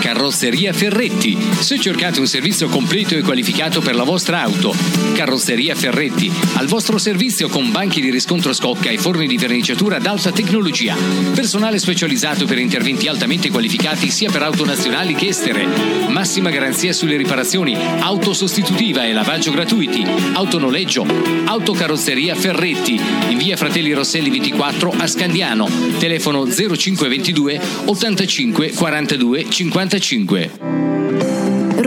Carrozzeria 0.00 0.72
Ferretti. 0.72 1.36
Se 1.58 1.78
cercate 1.78 2.20
un 2.20 2.26
servizio 2.26 2.68
completo 2.68 3.14
e 3.14 3.20
qualificato 3.20 3.80
per 3.82 3.94
la 3.94 4.02
vostra 4.02 4.42
auto, 4.42 4.74
Carrozzeria 5.12 5.74
Ferretti, 5.74 6.32
al 6.54 6.66
vostro 6.66 6.96
servizio 6.96 7.48
con 7.48 7.70
banchi 7.70 8.00
di 8.00 8.10
riscontro 8.10 8.54
scocca 8.54 8.88
e 8.88 8.96
forni 8.96 9.26
di 9.26 9.36
verniciatura 9.36 9.96
ad 9.96 10.06
alta 10.06 10.32
tecnologia. 10.32 10.96
Personale 11.34 11.78
specializzato 11.78 12.46
per 12.46 12.58
interventi 12.58 13.08
altamente 13.08 13.50
qualificati 13.50 14.10
sia 14.10 14.30
per 14.30 14.42
auto 14.42 14.64
nazionali 14.64 15.14
che 15.14 15.28
estere. 15.28 15.66
Massima 16.08 16.48
garanzia 16.48 16.94
sulle 16.94 17.16
riparazioni, 17.16 17.76
auto 18.00 18.32
sostitutiva 18.32 19.04
e 19.04 19.12
lavaggio 19.12 19.52
gratuiti, 19.52 20.02
autonoleggio, 20.32 21.06
autocarrozzeria 21.44 22.34
Ferretti, 22.34 22.98
in 23.28 23.36
via 23.36 23.56
Fratelli 23.56 23.92
Rosselli 23.92 24.30
24 24.30 24.94
a 24.96 25.06
Scandiano, 25.06 25.68
telefono 25.98 26.46
0522 26.46 27.60
85 27.84 28.70
42 28.72 29.46
55. 29.90 30.99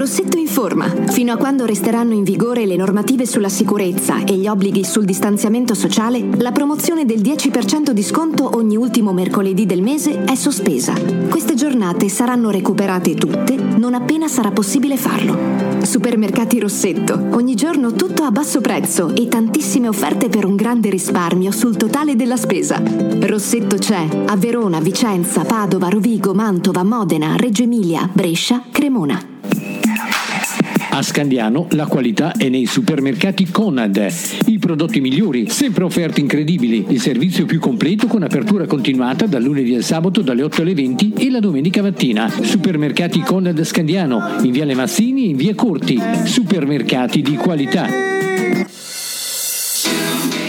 Rossetto 0.03 0.37
informa. 0.37 0.93
Fino 1.11 1.31
a 1.31 1.37
quando 1.37 1.65
resteranno 1.65 2.11
in 2.11 2.25
vigore 2.25 2.65
le 2.65 2.75
normative 2.75 3.25
sulla 3.25 3.47
sicurezza 3.47 4.25
e 4.25 4.33
gli 4.33 4.49
obblighi 4.49 4.83
sul 4.83 5.05
distanziamento 5.05 5.73
sociale, 5.75 6.27
la 6.39 6.51
promozione 6.51 7.05
del 7.05 7.21
10% 7.21 7.91
di 7.91 8.03
sconto 8.03 8.57
ogni 8.57 8.75
ultimo 8.75 9.13
mercoledì 9.13 9.65
del 9.65 9.81
mese 9.81 10.25
è 10.25 10.35
sospesa. 10.35 10.93
Queste 11.29 11.53
giornate 11.53 12.09
saranno 12.09 12.49
recuperate 12.49 13.15
tutte 13.15 13.55
non 13.55 13.93
appena 13.93 14.27
sarà 14.27 14.51
possibile 14.51 14.97
farlo. 14.97 15.37
Supermercati 15.83 16.59
Rossetto. 16.59 17.29
Ogni 17.31 17.55
giorno 17.55 17.93
tutto 17.93 18.23
a 18.23 18.31
basso 18.31 18.59
prezzo 18.59 19.15
e 19.15 19.29
tantissime 19.29 19.87
offerte 19.87 20.27
per 20.27 20.43
un 20.43 20.57
grande 20.57 20.89
risparmio 20.89 21.49
sul 21.51 21.77
totale 21.77 22.17
della 22.17 22.35
spesa. 22.35 22.83
Rossetto 23.21 23.77
c'è 23.77 24.05
a 24.25 24.35
Verona, 24.35 24.81
Vicenza, 24.81 25.45
Padova, 25.45 25.87
Rovigo, 25.87 26.33
Mantova, 26.33 26.83
Modena, 26.83 27.37
Reggio 27.37 27.63
Emilia, 27.63 28.09
Brescia, 28.11 28.63
Cremona. 28.69 29.32
A 30.95 31.01
Scandiano 31.01 31.65
la 31.71 31.87
qualità 31.87 32.33
è 32.33 32.49
nei 32.49 32.67
supermercati 32.67 33.49
Conad. 33.49 34.13
I 34.45 34.59
prodotti 34.59 35.01
migliori, 35.01 35.49
sempre 35.49 35.85
offerte 35.85 36.19
incredibili. 36.19 36.85
Il 36.89 37.01
servizio 37.01 37.47
più 37.47 37.59
completo 37.59 38.05
con 38.05 38.21
apertura 38.21 38.67
continuata 38.67 39.25
dal 39.25 39.41
lunedì 39.41 39.73
al 39.73 39.81
sabato 39.81 40.21
dalle 40.21 40.43
8 40.43 40.61
alle 40.61 40.75
20 40.75 41.13
e 41.17 41.31
la 41.31 41.39
domenica 41.39 41.81
mattina. 41.81 42.29
Supermercati 42.29 43.21
Conad 43.21 43.59
Scandiano, 43.63 44.21
in 44.43 44.51
via 44.51 44.65
Le 44.65 44.75
Mazzini 44.75 45.23
e 45.23 45.29
in 45.29 45.35
via 45.35 45.55
Corti. 45.55 45.99
Supermercati 46.25 47.23
di 47.23 47.37
qualità. 47.37 48.32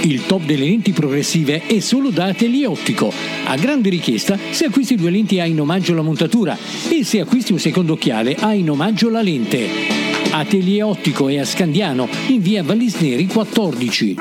Il 0.05 0.27
top 0.27 0.45
delle 0.45 0.67
lenti 0.67 0.93
progressive 0.93 1.63
è 1.67 1.81
solo 1.81 2.11
da 2.11 2.27
Atelier 2.27 2.69
Ottico. 2.69 3.11
A 3.47 3.57
grande 3.57 3.89
richiesta, 3.89 4.39
se 4.51 4.67
acquisti 4.67 4.97
due 4.97 5.11
lenti 5.11 5.41
hai 5.41 5.53
in 5.53 5.61
omaggio 5.63 5.95
la 5.95 6.03
montatura 6.03 6.59
e 6.91 7.05
se 7.05 7.21
acquisti 7.21 7.53
un 7.53 7.59
secondo 7.59 7.95
occhiale 7.95 8.37
hai 8.39 8.61
in 8.61 8.69
omaggio 8.69 9.09
la 9.09 9.23
lente. 9.23 9.67
Atelier 10.31 10.85
Ottico 10.85 11.29
è 11.29 11.39
a 11.39 11.45
Scandiano, 11.47 12.07
in 12.27 12.43
via 12.43 12.63
Vallisneri 12.63 13.27
14. 13.27 14.17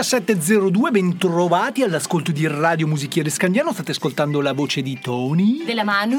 17.02, 0.00 0.90
bentrovati 0.90 1.82
all'ascolto 1.82 2.30
di 2.30 2.46
Radio 2.46 2.86
Musichiere 2.86 3.30
Scandiano. 3.30 3.72
State 3.72 3.92
ascoltando 3.92 4.42
la 4.42 4.52
voce 4.52 4.82
di 4.82 4.98
Tony. 5.00 5.64
Della 5.64 5.84
Manu. 5.84 6.18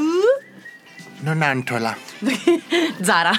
Non 1.20 1.44
Antola. 1.44 1.96
Zara. 3.02 3.30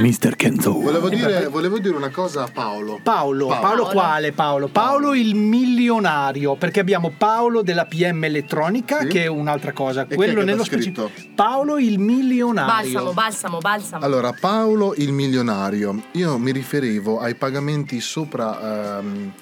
Mr. 0.00 0.36
Kenzo. 0.36 0.74
Volevo 0.78 1.08
dire, 1.08 1.48
volevo 1.48 1.80
dire 1.80 1.96
una 1.96 2.10
cosa 2.10 2.44
a 2.44 2.48
Paolo. 2.52 3.00
Paolo, 3.02 3.48
Paolo, 3.48 3.86
quale 3.86 4.30
Paolo? 4.30 4.68
Paolo 4.68 5.12
il 5.12 5.34
milionario, 5.34 6.54
perché 6.54 6.78
abbiamo 6.78 7.12
Paolo 7.18 7.62
della 7.62 7.86
PM 7.86 8.22
Elettronica, 8.22 9.00
Sì. 9.00 9.06
che 9.08 9.24
è 9.24 9.26
un'altra 9.26 9.72
cosa. 9.72 10.06
è 10.06 10.14
Quello 10.14 10.44
nello 10.44 10.62
scritto? 10.64 11.08
specifico. 11.08 11.32
Paolo 11.34 11.78
il 11.78 11.98
milionario. 11.98 12.72
Balsamo, 12.92 13.12
balsamo, 13.12 13.58
balsamo. 13.58 14.04
Allora, 14.04 14.32
Paolo 14.38 14.94
il 14.94 15.10
milionario, 15.12 16.00
io 16.12 16.38
mi 16.38 16.52
riferivo 16.52 17.18
ai 17.18 17.34
pagamenti 17.34 18.00
sopra, 18.00 18.98
ehm, 19.00 19.32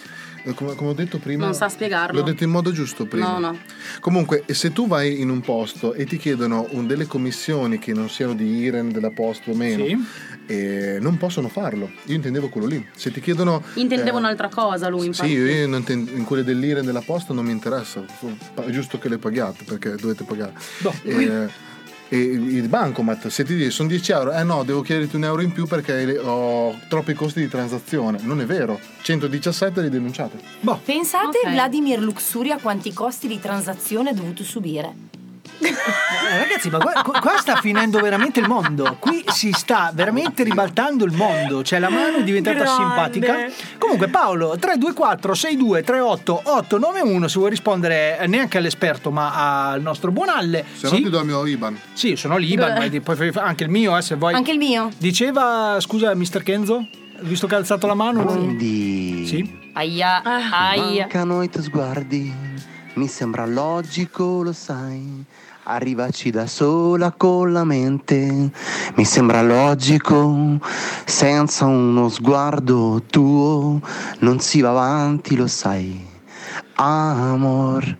come, 0.54 0.74
come 0.74 0.90
ho 0.90 0.94
detto 0.94 1.18
prima. 1.18 1.44
Non 1.44 1.54
sa 1.54 1.68
spiegarlo. 1.68 2.18
L'ho 2.18 2.24
detto 2.24 2.44
in 2.44 2.50
modo 2.50 2.70
giusto 2.72 3.06
prima. 3.06 3.32
No, 3.32 3.38
no. 3.38 3.58
Comunque, 4.00 4.44
se 4.46 4.72
tu 4.72 4.86
vai 4.86 5.20
in 5.20 5.28
un 5.30 5.40
posto 5.40 5.94
e 5.94 6.04
ti 6.04 6.16
chiedono 6.16 6.66
un- 6.70 6.86
delle 6.86 7.06
commissioni 7.06 7.78
che 7.78 7.92
non 7.92 8.08
siano 8.08 8.34
di 8.34 8.44
Iren, 8.58 8.90
della 8.92 9.10
posta 9.10 9.50
o 9.50 9.54
meno, 9.54 9.84
Sì. 9.84 9.96
eh, 10.46 10.98
non 11.00 11.16
possono 11.16 11.48
farlo. 11.48 11.90
Io 12.06 12.14
intendevo 12.14 12.48
quello 12.48 12.66
lì. 12.66 12.86
Se 12.94 13.10
ti 13.10 13.20
chiedono. 13.20 13.62
Intendevo 13.74 14.16
eh, 14.16 14.20
un'altra 14.20 14.48
cosa 14.48 14.88
lui, 14.88 15.06
infatti. 15.06 15.28
Sì, 15.30 15.34
io 15.36 15.66
non 15.66 15.82
ten- 15.84 16.08
in 16.14 16.24
quelle 16.24 16.44
dell'Iren 16.44 16.84
della 16.84 17.02
posta 17.02 17.32
non 17.34 17.44
mi 17.44 17.52
interessa, 17.52 18.04
è 18.54 18.70
giusto 18.70 18.98
che 18.98 19.08
le 19.08 19.18
paghiate 19.18 19.64
perché 19.64 19.94
dovete 19.96 20.24
pagare. 20.24 20.52
Eh, 21.04 21.10
e 21.24 21.48
il 22.16 22.68
bancomat, 22.68 23.28
se 23.28 23.44
ti 23.44 23.54
dice 23.54 23.70
sono 23.70 23.88
10 23.88 24.12
euro, 24.12 24.32
eh 24.32 24.42
no, 24.42 24.62
devo 24.64 24.80
chiederti 24.80 25.16
un 25.16 25.24
euro 25.24 25.42
in 25.42 25.52
più 25.52 25.66
perché 25.66 26.18
ho 26.18 26.74
troppi 26.88 27.12
costi 27.12 27.40
di 27.40 27.48
transazione. 27.48 28.18
Non 28.22 28.40
è 28.40 28.46
vero, 28.46 28.78
117 29.02 29.82
li 29.82 29.90
denunciate. 29.90 30.38
Pensate 30.84 31.40
Vladimir 31.50 32.00
Luxuria 32.00 32.58
quanti 32.58 32.92
costi 32.92 33.28
di 33.28 33.40
transazione 33.40 34.10
ha 34.10 34.14
dovuto 34.14 34.42
subire. 34.44 35.16
Eh, 35.60 36.38
ragazzi, 36.38 36.68
ma 36.70 36.78
qua, 36.78 36.92
qua- 37.02 37.36
sta 37.38 37.56
finendo 37.56 37.98
veramente 38.00 38.38
il 38.40 38.46
mondo. 38.48 38.96
Qui 38.98 39.24
si 39.28 39.50
sta 39.52 39.90
veramente 39.94 40.42
ribaltando 40.44 41.04
il 41.04 41.12
mondo. 41.12 41.62
Cioè, 41.62 41.78
la 41.78 41.88
mano 41.88 42.18
è 42.18 42.22
diventata 42.22 42.58
Grande. 42.62 42.82
simpatica. 42.82 43.36
Comunque, 43.78 44.08
Paolo, 44.08 44.56
324 44.58 45.34
62 45.34 45.82
38 45.82 46.40
891. 46.44 47.28
Se 47.28 47.38
vuoi 47.38 47.50
rispondere 47.50 48.18
eh, 48.18 48.26
neanche 48.26 48.58
all'esperto, 48.58 49.10
ma 49.10 49.70
al 49.70 49.80
nostro 49.82 50.10
buon 50.12 50.28
Alle. 50.28 50.64
Se 50.74 50.88
no 50.88 50.94
ti 50.96 51.08
do 51.08 51.18
il 51.20 51.26
mio 51.26 51.44
IBAN. 51.46 51.78
Sì, 51.92 52.14
sono 52.16 52.36
l'Iban, 52.36 52.78
ma 52.78 52.86
di- 52.88 53.00
poi 53.00 53.30
anche 53.34 53.64
il 53.64 53.70
mio, 53.70 53.96
eh, 53.96 54.02
se 54.02 54.14
vuoi. 54.16 54.34
Anche 54.34 54.52
il 54.52 54.58
mio. 54.58 54.90
Diceva, 54.98 55.76
scusa, 55.80 56.14
Mr. 56.14 56.42
Kenzo, 56.42 56.86
visto 57.20 57.46
che 57.46 57.54
ha 57.54 57.58
alzato 57.58 57.86
la 57.86 57.94
mano. 57.94 58.24
Quindi 58.24 59.26
Sì. 59.26 59.56
Aia, 59.72 60.22
aia. 60.22 61.00
mancano 61.02 61.42
i 61.42 61.48
tuoi 61.48 61.62
sguardi, 61.62 62.34
mi 62.94 63.06
sembra 63.06 63.46
logico, 63.46 64.42
lo 64.42 64.52
sai. 64.52 65.24
Arrivaci 65.70 66.30
da 66.30 66.46
sola 66.46 67.12
con 67.12 67.52
la 67.52 67.62
mente, 67.62 68.50
mi 68.94 69.04
sembra 69.04 69.42
logico, 69.42 70.58
senza 71.04 71.66
uno 71.66 72.08
sguardo 72.08 73.02
tuo 73.06 73.78
non 74.20 74.40
si 74.40 74.62
va 74.62 74.70
avanti, 74.70 75.36
lo 75.36 75.46
sai. 75.46 76.06
Amor, 76.76 77.98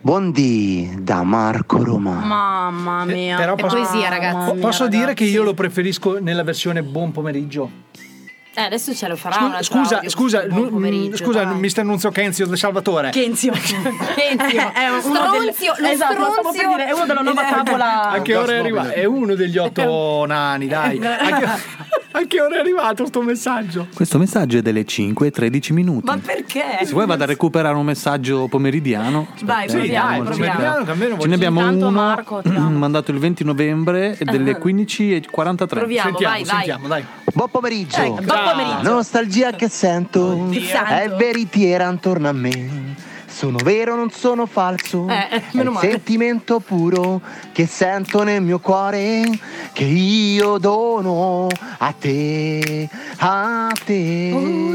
buondì 0.00 0.92
da 1.00 1.22
Marco 1.22 1.80
Roma. 1.84 2.24
Mamma 2.24 3.04
mia. 3.04 3.36
Però 3.36 3.54
posso, 3.54 3.76
Mamma 3.78 4.46
po- 4.46 4.54
mia, 4.54 4.60
posso 4.60 4.88
dire 4.88 5.04
ragazzi. 5.04 5.24
che 5.26 5.30
io 5.30 5.44
lo 5.44 5.54
preferisco 5.54 6.18
nella 6.18 6.42
versione 6.42 6.82
buon 6.82 7.12
pomeriggio. 7.12 7.70
Eh, 8.60 8.64
adesso 8.64 8.94
ce 8.94 9.08
lo 9.08 9.16
farà 9.16 9.36
Scu- 9.36 9.46
un 9.46 9.52
altro 9.54 9.74
scusa, 9.78 10.00
scusa, 10.06 10.44
nu- 10.46 10.68
pomeriggio, 10.68 11.16
scusa, 11.16 11.44
dai. 11.44 11.54
Mr. 11.54 11.82
Nunzio 11.82 12.10
Kenzio 12.10 12.46
del 12.46 12.58
Salvatore. 12.58 13.08
Kenzio. 13.08 13.52
Kenzio. 13.56 14.72
È 14.74 14.88
uno 14.88 15.30
del- 15.30 15.52
Stronzio, 15.54 15.72
lo 15.78 15.86
esatto, 15.86 16.30
stronzio. 16.30 16.68
dire, 16.68 16.86
è 16.86 16.92
uno 16.92 17.06
della 17.06 17.20
nuova 17.22 17.42
tavola. 17.42 18.10
A 18.10 18.20
che 18.20 18.36
ora 18.36 18.52
è 18.52 18.58
arrivato? 18.58 18.88
È 18.90 19.04
uno 19.04 19.34
degli 19.34 19.56
otto 19.56 20.24
nani, 20.26 20.66
dai. 20.66 20.98
Eh, 20.98 21.06
Anche, 21.06 21.48
A 22.12 22.24
che 22.26 22.40
ora 22.40 22.56
è 22.56 22.58
arrivato 22.58 23.06
sto 23.06 23.22
messaggio? 23.22 23.86
Questo 23.94 24.18
messaggio 24.18 24.58
è 24.58 24.62
delle 24.62 24.84
5 24.84 25.28
e 25.28 25.30
13 25.30 25.72
minuti. 25.72 26.04
Ma 26.06 26.18
perché? 26.18 26.80
Se 26.82 26.92
vuoi 26.92 27.06
vado 27.06 27.22
a 27.22 27.26
recuperare 27.26 27.76
un 27.76 27.84
messaggio 27.84 28.46
pomeridiano. 28.48 29.28
Vai, 29.42 29.66
Aspetta, 29.66 29.72
eh, 29.72 29.86
proviamo, 29.86 30.22
proviamo. 30.24 30.52
aspetta. 30.68 30.84
che 30.84 30.90
almeno 30.90 31.18
Ce 31.18 31.28
ne 31.28 31.34
abbiamo 31.34 31.60
Intanto, 31.60 31.86
uno 31.86 31.90
Marco, 32.00 32.42
mandato 32.44 33.10
il 33.12 33.18
20 33.18 33.44
novembre 33.44 34.16
e 34.18 34.24
delle 34.24 34.58
15 34.58 35.14
e 35.14 35.22
43. 35.30 35.78
Proviamo, 35.78 36.08
Sentiamo, 36.08 36.34
vai, 36.34 36.44
vai. 36.44 36.54
sentiamo, 36.56 36.88
dai. 36.88 37.04
Buon 37.32 37.48
pomeriggio. 37.48 37.96
Ecco, 38.00 38.22
buon 38.22 38.42
pomeriggio. 38.50 38.90
Nostalgia 38.92 39.50
che 39.52 39.68
sento 39.68 40.48
Che 40.50 40.60
sento? 40.60 40.90
è 40.90 41.08
veritiera 41.10 41.88
intorno 41.88 42.28
a 42.28 42.32
me. 42.32 43.08
Sono 43.32 43.58
vero, 43.62 43.94
non 43.94 44.10
sono 44.10 44.44
falso. 44.44 45.06
Eh, 45.08 45.14
eh, 45.14 45.28
è 45.28 45.42
meno 45.52 45.68
il 45.70 45.74
male. 45.76 45.90
sentimento 45.90 46.58
puro 46.58 47.20
che 47.52 47.66
sento 47.66 48.22
nel 48.24 48.42
mio 48.42 48.58
cuore 48.58 49.22
che 49.72 49.84
io 49.84 50.58
dono 50.58 51.46
a 51.78 51.94
te, 51.98 52.88
a 53.18 53.70
te. 53.84 54.30
Oh, 54.34 54.72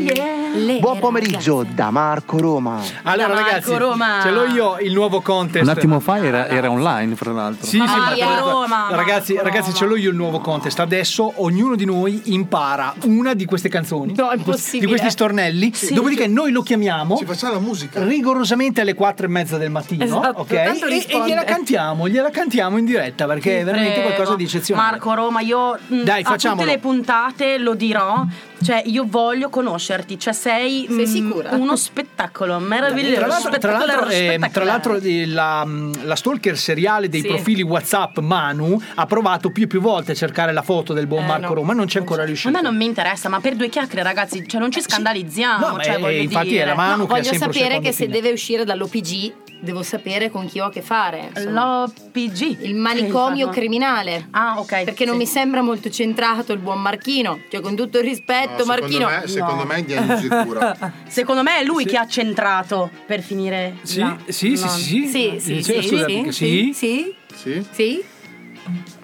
Le 0.57 0.79
Buon 0.79 0.99
pomeriggio 0.99 1.65
da 1.69 1.91
Marco 1.91 2.37
Roma. 2.39 2.79
Allora, 3.03 3.27
Da 3.27 3.33
Marco 3.33 3.49
ragazzi, 3.49 3.75
Roma. 3.77 4.19
ce 4.23 4.31
l'ho 4.31 4.45
io 4.45 4.77
il 4.79 4.93
nuovo 4.93 5.19
contest. 5.21 5.63
Un 5.65 5.69
attimo 5.69 5.99
fa 5.99 6.17
era, 6.23 6.47
era 6.47 6.71
online, 6.71 7.15
fra 7.15 7.33
l'altro. 7.33 7.65
Sì, 7.65 7.71
sì, 7.71 7.77
Vai 7.77 7.87
ma 7.87 8.07
a 8.09 8.15
guarda, 8.15 8.39
Roma, 8.51 8.87
ragazzi, 8.91 9.33
Marco 9.33 9.49
ragazzi, 9.49 9.67
Roma. 9.71 9.77
ce 9.79 9.85
l'ho 9.85 9.95
io 9.97 10.09
il 10.09 10.15
nuovo 10.15 10.39
contest. 10.39 10.79
Adesso 10.79 11.33
ognuno 11.35 11.75
di 11.75 11.83
noi 11.85 12.21
impara 12.25 12.93
una 13.03 13.33
di 13.33 13.43
queste 13.45 13.67
canzoni, 13.69 14.13
No, 14.15 14.29
è 14.29 14.37
di 14.37 14.43
questi- 14.43 14.77
impossibile. 14.77 14.79
di 14.79 14.87
questi 14.87 15.09
stornelli. 15.11 15.73
Dopodiché 15.91 16.27
noi 16.27 16.51
lo 16.51 16.61
chiamiamo 16.63 17.17
Ci 17.17 17.25
facciamo 17.25 17.53
la 17.53 17.59
musica. 17.59 18.01
rigorosamente 18.03 18.43
alle 18.81 18.93
quattro 18.93 19.25
e 19.25 19.29
mezza 19.29 19.57
del 19.57 19.69
mattino, 19.71 20.03
Esatto, 20.03 20.41
ok? 20.41 20.51
E, 20.51 21.05
e 21.07 21.23
gliela 21.25 21.43
cantiamo, 21.43 22.07
gliela 22.07 22.29
cantiamo 22.29 22.77
in 22.77 22.85
diretta 22.85 23.25
perché 23.25 23.59
è 23.59 23.63
veramente 23.63 23.93
Prego. 23.93 24.09
qualcosa 24.13 24.35
di 24.35 24.43
eccezionale. 24.43 24.91
Marco 24.91 25.13
Roma, 25.13 25.41
io 25.41 25.77
mh, 25.87 26.03
Dai, 26.03 26.21
a 26.21 26.29
facciamolo. 26.29 26.61
tutte 26.61 26.73
le 26.73 26.79
puntate 26.79 27.57
lo 27.57 27.73
dirò. 27.75 28.23
Cioè, 28.63 28.83
io 28.85 29.05
voglio 29.07 29.49
conoscerti. 29.49 30.17
Cioè, 30.19 30.33
sei, 30.33 30.85
Sei 30.89 30.95
mh, 30.97 31.05
sicura? 31.05 31.51
uno 31.55 31.75
spettacolo 31.75 32.57
meraviglioso. 32.59 33.15
Tra 33.15 33.27
l'altro, 33.27 33.57
tra 33.57 33.71
l'altro, 33.85 34.09
eh, 34.09 34.39
tra 34.51 34.63
l'altro, 34.63 34.95
eh, 34.95 35.25
la, 35.27 35.67
la 36.03 36.15
stalker 36.15 36.57
seriale 36.57 37.09
dei 37.09 37.21
Sì. 37.21 37.27
profili 37.27 37.61
WhatsApp 37.61 38.17
Manu 38.19 38.79
ha 38.95 39.05
provato 39.05 39.49
più 39.51 39.63
e 39.63 39.67
più 39.67 39.81
volte 39.81 40.13
a 40.13 40.15
cercare 40.15 40.51
la 40.53 40.61
foto 40.61 40.93
del 40.93 41.05
buon 41.07 41.23
Eh, 41.23 41.27
Marco 41.27 41.47
no. 41.49 41.53
Roma, 41.55 41.73
non 41.73 41.85
c'è 41.85 41.99
ancora 41.99 42.23
A 42.23 42.25
riuscito. 42.25 42.51
me 42.53 42.61
non 42.61 42.75
mi 42.75 42.85
interessa, 42.85 43.29
ma 43.29 43.39
per 43.39 43.55
due 43.55 43.69
chiacchiere, 43.69 44.03
ragazzi, 44.03 44.47
cioè 44.47 44.59
non 44.59 44.71
ci 44.71 44.81
scandalizziamo. 44.81 45.67
No, 45.67 45.73
ma 45.75 45.83
cioè, 45.83 45.95
è- 45.95 45.99
voglio 45.99 46.21
infatti 46.21 46.47
dire. 46.49 46.63
è 46.63 46.65
la 46.65 46.75
mano 46.75 46.95
No, 46.95 47.05
che 47.07 47.13
ha 47.13 47.21
voglio 47.21 47.33
sapere 47.37 47.79
che 47.79 47.91
se 47.91 48.03
fine. 48.05 48.13
deve 48.13 48.31
uscire 48.31 48.63
dall'OPG 48.63 49.33
devo 49.59 49.83
sapere 49.83 50.29
con 50.29 50.45
chi 50.47 50.59
ho 50.59 50.65
a 50.65 50.69
che 50.69 50.81
fare. 50.81 51.29
insomma. 51.35 51.85
L'OPG. 51.85 52.61
Il 52.61 52.75
manicomio 52.75 53.49
criminale. 53.49 54.27
Ah, 54.31 54.59
ok. 54.59 54.83
Perché 54.83 55.05
non 55.05 55.13
sì. 55.15 55.19
mi 55.21 55.25
sembra 55.27 55.61
molto 55.61 55.89
centrato 55.89 56.53
il 56.53 56.59
buon 56.59 56.81
Marchino. 56.81 57.39
Cioè, 57.49 57.61
con 57.61 57.75
tutto 57.75 57.97
il 57.99 58.03
rispetto, 58.03 58.59
No, 58.63 58.65
Marchino. 58.65 59.07
secondo 59.25 59.65
me, 59.65 59.83
secondo 59.87 60.13
me 60.25 60.39
è 60.39 60.45
cura. 60.45 60.93
Secondo 61.07 61.43
me 61.43 61.59
è 61.59 61.63
lui 61.63 61.85
che 61.85 61.97
ha 61.97 62.07
centrato 62.07 62.89
per 63.05 63.21
finire. 63.21 63.77
Sì, 63.83 63.99
la- 63.99 64.17
sì, 64.27 64.55
sì, 64.57 64.63
la- 64.63 64.67
sì, 64.69 65.07
sì. 65.07 65.07
Sì, 65.07 65.39
sì, 65.39 65.57
Eh, 65.57 65.81
sì, 65.81 65.87
scusa, 65.87 66.05
sì, 66.07 66.13
perché- 66.13 66.31
sì, 66.31 66.71
sì? 66.73 66.73
sì, 66.73 67.15
Sì? 67.35 67.65
sì. 67.71 68.03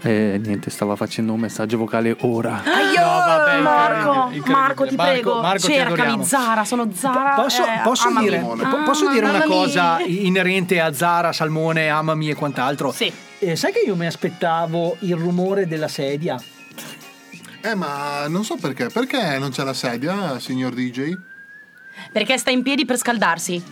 E 0.01 0.39
niente, 0.43 0.69
stava 0.71 0.95
facendo 0.95 1.33
un 1.33 1.39
messaggio 1.39 1.77
vocale 1.77 2.15
ora. 2.21 2.63
Aio, 2.65 2.99
No, 2.99 3.05
vabbè, 3.05 3.59
Marco. 3.61 4.13
Marco, 4.51 4.87
ti 4.87 4.95
Marco, 4.95 5.11
prego, 5.11 5.41
Marco, 5.41 5.67
cercami. 5.67 6.23
Zara, 6.23 6.65
sono 6.65 6.89
Zara. 6.93 7.35
Posso, 7.35 7.63
eh, 7.63 7.79
posso 7.83 8.09
dire, 8.19 8.39
po- 8.39 8.83
posso 8.83 9.07
Ah, 9.07 9.11
dire 9.13 9.25
una 9.29 9.43
cosa 9.43 9.99
inerente 9.99 10.79
a 10.79 10.91
Zara, 10.93 11.31
Salmone, 11.31 11.89
Amami 11.89 12.29
e 12.29 12.35
quant'altro? 12.35 12.91
Sì. 12.91 13.11
Eh, 13.39 13.55
sai 13.55 13.71
che 13.71 13.79
io 13.85 13.95
mi 13.95 14.05
aspettavo 14.07 14.97
il 15.01 15.15
rumore 15.15 15.67
della 15.67 15.87
sedia? 15.87 16.41
Eh, 17.61 17.75
ma 17.75 18.27
non 18.27 18.43
so 18.43 18.55
perché. 18.55 18.87
Perché 18.87 19.37
non 19.37 19.51
c'è 19.51 19.63
la 19.63 19.73
sedia, 19.73 20.39
signor 20.39 20.73
DJ? 20.73 21.13
Perché 22.11 22.37
sta 22.37 22.49
in 22.49 22.63
piedi 22.63 22.85
per 22.85 22.97
scaldarsi. 22.97 23.63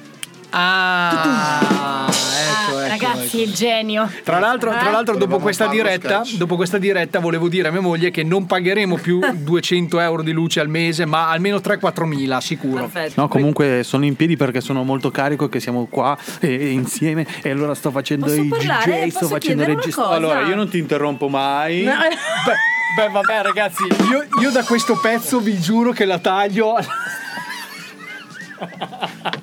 Ah, 0.52 2.08
ecco, 2.10 2.80
ecco, 2.80 2.88
Ragazzi, 2.88 3.44
ecco. 3.44 3.52
genio. 3.52 4.12
Tra 4.24 4.40
l'altro, 4.40 4.72
tra 4.72 4.90
l'altro 4.90 5.16
dopo, 5.16 5.38
questa 5.40 5.68
diretta, 5.68 6.24
dopo 6.38 6.56
questa 6.56 6.78
diretta 6.78 7.20
volevo 7.20 7.48
dire 7.48 7.68
a 7.68 7.72
mia 7.72 7.82
moglie 7.82 8.10
che 8.10 8.24
non 8.24 8.46
pagheremo 8.46 8.96
più 8.98 9.20
200 9.32 10.00
euro 10.00 10.24
di 10.24 10.32
luce 10.32 10.60
al 10.60 10.68
mese, 10.68 11.06
ma 11.06 11.30
almeno 11.30 11.58
3-4 11.58 12.04
mila 12.06 12.42
sicuro. 12.42 12.88
Perfetto. 12.88 13.22
No, 13.22 13.28
comunque 13.28 13.84
sono 13.84 14.06
in 14.06 14.16
piedi 14.16 14.36
perché 14.38 14.62
sono 14.62 14.84
molto 14.84 15.12
carico 15.12 15.46
e 15.46 15.50
che 15.50 15.60
siamo 15.60 15.86
qua 15.90 16.18
eh, 16.40 16.72
insieme 16.72 17.28
e 17.42 17.52
allora 17.52 17.76
sto 17.76 17.92
facendo 17.92 18.26
Posso 18.26 18.42
i 18.42 18.48
parlare? 18.48 19.06
DJ, 19.06 19.10
sto 19.10 19.28
facendo 19.28 19.76
cosa? 19.76 20.08
Allora, 20.08 20.42
io 20.42 20.56
non 20.56 20.68
ti 20.70 20.80
interrompo 20.80 21.28
mai. 21.28 21.84
Beh, 21.84 21.92
beh, 22.98 23.10
vabbè 23.12 23.42
ragazzi, 23.44 23.84
io, 23.84 24.26
io 24.42 24.50
da 24.50 24.64
questo 24.64 24.98
pezzo 25.00 25.40
vi 25.40 25.60
giuro 25.60 25.92
che 25.92 26.06
la 26.06 26.18
taglio... 26.18 26.76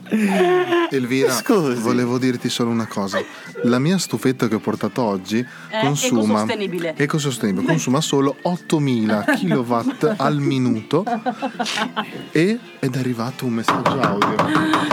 Elvira, 0.91 1.33
Scusi. 1.33 1.81
volevo 1.81 2.19
dirti 2.19 2.49
solo 2.49 2.71
una 2.71 2.87
cosa. 2.87 3.19
La 3.65 3.79
mia 3.79 3.99
stufetta 3.99 4.49
che 4.49 4.55
ho 4.57 4.61
portato 4.61 5.03
oggi 5.03 5.45
consuma 5.81 6.23
ecosostenibile. 6.43 6.95
ecosostenibile, 6.97 7.67
consuma 7.67 8.01
solo 8.01 8.37
8000 8.43 9.25
kW 9.25 9.75
al 10.17 10.37
minuto 10.39 11.05
e 12.33 12.59
ed 12.79 12.95
è 12.95 12.99
arrivato 12.99 13.47
un 13.47 13.53
messaggio 13.55 14.01
audio. 14.01 14.37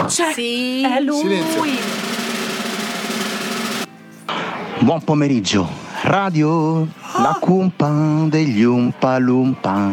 Cioè, 0.08 0.32
Sì. 0.32 0.82
è 0.82 1.00
lui. 1.00 1.20
Silenzio. 1.20 1.62
Buon 4.80 5.02
pomeriggio. 5.02 5.82
Radio, 6.02 6.86
la 7.16 7.38
cumpa 7.40 7.88
degli 8.26 8.62
Umpa 8.62 9.16
Lumpa 9.18 9.90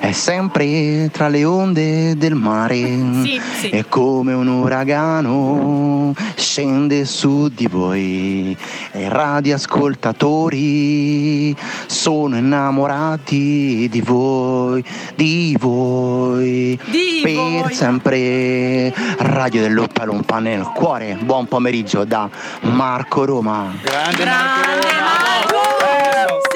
è 0.00 0.12
sempre 0.12 1.10
tra 1.12 1.28
le 1.28 1.44
onde 1.44 2.16
del 2.16 2.34
mare 2.34 2.78
Sì, 3.22 3.38
sì. 3.60 3.68
e 3.68 3.84
come 3.88 4.32
un 4.32 4.46
uragano 4.48 6.14
scende 6.36 7.04
su 7.04 7.48
di 7.48 7.66
voi 7.66 8.56
e 8.92 9.08
radioascoltatori 9.10 11.54
sono 11.86 12.36
innamorati 12.38 13.88
di 13.90 14.00
voi, 14.00 14.82
di 15.14 15.54
voi, 15.60 16.78
Di 16.86 17.20
per 17.22 17.34
voi. 17.34 17.74
sempre 17.74 18.94
Radio 19.18 19.60
dell'Umpa 19.60 20.04
Lumpa 20.04 20.38
nel 20.38 20.62
cuore. 20.74 21.18
Buon 21.20 21.46
pomeriggio 21.46 22.04
da 22.04 22.26
Marco 22.62 23.26
Roma. 23.26 23.70
Grande 23.82 24.16
Grande 24.16 24.88
Marco! 24.98 25.58
Stand 25.78 26.26
innovation. 26.26 26.49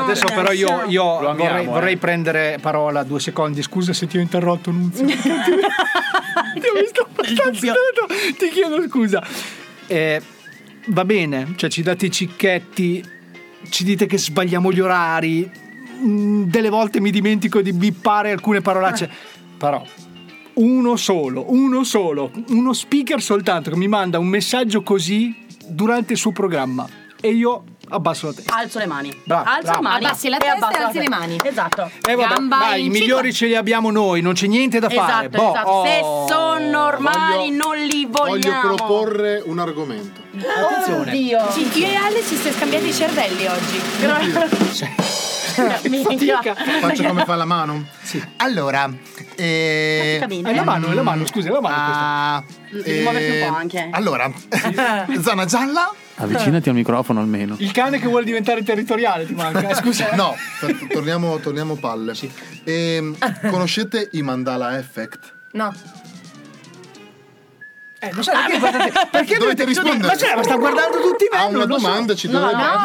Adesso 0.00 0.26
però 0.26 0.52
io, 0.52 0.84
io 0.88 1.20
Lo 1.20 1.30
amiamo, 1.30 1.50
vorrei, 1.50 1.64
eh. 1.64 1.68
vorrei 1.68 1.96
prendere 1.96 2.58
parola 2.60 3.02
due 3.02 3.20
secondi. 3.20 3.62
Scusa 3.62 3.92
se 3.92 4.06
ti 4.06 4.18
ho 4.18 4.20
interrotto, 4.20 4.70
Nunzio. 4.70 5.04
ti 5.06 5.14
ho 5.14 6.80
visto 6.80 7.08
abbastanza. 7.08 7.74
Ti 8.36 8.48
chiedo 8.50 8.82
scusa. 8.88 9.22
Eh, 9.86 10.22
va 10.86 11.04
bene, 11.04 11.54
cioè 11.56 11.70
ci 11.70 11.82
date 11.82 12.06
i 12.06 12.10
cicchetti, 12.10 13.04
ci 13.68 13.84
dite 13.84 14.06
che 14.06 14.18
sbagliamo 14.18 14.72
gli 14.72 14.80
orari, 14.80 15.50
mm, 16.04 16.44
delle 16.44 16.68
volte 16.68 17.00
mi 17.00 17.10
dimentico 17.10 17.60
di 17.60 17.72
bippare 17.72 18.30
alcune 18.30 18.60
parolacce, 18.60 19.10
però 19.56 19.82
uno 20.54 20.96
solo, 20.96 21.50
uno 21.52 21.84
solo, 21.84 22.30
uno 22.48 22.72
speaker 22.72 23.22
soltanto 23.22 23.70
che 23.70 23.76
mi 23.76 23.88
manda 23.88 24.18
un 24.18 24.26
messaggio 24.26 24.82
così 24.82 25.46
durante 25.66 26.14
il 26.14 26.18
suo 26.18 26.32
programma 26.32 26.88
e 27.20 27.30
io 27.30 27.64
abbasso 27.90 28.26
la 28.26 28.32
testa. 28.32 28.54
Alzo 28.56 28.78
le 28.78 28.86
mani. 28.86 29.20
Bravo, 29.24 29.48
alzo 29.48 29.60
bravo. 29.62 29.82
le 29.82 29.88
mani. 29.88 30.04
Abbassi 30.04 30.28
la 30.28 30.36
e 30.36 30.38
testa 30.40 30.54
e 30.54 30.56
abbasso 30.58 30.78
la 30.80 30.86
alzi 30.86 30.98
le 30.98 31.08
mani. 31.08 31.40
Esatto. 31.42 31.90
Eh 32.06 32.14
vabbè, 32.14 32.28
Gamba 32.34 32.58
dai, 32.58 32.84
i 32.84 32.88
migliori 32.88 33.32
ce 33.32 33.46
li 33.46 33.54
abbiamo 33.56 33.90
noi, 33.90 34.20
non 34.20 34.34
c'è 34.34 34.46
niente 34.46 34.78
da 34.78 34.88
fare. 34.88 35.26
Esatto, 35.28 35.42
Boh, 35.42 35.52
esatto. 35.54 35.68
oh. 35.70 35.84
Se 35.84 36.00
sono 36.32 36.68
normali 36.70 37.50
Voglio- 37.50 37.64
non 37.64 37.76
li 37.86 38.06
Voglio 38.10 38.30
vogliamo. 38.50 38.74
proporre 38.74 39.42
un 39.44 39.58
argomento. 39.58 40.20
Attenzione. 40.38 41.10
Oddio. 41.10 41.38
Io 41.74 41.86
e 41.86 41.94
Ale 41.94 42.22
ci 42.22 42.36
siamo 42.36 42.56
scambiati 42.56 42.88
i 42.88 42.92
cervelli 42.92 43.46
oggi. 43.46 43.80
Minchia. 45.88 46.40
Faccio 46.80 47.02
come 47.02 47.24
fa 47.24 47.34
la 47.34 47.44
mano? 47.44 47.84
Sì. 48.02 48.22
Allora, 48.36 48.88
eh, 49.34 50.16
Praticamente. 50.18 50.50
È 50.50 50.54
la 50.54 50.64
mano, 50.64 50.86
è 50.88 50.94
la 50.94 51.02
mano, 51.02 51.26
scusi, 51.26 51.48
è 51.48 51.50
la 51.50 51.60
mano 51.60 51.74
questa. 51.74 52.00
ah, 52.00 52.44
Devi 52.84 53.02
muoverti 53.02 53.40
un 53.40 53.48
po' 53.48 53.54
anche. 53.56 53.88
Allora, 53.90 54.30
zona 55.20 55.44
gialla? 55.46 55.92
Avvicinati 56.20 56.68
al 56.68 56.74
microfono 56.74 57.20
almeno. 57.20 57.54
Il 57.58 57.70
cane 57.72 57.98
che 57.98 58.06
vuole 58.06 58.24
diventare 58.24 58.62
territoriale 58.62 59.24
ti 59.26 59.34
manca, 59.34 59.68
eh, 59.68 59.74
scusa. 59.74 60.10
No, 60.16 60.34
per- 60.60 60.76
torniamo, 60.90 61.38
torniamo 61.38 61.76
palle. 61.76 62.12
Ehm, 62.64 63.16
conoscete 63.50 64.08
i 64.12 64.22
mandala 64.22 64.76
effect? 64.78 65.32
No. 65.52 65.72
Eh, 68.00 68.10
non 68.12 68.22
so 68.22 68.30
perché, 68.30 68.58
guardate, 68.60 68.92
perché 69.10 69.36
Dovete 69.38 69.38
dovete 69.38 69.64
rispondere. 69.64 70.06
Ma 70.06 70.16
cioè, 70.16 70.36
ma 70.36 70.42
sta 70.44 70.56
guardando 70.56 71.00
tutti 71.00 71.26
me, 71.32 71.36
A 71.38 71.42
non 71.46 71.54
una 71.56 71.64
lo 71.64 71.78
so. 71.78 71.86
domanda 71.86 72.14
ci 72.14 72.28
No, 72.28 72.38
dovrebbe 72.38 72.62
no. 72.62 72.68
una 72.68 72.76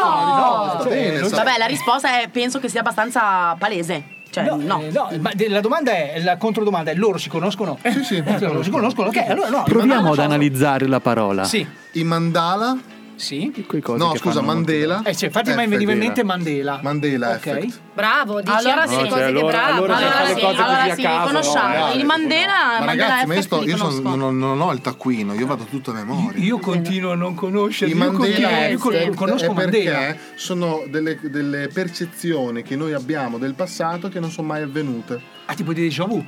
risposta. 0.74 0.84
Cioè, 0.90 0.90
Bene, 1.12 1.30
Vabbè, 1.30 1.58
la 1.60 1.66
risposta 1.68 2.20
è 2.22 2.30
penso 2.30 2.60
che 2.60 2.68
sia 2.70 2.80
abbastanza 2.80 3.56
palese. 3.60 4.04
Cioè, 4.32 4.44
No, 4.46 4.56
no. 4.60 4.82
eh, 4.82 4.90
no, 4.90 5.10
ma 5.20 5.30
de- 5.36 5.50
la 5.50 5.60
domanda 5.62 5.92
è, 5.92 6.20
la 6.24 6.38
controdomanda 6.38 6.90
è, 6.90 6.96
loro 6.96 7.20
si 7.20 7.30
conoscono? 7.30 7.78
Sì, 7.84 8.04
sì, 8.04 8.16
Eh, 8.26 8.40
loro 8.40 8.64
si 8.64 8.72
conoscono, 8.72 9.10
ok, 9.10 9.18
allora 9.30 9.50
no. 9.50 9.62
Proviamo 9.64 10.14
ad 10.14 10.18
analizzare 10.20 10.88
la 10.88 11.00
parola. 11.00 11.44
Sì, 11.44 11.64
I 11.92 12.04
mandala 12.04 12.76
Sì. 13.24 13.66
No, 13.96 14.12
che 14.12 14.18
scusa, 14.18 14.42
Mandela. 14.42 15.02
Eh, 15.06 15.14
sì, 15.14 15.26
infatti 15.26 15.54
mi 15.54 15.66
veniva 15.68 15.94
in 15.94 15.98
mente 15.98 16.24
Mandela. 16.26 16.80
Mandela 16.84 17.30
Ok. 17.32 17.46
effect. 17.48 17.80
Bravo, 17.94 18.42
dici 18.42 18.52
Allora 18.54 18.86
sì. 18.88 18.96
cose 18.96 19.08
cioè, 19.10 19.18
che 19.18 19.24
allora- 19.24 19.48
bravo. 19.52 19.84
allora 19.86 19.98
le 20.24 20.34
sì, 20.34 20.42
cose 20.42 20.62
allora 20.62 20.94
sì, 20.96 21.02
caso, 21.02 21.28
conosciamo. 21.28 21.78
no, 21.86 21.94
il 21.94 22.06
Mandela, 22.06 22.54
Ma 22.80 22.86
Mandela 22.86 23.08
ragazzi, 23.08 23.26
ma 23.28 23.34
io, 23.36 23.42
sto- 23.42 23.64
io 23.64 23.78
sono- 23.78 24.16
non, 24.16 24.38
non 24.38 24.60
ho 24.62 24.74
il 24.74 24.82
taccuino, 24.82 25.34
io 25.36 25.46
vado 25.46 25.64
tutto 25.64 25.92
a 25.92 25.94
memoria. 25.94 26.44
Io 26.44 26.58
continuo 26.60 27.12
a 27.12 27.16
non 27.16 27.34
conoscerli. 27.36 27.94
I 27.94 27.98
Io, 27.98 28.12
continuo, 28.12 28.42
Mandela 28.50 28.68
io 28.68 28.78
con- 28.80 28.94
effect 28.94 29.16
conosco 29.16 29.54
Mandela. 29.54 30.16
sono 30.36 30.84
delle, 30.90 31.18
delle 31.22 31.68
percezioni 31.68 32.62
che 32.64 32.76
noi 32.76 32.94
abbiamo 32.94 33.38
del 33.38 33.54
passato 33.54 34.10
che 34.10 34.20
non 34.20 34.32
sono 34.32 34.48
mai 34.48 34.64
avvenute. 34.64 35.22
Ah, 35.46 35.54
tipo 35.54 35.72
di 35.74 35.82
déjà 35.82 36.06
vu? 36.06 36.26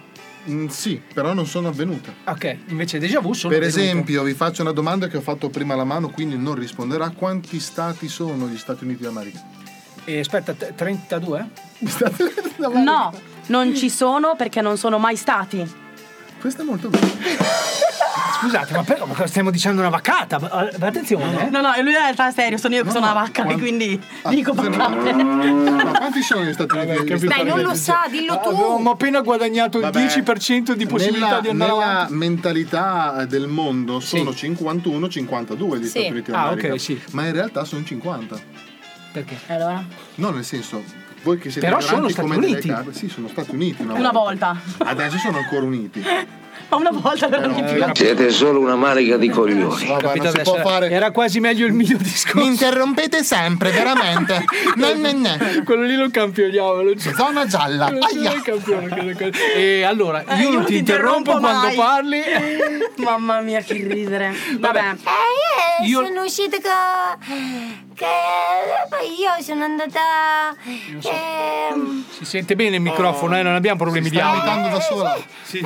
Mm, 0.50 0.68
sì, 0.68 1.02
però 1.14 1.34
non 1.34 1.46
sono 1.48 1.70
avvenute. 1.70 2.14
Ok, 2.26 2.58
invece 2.68 3.00
déjà 3.00 3.20
vu 3.20 3.34
sono 3.34 3.52
per 3.54 3.64
avvenute. 3.64 3.82
esempio, 3.82 4.24
vi 4.24 4.34
faccio 4.34 4.62
una 4.62 4.72
domanda 4.72 5.08
che 5.08 5.18
ho 5.18 5.22
fatto 5.22 5.50
prima 5.50 5.74
alla 5.74 5.84
mano, 5.84 6.10
quindi 6.10 6.38
non 6.38 6.56
risponderà. 6.56 7.10
Quanti 7.10 7.60
stati 7.60 8.08
sono 8.08 8.48
gli 8.48 8.58
Stati 8.58 8.84
Uniti 8.84 9.02
d'America? 9.04 9.42
E 10.04 10.20
aspetta, 10.20 10.54
t- 10.54 10.74
32? 10.76 11.50
No, 12.84 13.12
non 13.48 13.76
ci 13.76 13.90
sono 13.90 14.36
perché 14.36 14.62
non 14.62 14.78
sono 14.78 15.00
mai 15.00 15.16
stati. 15.16 15.68
Questo 16.40 16.62
è 16.62 16.66
molto 16.66 16.90
bello. 16.90 17.08
Scusate, 18.41 18.74
ma 18.74 18.84
però 18.84 19.06
ma 19.06 19.26
stiamo 19.28 19.49
dicendo 19.52 19.82
una 19.82 19.90
vaccata. 19.90 20.40
ma- 20.40 20.49
ma 20.80 20.88
Attenzione, 20.88 21.48
eh. 21.48 21.49
No, 21.49 21.62
no, 21.62 21.70
lui 21.82 21.91
in 21.91 21.98
realtà 21.98 22.28
è 22.28 22.32
serio, 22.32 22.57
sono 22.57 22.76
io 22.76 22.84
che 22.84 22.91
sono 22.91 23.06
una 23.06 23.14
vacca 23.14 23.45
e 23.48 23.57
quindi 23.57 23.99
dico 24.30 24.53
paccate. 24.53 25.14
Ma 25.14 25.91
quanti 25.98 26.22
sono 26.22 26.44
gli 26.44 26.53
Stati 26.53 26.78
Uniti? 26.78 27.26
Dai, 27.28 27.44
non 27.45 27.62
lo 27.62 27.74
sa, 27.76 28.06
dillo 28.10 28.40
tu. 28.41 28.49
Avevamo 28.49 28.91
appena 28.91 29.22
guadagnato 29.22 29.78
il 29.78 29.84
Vabbè, 29.84 30.06
10% 30.06 30.72
di 30.74 30.86
possibilità 30.86 31.28
nella, 31.28 31.40
di 31.41 31.48
andare 31.49 31.72
nella 31.72 31.84
avanti. 31.91 32.14
mentalità 32.14 33.26
del 33.28 33.48
mondo 33.48 33.99
sono 33.99 34.32
51-52 34.32 35.78
gli 35.78 35.84
Sì. 35.84 35.90
Stati 35.90 36.07
Uniti 36.12 36.32
Ah, 36.32 36.34
d'America. 36.49 36.74
ok, 36.74 36.80
sì. 36.80 37.02
Ma 37.12 37.26
in 37.26 37.34
realtà 37.34 37.64
sono 37.64 37.84
50. 37.84 38.38
Perché? 39.12 39.38
Allora? 39.48 39.84
No, 40.16 40.30
nel 40.32 40.44
senso, 40.44 40.84
voi 41.26 41.40
che 41.40 41.50
siete 41.50 41.68
Però 41.68 41.80
sono 41.82 42.08
Stati 42.08 42.22
come 42.28 42.40
delle 42.40 42.52
Uniti. 42.54 42.68
carte- 42.68 42.94
sì, 42.94 43.10
sono 43.10 43.28
Stati 43.28 43.50
Uniti 43.52 43.82
una, 43.82 43.94
Una 43.96 44.12
volta. 44.12 44.56
Adesso 44.78 45.18
sono 45.18 45.38
ancora 45.40 45.66
uniti. 45.66 46.04
Ma 46.68 46.78
una 46.78 46.90
volta 46.92 47.28
però 47.28 47.48
di 47.48 47.62
più. 47.62 47.84
Siete 47.94 48.32
solo 48.32 48.60
una 48.60 48.76
marica 48.76 49.18
di 49.18 49.30
coglioni. 49.30 49.86
Vabbè, 49.86 50.02
Capito 50.02 50.24
non 50.24 50.32
si 50.34 50.40
adesso? 50.40 50.52
può 50.54 50.62
fare. 50.68 50.90
Era 50.90 51.12
quasi 51.12 51.40
meglio 51.40 51.68
il 51.68 51.74
mio 51.74 51.96
discorso. 51.98 52.40
Mi 52.40 52.46
interrompete 52.48 53.24
sempre, 53.24 53.70
veramente. 53.70 54.44
No, 54.76 54.94
no, 54.96 55.12
no. 55.12 55.64
Quello 55.64 55.84
lì 55.84 55.96
lo 55.96 56.10
campioniamo. 56.10 56.82
Lo 56.82 56.94
Zona 56.98 57.46
gialla. 57.46 57.90
Non. 57.90 58.00
E 59.56 59.84
allora, 59.84 60.24
Eh, 60.26 60.42
io, 60.42 60.52
non 60.54 60.66
ti 60.66 60.78
interrompo, 60.78 61.38
quando 61.38 61.68
mai. 61.68 61.76
parli. 61.76 62.22
Mamma 62.98 63.42
mia, 63.42 63.60
che 63.62 63.74
ridere. 63.88 64.34
Vabbè. 64.58 64.80
Eh, 65.82 65.86
Io- 65.88 66.04
sono 66.04 66.24
uscita 66.24 66.58
che... 66.58 67.84
che 67.96 68.06
poi 68.90 69.08
io 69.20 69.42
sono 69.44 69.64
andata... 69.64 70.54
ehm, 70.64 72.04
Si 72.10 72.26
sente 72.26 72.56
bene 72.56 72.76
il 72.76 72.82
microfono, 72.82 73.38
eh, 73.38 73.42
non 73.42 73.56
abbiamo 73.56 73.78
problemi 73.78 74.10
di 74.10 74.18
Sta 74.18 74.26
audio. 74.28 74.42
imitando 74.42 74.70
da 74.70 74.82
sola. 74.82 75.18
Sì. 75.44 75.66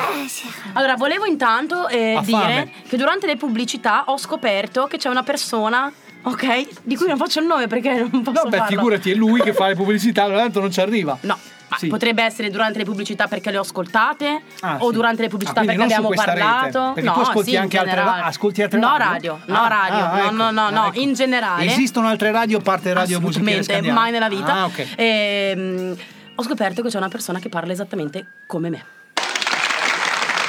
Allora, 0.74 0.96
volevo 0.96 1.26
intanto 1.26 1.88
eh, 1.88 2.20
dire 2.24 2.38
fame. 2.40 2.72
che 2.88 2.98
durante 2.98 3.26
le 3.26 3.36
pubblicità 3.38 4.04
ho 4.08 4.18
scoperto 4.18 4.86
che 4.88 4.98
c'è 4.98 5.10
una 5.10 5.24
persona, 5.24 5.92
ok, 6.24 6.68
di 6.84 6.96
cui 6.96 7.08
non 7.08 7.18
faccio 7.18 7.40
il 7.40 7.46
nome 7.48 7.68
perché 7.68 8.08
non 8.12 8.22
posso 8.22 8.44
Vabbè, 8.44 8.58
farlo. 8.58 8.76
figurati, 8.78 9.12
è 9.12 9.16
lui 9.16 9.42
che 9.42 9.54
fa 9.54 9.68
le 9.68 9.76
pubblicità, 9.76 10.28
tanto 10.30 10.60
non 10.60 10.72
ci 10.72 10.80
arriva. 10.82 11.18
No. 11.22 11.38
Ma 11.70 11.78
Sì. 11.78 11.88
Potrebbe 11.88 12.24
essere 12.24 12.50
durante 12.50 12.78
le 12.80 12.84
pubblicità 12.86 13.28
perché 13.28 13.52
le 13.52 13.58
ho 13.58 13.62
ascoltate 13.62 14.42
Ah, 14.62 14.78
o 14.80 14.88
sì. 14.88 14.94
durante 14.94 15.22
le 15.22 15.28
pubblicità 15.30 15.62
Ah, 15.62 15.66
perché 15.66 15.82
abbiamo 15.84 16.08
questa 16.08 16.34
rete, 16.34 16.46
parlato. 16.46 16.92
perché 16.94 17.10
no, 17.10 17.14
tu 17.16 17.20
ascolti 17.22 17.50
sì, 17.52 17.58
anche 17.58 17.78
altre 17.78 18.00
ascolti 18.02 18.62
altre 18.62 18.80
no 18.80 18.98
radio? 18.98 19.40
radio? 19.40 19.40
No 19.46 19.62
Ah, 19.64 19.68
radio, 19.68 20.04
ah, 20.06 20.10
no, 20.10 20.18
ecco, 20.24 20.32
no, 20.34 20.52
no, 20.52 20.70
no, 20.70 20.82
ah, 20.84 20.88
ecco. 20.88 21.00
in 21.00 21.14
generale. 21.14 21.66
Esistono 21.66 22.08
altre 22.08 22.32
radio 22.32 22.60
parte 22.60 22.92
Radio 22.94 23.20
Musichiere 23.20 23.60
Assolutamente, 23.60 23.92
mai 23.94 24.12
nella 24.12 24.30
vita. 24.30 24.54
Ah, 24.54 24.66
ok. 24.66 24.88
Ehm, 24.96 25.96
ho 26.36 26.44
scoperto 26.44 26.82
che 26.82 26.90
c'è 26.90 26.98
una 26.98 27.08
persona 27.10 27.40
che 27.40 27.50
parla 27.50 27.72
esattamente 27.72 28.26
come 28.48 28.70
me. 28.70 28.84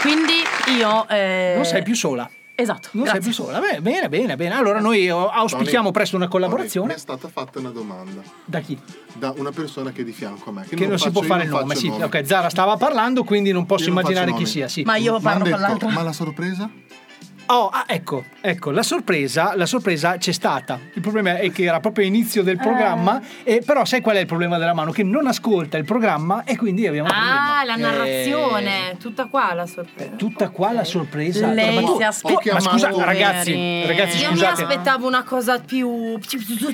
Quindi 0.00 0.42
io. 0.78 1.06
eh, 1.08 1.52
Non 1.56 1.64
sei 1.64 1.82
più 1.82 1.94
sola. 1.94 2.28
Esatto. 2.60 2.88
Non 2.92 3.04
grazie. 3.04 3.22
sei 3.22 3.32
più 3.32 3.44
sola. 3.44 3.58
Beh, 3.58 3.80
bene, 3.80 4.08
bene, 4.08 4.36
bene. 4.36 4.54
Allora 4.54 4.80
noi 4.80 5.08
oh, 5.10 5.28
auspichiamo 5.28 5.84
Tony, 5.84 5.92
presto 5.92 6.16
una 6.16 6.28
Tony, 6.28 6.40
collaborazione. 6.40 6.88
Mi 6.88 6.94
è 6.94 6.98
stata 6.98 7.28
fatta 7.28 7.58
una 7.58 7.70
domanda 7.70 8.22
Da 8.44 8.60
chi? 8.60 8.78
da 9.14 9.32
una 9.36 9.50
persona 9.50 9.90
che 9.90 10.02
è 10.02 10.04
di 10.04 10.12
fianco 10.12 10.50
a 10.50 10.52
me. 10.52 10.62
Che, 10.62 10.76
Che 10.76 10.86
non, 10.86 10.98
si 10.98 11.04
faccio 11.04 11.18
può 11.18 11.28
fare 11.28 11.44
il 11.44 11.50
non 11.50 11.60
nome, 11.60 11.74
sì. 11.74 11.88
nome. 11.88 12.04
Ok, 12.04 12.24
Zara 12.24 12.48
stava 12.48 12.76
parlando, 12.76 13.24
quindi 13.24 13.52
non 13.52 13.66
posso 13.66 13.84
Io 13.84 13.94
non 13.94 13.98
immaginare 13.98 14.30
faccio 14.30 14.42
chi 14.44 14.48
sia. 14.50 14.68
Sì. 14.68 14.82
Ma 14.82 14.96
io 14.96 15.18
parlo 15.20 15.48
con 15.48 15.60
l'altra. 15.60 15.90
Ma 15.90 16.02
la 16.02 16.12
sorpresa? 16.12 16.70
Oh, 17.52 17.66
ah, 17.68 17.82
ecco, 17.88 18.26
ecco, 18.40 18.70
la 18.70 18.84
sorpresa, 18.84 19.56
la 19.56 19.66
sorpresa 19.66 20.16
c'è 20.18 20.30
stata. 20.30 20.78
Il 20.94 21.00
problema 21.00 21.36
è 21.36 21.50
che 21.50 21.64
era 21.64 21.80
proprio 21.80 22.06
inizio 22.06 22.44
del 22.44 22.56
programma, 22.58 23.20
e, 23.42 23.60
però 23.66 23.84
sai 23.84 24.00
qual 24.00 24.14
è 24.14 24.20
il 24.20 24.26
problema 24.26 24.56
della 24.56 24.72
mano? 24.72 24.92
Che 24.92 25.02
non 25.02 25.26
ascolta 25.26 25.76
il 25.76 25.82
programma 25.84 26.44
e 26.44 26.56
quindi 26.56 26.86
abbiamo 26.86 27.08
Ah, 27.12 27.64
la 27.64 27.72
problema. 27.72 27.96
narrazione, 28.04 28.96
tutta 29.00 29.26
qua 29.26 29.52
la 29.54 29.66
sorpresa. 29.66 30.12
Eh, 30.12 30.16
tutta 30.16 30.50
qua 30.50 30.70
la 30.70 30.84
sorpresa. 30.84 31.48
Lei 31.48 31.74
Ma 31.74 31.80
tu- 31.80 32.00
si 32.12 32.20
tu- 32.22 32.38
Ma 32.52 32.60
scusa, 32.60 32.90
ragazzi, 33.04 33.84
ragazzi, 33.84 34.18
Io 34.22 34.30
mi 34.30 34.36
scusate. 34.36 34.62
aspettavo 34.62 35.08
una 35.08 35.24
cosa 35.24 35.58
più. 35.58 36.16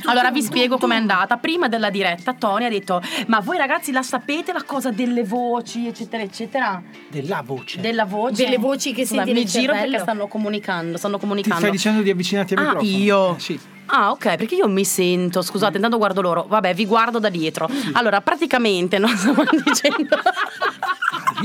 Allora 0.05 0.31
vi 0.31 0.43
spiego 0.43 0.77
com'è 0.77 0.97
andata. 0.97 1.39
Prima 1.39 1.69
della 1.69 1.89
diretta, 1.89 2.35
Tony 2.35 2.67
ha 2.67 2.69
detto: 2.69 3.01
Ma 3.29 3.41
voi 3.41 3.57
ragazzi 3.57 3.93
la 3.93 4.03
sapete 4.03 4.53
la 4.53 4.63
cosa 4.67 4.91
delle 4.91 5.25
voci, 5.25 5.87
eccetera, 5.87 6.23
eccetera? 6.23 6.83
Della 7.09 7.43
voce. 7.43 7.81
Della 7.81 8.05
voce. 8.05 8.45
Delle 8.45 8.59
voci 8.59 8.93
che 8.93 9.07
senti 9.07 9.33
mi 9.33 9.47
giro 9.47 9.73
perché 9.73 10.01
stanno 10.01 10.27
comunicando. 10.27 10.65
Stanno 10.97 11.15
Ti 11.15 11.21
comunicando. 11.21 11.59
stai 11.59 11.71
dicendo 11.71 12.03
di 12.03 12.11
avvicinarti 12.11 12.55
al 12.55 12.59
Ah, 12.61 12.63
microfono? 12.75 12.97
io? 12.97 13.37
Eh, 13.37 13.41
sì. 13.41 13.61
Ah, 13.89 14.11
ok, 14.11 14.35
perché 14.35 14.57
io 14.57 14.67
mi 14.67 14.85
sento, 14.85 15.43
scusate, 15.43 15.77
intanto 15.77 15.97
guardo 15.97 16.21
loro. 16.21 16.45
Vabbè, 16.49 16.75
vi 16.75 16.87
guardo 16.87 17.21
da 17.21 17.29
dietro. 17.29 17.71
Allora, 17.93 18.21
praticamente, 18.21 18.99
non 18.99 19.11
stavo 19.17 19.45
dicendo. 19.65 20.17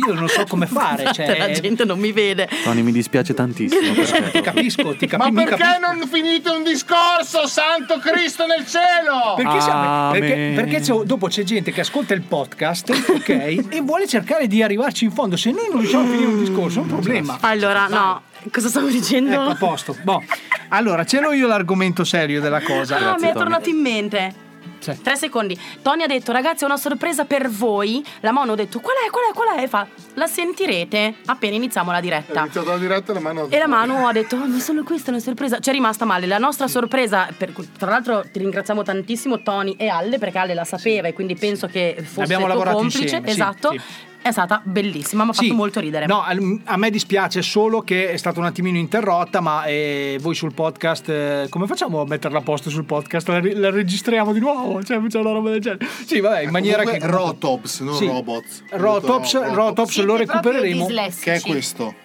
Io 0.07 0.13
non 0.13 0.27
so 0.27 0.45
come 0.47 0.65
fare. 0.65 1.11
Cioè, 1.13 1.37
la 1.37 1.51
gente 1.51 1.85
non 1.85 1.99
mi 1.99 2.11
vede. 2.11 2.49
Tony, 2.63 2.81
mi 2.81 2.91
dispiace 2.91 3.35
tantissimo. 3.35 3.93
per 3.93 4.09
te. 4.09 4.31
Ti 4.31 4.41
capisco, 4.41 4.95
ti 4.95 5.05
Ma 5.11 5.17
capisco. 5.17 5.29
mi 5.31 5.43
perché 5.43 5.61
capisco. 5.63 5.93
non 5.93 6.07
finite 6.07 6.49
un 6.49 6.63
discorso, 6.63 7.45
santo 7.45 7.99
Cristo 7.99 8.45
nel 8.47 8.65
cielo? 8.65 9.35
Perché, 9.35 9.61
siamo- 9.61 10.11
perché- 10.11 10.51
perché 10.55 10.79
c'è- 10.79 11.03
dopo 11.03 11.27
c'è 11.27 11.43
gente 11.43 11.71
che 11.71 11.81
ascolta 11.81 12.13
il 12.15 12.21
podcast, 12.21 12.89
ok? 12.89 13.29
e 13.69 13.81
vuole 13.83 14.07
cercare 14.07 14.47
di 14.47 14.63
arrivarci 14.63 15.03
in 15.03 15.11
fondo. 15.11 15.35
Se 15.37 15.51
noi 15.51 15.67
non 15.69 15.79
riusciamo 15.81 16.07
a 16.07 16.09
finire 16.09 16.27
un 16.31 16.39
discorso, 16.39 16.79
è 16.79 16.81
un 16.81 16.87
problema. 16.87 17.37
Allora, 17.41 17.87
no, 17.87 18.21
cosa 18.51 18.69
stavo 18.69 18.87
dicendo? 18.87 19.31
Ecco, 19.31 19.49
a 19.49 19.55
posto. 19.55 19.95
Boh. 20.01 20.23
Allora, 20.69 21.05
ce 21.05 21.19
l'ho 21.19 21.33
io 21.33 21.47
l'argomento 21.47 22.03
serio 22.03 22.41
della 22.41 22.61
cosa. 22.61 23.13
Ah, 23.13 23.17
mi 23.19 23.27
è 23.27 23.33
tornato 23.33 23.69
in 23.69 23.77
mente. 23.77 24.49
Sì. 24.81 24.99
Tre 24.99 25.15
secondi. 25.15 25.59
Tony 25.83 26.01
ha 26.01 26.07
detto, 26.07 26.31
ragazzi, 26.31 26.63
ho 26.63 26.67
una 26.67 26.77
sorpresa 26.77 27.25
per 27.25 27.49
voi. 27.49 28.03
La 28.21 28.31
Mono 28.31 28.53
ha 28.53 28.55
detto, 28.55 28.79
qual 28.79 28.95
è, 28.95 29.09
qual 29.11 29.25
è, 29.29 29.33
qual 29.33 29.59
è? 29.59 29.63
E 29.63 29.67
fa, 29.67 29.85
la 30.15 30.25
sentirete 30.25 31.15
appena 31.25 31.55
iniziamo 31.55 31.91
la 31.91 31.99
Ho 31.99 32.01
diretta. 32.01 32.39
iniziato 32.39 32.69
la 32.69 32.77
diretta 32.77 33.11
e 33.11 33.13
la 33.13 33.19
mano... 33.19 33.47
E 33.49 33.57
la 33.59 33.67
Manu 33.67 34.07
ha 34.07 34.11
detto: 34.11 34.37
oh, 34.37 34.47
Ma 34.47 34.59
solo 34.59 34.83
questa 34.83 35.09
è 35.09 35.13
una 35.13 35.21
sorpresa. 35.21 35.59
Ci 35.59 35.69
è 35.69 35.73
rimasta 35.73 36.05
male. 36.05 36.25
La 36.25 36.39
nostra 36.39 36.67
sorpresa, 36.67 37.27
per 37.37 37.53
tra 37.77 37.91
l'altro, 37.91 38.23
ti 38.31 38.39
ringraziamo 38.39 38.81
tantissimo, 38.81 39.43
Tony 39.43 39.75
e 39.77 39.87
Alle, 39.87 40.17
perché 40.17 40.39
Alle 40.39 40.55
la 40.55 40.65
sapeva 40.65 41.07
e 41.07 41.13
quindi 41.13 41.35
penso 41.35 41.67
che 41.67 41.97
fosse 41.99 42.21
Abbiamo 42.21 42.45
tuo 42.45 42.53
lavorato 42.53 42.77
complice. 42.77 43.03
insieme, 43.03 43.27
sì, 43.27 43.33
esatto. 43.33 43.71
sì. 43.71 43.81
È 44.23 44.31
stata 44.31 44.61
bellissima, 44.63 45.23
mi 45.23 45.31
ha 45.31 45.33
Sì. 45.33 45.45
fatto 45.45 45.55
molto 45.57 45.79
ridere. 45.79 46.05
No, 46.05 46.23
a 46.63 46.77
me 46.77 46.89
dispiace 46.91 47.41
solo 47.41 47.81
che 47.81 48.11
è 48.11 48.17
stata 48.17 48.39
un 48.39 48.45
attimino 48.45 48.77
interrotta, 48.77 49.39
ma 49.41 49.63
eh, 49.65 50.17
voi 50.21 50.35
sul 50.35 50.53
podcast, 50.53 51.09
eh, 51.09 51.47
come 51.49 51.65
facciamo 51.65 52.01
a 52.01 52.05
metterla 52.05 52.37
a 52.37 52.41
posto 52.41 52.69
sul 52.69 52.85
podcast? 52.85 53.27
La, 53.29 53.41
la 53.41 53.69
registriamo 53.71 54.31
di 54.31 54.39
nuovo? 54.39 54.83
Cioè, 54.83 54.99
facciamo 55.01 55.23
una 55.29 55.33
roba 55.39 55.49
del 55.49 55.59
genere. 55.61 55.87
Sì, 56.05 56.19
vabbè, 56.19 56.41
in 56.41 56.51
maniera 56.51 56.83
Comunque, 56.83 57.07
che... 57.07 57.11
Rotops, 57.13 57.79
non 57.79 57.95
Sì. 57.95 58.05
robots. 58.05 58.63
Rotops, 58.69 59.33
Rotops. 59.33 59.53
Rotops 59.55 60.01
lo 60.03 60.15
recupereremo. 60.17 60.85
Che 60.85 61.33
è 61.33 61.41
questo? 61.41 61.95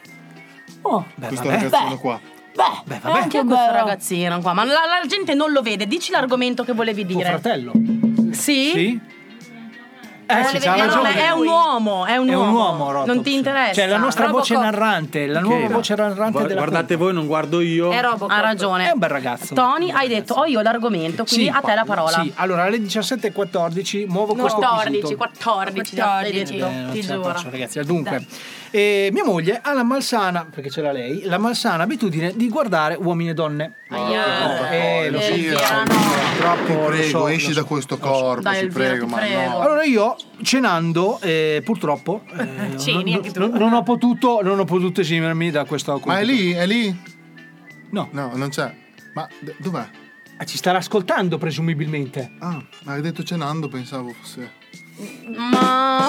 Oh, 0.82 1.04
beh, 1.16 1.26
questo 1.26 1.46
vabbè. 1.48 1.62
ragazzino 1.64 1.98
qua. 1.98 2.20
Beh, 2.54 2.62
Beh, 2.86 2.98
vabbè. 3.02 3.18
anche 3.20 3.44
questo 3.44 3.70
ragazzino 3.72 4.40
qua. 4.40 4.54
Ma 4.54 4.64
la, 4.64 4.72
la 4.72 5.06
gente 5.06 5.34
non 5.34 5.52
lo 5.52 5.60
vede. 5.60 5.86
Dici 5.86 6.10
l'argomento 6.12 6.64
che 6.64 6.72
volevi 6.72 7.04
Tuo 7.04 7.16
dire. 7.16 7.28
fratello. 7.28 7.72
Sì? 8.30 8.70
Sì? 8.70 9.00
Eh 10.28 10.44
sì, 10.44 10.58
c'ha 10.58 10.76
ragione. 10.76 11.14
È 11.14 11.30
un 11.30 11.46
uomo, 11.46 12.04
è 12.04 12.16
un, 12.16 12.28
è 12.28 12.34
uomo. 12.34 12.48
un 12.48 12.54
uomo. 12.54 12.90
Rotops. 12.90 13.14
Non 13.14 13.22
ti 13.22 13.34
interessa. 13.34 13.72
Cioè, 13.74 13.86
la 13.86 13.96
nostra 13.96 14.26
Robocop. 14.26 14.48
voce 14.48 14.60
narrante, 14.62 15.26
la 15.26 15.40
nuova 15.40 15.68
voce 15.68 15.94
narrante 15.94 16.30
Guard- 16.30 16.48
della 16.48 16.60
Guardate 16.60 16.86
punta. 16.96 17.04
voi, 17.04 17.12
non 17.14 17.26
guardo 17.26 17.60
io. 17.60 17.90
È 17.92 18.00
Robocop. 18.00 18.30
Ha 18.30 18.40
ragione. 18.40 18.88
È 18.88 18.92
un 18.92 18.98
bel 18.98 19.08
ragazzo. 19.08 19.54
Tony, 19.54 19.90
hai 19.90 20.08
detto, 20.08 20.34
ho 20.34 20.44
io 20.46 20.60
l'argomento, 20.62 21.24
quindi 21.24 21.48
a 21.48 21.60
te 21.60 21.74
la 21.74 21.84
parola. 21.84 22.20
Sì, 22.22 22.32
allora 22.36 22.64
alle 22.64 22.78
17.14 22.78 24.06
muovo 24.08 24.34
questo 24.34 24.58
14, 24.58 25.14
14, 25.14 25.16
14, 25.16 25.96
14, 25.96 26.58
14, 26.58 26.58
14, 26.58 27.18
14, 27.18 27.78
14, 27.86 28.26
e 28.76 29.08
mia 29.10 29.24
moglie 29.24 29.58
ha 29.62 29.72
la 29.72 29.82
malsana, 29.82 30.46
perché 30.50 30.68
c'era 30.68 30.92
lei, 30.92 31.22
la 31.22 31.38
malsana 31.38 31.84
abitudine 31.84 32.34
di 32.36 32.50
guardare 32.50 32.94
uomini 32.94 33.30
e 33.30 33.32
donne. 33.32 33.76
Eh, 33.88 35.08
lo 35.10 35.18
so, 35.18 35.32
troppo 36.36 36.84
prego, 36.84 37.26
esci 37.26 37.54
da 37.54 37.64
questo 37.64 37.96
corpo, 37.96 38.42
Dai, 38.42 38.60
ti 38.60 38.66
prego, 38.66 39.06
ma 39.06 39.26
no. 39.26 39.60
Allora 39.60 39.82
io 39.82 40.14
cenando 40.42 41.18
eh, 41.22 41.62
purtroppo 41.64 42.24
eh, 42.36 42.76
Ceni, 42.76 43.18
non, 43.34 43.48
non, 43.48 43.58
non, 43.58 43.72
ho 43.72 43.82
potuto 43.82 44.42
non 44.42 44.58
ho 44.58 44.64
potuto 44.66 45.00
esimermi 45.00 45.50
da 45.50 45.64
questo 45.64 45.92
compito. 45.92 46.12
Ma 46.12 46.18
è 46.18 46.24
lì, 46.24 46.52
è 46.52 46.66
lì? 46.66 46.94
No. 47.92 48.10
No, 48.10 48.32
non 48.34 48.50
c'è. 48.50 48.70
Ma 49.14 49.26
d- 49.38 49.54
dov'è? 49.56 49.88
Ah, 50.36 50.44
ci 50.44 50.58
starà 50.58 50.76
ascoltando 50.76 51.38
presumibilmente. 51.38 52.32
Ah, 52.40 52.62
ma 52.82 52.92
hai 52.92 53.00
detto 53.00 53.22
cenando, 53.22 53.68
pensavo 53.68 54.12
fosse 54.12 54.64
ma 55.36 56.08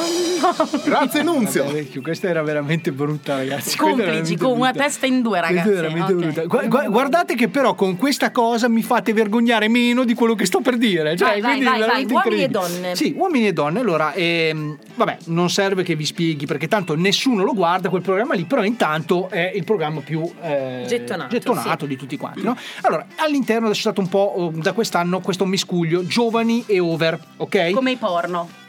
Grazie 0.86 1.24
Nunzio. 1.24 1.64
Vabbè, 1.66 1.76
vecchio, 1.76 2.02
questa 2.02 2.28
era 2.30 2.42
veramente 2.42 2.92
brutta, 2.92 3.36
ragazzi. 3.38 3.76
Complici 3.78 4.38
con 4.38 4.58
una 4.58 4.72
testa 4.72 5.06
in 5.06 5.22
due, 5.22 5.40
Questa 5.40 5.48
ragazzi. 5.56 5.70
è 5.70 5.74
veramente 5.74 6.14
Ok. 6.14 6.20
brutta. 6.20 6.46
Gu- 6.46 6.68
gu- 6.68 6.90
guardate 6.90 7.36
che 7.36 7.50
però 7.50 7.74
con 7.76 7.98
questa 7.98 8.32
cosa 8.32 8.70
mi 8.70 8.82
fate 8.84 9.12
vergognare 9.14 9.68
meno 9.68 10.06
di 10.06 10.14
quello 10.14 10.36
che 10.36 10.46
sto 10.46 10.62
per 10.62 10.78
dire. 10.78 11.18
Cioè, 11.18 11.42
Vai, 11.42 11.62
vai, 11.62 11.80
vai, 11.82 12.06
uomini 12.10 12.44
e 12.44 12.48
donne. 12.48 12.96
Sì, 12.96 13.14
uomini 13.18 13.48
e 13.48 13.54
donne. 13.54 13.80
Allora, 13.80 14.14
ehm, 14.14 14.78
vabbè, 14.96 15.18
non 15.26 15.50
serve 15.50 15.84
che 15.84 15.96
vi 15.96 16.06
spieghi 16.06 16.46
perché 16.46 16.68
tanto 16.68 16.96
nessuno 16.96 17.44
lo 17.44 17.54
guarda 17.54 17.90
quel 17.90 18.02
programma 18.02 18.36
lì, 18.36 18.46
però 18.46 18.64
intanto 18.64 19.30
è 19.30 19.52
il 19.54 19.64
programma 19.66 20.00
più 20.02 20.30
eh, 20.42 20.86
Gettonato, 20.88 21.86
di 21.86 21.98
tutti 21.98 22.16
quanti. 22.18 22.42
no? 22.44 22.56
Allora, 22.82 23.06
all'interno 23.18 23.66
adesso 23.66 23.80
è 23.80 23.92
stato 23.92 24.02
un 24.02 24.08
po' 24.08 24.34
oh, 24.38 24.52
da 24.54 24.72
quest'anno 24.74 25.20
questo 25.20 25.46
miscuglio 25.46 26.06
giovani 26.06 26.64
e 26.68 26.80
over, 26.80 27.20
ok? 27.38 27.72
Come 27.72 27.92
i 27.92 27.96
porno. 27.98 28.66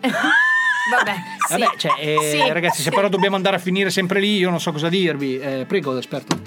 Vabbè, 0.00 1.14
sì. 1.46 1.58
Vabbè, 1.60 1.76
cioè, 1.76 1.92
eh, 1.98 2.30
Sì. 2.30 2.52
ragazzi, 2.52 2.82
se 2.82 2.90
però 2.90 3.08
dobbiamo 3.08 3.36
andare 3.36 3.56
a 3.56 3.58
finire 3.58 3.90
sempre 3.90 4.20
lì, 4.20 4.36
io 4.38 4.50
non 4.50 4.60
so 4.60 4.72
cosa 4.72 4.88
dirvi. 4.88 5.38
Eh, 5.38 5.64
prego, 5.66 5.96
esperto. 5.98 6.40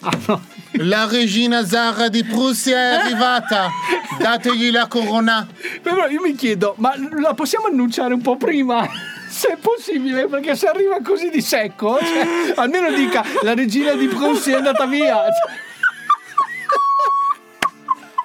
Ah, 0.00 0.16
no. 0.26 0.42
La 0.72 1.08
regina 1.10 1.64
Zara 1.66 2.08
di 2.08 2.22
Prussia 2.24 2.76
è 2.76 2.94
arrivata. 3.00 3.70
Dategli 4.18 4.70
la 4.70 4.86
corona. 4.86 5.46
Però 5.82 6.06
io 6.08 6.20
mi 6.20 6.34
chiedo, 6.34 6.74
ma 6.78 6.92
la 7.20 7.34
possiamo 7.34 7.66
annunciare 7.66 8.14
un 8.14 8.20
po' 8.20 8.36
prima? 8.36 8.86
Se 9.28 9.48
è 9.48 9.56
possibile, 9.56 10.26
perché 10.26 10.56
se 10.56 10.66
arriva 10.68 11.00
così 11.02 11.28
di 11.28 11.42
secco, 11.42 11.98
cioè, 12.00 12.54
almeno 12.56 12.90
dica 12.90 13.22
la 13.42 13.54
regina 13.54 13.92
di 13.92 14.06
Prussia 14.06 14.54
è 14.54 14.56
andata 14.56 14.86
via. 14.86 15.22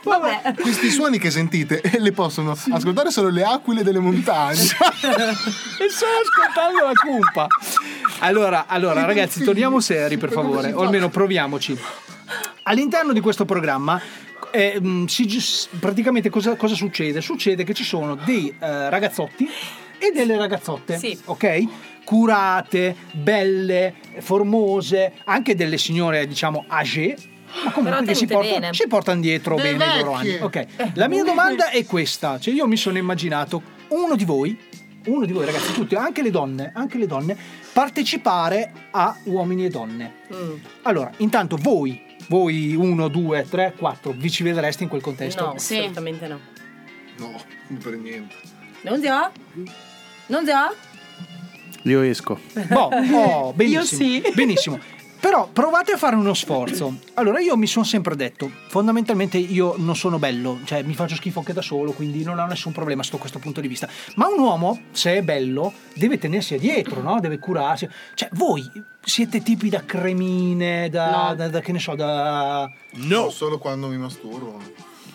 Vabbè. 0.03 0.53
Questi 0.59 0.89
suoni 0.89 1.17
che 1.17 1.31
sentite 1.31 1.81
eh, 1.81 1.99
le 1.99 2.11
possono 2.11 2.51
ascoltare 2.71 3.09
solo 3.09 3.29
le 3.29 3.43
aquile 3.43 3.83
delle 3.83 3.99
montagne. 3.99 4.59
e 4.61 5.89
sto 5.89 6.05
ascoltando 6.21 6.83
la 6.83 6.93
cumpa. 6.93 7.47
Allora, 8.19 8.65
allora, 8.67 9.05
ragazzi, 9.05 9.43
torniamo 9.43 9.79
seri, 9.79 10.17
per 10.17 10.31
favore, 10.31 10.73
o 10.73 10.81
almeno 10.81 11.09
proviamoci. 11.09 11.77
All'interno 12.63 13.13
di 13.13 13.19
questo 13.19 13.45
programma. 13.45 14.01
eh, 14.51 14.79
mh, 14.79 15.05
si 15.05 15.41
praticamente 15.79 16.29
cosa, 16.29 16.55
cosa 16.55 16.75
succede? 16.75 17.21
Succede 17.21 17.63
che 17.63 17.73
ci 17.73 17.83
sono 17.83 18.15
dei 18.15 18.49
eh, 18.49 18.89
ragazzotti 18.89 19.49
e 19.97 20.11
delle 20.11 20.37
ragazzotte, 20.37 20.99
ok? 21.25 21.63
Curate, 22.03 22.95
belle, 23.13 23.95
formose, 24.19 25.13
anche 25.23 25.55
delle 25.55 25.77
signore, 25.77 26.27
diciamo, 26.27 26.65
âgée, 26.67 27.15
ma 27.63 27.71
comunque 27.71 28.15
si 28.15 28.25
portano, 28.25 28.59
bene. 28.59 28.73
si 28.73 28.87
portano 28.87 29.21
dietro 29.21 29.55
Delle 29.55 29.75
bene 29.75 29.95
i 29.95 29.97
loro 29.99 30.13
anni. 30.13 30.29
vecchie. 30.31 30.43
Ok, 30.43 30.67
la 30.95 31.07
mia 31.07 31.23
domanda 31.23 31.69
è 31.69 31.85
questa: 31.85 32.39
cioè, 32.39 32.53
io 32.53 32.67
mi 32.67 32.77
sono 32.77 32.97
immaginato 32.97 33.61
uno 33.89 34.15
di 34.15 34.25
voi, 34.25 34.57
uno 35.05 35.25
di 35.25 35.33
voi 35.33 35.45
ragazzi, 35.45 35.73
tutti, 35.73 35.95
anche 35.95 36.21
le 36.21 36.31
donne, 36.31 36.71
anche 36.73 36.97
le 36.97 37.07
donne, 37.07 37.37
partecipare 37.71 38.71
a 38.91 39.15
uomini 39.25 39.65
e 39.65 39.69
donne. 39.69 40.13
Mm. 40.33 40.53
Allora, 40.83 41.11
intanto 41.17 41.57
voi, 41.57 42.01
voi 42.27 42.75
uno, 42.75 43.07
due, 43.07 43.45
tre, 43.49 43.73
quattro, 43.77 44.13
vi 44.15 44.29
ci 44.29 44.43
vedreste 44.43 44.83
in 44.83 44.89
quel 44.89 45.01
contesto? 45.01 45.45
No, 45.45 45.51
assolutamente 45.53 46.27
no. 46.27 46.39
No, 47.17 47.41
per 47.81 47.95
niente. 47.97 48.35
Non 48.81 49.01
già? 49.01 49.31
Non 50.27 50.45
già? 50.45 50.73
Io 51.83 52.01
esco. 52.01 52.39
Boh, 52.69 52.89
oh, 53.13 53.53
benissimo. 53.53 54.03
Io 54.03 54.21
sì. 54.23 54.31
Benissimo. 54.33 54.79
Però 55.23 55.47
provate 55.47 55.93
a 55.93 55.97
fare 55.97 56.17
uno 56.17 56.33
sforzo. 56.33 56.97
Allora, 57.13 57.39
io 57.39 57.55
mi 57.55 57.65
sono 57.65 57.85
sempre 57.85 58.13
detto, 58.13 58.51
fondamentalmente 58.67 59.37
io 59.37 59.75
non 59.77 59.95
sono 59.95 60.19
bello, 60.19 60.59
cioè 60.65 60.83
mi 60.83 60.93
faccio 60.95 61.15
schifo 61.15 61.39
anche 61.39 61.53
da 61.53 61.61
solo, 61.61 61.93
quindi 61.93 62.25
non 62.25 62.39
ho 62.39 62.45
nessun 62.45 62.73
problema 62.73 63.03
sotto 63.03 63.19
questo 63.19 63.39
punto 63.39 63.61
di 63.61 63.69
vista. 63.69 63.87
Ma 64.15 64.27
un 64.27 64.37
uomo, 64.37 64.81
se 64.91 65.15
è 65.15 65.21
bello, 65.21 65.71
deve 65.93 66.17
tenersi 66.17 66.57
dietro, 66.57 67.01
no? 67.01 67.21
Deve 67.21 67.39
curarsi. 67.39 67.87
Cioè, 68.15 68.27
voi 68.33 68.69
siete 69.01 69.41
tipi 69.41 69.69
da 69.69 69.85
cremine, 69.85 70.89
da, 70.89 71.33
da- 71.37 71.47
da- 71.47 71.61
che 71.61 71.71
ne 71.71 71.79
so, 71.79 71.95
da... 71.95 72.69
No. 72.95 73.29
Solo 73.29 73.59
quando 73.59 73.87
mi 73.87 73.97
masturbo. 73.97 74.59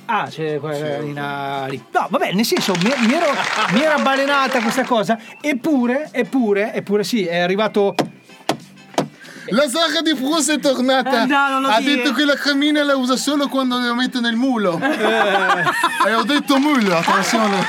Ah, 0.06 0.26
c'è 0.26 0.58
quella 0.58 1.66
lì. 1.66 1.84
No, 1.92 2.06
vabbè, 2.08 2.32
nel 2.32 2.46
senso, 2.46 2.72
mi, 2.76 2.90
mi 3.06 3.12
ero, 3.12 3.26
mi 3.72 3.82
era 3.82 3.98
balenata 3.98 4.62
questa 4.62 4.86
cosa, 4.86 5.18
eppure, 5.38 6.08
eppure, 6.12 6.72
eppure 6.72 7.04
sì, 7.04 7.26
è 7.26 7.40
arrivato... 7.40 7.94
La 9.50 9.68
Zara 9.68 10.00
di 10.02 10.14
Prussia 10.14 10.54
è 10.54 10.58
tornata. 10.58 11.22
Eh, 11.22 11.26
no, 11.26 11.66
ha 11.66 11.80
dire. 11.80 11.96
detto 11.96 12.12
che 12.12 12.24
la 12.24 12.34
cremina 12.34 12.82
la 12.82 12.96
usa 12.96 13.16
solo 13.16 13.48
quando 13.48 13.78
la 13.78 13.94
mette 13.94 14.20
nel 14.20 14.36
mulo. 14.36 14.78
E 14.80 16.14
ho 16.14 16.22
detto 16.24 16.58
mulo, 16.58 16.96
attenzione. 16.96 17.64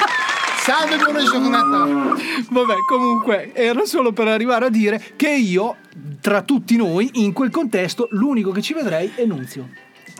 Salve, 0.61 0.97
buona 0.97 1.23
giornata. 1.23 2.17
Vabbè, 2.49 2.75
comunque, 2.87 3.51
era 3.53 3.85
solo 3.85 4.11
per 4.11 4.27
arrivare 4.27 4.65
a 4.65 4.69
dire 4.69 5.13
che 5.15 5.29
io, 5.29 5.77
tra 6.21 6.41
tutti 6.41 6.75
noi, 6.75 7.09
in 7.13 7.33
quel 7.33 7.49
contesto, 7.49 8.07
l'unico 8.11 8.51
che 8.51 8.61
ci 8.61 8.73
vedrei 8.73 9.11
è 9.15 9.25
Nunzio. 9.25 9.69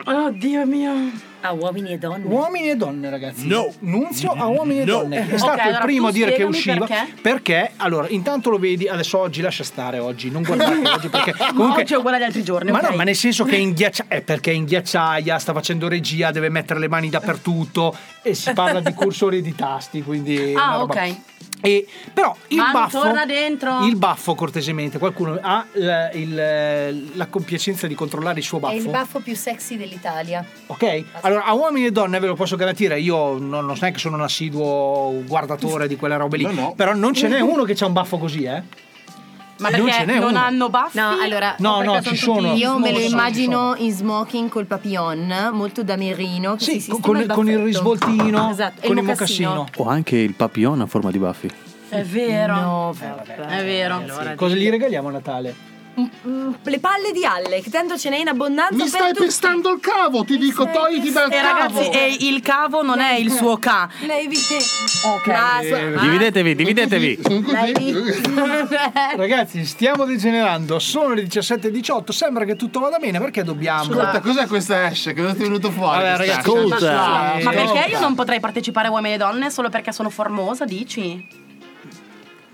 Oh 0.06 0.30
Dio 0.32 0.66
mio. 0.66 1.28
A 1.42 1.54
uomini 1.54 1.92
e 1.94 1.98
donne. 1.98 2.26
Uomini 2.26 2.70
e 2.70 2.76
donne, 2.76 3.10
ragazzi. 3.10 3.48
No. 3.48 3.72
Nunzio 3.80 4.32
a 4.32 4.48
uomini 4.48 4.82
e 4.82 4.86
No. 4.86 5.00
donne. 5.00 5.30
È 5.30 5.38
stato 5.38 5.54
il 5.56 5.60
allora 5.68 5.80
primo 5.86 6.08
a 6.08 6.12
dire 6.12 6.34
che 6.34 6.44
usciva. 6.44 6.86
perché. 6.86 7.14
Perché, 7.22 7.72
allora, 7.78 8.08
intanto 8.10 8.50
lo 8.50 8.58
vedi, 8.58 8.88
adesso 8.90 9.18
oggi 9.20 9.40
lascia 9.42 9.64
stare 9.64 10.00
oggi, 10.00 10.30
non 10.30 10.42
guardate 10.44 10.82
oggi 10.90 11.08
perché 11.08 11.34
comunque 11.56 11.84
Oggi 11.84 11.94
è 11.94 11.98
uguale 11.98 12.18
agli 12.18 12.24
altri 12.24 12.44
giorni. 12.44 12.72
Ma 12.72 12.80
ok? 12.80 12.90
no, 12.90 12.96
ma 12.98 13.04
nel 13.04 13.16
senso 13.16 13.46
che 13.46 13.56
è 13.56 13.60
in 13.60 13.72
ghiaccia- 13.74 14.06
è 14.10 14.22
perché 14.22 14.52
è 14.52 14.54
in 14.54 14.66
ghiacciaia, 14.66 15.40
sta 15.40 15.54
facendo 15.54 15.88
regia, 15.88 16.32
deve 16.32 16.50
mettere 16.50 16.80
le 16.80 16.90
mani 16.90 17.10
dappertutto 17.10 17.96
e 18.22 18.34
si 18.34 18.52
parla 18.52 18.82
di 18.82 18.92
cursori 18.94 19.42
di 19.42 19.56
tasti, 19.56 20.02
quindi 20.04 20.54
Ah, 20.56 20.82
ok. 20.82 21.16
E, 21.62 21.86
però 22.14 22.34
il 22.48 22.58
Ma 22.58 22.72
baffo 22.72 23.02
torna 23.02 23.26
dentro. 23.26 23.86
Il 23.86 23.96
baffo 23.98 24.34
cortesemente, 24.36 24.98
qualcuno 24.98 25.38
ha 25.42 25.66
la, 25.74 26.10
il- 26.12 27.12
la 27.16 27.28
compiacenza 27.28 27.86
di 27.86 27.96
controllare 27.96 28.40
il 28.40 28.46
suo 28.46 28.60
È 28.62 28.74
il 28.74 28.78
baffo? 28.84 28.90
baffo 28.92 29.20
più 29.20 29.36
sexy 29.36 29.76
dell'Italia. 29.78 30.44
Ok? 30.68 31.04
Allora, 31.22 31.44
a 31.46 31.54
uomini 31.54 31.88
e 31.88 31.92
donne 31.92 32.20
ve 32.20 32.28
lo 32.28 32.36
posso 32.36 32.56
garantire, 32.56 33.00
io 33.00 33.38
non, 33.38 33.66
non 33.66 33.76
so 33.76 33.82
neanche 33.82 34.00
sono 34.00 34.16
un 34.16 34.22
assiduo 34.24 35.22
guardatore 35.26 35.88
di 35.88 35.96
quelle 35.98 36.16
robe 36.18 36.38
lì, 36.38 36.48
però 36.76 36.94
non 36.94 37.14
ce 37.14 37.28
n'è 37.28 37.40
uno 37.42 37.64
che 37.64 37.76
ha 37.78 37.86
un 37.86 37.94
baffo 37.94 38.18
così, 38.18 38.44
eh? 38.44 38.64
Ma 39.60 39.70
non 39.70 39.90
ce 39.92 40.06
n'è 40.06 40.20
non 40.20 40.30
uno. 40.30 40.40
hanno 40.40 40.70
baffi? 40.70 40.98
No, 40.98 41.18
allora. 41.22 41.56
No, 41.60 41.82
no, 41.82 42.02
ci 42.02 42.16
sono. 42.16 42.54
Io 42.54 42.78
me 42.80 42.92
lo 42.92 43.00
immagino 43.00 43.76
in 43.78 43.92
smoking 43.92 44.50
col 44.50 44.66
papillon, 44.66 45.50
molto 45.54 45.84
da 45.84 45.96
merino. 45.96 46.56
Che 46.56 46.64
Sì, 46.64 46.80
si 46.80 46.90
con, 46.92 47.16
sistema 47.16 47.34
con- 47.34 47.50
il 47.50 47.58
risvoltino, 47.60 48.50
Esatto, 48.50 48.82
e 48.82 48.88
con 48.88 48.98
il 48.98 49.04
mocassino. 49.04 49.54
mocassino. 49.54 49.84
O 49.86 49.90
anche 49.90 50.16
il 50.18 50.34
papillon 50.34 50.82
a 50.82 50.86
forma 50.86 51.12
di 51.12 51.18
baffi. 51.20 51.50
È 51.90 52.04
vero. 52.04 52.56
No, 52.56 52.96
È 53.48 53.64
vero. 53.64 54.02
Cosa 54.36 54.56
gli 54.56 54.70
regaliamo 54.70 55.08
a 55.08 55.12
Natale? 55.12 55.56
Le 56.64 56.80
palle 56.80 57.12
di 57.14 57.26
Alle, 57.26 57.62
che 57.62 57.70
tanto 57.70 57.98
ce 57.98 58.10
n'è 58.10 58.18
in 58.18 58.28
abbondanza. 58.28 58.76
Mi 58.76 58.88
stai 58.88 59.14
tutti. 59.14 59.26
pestando 59.26 59.72
il 59.74 59.80
cavo, 59.80 60.24
ti 60.24 60.38
dico, 60.38 60.68
togliti 60.70 61.12
dal 61.12 61.32
E 61.32 61.36
cavo. 61.36 61.58
ragazzi, 61.60 61.90
e 61.90 62.18
il 62.22 62.42
cavo 62.42 62.82
non 62.84 63.00
è 63.00 63.16
il 63.16 63.32
suo 63.32 63.58
ca. 63.58 63.90
Lei 64.02 64.28
vi 64.28 64.36
te. 64.36 64.58
Ok. 65.08 66.00
Dividetevi, 66.02 66.56
dividetevi. 66.56 67.20
Ragazzi, 69.16 69.66
stiamo 69.66 70.06
degenerando. 70.06 70.80
Sono 70.80 71.14
le 71.14 71.24
17.18. 71.24 72.12
Sembra 72.12 72.46
che 72.46 72.56
tutto 72.56 72.80
vada 72.80 72.98
bene. 72.98 73.20
Perché 73.20 73.44
dobbiamo? 73.44 73.82
Ascolta, 73.82 74.20
cos'è 74.22 74.48
questa 74.48 74.86
Ash? 74.86 75.12
Cosa 75.16 75.34
ti 75.34 75.40
è 75.40 75.44
venuto 75.44 75.72
fuori? 75.72 76.02
Vabbè, 76.04 76.18
ragazzi, 76.18 76.40
ascolta. 76.40 77.36
Ma 77.44 77.50
perché 77.52 77.90
io 77.92 78.00
non 78.00 78.16
potrei 78.16 78.40
partecipare 78.40 78.88
a 78.88 78.92
uomini 78.92 79.16
e 79.16 79.18
donne 79.18 79.50
solo 79.50 79.70
perché 79.70 79.92
sono 79.92 80.10
formosa, 80.10 80.66
dici? 80.66 81.48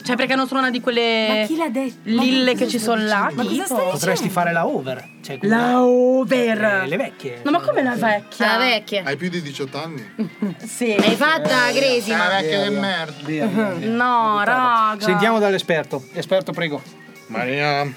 Cioè 0.05 0.15
perché 0.15 0.35
non 0.35 0.45
sono 0.47 0.59
una 0.59 0.69
di 0.69 0.79
quelle 0.81 1.25
Ma 1.27 1.45
chi 1.47 1.57
l'ha 1.57 1.69
detto? 1.69 1.97
lille 2.03 2.53
che 2.53 2.67
ci 2.67 2.77
sono 2.77 3.03
là? 3.03 3.31
Ma 3.33 3.43
cosa 3.43 3.65
stai 3.65 3.89
Potresti 3.89 4.29
fare 4.29 4.51
la 4.53 4.67
over. 4.67 5.03
Cioè, 5.23 5.39
La 5.41 5.81
over. 5.81 6.63
Eh, 6.63 6.87
le 6.87 6.97
vecchie. 6.97 7.41
No, 7.43 7.49
ma 7.49 7.59
come 7.59 7.81
la 7.81 7.95
vecchia? 7.95 8.45
La 8.45 8.57
vecchia. 8.57 9.01
Hai 9.03 9.17
più 9.17 9.29
di 9.29 9.41
18 9.41 9.77
anni? 9.83 10.13
Sì. 10.63 10.95
L'hai 10.95 11.15
fatta, 11.15 11.71
Gresi? 11.71 12.09
Sei 12.09 12.15
ma- 12.15 12.25
una 12.27 12.39
vecchia 12.39 12.59
del 12.59 12.71
merda. 12.79 13.13
Via, 13.25 13.45
via, 13.47 13.69
via. 13.71 13.87
No, 13.89 14.43
raga. 14.43 15.03
Sentiamo 15.03 15.39
dall'esperto. 15.39 16.03
Esperto, 16.13 16.51
prego. 16.51 16.81
Maria, 17.27 17.91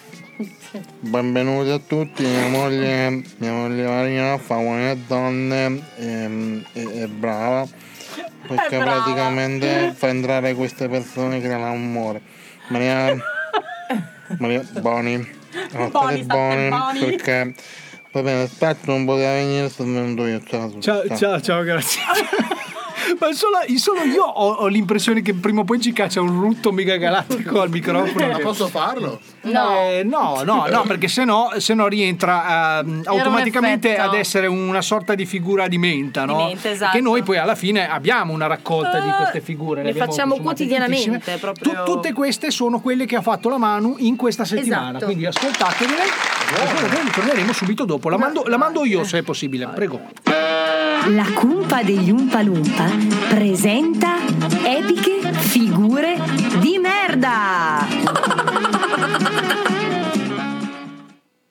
benvenuti 1.00 1.68
a 1.68 1.78
tutti. 1.78 2.22
Mia 2.22 2.48
moglie, 2.48 3.22
mia 3.36 3.52
moglie 3.52 3.86
Maria 3.86 4.38
fa 4.38 4.56
uomini 4.56 4.90
e 4.90 4.96
donne, 5.06 5.82
ehm, 5.96 6.64
è, 6.72 6.86
è 7.02 7.06
brava 7.06 7.66
perché 8.46 8.76
È 8.76 8.78
brava. 8.78 9.02
praticamente 9.02 9.92
fa 9.96 10.08
entrare 10.08 10.54
queste 10.54 10.88
persone 10.88 11.40
che 11.40 11.52
hanno 11.52 11.66
amore. 11.70 12.20
Maria, 12.68 13.16
Maria, 14.38 14.62
state 14.62 14.80
buoni 14.80 15.28
buoni. 16.24 16.98
perché 16.98 17.54
va 18.12 18.22
bene, 18.22 18.42
aspetta, 18.42 18.92
non 18.92 19.04
poteva 19.04 19.32
venire, 19.32 19.68
sono 19.70 19.92
venuto 19.92 20.26
io. 20.26 20.42
Ciao, 20.44 20.78
Ciao, 20.80 21.06
ciao. 21.06 21.16
ciao, 21.16 21.40
ciao, 21.40 21.62
grazie. 21.62 22.00
Ma 23.18 23.32
solo, 23.32 23.58
solo 23.76 24.02
io 24.02 24.24
ho, 24.24 24.52
ho 24.54 24.66
l'impressione 24.66 25.22
che 25.22 25.34
prima 25.34 25.60
o 25.60 25.64
poi 25.64 25.80
ci 25.80 25.92
caccia 25.92 26.20
un 26.20 26.40
rutto 26.40 26.72
mega 26.72 26.96
galattico 26.96 27.60
al 27.60 27.70
microfono. 27.70 28.26
Ma 28.28 28.38
posso 28.38 28.66
farlo? 28.68 29.20
No, 29.42 30.02
no, 30.04 30.42
no, 30.44 30.66
no, 30.68 30.82
perché 30.82 31.08
se 31.08 31.24
no, 31.24 31.50
se 31.58 31.74
no 31.74 31.86
rientra 31.88 32.80
ehm, 32.80 33.02
automaticamente 33.04 33.96
ad 33.96 34.14
essere 34.14 34.46
una 34.46 34.82
sorta 34.82 35.14
di 35.14 35.26
figura 35.26 35.68
di 35.68 35.78
menta, 35.78 36.24
no? 36.24 36.36
Di 36.36 36.42
menta, 36.44 36.70
esatto. 36.70 36.96
Che 36.96 37.00
noi 37.02 37.22
poi 37.22 37.38
alla 37.38 37.54
fine 37.54 37.88
abbiamo 37.88 38.32
una 38.32 38.46
raccolta 38.46 39.00
di 39.00 39.10
queste 39.10 39.40
figure. 39.40 39.82
le 39.82 39.94
facciamo 39.94 40.36
quotidianamente, 40.38 41.36
proprio- 41.38 41.72
Tu- 41.72 41.92
tutte 41.92 42.12
queste 42.12 42.50
sono 42.50 42.80
quelle 42.80 43.06
che 43.06 43.16
ha 43.16 43.22
fatto 43.22 43.48
la 43.48 43.58
Manu 43.58 43.94
in 43.98 44.16
questa 44.16 44.44
settimana, 44.44 44.90
Esatto. 44.90 45.04
quindi 45.06 45.26
ascoltatevele. 45.26 46.02
E 46.02 46.94
poi 46.94 47.10
torneremo 47.12 47.52
subito 47.52 47.84
dopo. 47.84 48.08
La 48.08 48.18
mando, 48.18 48.44
la 48.46 48.56
mando 48.56 48.84
io 48.84 49.04
se 49.04 49.18
è 49.18 49.22
possibile, 49.22 49.66
prego. 49.68 50.00
La 51.10 51.24
cumpa 51.32 51.82
degli 51.82 52.10
Umpa 52.10 52.42
Lumpa 52.42 52.84
presenta 53.30 54.16
epiche 54.62 55.32
figure 55.32 56.18
di 56.60 56.76
merda. 56.76 57.86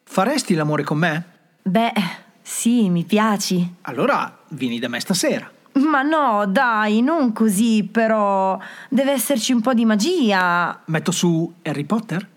Faresti 0.03 0.53
l'amore 0.53 0.83
con 0.83 0.99
me? 0.99 1.23
Beh, 1.63 1.91
sì, 2.39 2.89
mi 2.91 3.03
piaci. 3.03 3.77
Allora 3.81 4.37
vieni 4.49 4.77
da 4.77 4.89
me 4.89 4.99
stasera. 4.99 5.49
Ma 5.73 6.03
no, 6.03 6.45
dai, 6.45 7.01
non 7.01 7.33
così, 7.33 7.83
però. 7.83 8.59
Deve 8.89 9.11
esserci 9.11 9.53
un 9.53 9.61
po' 9.61 9.73
di 9.73 9.85
magia. 9.85 10.81
Metto 10.85 11.11
su 11.11 11.51
Harry 11.63 11.83
Potter? 11.83 12.29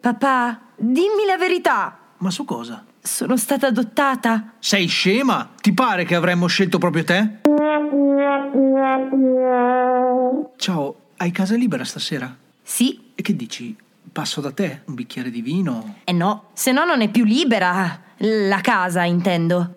Papà, 0.00 0.60
dimmi 0.76 1.24
la 1.26 1.36
verità. 1.36 1.98
Ma 2.18 2.30
su 2.30 2.44
cosa? 2.44 2.84
Sono 3.00 3.36
stata 3.36 3.68
adottata. 3.68 4.54
Sei 4.58 4.86
scema? 4.86 5.50
Ti 5.60 5.72
pare 5.72 6.04
che 6.04 6.14
avremmo 6.14 6.46
scelto 6.46 6.78
proprio 6.78 7.04
te? 7.04 7.38
Ciao, 10.56 10.96
hai 11.16 11.30
casa 11.30 11.56
libera 11.56 11.84
stasera? 11.84 12.34
Sì. 12.62 13.12
E 13.14 13.22
che 13.22 13.34
dici? 13.34 13.76
Passo 14.12 14.40
da 14.40 14.50
te? 14.50 14.82
Un 14.86 14.94
bicchiere 14.94 15.30
di 15.30 15.42
vino? 15.42 15.96
Eh 16.04 16.12
no, 16.12 16.44
se 16.52 16.72
no 16.72 16.84
non 16.84 17.00
è 17.00 17.08
più 17.08 17.24
libera. 17.24 18.00
La 18.18 18.60
casa, 18.60 19.04
intendo. 19.04 19.74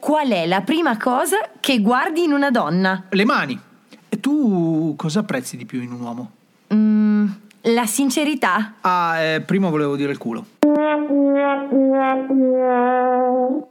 Qual 0.00 0.28
è 0.28 0.46
la 0.46 0.60
prima 0.62 0.96
cosa 0.96 1.36
che 1.60 1.80
guardi 1.80 2.24
in 2.24 2.32
una 2.32 2.50
donna? 2.50 3.04
Le 3.10 3.24
mani. 3.24 3.60
E 4.08 4.20
tu 4.20 4.94
cosa 4.96 5.20
apprezzi 5.20 5.56
di 5.56 5.66
più 5.66 5.82
in 5.82 5.92
un 5.92 6.00
uomo? 6.00 6.30
La 7.68 7.86
sincerità. 7.86 8.74
Ah, 8.82 9.18
eh, 9.18 9.40
prima 9.40 9.68
volevo 9.68 9.96
dire 9.96 10.12
il 10.12 10.18
culo. 10.18 10.46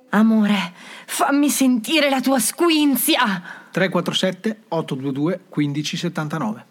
Amore, 0.09 0.73
fammi 1.05 1.49
sentire 1.49 2.09
la 2.09 2.19
tua 2.19 2.39
squinzia. 2.39 3.41
347 3.71 4.63
822 4.67 5.39
1579. 5.49 6.65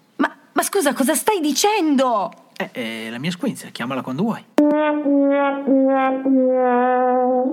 Ma 0.53 0.63
scusa, 0.63 0.93
cosa 0.93 1.15
stai 1.15 1.41
dicendo? 1.41 2.31
Eh, 2.57 2.71
eh, 2.73 3.11
la 3.11 3.19
mia 3.19 3.33
squinzia, 3.33 3.71
chiamala 3.71 4.03
quando 4.03 4.23
vuoi. 4.23 4.45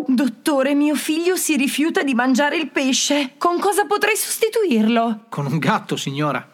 Dottore, 0.06 0.76
mio 0.76 0.94
figlio 0.96 1.36
si 1.36 1.56
rifiuta 1.56 2.04
di 2.04 2.14
mangiare 2.14 2.58
il 2.58 2.70
pesce. 2.70 3.32
Con 3.38 3.58
cosa 3.60 3.86
potrei 3.86 4.16
sostituirlo? 4.16 5.22
Con 5.30 5.48
un 5.48 5.58
gatto, 5.58 5.96
signora. 5.96 6.48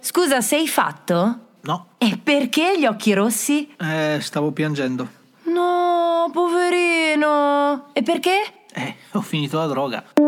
Scusa, 0.00 0.40
sei 0.42 0.68
fatto? 0.68 1.38
No. 1.62 1.86
E 1.96 2.18
perché 2.22 2.78
gli 2.78 2.84
occhi 2.84 3.14
rossi? 3.14 3.72
Eh, 3.78 4.18
stavo 4.20 4.50
piangendo. 4.50 5.08
No, 5.44 6.28
poverino. 6.32 7.86
E 7.94 8.02
perché? 8.02 8.42
Eh, 8.74 8.94
ho 9.12 9.20
finito 9.22 9.58
la 9.58 9.66
droga. 9.66 10.04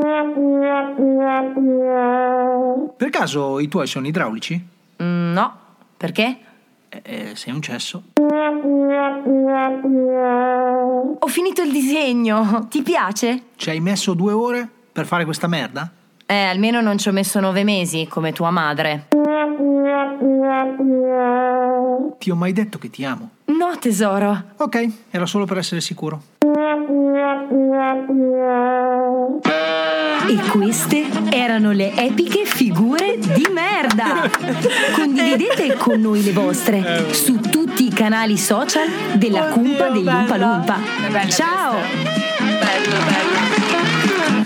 Per 2.97 3.11
caso 3.11 3.59
i 3.59 3.69
tuoi 3.69 3.87
sono 3.87 4.07
idraulici? 4.07 4.73
Mm, 5.03 5.33
no. 5.33 5.59
Perché? 5.97 6.39
Eh, 6.89 7.03
eh, 7.03 7.33
sei 7.35 7.53
un 7.53 7.63
cesso. 7.63 8.03
Ho 11.19 11.27
finito 11.27 11.63
il 11.63 11.73
disegno. 11.73 12.67
Ti 12.69 12.83
piace? 12.83 13.43
Ci 13.57 13.71
hai 13.71 13.81
messo 13.81 14.15
due 14.15 14.33
ore 14.33 14.69
per 14.93 15.07
fare 15.07 15.25
questa 15.25 15.47
merda? 15.47 15.91
Eh, 16.27 16.35
almeno 16.35 16.81
non 16.81 16.99
ci 16.99 17.09
ho 17.09 17.13
messo 17.13 17.41
nove 17.41 17.65
mesi, 17.65 18.07
come 18.09 18.33
tua 18.33 18.51
madre. 18.51 19.09
Ti 22.19 22.31
ho 22.31 22.35
mai 22.35 22.53
detto 22.53 22.79
che 22.79 22.91
ti 22.91 23.05
amo. 23.05 23.31
No, 23.47 23.77
tesoro. 23.79 24.45
Ok, 24.57 24.89
era 25.11 25.27
solo 25.27 25.45
per 25.45 25.59
essere 25.59 25.81
sicuro. 25.81 26.23
E 30.27 30.37
queste 30.49 31.07
erano 31.31 31.73
le 31.73 31.93
epiche 31.95 32.45
figure 32.45 33.19
di 33.19 33.47
merda. 33.53 34.31
Condividete 34.95 35.77
con 35.77 36.01
noi 36.01 36.23
le 36.23 36.33
vostre 36.33 37.13
su 37.13 37.41
tutti 37.41 37.87
i 37.87 37.91
canali 37.91 38.39
social 38.39 38.89
della 39.15 39.49
Cumpa 39.49 39.89
degli 39.89 40.07
Umpa 40.07 40.37
Lumpa. 40.37 40.79
Ciao! 41.29 43.34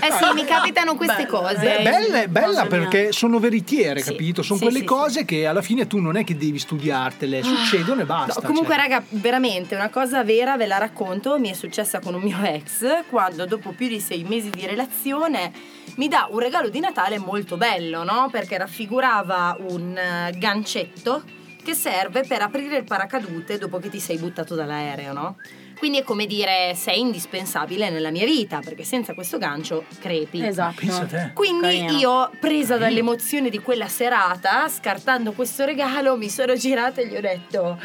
Eh 0.09 0.25
sì, 0.25 0.33
mi 0.33 0.45
capitano 0.45 0.95
queste 0.95 1.25
cose. 1.27 1.59
Beh, 1.59 1.81
bella, 1.83 2.27
bella 2.27 2.65
perché 2.65 3.11
sono 3.11 3.39
veritiere, 3.39 4.01
Sì, 4.01 4.11
capito? 4.11 4.41
Sono 4.41 4.57
sì, 4.57 4.65
quelle 4.65 4.79
sì, 4.79 4.85
cose 4.85 5.25
che 5.25 5.45
alla 5.45 5.61
fine 5.61 5.87
tu 5.87 5.99
non 5.99 6.17
è 6.17 6.23
che 6.23 6.35
devi 6.35 6.57
studiartele, 6.57 7.43
succedono 7.43 8.01
e 8.01 8.05
basta. 8.05 8.41
No, 8.41 8.47
comunque, 8.47 8.75
cioè. 8.75 8.83
raga, 8.83 9.03
veramente 9.09 9.75
una 9.75 9.89
cosa 9.89 10.23
vera 10.23 10.57
ve 10.57 10.65
la 10.65 10.77
racconto. 10.77 11.37
Mi 11.37 11.49
è 11.49 11.53
successa 11.53 11.99
con 11.99 12.15
un 12.15 12.21
mio 12.21 12.37
ex 12.41 13.05
quando, 13.09 13.45
dopo 13.45 13.71
più 13.71 13.87
di 13.87 13.99
sei 13.99 14.23
mesi 14.23 14.49
di 14.49 14.65
relazione, 14.65 15.51
mi 15.95 16.07
dà 16.07 16.27
un 16.29 16.39
regalo 16.39 16.69
di 16.69 16.79
Natale 16.79 17.19
molto 17.19 17.57
bello, 17.57 18.03
no? 18.03 18.29
Perché 18.31 18.57
raffigurava 18.57 19.57
un 19.67 19.97
eh, 19.97 20.31
gancetto 20.37 21.23
che 21.63 21.73
serve 21.73 22.23
per 22.27 22.41
aprire 22.41 22.77
il 22.77 22.83
paracadute 22.83 23.57
dopo 23.57 23.79
che 23.79 23.89
ti 23.89 23.99
sei 23.99 24.17
buttato 24.17 24.55
dall'aereo, 24.55 25.13
no? 25.13 25.35
Quindi 25.79 25.99
è 25.99 26.03
come 26.03 26.25
dire 26.25 26.73
sei 26.75 26.99
indispensabile 26.99 27.89
nella 27.89 28.11
mia 28.11 28.25
vita, 28.25 28.59
perché 28.59 28.83
senza 28.83 29.13
questo 29.13 29.37
gancio 29.37 29.85
crepi. 29.99 30.45
Esatto. 30.45 31.31
Quindi 31.33 31.61
Carino. 31.61 31.97
io, 31.97 32.31
presa 32.37 32.77
dall'emozione 32.77 33.49
di 33.49 33.59
quella 33.59 33.87
serata, 33.87 34.67
scartando 34.67 35.31
questo 35.31 35.63
regalo, 35.63 36.17
mi 36.17 36.29
sono 36.29 36.53
girata 36.55 36.99
e 36.99 37.07
gli 37.07 37.15
ho 37.15 37.21
detto: 37.21 37.79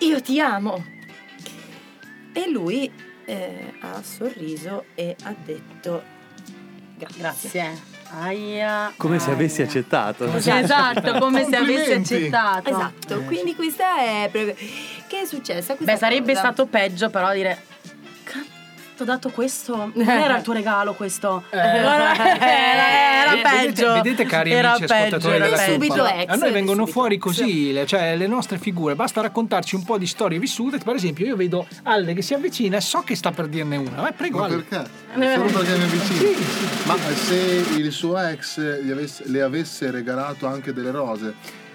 Io 0.00 0.20
ti 0.20 0.38
amo. 0.40 0.84
E 2.34 2.50
lui 2.50 2.92
eh, 3.24 3.72
ha 3.80 4.02
sorriso 4.02 4.84
e 4.94 5.16
ha 5.22 5.34
detto: 5.42 6.02
Grazie. 6.98 7.18
Grazie. 7.50 7.95
Aia. 8.20 8.92
Come 8.96 9.18
se 9.18 9.30
avessi 9.30 9.62
accettato. 9.62 10.24
Esatto, 10.34 11.18
come 11.18 11.44
se 11.44 11.56
avessi 11.56 11.92
Complimenti. 11.92 12.14
accettato. 12.14 12.70
Esatto, 12.70 13.20
quindi 13.22 13.54
questa 13.54 13.98
è. 13.98 14.30
Che 14.32 15.20
è 15.20 15.24
successa? 15.26 15.76
Beh, 15.78 15.96
sarebbe 15.96 16.32
cosa. 16.32 16.38
stato 16.46 16.66
peggio, 16.66 17.10
però 17.10 17.32
dire. 17.32 17.74
"Cazzo, 18.96 19.02
Ti 19.02 19.02
ho 19.02 19.04
dato 19.04 19.30
questo. 19.30 19.90
Non 19.94 20.08
era 20.08 20.36
il 20.38 20.42
tuo 20.42 20.52
regalo 20.52 20.94
questo. 20.94 21.44
Guarda, 21.50 22.14
era, 22.40 23.22
era 23.22 23.32
Eh, 23.32 23.42
vedete- 23.42 23.72
peggio. 23.82 23.92
Vedete, 23.94 24.24
cari 24.24 24.52
era 24.52 24.70
amici 24.72 24.84
ascoltatori 24.84 25.20
peggio, 25.38 25.44
della 25.44 25.62
era 25.64 25.78
peggio. 25.78 26.06
ex, 26.06 26.28
a 26.28 26.34
noi 26.36 26.52
vengono 26.52 26.76
subito 26.78 26.92
fuori 26.92 27.18
così, 27.18 27.72
le, 27.72 27.86
cioè 27.86 28.16
le 28.16 28.26
nostre 28.26 28.58
figure, 28.58 28.94
basta 28.94 29.20
raccontarci 29.20 29.74
un 29.74 29.84
po' 29.84 29.98
di 29.98 30.06
storie 30.06 30.38
vissute. 30.38 30.78
Per 30.78 30.94
esempio, 30.94 31.26
io 31.26 31.36
vedo 31.36 31.66
Alle 31.84 32.14
che 32.14 32.22
si 32.22 32.34
avvicina 32.34 32.76
e 32.76 32.80
so 32.80 33.00
che 33.02 33.14
sta 33.14 33.30
per 33.32 33.46
dirne 33.48 33.76
una. 33.76 34.08
Eh, 34.08 34.12
prego, 34.12 34.38
Ma 34.38 34.44
Ale. 34.46 34.56
perché? 34.62 34.88
Solo 35.34 35.50
perché 35.50 35.76
mi 35.76 35.82
avvicino. 35.84 36.30
Ma 36.84 36.96
se 37.14 37.64
il 37.76 37.92
suo 37.92 38.18
ex 38.18 38.60
gli 38.82 38.90
avesse- 38.90 39.24
le 39.26 39.42
avesse 39.42 39.90
regalato 39.90 40.46
anche 40.46 40.72
delle 40.72 40.90
rose, 40.90 41.34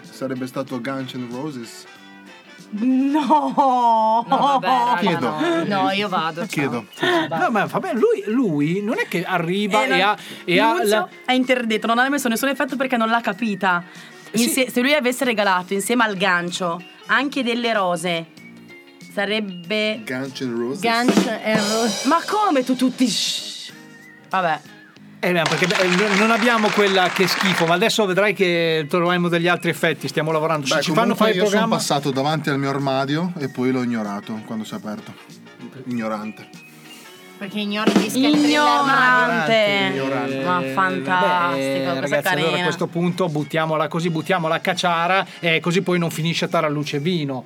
sarebbe 0.10 0.48
stato 0.48 0.80
Guns 0.81 1.14
N' 1.14 1.27
Roses? 1.31 1.85
No. 2.73 4.26
No, 4.27 4.38
vabbè, 4.38 4.68
raga, 4.68 4.95
Chiedo. 4.99 5.30
no. 5.39 5.64
No, 5.84 5.91
io 5.91 6.07
vado. 6.07 6.45
Chiedo. 6.45 6.85
No, 7.30 7.49
ma 7.49 7.65
vabbè, 7.65 7.93
lui, 7.93 8.23
lui 8.27 8.81
non 8.81 8.98
è 8.99 9.07
che 9.07 9.23
arriva 9.23 9.84
e, 9.85 9.99
ha. 10.02 10.18
E 10.45 10.60
ha 10.60 10.84
la- 10.84 11.07
è 11.26 11.34
interdetto, 11.34 11.88
non 11.88 11.99
ha 11.99 12.07
messo 12.10 12.27
nessun 12.30 12.48
effetto 12.49 12.76
perché 12.77 12.95
non 12.98 13.10
l'ha 13.10 13.22
capita. 13.22 13.84
Insie- 14.34 14.69
Se 14.69 14.80
lui 14.81 14.93
avesse 14.93 15.26
regalato 15.26 15.73
insieme 15.73 16.06
al 16.06 16.15
gancio 16.15 16.81
anche 17.07 17.43
delle 17.43 17.73
rose, 17.73 18.26
sarebbe. 19.14 20.02
Guns 20.06 20.39
N' 20.41 20.57
Roses? 20.57 20.81
Guns 20.81 21.26
N' 21.26 21.56
Roses. 21.72 22.06
Ma 22.06 22.19
come 22.26 22.64
tu 22.64 22.76
tutti. 22.76 23.07
shh. 23.07 23.73
Vabbè. 24.30 24.60
Eh, 25.23 25.34
perché 25.34 25.68
beh, 25.68 26.15
non 26.18 26.31
abbiamo 26.31 26.68
quella 26.69 27.10
che 27.10 27.27
schifo, 27.27 27.68
ma 27.68 27.76
adesso 27.76 28.06
vedrai 28.07 28.34
che 28.34 28.88
troveremo 28.89 29.27
degli 29.30 29.48
altri 29.48 29.69
effetti. 29.69 30.07
Stiamo 30.07 30.31
lavorando. 30.31 30.65
Beh, 30.68 30.81
ci 30.81 30.91
fanno 30.93 31.14
fare 31.14 31.30
il 31.31 31.35
io 31.35 31.41
sono 31.43 31.52
programma. 31.57 31.76
passato 31.76 32.10
davanti 32.10 32.49
al 32.49 32.57
mio 32.57 32.69
armadio 32.69 33.31
e 33.38 33.48
poi 33.49 33.72
l'ho 33.72 33.84
ignorato 33.84 34.41
quando 34.48 34.64
si 34.65 34.73
è 34.73 34.77
aperto. 34.77 35.14
Ignorante. 35.85 36.49
Perché 37.38 37.60
ignori 37.60 37.91
gli 37.93 38.10
scheletri. 38.10 38.49
Ignorante. 38.49 39.89
Ignorante. 39.93 40.43
Ma 40.43 40.61
Eh, 40.64 40.73
fantastico, 40.73 41.80
cosa 41.89 41.99
ragazzi, 41.99 42.23
carina. 42.23 42.48
allora 42.48 42.60
a 42.61 42.64
questo 42.65 42.88
punto 42.88 43.30
buttiamola 43.30 43.88
così, 43.88 44.10
buttiamola 44.10 44.56
a 44.56 44.60
cacciara 44.60 45.26
e 45.39 45.60
così 45.60 45.81
poi 45.81 45.98
non 45.99 46.10
finisce 46.10 46.45
a 46.45 46.48
taralluce 46.48 46.99
vino. 46.99 47.43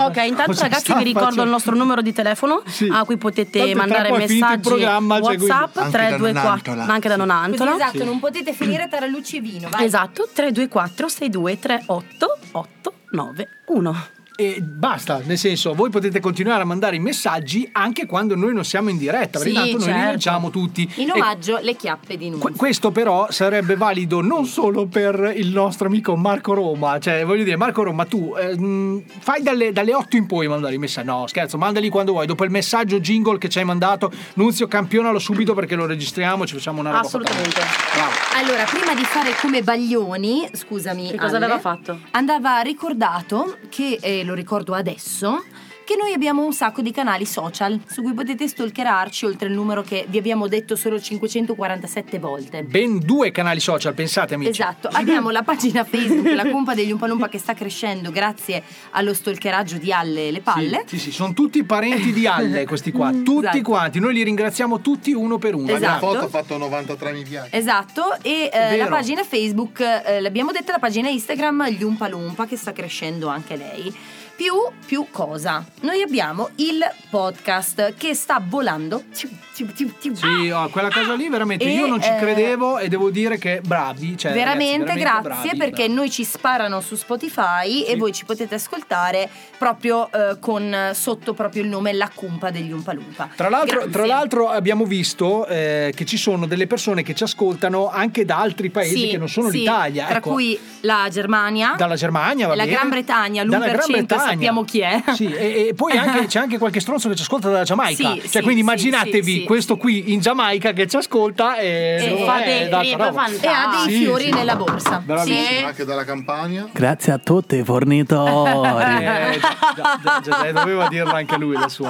Ok, 0.00 0.16
intanto 0.24 0.50
cosa 0.52 0.62
ragazzi 0.62 0.94
vi 0.94 1.02
ricordo 1.04 1.20
facendo? 1.28 1.42
il 1.44 1.50
nostro 1.50 1.74
numero 1.74 2.02
di 2.02 2.12
telefono 2.12 2.62
a 2.92 3.04
cui 3.04 3.16
potete 3.16 3.58
Tanto 3.58 3.76
mandare 3.76 4.10
messaggi 4.12 4.60
programma, 4.60 5.14
cioè, 5.20 5.24
quindi- 5.36 5.44
WhatsApp 5.46 5.76
Anche 5.76 5.90
da 5.90 5.98
324 5.98 6.72
Nonantola. 6.72 6.84
ma 6.86 6.92
anche 6.94 7.08
da 7.08 7.16
Nonantola. 7.16 7.74
esatto, 7.74 8.04
non 8.04 8.18
potete 8.18 8.52
finire 8.52 8.88
tra 8.88 9.06
luci 9.06 9.36
e 9.36 9.40
vino. 9.40 9.68
Vai. 9.68 9.84
Esatto, 9.84 10.28
324 10.32 11.08
62 11.08 11.58
38 11.58 12.38
891. 12.52 14.06
E 14.34 14.60
basta, 14.62 15.20
nel 15.24 15.36
senso, 15.36 15.74
voi 15.74 15.90
potete 15.90 16.18
continuare 16.18 16.62
a 16.62 16.64
mandare 16.64 16.96
i 16.96 16.98
messaggi 16.98 17.68
anche 17.72 18.06
quando 18.06 18.34
noi 18.34 18.54
non 18.54 18.64
siamo 18.64 18.88
in 18.88 18.96
diretta, 18.96 19.38
perché 19.38 19.48
Sì, 19.50 19.54
tanto 19.54 19.70
noi 19.78 19.86
li 19.86 19.92
certo. 19.92 20.10
leggiamo 20.10 20.50
tutti. 20.50 20.90
In 20.96 21.08
E 21.10 21.12
omaggio 21.12 21.58
le 21.60 21.76
chiappe 21.76 22.16
di 22.16 22.30
Nunzio. 22.30 22.52
questo 22.56 22.90
però 22.90 23.26
sarebbe 23.30 23.76
valido 23.76 24.20
non 24.22 24.46
solo 24.46 24.86
per 24.86 25.32
il 25.36 25.48
nostro 25.48 25.86
amico 25.86 26.16
Marco 26.16 26.54
Roma, 26.54 26.98
cioè 26.98 27.24
voglio 27.26 27.44
dire 27.44 27.56
Marco 27.56 27.82
Roma 27.82 28.04
tu 28.06 28.34
eh, 28.36 29.04
fai 29.20 29.42
dalle, 29.42 29.70
dalle 29.72 29.94
8 29.94 30.16
in 30.16 30.26
poi 30.26 30.48
mandare 30.48 30.74
i 30.74 30.78
messaggi, 30.78 31.06
no 31.06 31.26
scherzo, 31.26 31.58
mandali 31.58 31.88
quando 31.90 32.12
vuoi, 32.12 32.26
dopo 32.26 32.44
il 32.44 32.50
messaggio 32.50 33.00
jingle 33.00 33.36
che 33.38 33.48
ci 33.50 33.58
hai 33.58 33.64
mandato, 33.64 34.10
Nunzio 34.34 34.66
campionalo 34.66 35.18
subito 35.18 35.52
perché 35.54 35.74
lo 35.74 35.84
registriamo, 35.86 36.46
ci 36.46 36.54
facciamo 36.54 36.80
una 36.80 36.90
roba. 36.90 37.02
Assolutamente. 37.06 37.60
Bravo. 37.94 38.10
Allora, 38.36 38.64
prima 38.64 38.94
di 38.94 39.04
fare 39.04 39.34
come 39.40 39.62
Baglioni, 39.62 40.48
scusami. 40.52 41.10
Che 41.10 41.16
cosa 41.18 41.36
Ale, 41.36 41.44
aveva 41.44 41.60
fatto? 41.60 41.98
Andava 42.12 42.60
ricordato 42.60 43.58
che, 43.68 43.98
eh, 44.00 44.21
lo 44.24 44.34
ricordo 44.34 44.74
adesso, 44.74 45.44
che 45.92 45.98
noi 45.98 46.14
abbiamo 46.14 46.42
un 46.42 46.54
sacco 46.54 46.80
di 46.80 46.90
canali 46.90 47.26
social 47.26 47.78
su 47.86 48.00
cui 48.00 48.14
potete 48.14 48.48
stalkerarci 48.48 49.26
oltre 49.26 49.48
il 49.48 49.54
numero 49.54 49.82
che 49.82 50.06
vi 50.08 50.16
abbiamo 50.16 50.48
detto 50.48 50.74
solo 50.74 50.98
547 50.98 52.18
volte. 52.18 52.62
Ben 52.62 52.98
due 52.98 53.30
canali 53.30 53.60
social, 53.60 53.92
pensate 53.92 54.34
amici. 54.34 54.50
Esatto, 54.52 54.88
abbiamo 54.90 55.28
la 55.28 55.42
pagina 55.42 55.84
Facebook, 55.84 56.32
la 56.32 56.48
Cumpa 56.48 56.72
degli 56.74 56.92
Umpalumpa 56.92 57.28
che 57.28 57.38
sta 57.38 57.52
crescendo 57.52 58.10
grazie 58.10 58.62
allo 58.92 59.12
stalkeraggio 59.12 59.76
di 59.76 59.92
Alle 59.92 60.30
Le 60.30 60.40
Palle. 60.40 60.84
Sì, 60.86 60.98
sì, 60.98 61.12
sono 61.12 61.34
tutti 61.34 61.62
parenti 61.62 62.12
di 62.12 62.26
Alle 62.26 62.64
questi 62.66 62.90
qua, 62.90 63.10
tutti 63.10 63.46
Esatto. 63.46 63.62
quanti, 63.62 63.98
noi 63.98 64.14
li 64.14 64.22
ringraziamo 64.22 64.80
tutti 64.80 65.12
uno 65.12 65.36
per 65.36 65.54
uno. 65.54 65.66
La 65.66 65.76
Esatto. 65.76 66.06
foto 66.06 66.24
ha 66.24 66.28
fatto 66.28 66.56
93 66.56 67.12
mi 67.12 67.22
piace. 67.22 67.54
Esatto, 67.54 68.16
e 68.22 68.48
eh, 68.50 68.76
la 68.78 68.86
pagina 68.86 69.22
Facebook, 69.24 69.80
eh, 69.80 70.20
l'abbiamo 70.22 70.52
detta, 70.52 70.72
la 70.72 70.78
pagina 70.78 71.10
Instagram, 71.10 71.68
gli 71.68 71.82
Umpa 71.82 72.08
Lumpa, 72.08 72.46
che 72.46 72.56
sta 72.56 72.72
crescendo 72.72 73.28
anche 73.28 73.56
lei. 73.56 73.94
Più, 74.34 74.54
più 74.86 75.06
cosa? 75.10 75.64
Noi 75.82 76.02
abbiamo 76.02 76.50
il 76.56 76.80
podcast 77.10 77.94
che 77.96 78.14
sta 78.14 78.42
volando. 78.42 79.04
Sì, 79.12 80.50
oh, 80.50 80.68
quella 80.70 80.90
cosa 80.90 81.14
lì 81.14 81.28
veramente 81.28 81.64
E, 81.64 81.72
io 81.72 81.86
non 81.86 82.00
ci 82.00 82.08
eh, 82.08 82.16
credevo 82.16 82.78
e 82.78 82.88
devo 82.88 83.10
dire 83.10 83.36
che 83.36 83.60
bravi. 83.62 84.16
Cioè, 84.16 84.32
veramente, 84.32 84.94
ragazzi, 84.94 85.22
grazie 85.22 85.54
bravi, 85.54 85.58
perché 85.58 85.88
noi 85.88 86.10
ci 86.10 86.24
sparano 86.24 86.80
su 86.80 86.96
Spotify 86.96 87.82
e 87.82 87.96
voi 87.96 88.12
ci 88.12 88.24
potete 88.24 88.54
ascoltare 88.54 89.28
proprio 89.58 90.10
eh, 90.10 90.38
con 90.40 90.90
sotto 90.94 91.34
proprio 91.34 91.62
il 91.62 91.68
nome 91.68 91.92
La 91.92 92.10
Cumpa 92.12 92.50
degli 92.50 92.72
Umpa 92.72 92.92
Lumpa. 92.92 93.28
Tra 93.36 93.50
l'altro, 93.50 93.86
tra 93.88 94.06
l'altro 94.06 94.48
abbiamo 94.48 94.84
visto 94.84 95.46
eh, 95.46 95.92
che 95.94 96.04
ci 96.06 96.16
sono 96.16 96.46
delle 96.46 96.66
persone 96.66 97.02
che 97.02 97.14
ci 97.14 97.22
ascoltano 97.22 97.90
anche 97.90 98.24
da 98.24 98.38
altri 98.38 98.70
paesi 98.70 98.96
Sì, 98.96 99.08
che 99.08 99.18
non 99.18 99.28
sono 99.28 99.50
sì, 99.50 99.58
l'Italia. 99.58 100.06
Tra 100.06 100.16
ecco. 100.16 100.30
cui 100.30 100.58
la 100.80 101.08
Germania, 101.10 101.74
Dalla 101.76 101.96
Germania, 101.96 102.48
va 102.48 102.54
la 102.54 102.64
bene. 102.64 102.74
Gran 102.74 102.88
Bretagna, 102.88 103.44
Dalla 103.44 103.66
l'1% 103.66 103.70
Gran 103.70 103.86
Bretagna. 103.86 104.21
Sappiamo 104.30 104.64
chi 104.64 104.80
è. 104.80 105.02
Sì, 105.14 105.26
e, 105.32 105.68
e 105.68 105.74
poi 105.74 105.96
anche- 105.96 106.26
c'è 106.26 106.38
anche 106.38 106.58
qualche 106.58 106.80
stronzo 106.80 107.08
che 107.08 107.14
ci 107.14 107.22
ascolta 107.22 107.48
dalla 107.50 107.64
Giamaica. 107.64 108.12
Sì, 108.14 108.18
cioè, 108.20 108.28
sì, 108.28 108.40
quindi 108.42 108.60
immaginatevi 108.60 109.32
sì, 109.32 109.38
sì. 109.40 109.44
questo 109.44 109.76
qui 109.76 110.12
in 110.12 110.20
Giamaica 110.20 110.72
che 110.72 110.86
ci 110.86 110.96
ascolta 110.96 111.56
e, 111.58 112.16
E 112.18 112.24
fa 112.24 112.40
dei 112.42 112.92
roba. 112.96 113.26
E 113.26 113.46
ha 113.46 113.84
dei 113.86 113.94
Sì, 113.96 114.02
fiori 114.04 114.24
sì. 114.24 114.30
nella 114.32 114.56
borsa. 114.56 115.02
Bravissimo. 115.04 115.66
Anche 115.66 115.84
dalla 115.84 116.04
Campania. 116.04 116.68
Grazie 116.72 117.12
a 117.12 117.18
tutti 117.18 117.56
i 117.56 117.64
fornitori. 117.64 118.68
Eh, 118.82 119.38
già, 119.40 119.56
già, 119.76 119.98
già, 120.02 120.20
già, 120.22 120.52
doveva 120.52 120.88
dirla 120.88 121.14
anche 121.14 121.36
lui 121.38 121.56
la 121.56 121.68
sua. 121.68 121.88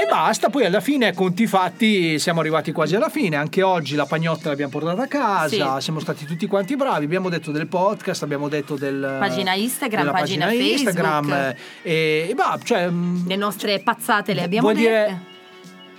E 0.00 0.06
basta, 0.08 0.48
poi 0.48 0.64
alla 0.64 0.80
fine, 0.80 1.12
conti 1.14 1.46
fatti, 1.46 2.18
siamo 2.18 2.40
arrivati 2.40 2.72
quasi 2.72 2.94
alla 2.96 3.08
fine. 3.08 3.36
Anche 3.36 3.62
oggi 3.62 3.94
la 3.96 4.06
pagnotta 4.06 4.48
l'abbiamo 4.48 4.70
portata 4.70 5.02
a 5.02 5.06
casa, 5.06 5.76
Sì. 5.76 5.82
siamo 5.82 6.00
stati 6.00 6.24
tutti 6.24 6.46
quanti 6.46 6.76
bravi. 6.76 7.04
Abbiamo 7.04 7.28
detto 7.28 7.50
del 7.50 7.66
podcast, 7.66 8.22
abbiamo 8.22 8.48
detto 8.48 8.76
del 8.76 9.16
Pagina 9.18 9.54
Instagram, 9.54 10.10
pagina 10.12 10.50
Instagram. 10.52 11.24
Facebook. 11.28 11.56
eh, 11.56 11.65
E, 11.82 12.26
e 12.30 12.34
bah, 12.34 12.58
cioè, 12.62 12.88
mm, 12.90 13.26
Le 13.26 13.36
nostre 13.36 13.78
pazzate 13.80 14.34
le 14.34 14.42
abbiamo 14.42 14.70
vuol 14.70 14.80
dette. 14.80 14.88
dire. 15.06 15.20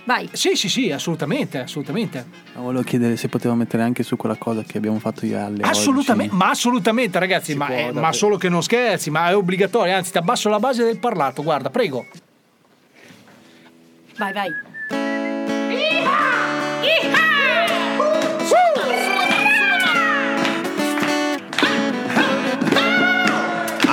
Vai. 0.04 0.26
Sì, 0.32 0.54
sì, 0.54 0.70
sì, 0.70 0.90
assolutamente, 0.90 1.58
assolutamente. 1.58 2.24
Volevo 2.54 2.82
chiedere 2.82 3.16
se 3.18 3.28
potevo 3.28 3.54
mettere 3.54 3.82
anche 3.82 4.02
su 4.02 4.16
quella 4.16 4.36
cosa 4.36 4.62
che 4.62 4.78
abbiamo 4.78 4.98
fatto 4.98 5.26
io 5.26 5.38
alle 5.44 5.62
Assolutamente, 5.62 6.34
ma 6.34 6.48
assolutamente 6.48 7.18
ragazzi, 7.18 7.54
ma, 7.54 7.66
può, 7.66 7.74
davvero. 7.74 8.00
ma 8.00 8.12
solo 8.12 8.38
che 8.38 8.48
non 8.48 8.62
scherzi, 8.62 9.10
ma 9.10 9.28
è 9.28 9.36
obbligatorio, 9.36 9.94
anzi 9.94 10.12
ti 10.12 10.16
abbasso 10.18 10.48
la 10.48 10.58
base 10.58 10.82
del 10.82 10.98
parlato, 10.98 11.42
guarda, 11.42 11.68
prego. 11.68 12.06
Vai, 14.16 14.32
vai. 14.32 14.50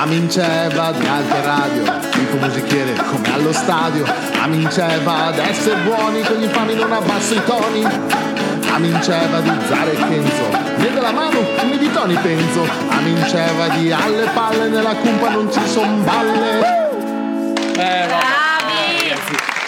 Aminceva 0.06 0.92
di 0.92 1.04
alte 1.04 1.42
radio, 1.42 1.82
tipo 2.12 2.36
musichiere 2.36 2.92
come 3.10 3.34
allo 3.34 3.52
stadio. 3.52 4.04
Aminceva 4.40 5.24
ad 5.24 5.38
essere 5.38 5.80
buoni 5.82 6.22
con 6.22 6.36
gli 6.36 6.44
infami 6.44 6.76
non 6.76 6.92
abbasso 6.92 7.34
i 7.34 7.42
toni. 7.44 7.84
Aminceva 8.70 9.40
di 9.40 9.50
Zara 9.66 9.90
e 9.90 9.96
Kenzo, 9.96 10.44
vedo 10.76 11.00
la 11.00 11.10
mano, 11.10 11.40
mi 11.68 11.76
di 11.76 11.90
toni 11.90 12.14
penso. 12.22 12.64
Aminceva 12.88 13.66
di 13.70 13.90
alle 13.90 14.30
palle, 14.32 14.68
nella 14.68 14.94
cumpa 14.94 15.28
non 15.28 15.52
ci 15.52 15.66
son 15.66 16.04
balle. 16.04 16.60
Eh, 17.76 18.35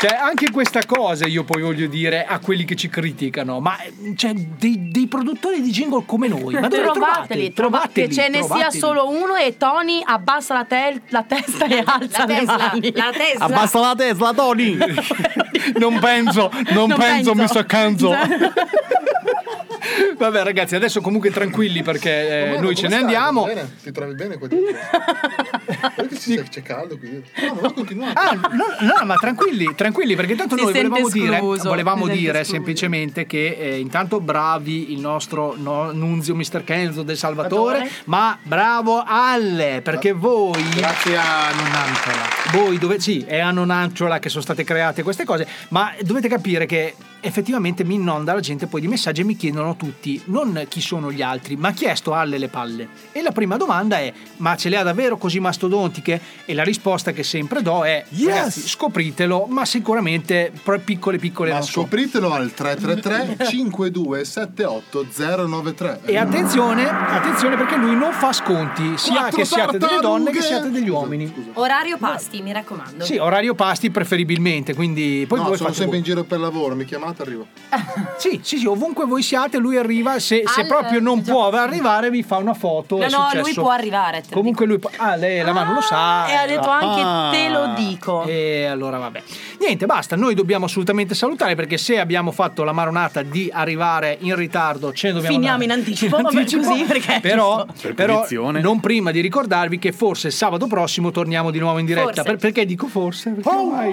Cioè, 0.01 0.17
anche 0.17 0.51
questa 0.53 0.85
cosa 0.87 1.27
io 1.27 1.43
poi 1.43 1.61
voglio 1.61 1.89
dire 1.89 2.25
a 2.25 2.39
quelli 2.39 2.65
che 2.65 2.77
ci 2.77 2.89
criticano, 2.89 3.59
ma 3.59 3.77
eh, 3.83 4.15
cioè, 4.15 4.33
dei, 4.33 4.91
dei 4.93 5.09
produttori 5.09 5.61
di 5.61 5.71
jingle 5.71 6.05
come 6.07 6.29
noi, 6.29 6.55
ma 6.55 6.69
dove 6.69 6.83
trovateli, 6.83 7.53
trovateli? 7.53 7.53
trova- 7.53 7.89
che 7.93 8.09
ce 8.09 8.29
ne 8.29 8.37
sia 8.39 8.47
trovateli. 8.47 8.79
solo 8.79 9.09
uno 9.11 9.35
e 9.35 9.57
Tony 9.57 10.01
abbassa 10.05 10.55
la, 10.55 10.65
tel- 10.65 11.03
la 11.09 11.25
testa 11.25 11.67
e 11.67 11.83
alza 11.85 12.27
le 12.27 12.35
Tesla, 12.37 12.57
mani. 12.57 12.93
la 12.95 13.11
Tesla. 13.11 13.45
Abbassa 13.45 13.81
la 13.81 13.95
Tesla, 13.97 14.33
Tony! 14.33 14.77
non 15.79 15.99
penso, 15.99 16.49
non, 16.71 16.89
Non 16.89 16.99
penso, 16.99 17.33
penso. 17.33 17.35
mi 17.35 17.49
sto 17.49 17.65
canzo. 17.67 18.15
Vabbè 20.19 20.43
ragazzi, 20.43 20.75
adesso 20.75 21.01
comunque 21.01 21.31
tranquilli 21.31 21.83
perché 21.83 22.55
eh, 22.55 22.59
noi 22.61 22.75
ce 22.75 22.89
ne 22.89 22.97
andiamo. 22.97 23.45
Bene, 23.45 23.77
ti 23.83 23.93
trovi 23.93 24.15
bene 24.15 24.37
qua 24.37 24.49
dietro? 24.49 24.77
Perché 25.95 26.15
c'è, 26.19 26.43
c'è 26.43 26.63
caldo 26.63 26.99
qui? 26.99 27.23
No, 27.47 27.59
non 27.63 27.73
continuare. 27.73 28.13
Ah, 28.15 28.35
no, 28.35 28.65
no, 28.81 29.05
ma 29.05 29.15
tranquilli, 29.15 29.73
tranquilli, 29.77 29.88
perché 29.93 30.35
tanto 30.35 30.57
Si 30.57 30.63
noi 30.63 30.73
volevamo 30.73 31.09
dire, 31.09 31.35
escluso, 31.35 31.69
volevamo 31.69 32.05
si 32.05 32.07
sente 32.07 32.21
dire 32.21 32.45
semplicemente 32.45 33.27
che 33.27 33.57
eh, 33.59 33.79
intanto 33.79 34.21
bravi 34.21 34.93
il 34.93 35.01
nostro 35.01 35.55
no- 35.57 35.93
nunzio 35.93 36.35
Mr. 36.35 36.65
Kenzo 36.65 37.03
del 37.03 37.17
Salvatore, 37.17 37.79
Salvatore. 37.79 38.03
ma 38.05 38.39
bravo 38.43 39.03
Alle, 39.07 39.81
perché 39.83 40.13
voi... 40.13 40.63
Grazie 40.75 41.17
a 41.17 41.51
Nonantola. 41.53 42.39
Voi 42.53 42.79
dove 42.79 43.01
sì, 43.01 43.25
è 43.27 43.39
a 43.39 43.51
Nonanciola 43.51 44.19
che 44.19 44.29
sono 44.29 44.43
state 44.43 44.65
create 44.65 45.03
queste 45.03 45.25
cose, 45.25 45.47
ma 45.69 45.93
dovete 46.03 46.29
capire 46.29 46.67
che 46.67 46.95
effettivamente 47.21 47.85
mi 47.85 47.95
inonda 47.95 48.33
la 48.33 48.41
gente 48.41 48.67
poi 48.67 48.81
di 48.81 48.89
messaggi 48.89 49.23
e 49.23 49.25
mi 49.25 49.37
chiedono 49.37 49.77
tutti, 49.77 50.21
non 50.27 50.65
chi 50.69 50.81
sono 50.81 51.11
gli 51.11 51.23
altri, 51.23 51.57
ma 51.57 51.73
chi 51.73 51.87
è 51.87 51.95
sto 51.95 52.15
alle 52.15 52.39
le 52.39 52.49
palle? 52.49 52.89
E 53.13 53.23
la 53.23 53.33
prima 53.33 53.57
domanda 53.57 53.99
è, 53.99 54.13
ma 54.39 54.57
ce 54.57 54.69
le 54.69 54.77
ha 54.77 54.83
davvero 54.83 55.17
così 55.17 55.41
mastodontiche? 55.41 56.21
E 56.45 56.55
la 56.55 56.63
risposta 56.63 57.13
che 57.13 57.23
sempre 57.23 57.63
do 57.63 57.85
è, 57.85 58.05
ragazzi, 58.25 58.67
scopritelo, 58.67 59.47
ma 59.49 59.65
sicuramente 59.79 60.53
piccole 60.85 61.19
piccole 61.19 61.53
Ma 61.53 61.63
scopritelo 61.63 62.33
al 62.33 62.53
333 62.53 63.47
5278 63.49 65.07
093. 65.47 66.01
E 66.05 66.17
attenzione, 66.17 66.89
attenzione 66.89 67.57
perché 67.57 67.77
lui 67.77 67.95
non 67.95 68.13
fa 68.13 68.33
sconti, 68.33 68.97
sia 68.99 69.21
Quattro 69.21 69.37
che 69.39 69.45
siate 69.45 69.79
delle 69.79 70.01
donne 70.01 70.31
che 70.31 70.41
siate 70.43 70.71
degli 70.71 70.89
uomini. 70.89 71.33
Orario 71.55 71.97
pasti, 71.97 72.43
mi 72.43 72.53
raccomando. 72.53 73.05
Sì, 73.05 73.17
orario 73.17 73.55
pasti 73.55 73.91
preferibilmente, 73.91 74.75
quindi 74.75 75.25
poi 75.29 75.39
no, 75.39 75.45
voi 75.47 75.57
sono 75.57 75.69
sempre 75.71 75.87
voi. 75.87 75.99
in 75.99 76.03
giro 76.05 76.25
per 76.25 76.41
lavoro, 76.41 76.75
mi 76.75 76.85
chiamate 76.85 77.23
arrivo. 77.23 77.47
Sì, 78.19 78.41
sì, 78.43 78.59
sì, 78.59 78.67
ovunque 78.67 79.05
voi 79.07 79.23
siate, 79.23 79.59
lui 79.59 79.77
arriva. 79.77 80.19
Se, 80.19 80.43
se 80.45 80.61
Al- 80.63 80.67
proprio 80.67 80.99
non 81.01 81.23
può 81.23 81.49
arrivare, 81.51 82.11
vi 82.11 82.25
fa 82.25 82.37
una 82.39 82.55
foto. 82.55 82.97
No, 82.97 83.05
è 83.05 83.09
no, 83.09 83.29
lui 83.35 83.55
può 83.55 83.71
arrivare. 83.71 84.25
Comunque 84.31 84.67
lui 84.67 84.79
può- 84.79 84.91
Ah, 84.97 85.15
lei 85.15 85.41
la 85.43 85.53
mano 85.53 85.75
lo 85.75 85.81
sa. 85.81 86.27
E 86.27 86.35
ha 86.35 86.47
detto 86.47 86.69
anche 86.69 87.01
Ah. 87.01 87.29
te 87.31 87.49
lo 87.49 87.75
dico. 87.77 88.25
E 88.25 88.67
allora 88.67 88.99
vabbè. 88.99 89.23
Niente, 89.61 89.68
basta, 89.77 90.17
noi 90.17 90.35
dobbiamo 90.35 90.65
assolutamente 90.67 91.15
salutare 91.15 91.55
perché 91.55 91.77
se 91.79 91.99
abbiamo 91.99 92.31
fatto 92.31 92.65
la 92.65 92.73
maronata 92.73 93.23
di 93.23 93.51
arrivare 93.53 94.17
in 94.21 94.35
ritardo, 94.35 94.93
ce 94.93 95.09
ne 95.09 95.15
dobbiamo 95.15 95.35
Finiamo 95.35 95.63
andare 95.63 95.81
in 95.81 95.87
anticipo, 95.87 96.17
vabbè, 96.23 96.45
così, 96.45 96.85
perché 96.85 97.19
Però, 97.29 97.67
Per 97.81 97.95
però 97.95 98.27
non 98.61 98.81
prima 98.81 99.11
di 99.11 99.21
ricordarvi 99.21 99.79
che 99.79 99.93
forse 99.93 100.31
sabato 100.31 100.67
prossimo 100.67 101.11
torniamo 101.11 101.51
di 101.51 101.59
nuovo 101.59 101.79
in 101.79 101.87
diretta. 101.87 102.23
Per- 102.23 102.37
perché 102.37 102.65
dico 102.65 102.87
forse? 102.87 103.31
Perché 103.31 103.49
ormai- 103.49 103.93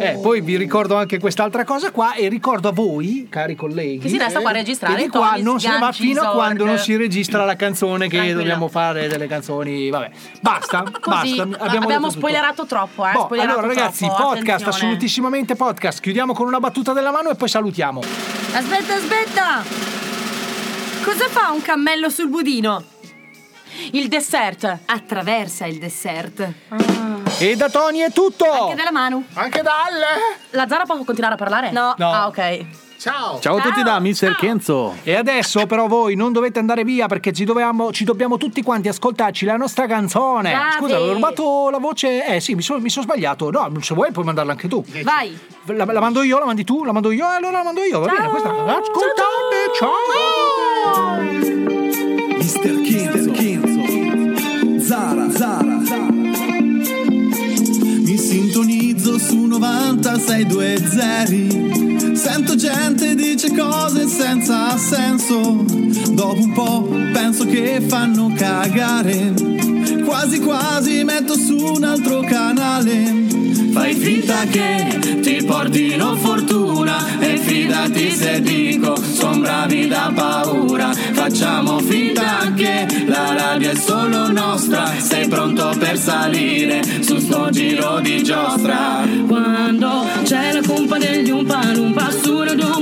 Eh, 0.00 0.18
poi 0.20 0.40
vi 0.40 0.56
ricordo 0.56 0.96
anche 0.96 1.18
quest'altra 1.18 1.64
cosa 1.64 1.90
qua 1.90 2.14
e 2.14 2.28
ricordo 2.28 2.68
a 2.68 2.72
voi, 2.72 3.26
cari 3.28 3.54
colleghi, 3.54 3.98
Che 3.98 4.08
si 4.08 4.18
resta 4.18 4.40
qua 4.40 4.50
a 4.50 4.52
registrare, 4.54 4.94
che 4.96 5.02
di 5.04 5.08
qua 5.08 5.30
Tony, 5.30 5.42
non 5.42 5.56
ne 5.60 5.78
va 5.78 5.92
fino 5.92 6.22
a 6.22 6.30
quando 6.32 6.64
non 6.64 6.78
si 6.78 6.96
registra 6.96 7.44
la 7.44 7.56
canzone 7.56 8.06
che 8.08 8.16
Tranquillo. 8.16 8.38
dobbiamo 8.38 8.68
fare 8.68 9.08
delle 9.08 9.26
canzoni, 9.26 9.90
vabbè. 9.90 10.10
Basta, 10.40 10.82
basta, 11.04 11.42
abbiamo, 11.42 11.56
abbiamo, 11.58 11.86
detto 11.86 12.00
tutto. 12.00 12.10
spoilerato 12.10 12.66
troppo, 12.66 13.06
eh. 13.06 13.12
Boh, 13.12 13.20
spoilerato 13.24 13.58
allora 13.58 13.74
ragazzi, 13.74 14.04
troppo, 14.06 14.34
podcast, 14.48 14.66
assolutissimamente 14.66 15.56
podcast. 15.56 16.00
Chiudiamo 16.00 16.32
con 16.32 16.46
una 16.46 16.58
battuta 16.58 16.94
della 16.94 17.10
mano 17.10 17.28
e 17.28 17.34
poi 17.34 17.48
salutiamo. 17.48 18.00
Aspetta, 18.54 18.94
aspetta! 18.94 19.62
Cosa 21.04 21.28
fa 21.28 21.50
un 21.50 21.60
cammello 21.60 22.08
sul 22.08 22.28
budino? 22.28 22.82
Il 23.92 24.08
dessert. 24.08 24.78
Attraversa 24.86 25.66
il 25.66 25.78
dessert. 25.78 26.50
E 27.38 27.56
da 27.56 27.68
Tony 27.68 27.98
è 27.98 28.10
tutto! 28.10 28.50
Anche 28.50 28.74
dalla 28.74 28.90
mano. 28.90 29.24
Anche 29.34 29.60
dalle! 29.60 30.38
La 30.50 30.66
Zara 30.66 30.84
può 30.84 30.96
continuare 31.04 31.34
a 31.34 31.38
parlare? 31.38 31.70
No. 31.70 31.94
No. 31.98 32.10
Ah, 32.10 32.26
ok. 32.28 32.87
Ciao. 32.98 33.38
Ciao 33.38 33.58
a 33.58 33.60
tutti 33.60 33.84
da 33.84 34.00
Mr. 34.00 34.14
Ciao. 34.14 34.34
Kenzo. 34.34 34.96
E 35.04 35.14
adesso 35.14 35.66
però 35.66 35.86
voi 35.86 36.16
non 36.16 36.32
dovete 36.32 36.58
andare 36.58 36.82
via 36.82 37.06
perché 37.06 37.32
ci, 37.32 37.44
dovevamo, 37.44 37.92
ci 37.92 38.02
dobbiamo 38.02 38.38
tutti 38.38 38.60
quanti 38.60 38.88
ascoltarci 38.88 39.44
la 39.44 39.56
nostra 39.56 39.86
canzone. 39.86 40.50
Bravi. 40.50 40.72
Scusa, 40.78 40.96
avevo 40.96 41.12
rubato 41.12 41.70
la 41.70 41.78
voce. 41.78 42.26
Eh 42.26 42.40
sì, 42.40 42.56
mi 42.56 42.62
sono 42.62 42.86
so 42.88 43.02
sbagliato. 43.02 43.52
No, 43.52 43.70
se 43.80 43.94
vuoi 43.94 44.10
puoi 44.10 44.24
mandarla 44.24 44.50
anche 44.52 44.66
tu. 44.66 44.84
Vai. 45.04 45.38
La, 45.66 45.84
la, 45.84 46.00
mando 46.00 46.22
io, 46.22 46.40
la 46.40 46.46
mandi 46.46 46.64
tu, 46.64 46.82
la 46.82 46.90
mando 46.90 47.12
io 47.12 47.24
e 47.30 47.36
allora 47.36 47.58
la 47.58 47.62
mando 47.62 47.82
io. 47.84 48.00
Va 48.00 48.08
ciao. 48.08 48.16
bene, 48.16 48.28
questa. 48.30 48.48
Ascoltate, 48.48 49.70
ciao. 49.78 49.92
ciao. 50.82 51.22
Mr. 52.36 52.82
Kenzo. 52.82 53.30
Kenzo. 53.30 54.80
Zara, 54.80 55.30
Zara, 55.30 55.84
Zara. 55.84 56.06
Mi 58.08 58.16
sintonizza 58.16 58.77
19620 59.48 62.14
Sento 62.14 62.54
gente 62.56 63.14
dice 63.14 63.54
cose 63.54 64.06
senza 64.06 64.76
senso. 64.76 65.64
Dopo 66.10 66.42
un 66.42 66.52
po' 66.52 66.86
penso 67.12 67.46
che 67.46 67.80
fanno 67.80 68.30
cagare. 68.36 69.32
Quasi 70.08 70.40
quasi 70.40 71.04
metto 71.04 71.36
su 71.36 71.54
un 71.54 71.84
altro 71.84 72.20
canale. 72.20 73.26
Fai 73.72 73.94
finta 73.94 74.46
che 74.46 75.18
ti 75.20 75.44
portino 75.44 76.16
fortuna 76.16 76.96
e 77.20 77.36
fidati 77.36 78.10
se 78.12 78.40
dico 78.40 78.96
son 78.96 79.42
bravi 79.42 79.86
da 79.86 80.10
paura. 80.14 80.94
Facciamo 80.94 81.80
finta 81.80 82.50
che 82.56 82.86
la 83.06 83.34
radio 83.34 83.70
è 83.70 83.74
solo 83.74 84.32
nostra. 84.32 84.90
Sei 84.98 85.28
pronto 85.28 85.74
per 85.78 85.98
salire 85.98 86.82
su 87.00 87.18
sto 87.18 87.50
giro 87.50 88.00
di 88.00 88.22
giostra? 88.22 89.06
Quando 89.26 90.06
c'è 90.22 90.52
la 90.54 90.62
colpa 90.66 90.96
degli 90.96 91.28
umpa 91.28 91.70
lumpa 91.74 92.10
su 92.10 92.40
radio 92.42 92.78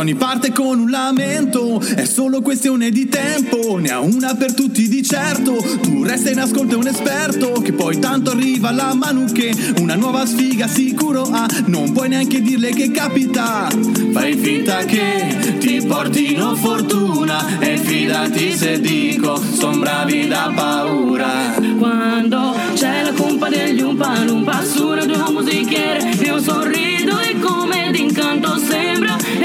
Che 0.00 0.06
Tony 0.06 0.14
parte 0.14 0.50
con 0.50 0.78
un 0.78 0.90
lamento, 0.90 1.78
è 1.78 2.06
solo 2.06 2.40
questione 2.40 2.88
di 2.88 3.06
tempo, 3.06 3.76
ne 3.76 3.90
ha 3.90 4.00
una 4.00 4.34
per 4.34 4.54
tutti 4.54 4.88
di 4.88 5.02
certo, 5.02 5.56
tu 5.82 6.04
resta 6.04 6.30
in 6.30 6.38
ascolto 6.38 6.72
e 6.72 6.78
un 6.78 6.86
esperto, 6.86 7.52
che 7.60 7.74
poi 7.74 7.98
tanto 7.98 8.30
arriva 8.30 8.70
la 8.70 8.96
che 9.30 9.54
una 9.78 9.96
nuova 9.96 10.24
sfiga 10.24 10.66
sicuro 10.68 11.28
ha, 11.30 11.46
non 11.66 11.92
puoi 11.92 12.08
neanche 12.08 12.40
dirle 12.40 12.70
che 12.70 12.90
capita, 12.90 13.68
fai 14.12 14.36
finta 14.36 14.84
che 14.84 15.58
ti 15.58 15.84
portino 15.86 16.54
fortuna 16.54 17.58
e 17.58 17.76
fidati 17.76 18.56
se 18.56 18.80
dico, 18.80 19.38
son 19.38 19.80
bravi 19.80 20.28
da 20.28 20.50
paura. 20.54 21.52
Quando 21.76 22.54
c'è 22.72 23.02
la 23.02 23.12
colpa 23.12 23.50
degli 23.50 23.82
umpa 23.82 24.22
lumpa 24.24 24.64
su 24.64 24.92
radio 24.92 25.30
musichiere 25.30 26.10
Io 26.22 26.40
sorrido 26.40 27.18
e 27.20 27.38
come 27.38 27.90
d'incanto 27.90 28.58
sembra 28.58 29.16
di 29.16 29.44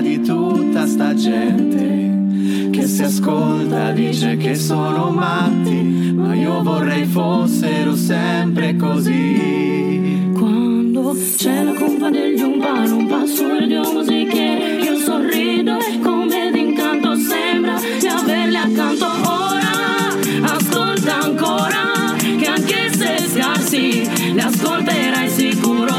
di 0.00 0.20
tutta 0.20 0.86
sta 0.86 1.14
gente 1.14 2.70
che 2.70 2.86
si 2.86 3.02
ascolta 3.02 3.92
dice 3.92 4.36
che 4.36 4.54
sono 4.54 5.10
matti, 5.10 6.12
ma 6.14 6.34
io 6.34 6.62
vorrei 6.62 7.04
fossero 7.04 7.94
sempre 7.94 8.76
così. 8.76 10.30
Quando 10.34 11.16
c'è 11.36 11.62
la 11.62 11.72
colpa 11.72 12.10
degli 12.10 12.40
umpa 12.40 12.84
lumpa 12.86 13.24
su 13.26 13.48
radio 13.48 13.92
musichiere 13.92 14.82
Io 14.82 14.96
sorrido 14.98 15.78
e 15.78 15.98
come 16.00 16.50
d'incanto 16.52 17.14
sembra 17.14 17.78
di 17.98 18.06
averli 18.06 18.56
accanto 18.56 19.06
ora 19.06 20.54
Ascolta 20.54 21.22
ancora 21.22 22.14
che 22.18 22.46
anche 22.46 22.90
se 22.92 23.16
scarsi 23.28 24.32
li 24.34 24.40
ascolterai 24.40 25.28
sicuro 25.30 25.96